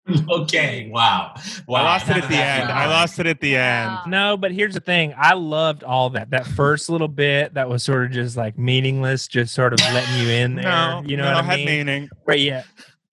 okay, 0.30 0.90
wow, 0.92 1.34
wow. 1.68 1.82
I 1.82 1.84
lost 1.84 2.10
it 2.10 2.18
at 2.18 2.30
the 2.30 2.36
end. 2.36 2.68
feel, 2.68 2.76
I 2.76 2.86
lost 2.88 3.20
it 3.20 3.28
at 3.28 3.42
the 3.42 3.56
end. 3.58 3.98
No, 4.08 4.38
but 4.38 4.52
here's 4.52 4.74
the 4.74 4.80
thing. 4.80 5.14
I 5.18 5.34
loved 5.34 5.84
all 5.84 6.10
that. 6.12 6.30
That 6.30 6.48
first 6.48 6.90
little 6.90 7.10
bit 7.10 7.54
that 7.56 7.68
was 7.70 7.84
sort 7.84 8.06
of 8.06 8.12
just 8.12 8.38
like 8.38 8.58
meaningless, 8.58 9.28
just 9.28 9.54
sort 9.54 9.74
of 9.74 9.80
letting 9.80 10.22
you 10.22 10.30
in 10.30 10.56
there. 10.56 10.64
No, 10.64 11.02
you 11.06 11.18
know 11.18 11.24
no, 11.24 11.36
what 11.36 11.44
I 11.44 11.48
had 11.48 11.58
mean? 11.60 11.66
meaning. 11.66 12.10
Right, 12.26 12.40
yeah. 12.40 12.64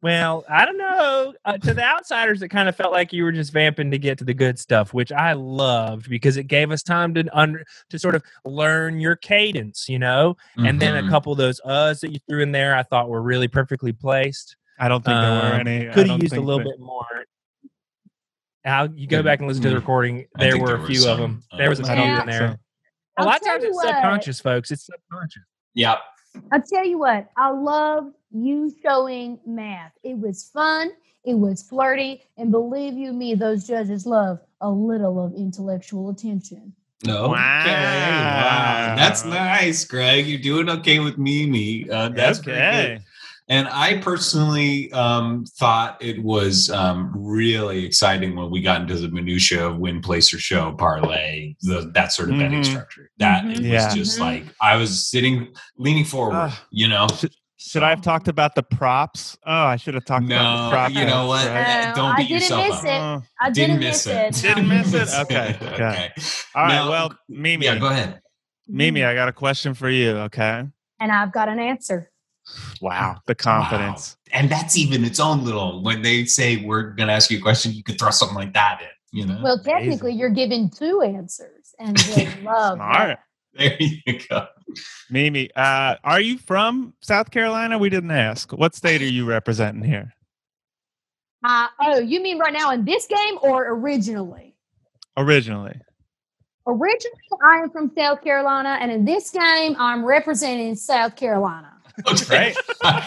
Well, 0.05 0.44
I 0.50 0.66
don't 0.66 0.76
know. 0.76 1.32
Uh, 1.46 1.57
to 1.57 1.72
the 1.72 1.82
outsiders, 1.82 2.42
it 2.42 2.48
kind 2.48 2.68
of 2.68 2.76
felt 2.76 2.92
like 2.92 3.11
you 3.11 3.24
were 3.24 3.32
just 3.32 3.55
vamping 3.55 3.90
to 3.90 3.96
get 3.96 4.18
to 4.18 4.24
the 4.24 4.34
good 4.34 4.59
stuff, 4.59 4.92
which 4.92 5.11
I 5.11 5.32
loved 5.32 6.11
because 6.11 6.36
it 6.36 6.44
gave 6.44 6.70
us 6.70 6.82
time 6.82 7.14
to 7.14 7.24
under 7.32 7.64
to 7.88 7.98
sort 7.98 8.14
of 8.14 8.22
learn 8.44 9.00
your 9.00 9.16
cadence, 9.16 9.88
you 9.88 9.98
know. 9.98 10.36
And 10.59 10.78
then 10.78 10.94
a 10.94 11.02
Mhm. 11.02 11.09
couple 11.09 11.32
of 11.32 11.38
those 11.38 11.59
uhs 11.64 12.00
that 12.00 12.12
you 12.12 12.18
threw 12.28 12.42
in 12.42 12.52
there, 12.52 12.76
I 12.76 12.82
thought 12.82 13.09
were 13.09 13.22
really 13.22 13.48
perfectly 13.48 13.94
placed. 13.94 14.57
I 14.78 14.88
don't 14.88 15.02
think 15.02 15.18
there 15.18 15.30
were 15.40 15.55
Um, 15.55 15.66
any. 15.66 15.88
I 15.88 15.92
Could 15.94 16.09
have 16.11 16.22
used 16.22 16.36
a 16.36 16.40
little 16.42 16.59
that- 16.59 16.64
bit 16.76 16.80
more. 16.80 17.24
Now 18.62 18.82
you 18.94 19.07
go 19.07 19.22
back 19.22 19.38
and 19.38 19.48
listen 19.48 19.62
to 19.62 19.70
the 19.70 19.76
mm. 19.76 19.78
recording. 19.78 20.26
There 20.34 20.59
were 20.59 20.66
there 20.66 20.76
a 20.76 20.80
was 20.80 20.98
few 21.00 21.11
of 21.11 21.16
them. 21.18 21.42
uh, 21.50 21.57
There 21.57 21.70
was 21.70 21.80
a 21.80 21.84
I 21.90 21.94
few 21.94 22.20
in 22.20 22.26
there. 22.26 22.38
so. 22.40 22.44
A 22.44 22.59
I'll 23.22 23.24
lot 23.26 23.40
of 23.40 23.46
times 23.46 23.64
it's 23.64 23.80
subconscious, 23.80 24.38
folks. 24.38 24.70
It's 24.70 24.84
subconscious. 24.84 25.44
Yep. 25.72 25.98
I'll 26.53 26.62
tell 26.62 26.87
you 26.87 26.99
what, 26.99 27.30
I 27.37 27.51
love 27.51 28.12
you 28.32 28.74
showing 28.82 29.39
math. 29.47 29.93
It 30.03 30.18
was 30.18 30.45
fun, 30.53 30.91
it 31.24 31.35
was 31.35 31.62
flirty, 31.62 32.22
and 32.37 32.51
believe 32.51 32.95
you 32.95 33.12
me, 33.12 33.35
those 33.35 33.66
judges 33.66 34.07
love 34.07 34.41
a 34.61 34.70
little 34.70 35.24
of 35.24 35.35
intellectual 35.35 36.11
attention. 36.11 36.72
No. 37.05 37.28
Wow. 37.28 37.61
Okay. 37.61 37.72
Wow. 37.72 38.95
That's 38.97 39.24
nice, 39.24 39.85
Greg. 39.85 40.26
You're 40.26 40.39
doing 40.39 40.70
okay 40.70 41.01
with 41.01 41.18
Mimi. 41.18 41.89
Uh, 41.91 42.09
that's 42.11 42.39
very 42.39 42.59
good. 42.59 42.93
okay. 42.97 43.05
And 43.49 43.68
I 43.68 43.99
personally 43.99 44.90
um, 44.92 45.45
thought 45.59 46.03
it 46.03 46.22
was 46.22 46.70
um, 46.70 47.12
really 47.14 47.84
exciting 47.84 48.34
when 48.36 48.51
we 48.51 48.62
got 48.62 48.80
into 48.80 48.97
the 48.97 49.09
minutia 49.09 49.66
of 49.66 49.76
win, 49.78 50.01
place, 50.01 50.32
or 50.32 50.38
show 50.38 50.72
parlay, 50.72 51.55
the, 51.61 51.90
that 51.95 52.12
sort 52.12 52.30
of 52.30 52.38
betting 52.38 52.61
Mhm. 52.62 52.64
structure. 52.64 53.11
That 53.18 53.45
Mhm. 53.45 53.51
it 53.51 53.59
was 53.59 53.66
Yeah. 53.66 53.95
just 53.95 54.16
Mhm. 54.18 54.20
like 54.20 54.45
I 54.62 54.76
was 54.76 55.07
sitting, 55.07 55.53
leaning 55.76 56.05
forward. 56.07 56.34
Ah. 56.36 56.64
you 56.70 56.88
know, 56.88 57.07
Should 57.59 57.82
I 57.82 57.88
have 57.90 58.03
talked 58.03 58.28
about 58.28 58.55
the 58.55 58.62
props? 58.62 59.38
Oh, 59.47 59.53
I 59.64 59.76
should 59.76 59.95
have 59.95 60.05
talked 60.05 60.26
about 60.26 60.66
the 60.66 60.70
props. 60.76 60.95
you 60.95 61.05
know 61.07 61.26
what? 61.26 61.47
right? 61.49 61.88
No, 61.88 61.95
Don't 61.95 62.12
I 62.12 62.16
beat 62.18 62.28
didn't 62.28 62.40
yourself 62.42 62.66
miss 62.68 62.78
up. 62.80 62.84
it. 62.84 62.90
Oh, 62.90 63.22
I 63.40 63.51
Didn't 63.51 63.68
didn't, 63.68 63.80
miss 63.80 64.07
miss 64.07 64.07
it. 64.07 64.45
it. 64.45 64.49
Didn't 64.55 64.68
miss 64.68 64.92
it? 64.95 65.09
Okay, 65.20 65.56
okay. 65.62 65.74
okay. 65.74 66.12
all 66.55 66.62
right. 66.62 66.69
Now- 66.74 66.90
well, 66.90 67.14
Mimi, 67.28 67.64
Yeah, 67.66 67.78
go 67.78 67.86
ahead. 67.89 68.20
Mimi, 68.69 69.02
I 69.05 69.14
got 69.14 69.28
a 69.28 69.32
question 69.32 69.73
for 69.74 69.89
you. 69.90 70.10
Okay. 70.28 70.64
And 71.01 71.12
I've 71.12 71.32
got 71.32 71.48
an 71.48 71.59
answer. 71.59 72.10
Wow, 72.81 73.16
the 73.27 73.35
confidence. 73.35 74.16
And 74.33 74.51
that's 74.51 74.77
even 74.77 75.05
its 75.05 75.21
own 75.21 75.45
little. 75.45 75.83
When 75.83 76.03
they 76.03 76.25
say 76.25 76.57
we're 76.65 76.91
going 76.91 77.09
to 77.09 77.15
ask 77.15 77.31
you 77.31 77.39
a 77.39 77.43
question, 77.43 77.73
you 77.73 77.83
could 77.83 77.99
throw 77.99 78.11
something 78.11 78.37
like 78.37 78.53
that 78.55 78.81
in. 78.83 79.19
You 79.19 79.27
know. 79.27 79.41
Well, 79.43 79.59
technically, 79.59 80.12
you're 80.12 80.29
given 80.29 80.71
two 80.71 81.01
answers, 81.03 81.75
and 81.79 81.97
they 81.97 82.27
love 82.43 82.79
Smart. 82.79 83.11
Uh, 83.11 83.16
there 83.57 83.77
you 83.81 84.21
go. 84.29 84.47
Mimi, 85.11 85.51
uh, 85.55 85.97
are 86.03 86.21
you 86.21 86.39
from 86.39 86.95
South 87.01 87.31
Carolina? 87.31 87.79
We 87.79 87.89
didn't 87.91 88.11
ask. 88.11 88.53
What 88.53 88.75
state 88.75 89.03
are 89.03 89.07
you 89.07 89.25
representing 89.25 89.85
here? 89.85 90.15
Uh, 91.45 91.69
oh, 91.81 91.99
you 92.01 92.21
mean 92.21 92.39
right 92.39 92.53
now 92.53 92.73
in 92.73 92.85
this 92.85 93.07
game 93.07 93.39
or 93.43 93.69
originally? 93.69 94.57
Originally. 95.16 95.79
Originally, 96.66 97.19
I 97.43 97.59
am 97.59 97.71
from 97.71 97.93
South 97.95 98.23
Carolina, 98.23 98.79
and 98.81 98.91
in 98.91 99.05
this 99.05 99.31
game, 99.31 99.77
I'm 99.79 100.05
representing 100.05 100.75
South 100.75 101.15
Carolina. 101.15 101.73
Okay. 102.09 102.55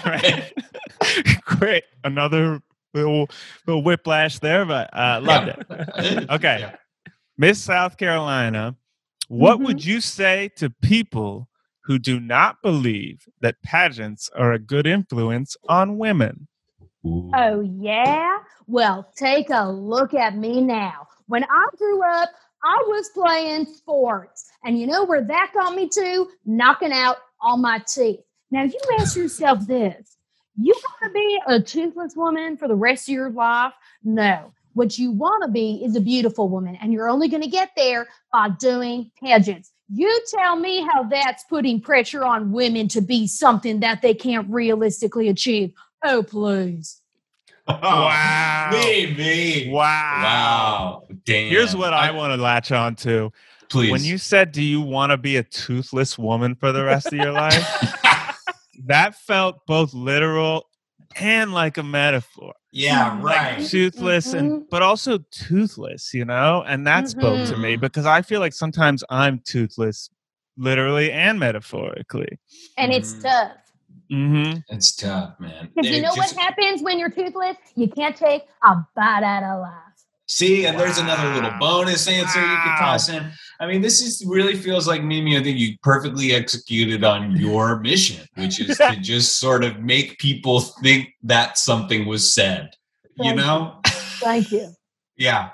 Great. 0.03 0.53
Great. 1.45 1.83
Another 2.03 2.61
little 2.93 3.29
little 3.65 3.83
whiplash 3.83 4.39
there, 4.39 4.65
but 4.65 4.89
uh, 4.93 5.19
loved 5.21 5.49
it. 5.49 6.29
Okay. 6.29 6.57
Yeah. 6.61 6.75
Miss 7.37 7.61
South 7.61 7.97
Carolina, 7.97 8.75
what 9.27 9.59
Mhm. 9.59 9.65
would 9.65 9.85
you 9.85 10.01
say 10.01 10.49
to 10.55 10.69
people 10.69 11.47
who 11.83 11.99
do 11.99 12.19
not 12.19 12.61
believe 12.63 13.27
that 13.41 13.61
pageants 13.63 14.29
are 14.35 14.53
a 14.53 14.59
good 14.59 14.87
influence 14.87 15.55
on 15.69 15.97
women? 15.97 16.47
Ooh. 17.05 17.31
Oh, 17.35 17.61
yeah? 17.61 18.37
Well, 18.65 19.09
take 19.15 19.49
a 19.51 19.69
look 19.69 20.13
at 20.13 20.35
me 20.35 20.61
now. 20.61 21.07
When 21.27 21.43
I 21.43 21.65
grew 21.77 22.01
up, 22.03 22.29
I 22.63 22.83
was 22.87 23.09
playing 23.13 23.65
sports. 23.67 24.45
And 24.65 24.77
you 24.79 24.87
know 24.87 25.05
where 25.05 25.23
that 25.23 25.51
got 25.53 25.75
me 25.75 25.87
to? 25.89 26.27
Knocking 26.45 26.91
out 26.91 27.17
all 27.39 27.55
my 27.57 27.79
teeth. 27.87 28.19
Now, 28.51 28.63
you 28.63 28.79
ask 28.99 29.15
yourself 29.15 29.67
this 29.67 30.17
you 30.59 30.73
want 30.73 31.13
to 31.13 31.19
be 31.19 31.39
a 31.47 31.61
toothless 31.61 32.15
woman 32.15 32.57
for 32.57 32.67
the 32.67 32.75
rest 32.75 33.07
of 33.07 33.13
your 33.13 33.29
life? 33.29 33.73
No. 34.03 34.53
What 34.73 34.97
you 34.97 35.11
want 35.11 35.43
to 35.43 35.49
be 35.49 35.81
is 35.83 35.95
a 35.95 36.01
beautiful 36.01 36.49
woman, 36.49 36.77
and 36.81 36.93
you're 36.93 37.09
only 37.09 37.27
going 37.27 37.41
to 37.41 37.49
get 37.49 37.71
there 37.75 38.07
by 38.31 38.49
doing 38.49 39.11
pageants. 39.23 39.71
You 39.91 40.21
tell 40.29 40.55
me 40.55 40.81
how 40.81 41.03
that's 41.03 41.43
putting 41.45 41.79
pressure 41.81 42.23
on 42.23 42.51
women 42.51 42.87
to 42.89 43.01
be 43.01 43.25
something 43.25 43.79
that 43.79 44.01
they 44.01 44.13
can't 44.13 44.47
realistically 44.49 45.29
achieve. 45.29 45.73
Oh, 46.03 46.21
please. 46.23 47.01
Wow. 47.67 48.69
Me, 48.71 49.13
me. 49.15 49.69
Wow. 49.71 49.81
Wow. 49.81 51.03
Damn. 51.25 51.49
Here's 51.49 51.75
what 51.75 51.93
I, 51.93 52.11
want 52.11 52.33
to 52.33 52.41
latch 52.41 52.71
on 52.71 52.95
to. 52.97 53.31
Please. 53.69 53.91
When 53.91 54.03
you 54.03 54.17
said, 54.17 54.51
Do 54.51 54.61
you 54.61 54.81
want 54.81 55.11
to 55.11 55.17
be 55.17 55.37
a 55.37 55.43
toothless 55.43 56.17
woman 56.17 56.55
for 56.55 56.71
the 56.71 56.83
rest 56.83 57.07
of 57.07 57.13
your 57.13 57.31
life? 57.31 58.03
that 58.85 59.15
felt 59.15 59.65
both 59.65 59.93
literal 59.93 60.65
and 61.15 61.53
like 61.53 61.77
a 61.77 61.83
metaphor. 61.83 62.53
yeah, 62.71 63.19
right. 63.21 63.65
Toothless 63.67 64.33
and 64.33 64.69
but 64.69 64.81
also 64.83 65.19
toothless, 65.31 66.13
you 66.13 66.25
know? 66.25 66.63
And 66.67 66.85
that 66.85 67.09
spoke 67.09 67.47
to 67.49 67.57
me 67.57 67.75
because 67.75 68.05
I 68.05 68.21
feel 68.21 68.39
like 68.39 68.53
sometimes 68.53 69.03
I'm 69.09 69.39
toothless 69.45 70.09
literally 70.57 71.11
and 71.11 71.39
metaphorically. 71.39 72.37
And 72.77 72.91
it's 72.93 73.13
Mhm. 73.13 73.21
tough. 73.23 73.51
Mm-hmm. 74.11 74.59
It's 74.69 74.95
tough, 74.95 75.39
man. 75.39 75.69
Because 75.75 75.89
you 75.91 76.01
know 76.01 76.13
just- 76.15 76.35
what 76.35 76.43
happens 76.43 76.81
when 76.83 76.99
you're 76.99 77.09
toothless? 77.09 77.57
You 77.75 77.89
can't 77.89 78.15
take 78.15 78.43
a 78.63 78.75
bite 78.95 79.23
out 79.23 79.43
of 79.43 79.61
life. 79.61 79.86
See, 80.27 80.65
and 80.65 80.77
there's 80.77 80.97
another 80.97 81.33
little 81.33 81.57
bonus 81.57 82.07
answer 82.07 82.39
you 82.39 82.45
could 82.63 82.77
toss 82.77 83.07
in. 83.07 83.31
I 83.59 83.65
mean, 83.65 83.81
this 83.81 84.01
is 84.01 84.23
really 84.27 84.55
feels 84.55 84.85
like 84.87 85.01
Mimi. 85.01 85.37
I 85.37 85.41
think 85.43 85.57
you 85.57 85.77
perfectly 85.81 86.33
executed 86.33 87.03
on 87.05 87.35
your 87.37 87.79
mission, 87.79 88.27
which 88.35 88.59
is 88.59 88.77
to 88.77 88.97
just 89.01 89.39
sort 89.39 89.63
of 89.63 89.79
make 89.79 90.17
people 90.19 90.59
think 90.59 91.09
that 91.23 91.57
something 91.57 92.05
was 92.05 92.33
said. 92.33 92.71
You 93.15 93.23
Thank 93.23 93.37
know? 93.37 93.79
Thank 93.85 94.51
you. 94.51 94.69
Yeah. 95.19 95.49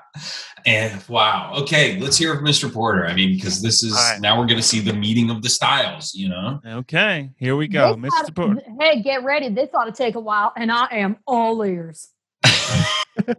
And 0.66 1.02
wow. 1.08 1.54
Okay, 1.62 1.98
let's 1.98 2.18
hear 2.18 2.34
from 2.36 2.44
Mr. 2.44 2.70
Porter. 2.70 3.06
I 3.06 3.14
mean, 3.14 3.34
because 3.34 3.62
this 3.62 3.82
is 3.82 3.94
All 3.94 4.12
right. 4.12 4.20
now 4.20 4.38
we're 4.38 4.44
going 4.44 4.58
to 4.60 4.62
see 4.62 4.80
the 4.80 4.92
meeting 4.92 5.30
of 5.30 5.40
the 5.40 5.48
styles. 5.48 6.14
You 6.14 6.28
know? 6.28 6.60
Okay, 6.66 7.30
here 7.38 7.56
we 7.56 7.66
go. 7.66 7.94
This 7.96 8.12
Mr. 8.12 8.24
ought- 8.24 8.34
Porter. 8.34 8.62
Hey, 8.78 9.00
get 9.00 9.24
ready. 9.24 9.48
This 9.48 9.70
ought 9.72 9.86
to 9.86 9.92
take 9.92 10.16
a 10.16 10.20
while, 10.20 10.52
and 10.54 10.70
I 10.70 10.86
am 10.90 11.16
all 11.26 11.64
ears. 11.64 12.10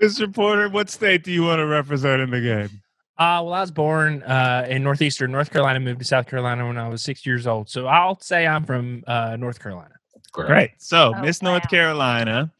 Mr. 0.00 0.32
Porter, 0.32 0.68
what 0.68 0.88
state 0.88 1.22
do 1.24 1.32
you 1.32 1.42
want 1.42 1.58
to 1.58 1.66
represent 1.66 2.22
in 2.22 2.30
the 2.30 2.40
game? 2.40 2.70
Uh, 3.18 3.40
well, 3.44 3.54
I 3.54 3.60
was 3.60 3.70
born 3.70 4.22
uh, 4.22 4.66
in 4.68 4.82
northeastern 4.82 5.32
North 5.32 5.50
Carolina, 5.50 5.80
moved 5.80 6.00
to 6.00 6.04
South 6.04 6.26
Carolina 6.26 6.66
when 6.66 6.76
I 6.76 6.88
was 6.88 7.02
six 7.02 7.24
years 7.24 7.46
old. 7.46 7.68
So 7.70 7.86
I'll 7.86 8.20
say 8.20 8.46
I'm 8.46 8.64
from 8.64 9.04
uh, 9.06 9.36
North 9.36 9.58
Carolina. 9.60 9.94
Great. 10.32 10.72
So, 10.78 11.14
Oh, 11.16 11.20
Miss 11.22 11.40
North. 11.40 11.66
Carolina, 11.68 12.52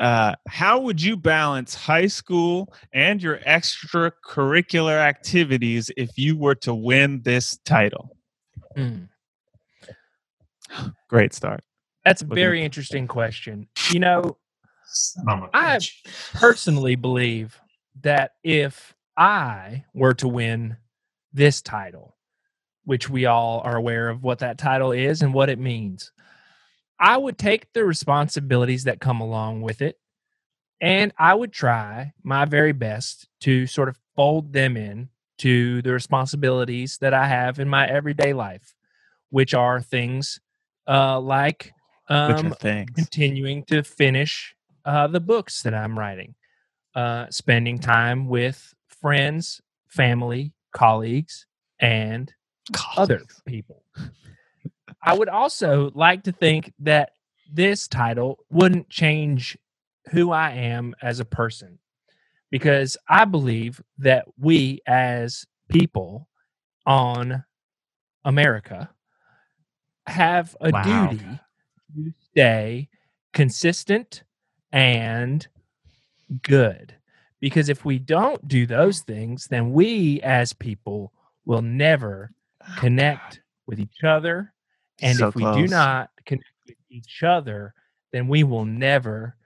uh, 0.00 0.34
how 0.48 0.80
would 0.80 1.02
you 1.02 1.16
balance 1.18 1.74
high 1.74 2.06
school 2.06 2.72
and 2.94 3.22
your 3.22 3.38
extracurricular 3.40 4.96
activities 4.96 5.90
if 5.98 6.16
you 6.16 6.36
were 6.38 6.54
to 6.56 6.74
win 6.74 7.20
this 7.22 7.58
title? 7.66 8.16
Mm. 8.76 9.08
Great 11.08 11.32
start. 11.32 11.62
That's 12.04 12.22
a 12.22 12.24
Looking- 12.24 12.36
very 12.42 12.64
interesting 12.64 13.06
question. 13.06 13.68
You 13.90 14.00
know, 14.00 14.38
Son 14.86 15.28
of 15.28 15.42
a 15.44 15.50
I- 15.56 15.76
bitch. 15.76 15.92
personally 16.34 16.96
believe 16.96 17.60
that 18.00 18.32
if 18.42 18.94
I 19.16 19.84
were 19.94 20.14
to 20.14 20.28
win 20.28 20.76
this 21.32 21.60
title, 21.60 22.16
which 22.84 23.10
we 23.10 23.26
all 23.26 23.60
are 23.60 23.76
aware 23.76 24.08
of 24.08 24.22
what 24.22 24.38
that 24.38 24.56
title 24.58 24.92
is 24.92 25.20
and 25.20 25.34
what 25.34 25.50
it 25.50 25.58
means, 25.58 26.10
I 26.98 27.16
would 27.16 27.38
take 27.38 27.72
the 27.74 27.84
responsibilities 27.84 28.84
that 28.84 29.00
come 29.00 29.20
along 29.20 29.60
with 29.62 29.82
it 29.82 29.98
and 30.80 31.12
I 31.18 31.34
would 31.34 31.52
try 31.52 32.12
my 32.22 32.44
very 32.44 32.72
best 32.72 33.28
to 33.40 33.66
sort 33.66 33.88
of 33.88 33.98
fold 34.16 34.52
them 34.52 34.76
in 34.76 35.10
to 35.38 35.82
the 35.82 35.92
responsibilities 35.92 36.98
that 37.00 37.12
I 37.14 37.26
have 37.28 37.58
in 37.58 37.68
my 37.68 37.86
everyday 37.86 38.32
life, 38.32 38.74
which 39.30 39.54
are 39.54 39.80
things 39.82 40.40
uh, 40.88 41.20
like 41.20 41.72
um, 42.08 42.54
continuing 42.94 43.64
to 43.64 43.82
finish 43.82 44.54
uh, 44.84 45.06
the 45.06 45.20
books 45.20 45.62
that 45.62 45.74
I'm 45.74 45.98
writing, 45.98 46.34
uh, 46.94 47.26
spending 47.30 47.78
time 47.78 48.28
with 48.28 48.74
friends, 48.88 49.60
family, 49.88 50.52
colleagues, 50.72 51.46
and 51.78 52.32
other 52.96 53.22
people. 53.46 53.82
I 55.02 55.16
would 55.16 55.28
also 55.28 55.90
like 55.94 56.24
to 56.24 56.32
think 56.32 56.72
that 56.80 57.10
this 57.52 57.88
title 57.88 58.38
wouldn't 58.50 58.88
change 58.88 59.56
who 60.10 60.32
I 60.32 60.52
am 60.52 60.94
as 61.02 61.20
a 61.20 61.24
person 61.24 61.78
because 62.50 62.96
I 63.08 63.24
believe 63.24 63.82
that 63.98 64.26
we 64.38 64.80
as 64.86 65.46
people 65.68 66.28
on 66.86 67.44
America 68.24 68.90
have 70.08 70.56
a 70.60 70.70
Wow. 70.70 70.82
duty 71.10 71.40
to 71.94 72.12
stay 72.30 72.88
consistent 73.32 74.22
and 74.72 75.46
good. 76.42 76.94
Because 77.40 77.68
if 77.68 77.84
we 77.84 77.98
don't 77.98 78.46
do 78.48 78.66
those 78.66 79.00
things, 79.00 79.46
then 79.46 79.72
we 79.72 80.20
as 80.22 80.52
people 80.52 81.12
will 81.44 81.62
never 81.62 82.32
connect 82.76 83.40
with 83.66 83.78
each 83.78 84.02
other. 84.04 84.52
And 85.00 85.16
So 85.18 85.28
if 85.28 85.34
we 85.36 85.44
do 85.44 85.68
not 85.68 86.10
connect 86.26 86.44
with 86.66 86.76
each 86.90 87.22
other, 87.22 87.74
then 88.12 88.26
we 88.26 88.42
will 88.42 88.64
never 88.64 89.36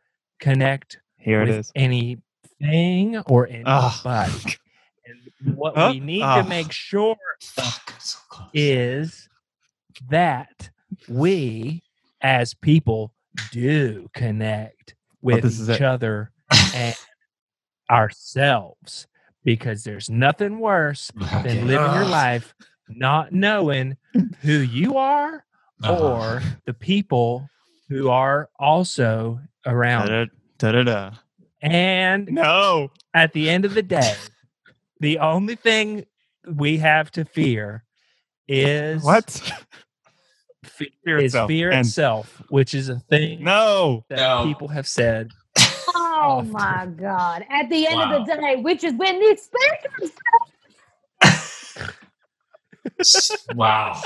connect 0.41 0.99
Here 1.19 1.43
it 1.43 1.49
with 1.49 1.59
is. 1.59 1.73
anything 1.75 3.19
or 3.27 3.47
anybody. 3.49 4.57
And 5.05 5.57
what 5.57 5.75
we 5.77 5.99
need 5.99 6.23
Ah. 6.23 6.41
to 6.43 6.49
make 6.49 6.71
sure. 6.71 7.17
So 7.41 7.63
is 8.55 9.29
that 10.09 10.70
we 11.09 11.82
as 12.20 12.55
people 12.55 13.14
do 13.51 14.09
connect 14.14 14.94
with 15.20 15.44
each 15.44 15.69
it. 15.69 15.82
other 15.82 16.31
and 16.74 16.94
ourselves 17.90 19.06
because 19.44 19.85
there's 19.85 20.09
nothing 20.10 20.59
worse 20.59 21.10
than 21.44 21.66
living 21.66 21.93
your 21.94 22.05
life 22.06 22.55
not 22.89 23.32
knowing 23.32 23.97
who 24.43 24.52
you 24.52 24.97
are 24.98 25.44
Uh-huh. 25.82 26.12
or 26.12 26.43
the 26.66 26.74
people 26.74 27.48
who 27.89 28.09
are 28.10 28.48
also 28.59 29.40
around. 29.66 30.09
Da-da, 30.09 30.27
da-da-da. 30.59 31.16
And 31.60 32.27
No. 32.31 32.90
at 33.14 33.32
the 33.32 33.48
end 33.51 33.64
of 33.64 33.74
the 33.74 33.82
day, 33.82 34.14
the 35.01 35.19
only 35.19 35.55
thing 35.56 36.05
we 36.47 36.78
have 36.78 37.10
to 37.12 37.24
fear 37.24 37.85
is 38.53 39.03
What? 39.03 39.31
fe- 40.65 40.93
Fear 41.05 41.19
is 41.19 41.24
itself. 41.27 41.49
fear 41.49 41.70
And- 41.70 41.87
itself, 41.87 42.43
which 42.49 42.74
is 42.74 42.89
a 42.89 42.99
thing 43.01 43.43
No. 43.43 44.05
that 44.11 44.16
No. 44.16 44.45
people 44.45 44.69
have 44.69 44.87
said. 44.87 45.31
Oh 45.95 46.39
Often. 46.41 46.53
my 46.53 46.87
God. 47.01 47.45
At 47.51 47.69
the 47.69 47.87
end 47.87 47.97
Wow. 47.99 48.20
of 48.20 48.27
the 48.27 48.35
day, 48.37 48.57
which 48.57 48.85
is 48.85 48.95
when 48.95 49.19
the 49.19 49.37
speakers 49.37 50.12
wow. 53.55 54.01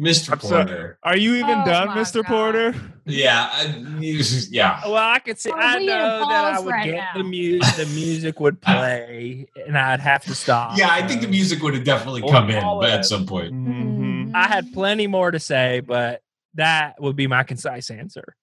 Mr. 0.00 0.32
I'm 0.32 0.40
sorry. 0.40 0.64
Porter. 0.66 0.98
Are 1.02 1.16
you 1.16 1.34
even 1.34 1.58
Oh 1.60 1.64
done, 1.66 1.88
Mr. 1.88 2.22
God. 2.22 2.26
Porter? 2.26 2.74
Yeah. 3.04 3.50
I, 3.52 3.64
you- 4.00 4.22
yeah. 4.50 4.80
Well, 4.86 4.96
I 4.96 5.18
could 5.18 5.38
see. 5.38 5.50
Oh, 5.50 5.56
I 5.58 5.74
we 5.74 5.80
need 5.80 5.92
a 5.92 5.98
know 5.98 6.28
that 6.28 6.44
I 6.54 6.60
would 6.60 6.70
right 6.70 6.84
get 6.86 6.94
now. 6.96 7.10
the 7.16 7.24
music. 7.24 7.76
The 7.76 7.86
music 7.86 8.40
would 8.40 8.60
play, 8.62 9.46
and 9.66 9.76
I'd 9.76 10.00
have 10.00 10.24
to 10.24 10.34
stop. 10.34 10.78
Yeah, 10.78 10.88
I 10.90 11.06
think 11.06 11.20
the 11.20 11.28
music 11.28 11.62
would 11.62 11.74
have 11.74 11.84
definitely 11.84 12.22
come 12.22 12.48
in 12.50 12.62
but 12.62 12.88
at 12.90 13.04
some 13.04 13.26
point. 13.26 13.52
Mhm. 13.52 14.34
I 14.34 14.46
had 14.46 14.72
plenty 14.72 15.06
more 15.06 15.30
to 15.30 15.38
say, 15.40 15.80
but 15.80 16.22
that 16.54 17.00
would 17.00 17.16
be 17.16 17.26
my 17.26 17.42
concise 17.42 17.90
answer. 17.90 18.36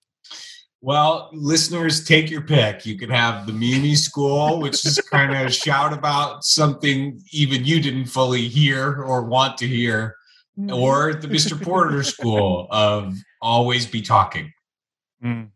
Well, 0.82 1.30
listeners, 1.34 2.04
take 2.06 2.30
your 2.30 2.42
pick. 2.42 2.86
You 2.86 2.98
can 3.00 3.10
have 3.10 3.48
the 3.48 3.54
Mimi 3.54 3.96
School, 3.96 4.60
which 4.60 4.86
is 4.86 5.00
kind 5.10 5.36
of 5.36 5.52
shout 5.54 5.92
about 5.92 6.44
something 6.44 7.20
even 7.32 7.66
you 7.66 7.82
didn't 7.82 8.06
fully 8.06 8.48
hear 8.48 9.02
or 9.02 9.24
want 9.24 9.58
to 9.60 9.68
hear, 9.68 10.10
Mm-hmm. 10.10 10.14
Or 10.72 11.14
the 11.14 11.28
Mr. 11.28 11.62
Porter 11.62 12.02
School 12.04 12.68
of 12.72 13.16
always 13.42 13.86
be 13.86 14.02
talking. 14.02 14.52
Mm. 15.24 15.50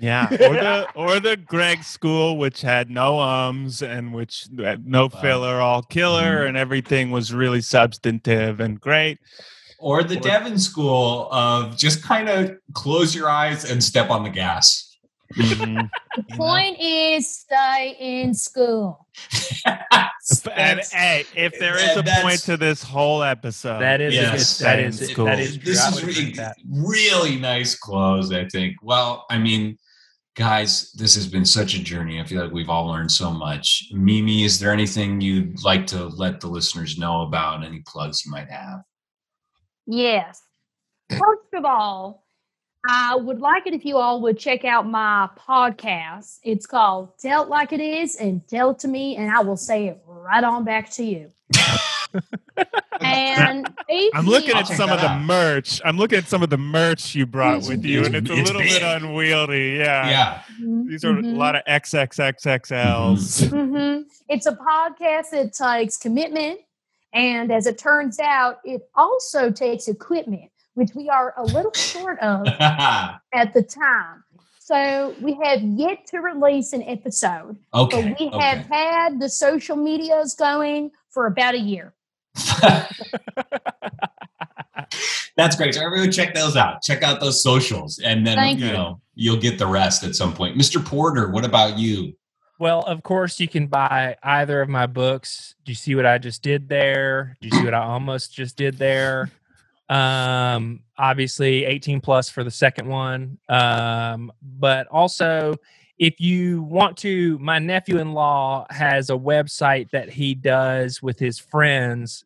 Yeah, 0.00 0.26
or 0.30 0.36
the 0.54 0.88
or 0.94 1.20
the 1.20 1.36
Greg 1.36 1.82
school, 1.84 2.36
which 2.36 2.60
had 2.62 2.90
no 2.90 3.18
ums 3.20 3.82
and 3.82 4.12
which 4.12 4.46
had 4.58 4.86
no 4.86 5.04
Wow. 5.12 5.20
filler, 5.20 5.60
all 5.60 5.82
killer, 5.82 6.44
Mhm. 6.44 6.48
and 6.48 6.56
everything 6.56 7.10
was 7.10 7.32
really 7.32 7.60
substantive 7.60 8.60
and 8.60 8.80
great. 8.80 9.18
Or 9.78 10.02
the 10.04 10.16
Or- 10.16 10.20
Devin 10.20 10.58
School 10.58 11.28
of 11.32 11.76
just 11.76 12.02
kind 12.02 12.28
of 12.28 12.52
close 12.74 13.14
your 13.14 13.28
eyes 13.28 13.68
and 13.68 13.82
step 13.82 14.10
on 14.10 14.22
the 14.24 14.30
gas. 14.30 14.93
Mhm. 15.34 15.90
The 16.16 16.22
point 16.36 16.76
is 16.80 17.28
stay 17.28 17.96
in 17.98 18.34
school. 18.34 19.06
and 19.64 20.80
hey, 20.92 21.24
if 21.34 21.58
there 21.58 21.76
is 21.76 21.96
and 21.96 22.06
a 22.08 22.20
point 22.22 22.40
to 22.42 22.56
this 22.56 22.82
whole 22.82 23.22
episode, 23.22 23.80
That 23.80 24.00
is 24.00 24.14
Yes. 24.14 24.58
that 24.58 24.78
in 24.78 24.86
is 24.86 25.10
school. 25.10 25.24
that 25.26 25.40
is 25.40 25.56
true. 25.56 25.64
this 25.72 25.86
is 25.86 25.94
would 25.94 26.16
really, 26.16 26.42
really 26.68 27.36
nice 27.38 27.74
close 27.74 28.32
i 28.32 28.44
think 28.48 28.76
well 28.82 29.24
i 29.30 29.38
mean 29.38 29.76
guys 30.36 30.92
this 30.92 31.14
has 31.14 31.26
been 31.26 31.44
such 31.44 31.74
a 31.74 31.82
journey 31.82 32.20
i 32.20 32.24
feel 32.24 32.42
like 32.42 32.52
we've 32.52 32.70
all 32.70 32.86
learned 32.86 33.10
so 33.10 33.30
much 33.30 33.84
mimi 33.92 34.44
is 34.44 34.58
there 34.58 34.72
anything 34.72 35.20
you'd 35.20 35.62
like 35.62 35.86
to 35.86 36.06
let 36.08 36.40
the 36.40 36.46
listeners 36.48 36.98
know 36.98 37.22
about 37.22 37.64
any 37.64 37.82
plugs 37.86 38.24
you 38.24 38.30
might 38.32 38.50
have 38.50 38.80
Yes. 39.86 40.40
First 41.10 41.52
of 41.52 41.64
all, 41.66 42.23
I 42.86 43.16
would 43.16 43.40
like 43.40 43.66
it 43.66 43.72
if 43.74 43.84
you 43.84 43.96
all 43.96 44.20
would 44.22 44.38
check 44.38 44.64
out 44.64 44.86
my 44.86 45.28
podcast. 45.38 46.38
It's 46.42 46.66
called 46.66 47.16
Tell 47.18 47.42
It 47.44 47.48
Like 47.48 47.72
It 47.72 47.80
Is 47.80 48.16
and 48.16 48.46
Tell 48.46 48.70
It 48.70 48.78
to 48.80 48.88
Me, 48.88 49.16
and 49.16 49.30
I 49.30 49.40
will 49.40 49.56
say 49.56 49.86
it 49.88 50.02
right 50.06 50.44
on 50.44 50.64
back 50.64 50.90
to 50.92 51.04
you. 51.04 51.30
and 53.00 53.66
I'm 54.14 54.26
looking 54.26 54.54
at 54.54 54.66
some 54.66 54.90
of 54.90 55.00
the 55.00 55.08
out. 55.08 55.22
merch. 55.22 55.80
I'm 55.84 55.96
looking 55.96 56.18
at 56.18 56.28
some 56.28 56.42
of 56.42 56.50
the 56.50 56.58
merch 56.58 57.14
you 57.14 57.26
brought 57.26 57.54
It's- 57.56 57.68
with 57.68 57.84
you, 57.84 58.04
and 58.04 58.14
it's 58.14 58.30
a 58.30 58.34
it's 58.34 58.48
little 58.50 58.60
big. 58.62 58.70
bit 58.70 58.82
unwieldy. 58.82 59.76
Yeah. 59.78 60.08
yeah 60.08 60.42
These 60.86 61.04
are 61.04 61.10
a 61.18 61.22
Mhm. 61.22 61.36
lot 61.36 61.56
of 61.56 61.62
XXXXLs. 61.66 63.48
hmm 63.50 64.02
It's 64.28 64.46
a 64.46 64.52
podcast 64.52 65.30
that 65.30 65.52
takes 65.54 65.96
commitment. 65.96 66.60
And 67.12 67.50
as 67.52 67.66
it 67.66 67.78
turns 67.78 68.18
out, 68.18 68.58
it 68.64 68.88
also 68.94 69.50
takes 69.50 69.86
equipment, 69.88 70.50
which 70.74 70.90
we 70.94 71.08
are 71.08 71.34
a 71.36 71.44
little 71.44 71.72
short 71.72 72.18
of 72.20 72.46
at 72.60 73.52
the 73.54 73.62
time. 73.62 74.24
So 74.58 75.14
we 75.20 75.38
have 75.42 75.62
yet 75.62 76.06
to 76.08 76.20
release 76.20 76.72
an 76.72 76.82
episode, 76.82 77.58
okay 77.74 78.10
but 78.10 78.20
we 78.20 78.28
have 78.38 78.66
had 78.66 79.20
the 79.20 79.28
social 79.28 79.76
medias 79.76 80.34
going 80.34 80.90
for 81.10 81.26
about 81.26 81.54
a 81.54 81.58
year. 81.58 81.92
that's 85.36 85.56
great 85.56 85.74
so 85.74 85.84
everyone 85.84 86.10
check 86.10 86.34
those 86.34 86.56
out 86.56 86.82
check 86.82 87.02
out 87.04 87.20
those 87.20 87.40
socials 87.42 88.00
and 88.00 88.26
then 88.26 88.36
Thank 88.36 88.58
you 88.58 88.66
you. 88.66 88.72
know 88.72 89.00
you'll 89.14 89.40
get 89.40 89.56
the 89.56 89.66
rest 89.66 90.02
at 90.02 90.16
some 90.16 90.34
point 90.34 90.56
mr 90.58 90.84
porter 90.84 91.30
what 91.30 91.44
about 91.44 91.78
you 91.78 92.12
Well, 92.58 92.80
of 92.82 93.02
course, 93.02 93.40
you 93.40 93.48
can 93.48 93.66
buy 93.66 94.16
either 94.22 94.62
of 94.62 94.68
my 94.68 94.86
books. 94.86 95.56
Do 95.64 95.72
you 95.72 95.76
see 95.76 95.96
what 95.96 96.06
I 96.06 96.18
just 96.18 96.40
did 96.40 96.68
there? 96.68 97.36
Do 97.40 97.48
you 97.48 97.54
see 97.58 97.64
what 97.64 97.74
I 97.74 97.82
almost 97.82 98.32
just 98.32 98.56
did 98.56 98.78
there? 98.78 99.30
Um, 99.88 100.80
obviously, 100.98 101.64
18 101.64 102.00
plus 102.00 102.28
for 102.28 102.44
the 102.44 102.50
second 102.50 102.88
one. 102.88 103.38
Um, 103.48 104.32
but 104.42 104.86
also, 104.88 105.56
if 105.98 106.20
you 106.20 106.62
want 106.62 106.96
to, 106.98 107.38
my 107.38 107.58
nephew 107.58 107.98
in 107.98 108.12
law 108.12 108.66
has 108.70 109.10
a 109.10 109.14
website 109.14 109.90
that 109.90 110.10
he 110.10 110.34
does 110.34 111.02
with 111.02 111.18
his 111.18 111.38
friends. 111.38 112.24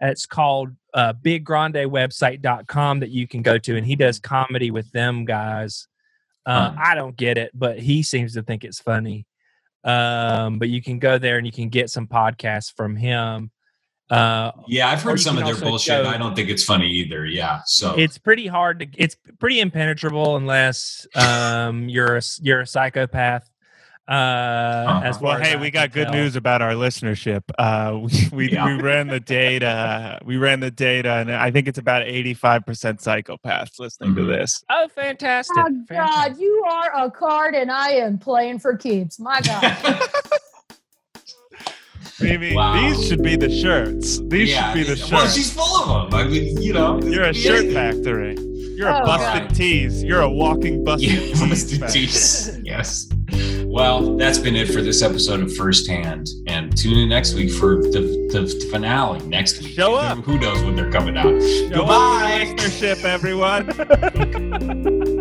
It's 0.00 0.24
called 0.24 0.70
uh, 0.94 1.12
biggrandewebsite.com 1.14 3.00
that 3.00 3.10
you 3.10 3.28
can 3.28 3.42
go 3.42 3.58
to, 3.58 3.76
and 3.76 3.86
he 3.86 3.96
does 3.96 4.18
comedy 4.18 4.70
with 4.70 4.90
them 4.92 5.24
guys. 5.24 5.88
Uh. 6.46 6.74
I 6.78 6.94
don't 6.94 7.16
get 7.16 7.36
it, 7.36 7.50
but 7.54 7.78
he 7.78 8.02
seems 8.02 8.34
to 8.34 8.42
think 8.42 8.64
it's 8.64 8.80
funny 8.80 9.26
um 9.84 10.58
but 10.58 10.68
you 10.68 10.82
can 10.82 10.98
go 10.98 11.16
there 11.16 11.38
and 11.38 11.46
you 11.46 11.52
can 11.52 11.70
get 11.70 11.88
some 11.88 12.06
podcasts 12.06 12.70
from 12.76 12.96
him 12.96 13.50
uh 14.10 14.50
yeah 14.66 14.88
i've 14.88 15.02
heard 15.02 15.20
some 15.20 15.38
of 15.38 15.44
their 15.44 15.54
bullshit 15.56 16.02
go- 16.02 16.08
i 16.10 16.16
don't 16.16 16.34
think 16.34 16.48
it's 16.48 16.64
funny 16.64 16.88
either 16.88 17.24
yeah 17.26 17.60
so 17.66 17.94
it's 17.96 18.18
pretty 18.18 18.46
hard 18.46 18.80
to 18.80 18.86
it's 18.96 19.16
pretty 19.38 19.60
impenetrable 19.60 20.36
unless 20.36 21.06
um 21.14 21.88
you're 21.88 22.16
a 22.16 22.22
you're 22.42 22.60
a 22.60 22.66
psychopath 22.66 23.48
uh 24.08 25.00
as 25.04 25.20
Well, 25.20 25.38
hey, 25.38 25.54
we 25.54 25.70
got 25.70 25.92
good 25.92 26.06
tell. 26.06 26.14
news 26.14 26.34
about 26.34 26.62
our 26.62 26.72
listenership. 26.72 27.42
Uh, 27.56 27.96
we 28.02 28.28
we, 28.48 28.52
Yeah. 28.52 28.66
we 28.66 28.82
ran 28.82 29.06
the 29.06 29.20
data. 29.20 30.18
We 30.24 30.36
ran 30.36 30.58
the 30.58 30.72
data, 30.72 31.12
and 31.12 31.30
I 31.32 31.52
think 31.52 31.68
it's 31.68 31.78
about 31.78 32.02
eighty-five 32.02 32.66
percent 32.66 32.98
psychopaths 32.98 33.78
listening 33.78 34.14
Mhm. 34.14 34.16
to 34.16 34.24
this. 34.24 34.64
oh 34.68 34.88
fantastic, 34.96 35.56
Oh, 35.58 35.62
God, 35.62 35.86
fantastic. 35.88 36.40
you 36.40 36.64
are 36.68 37.06
a 37.06 37.10
card 37.12 37.54
and 37.54 37.70
I 37.70 37.90
am 37.90 38.18
playing 38.18 38.58
for 38.58 38.76
kids. 38.76 39.20
My 39.20 39.40
God. 39.42 39.78
Mimi, 42.20 42.54
Wow. 42.54 42.80
these 42.80 43.06
should 43.08 43.22
be 43.22 43.36
the 43.36 43.48
shirts. 43.50 44.18
These 44.28 44.50
should 44.54 44.74
be 44.74 44.82
the 44.82 44.96
shirts. 44.96 45.10
well 45.12 45.28
she's 45.28 45.52
full 45.52 45.76
of 45.84 46.10
them 46.10 46.20
i 46.20 46.24
mean 46.28 46.60
you 46.60 46.72
know 46.72 47.00
You're 47.02 47.24
a 47.24 47.28
it 47.30 47.34
could 47.34 47.34
be 47.34 47.40
shirt 47.40 47.58
anything. 47.64 47.74
factory. 47.74 48.36
You're 48.76 48.88
a 48.88 49.00
Oh, 49.02 49.04
busted 49.04 49.48
God. 49.48 49.54
tease. 49.54 50.02
You're 50.02 50.22
a 50.22 50.30
walking 50.30 50.82
busted 50.84 51.10
Yeah, 51.10 51.18
tease. 51.18 51.40
busted 51.40 51.88
tease. 51.90 52.58
Yes. 52.64 53.08
Well, 53.66 54.16
that's 54.16 54.38
been 54.38 54.56
it 54.56 54.68
for 54.68 54.80
this 54.80 55.02
episode 55.02 55.42
of 55.42 55.54
Firsthand. 55.54 56.28
And 56.46 56.74
tune 56.76 56.96
in 56.96 57.10
next 57.10 57.34
week 57.34 57.50
for 57.52 57.76
the, 57.76 58.00
the 58.32 58.46
finale 58.72 59.20
next 59.26 59.60
week. 59.62 59.74
Show 59.74 59.94
up. 59.96 60.18
Who 60.24 60.38
knows 60.38 60.62
when 60.64 60.76
they're 60.76 60.90
coming 60.90 61.18
out? 61.18 61.40
Show 61.42 61.66
up 61.66 61.72
Goodbye. 61.74 62.54
for 62.56 62.56
listenership, 62.56 63.04
everyone. 63.04 65.16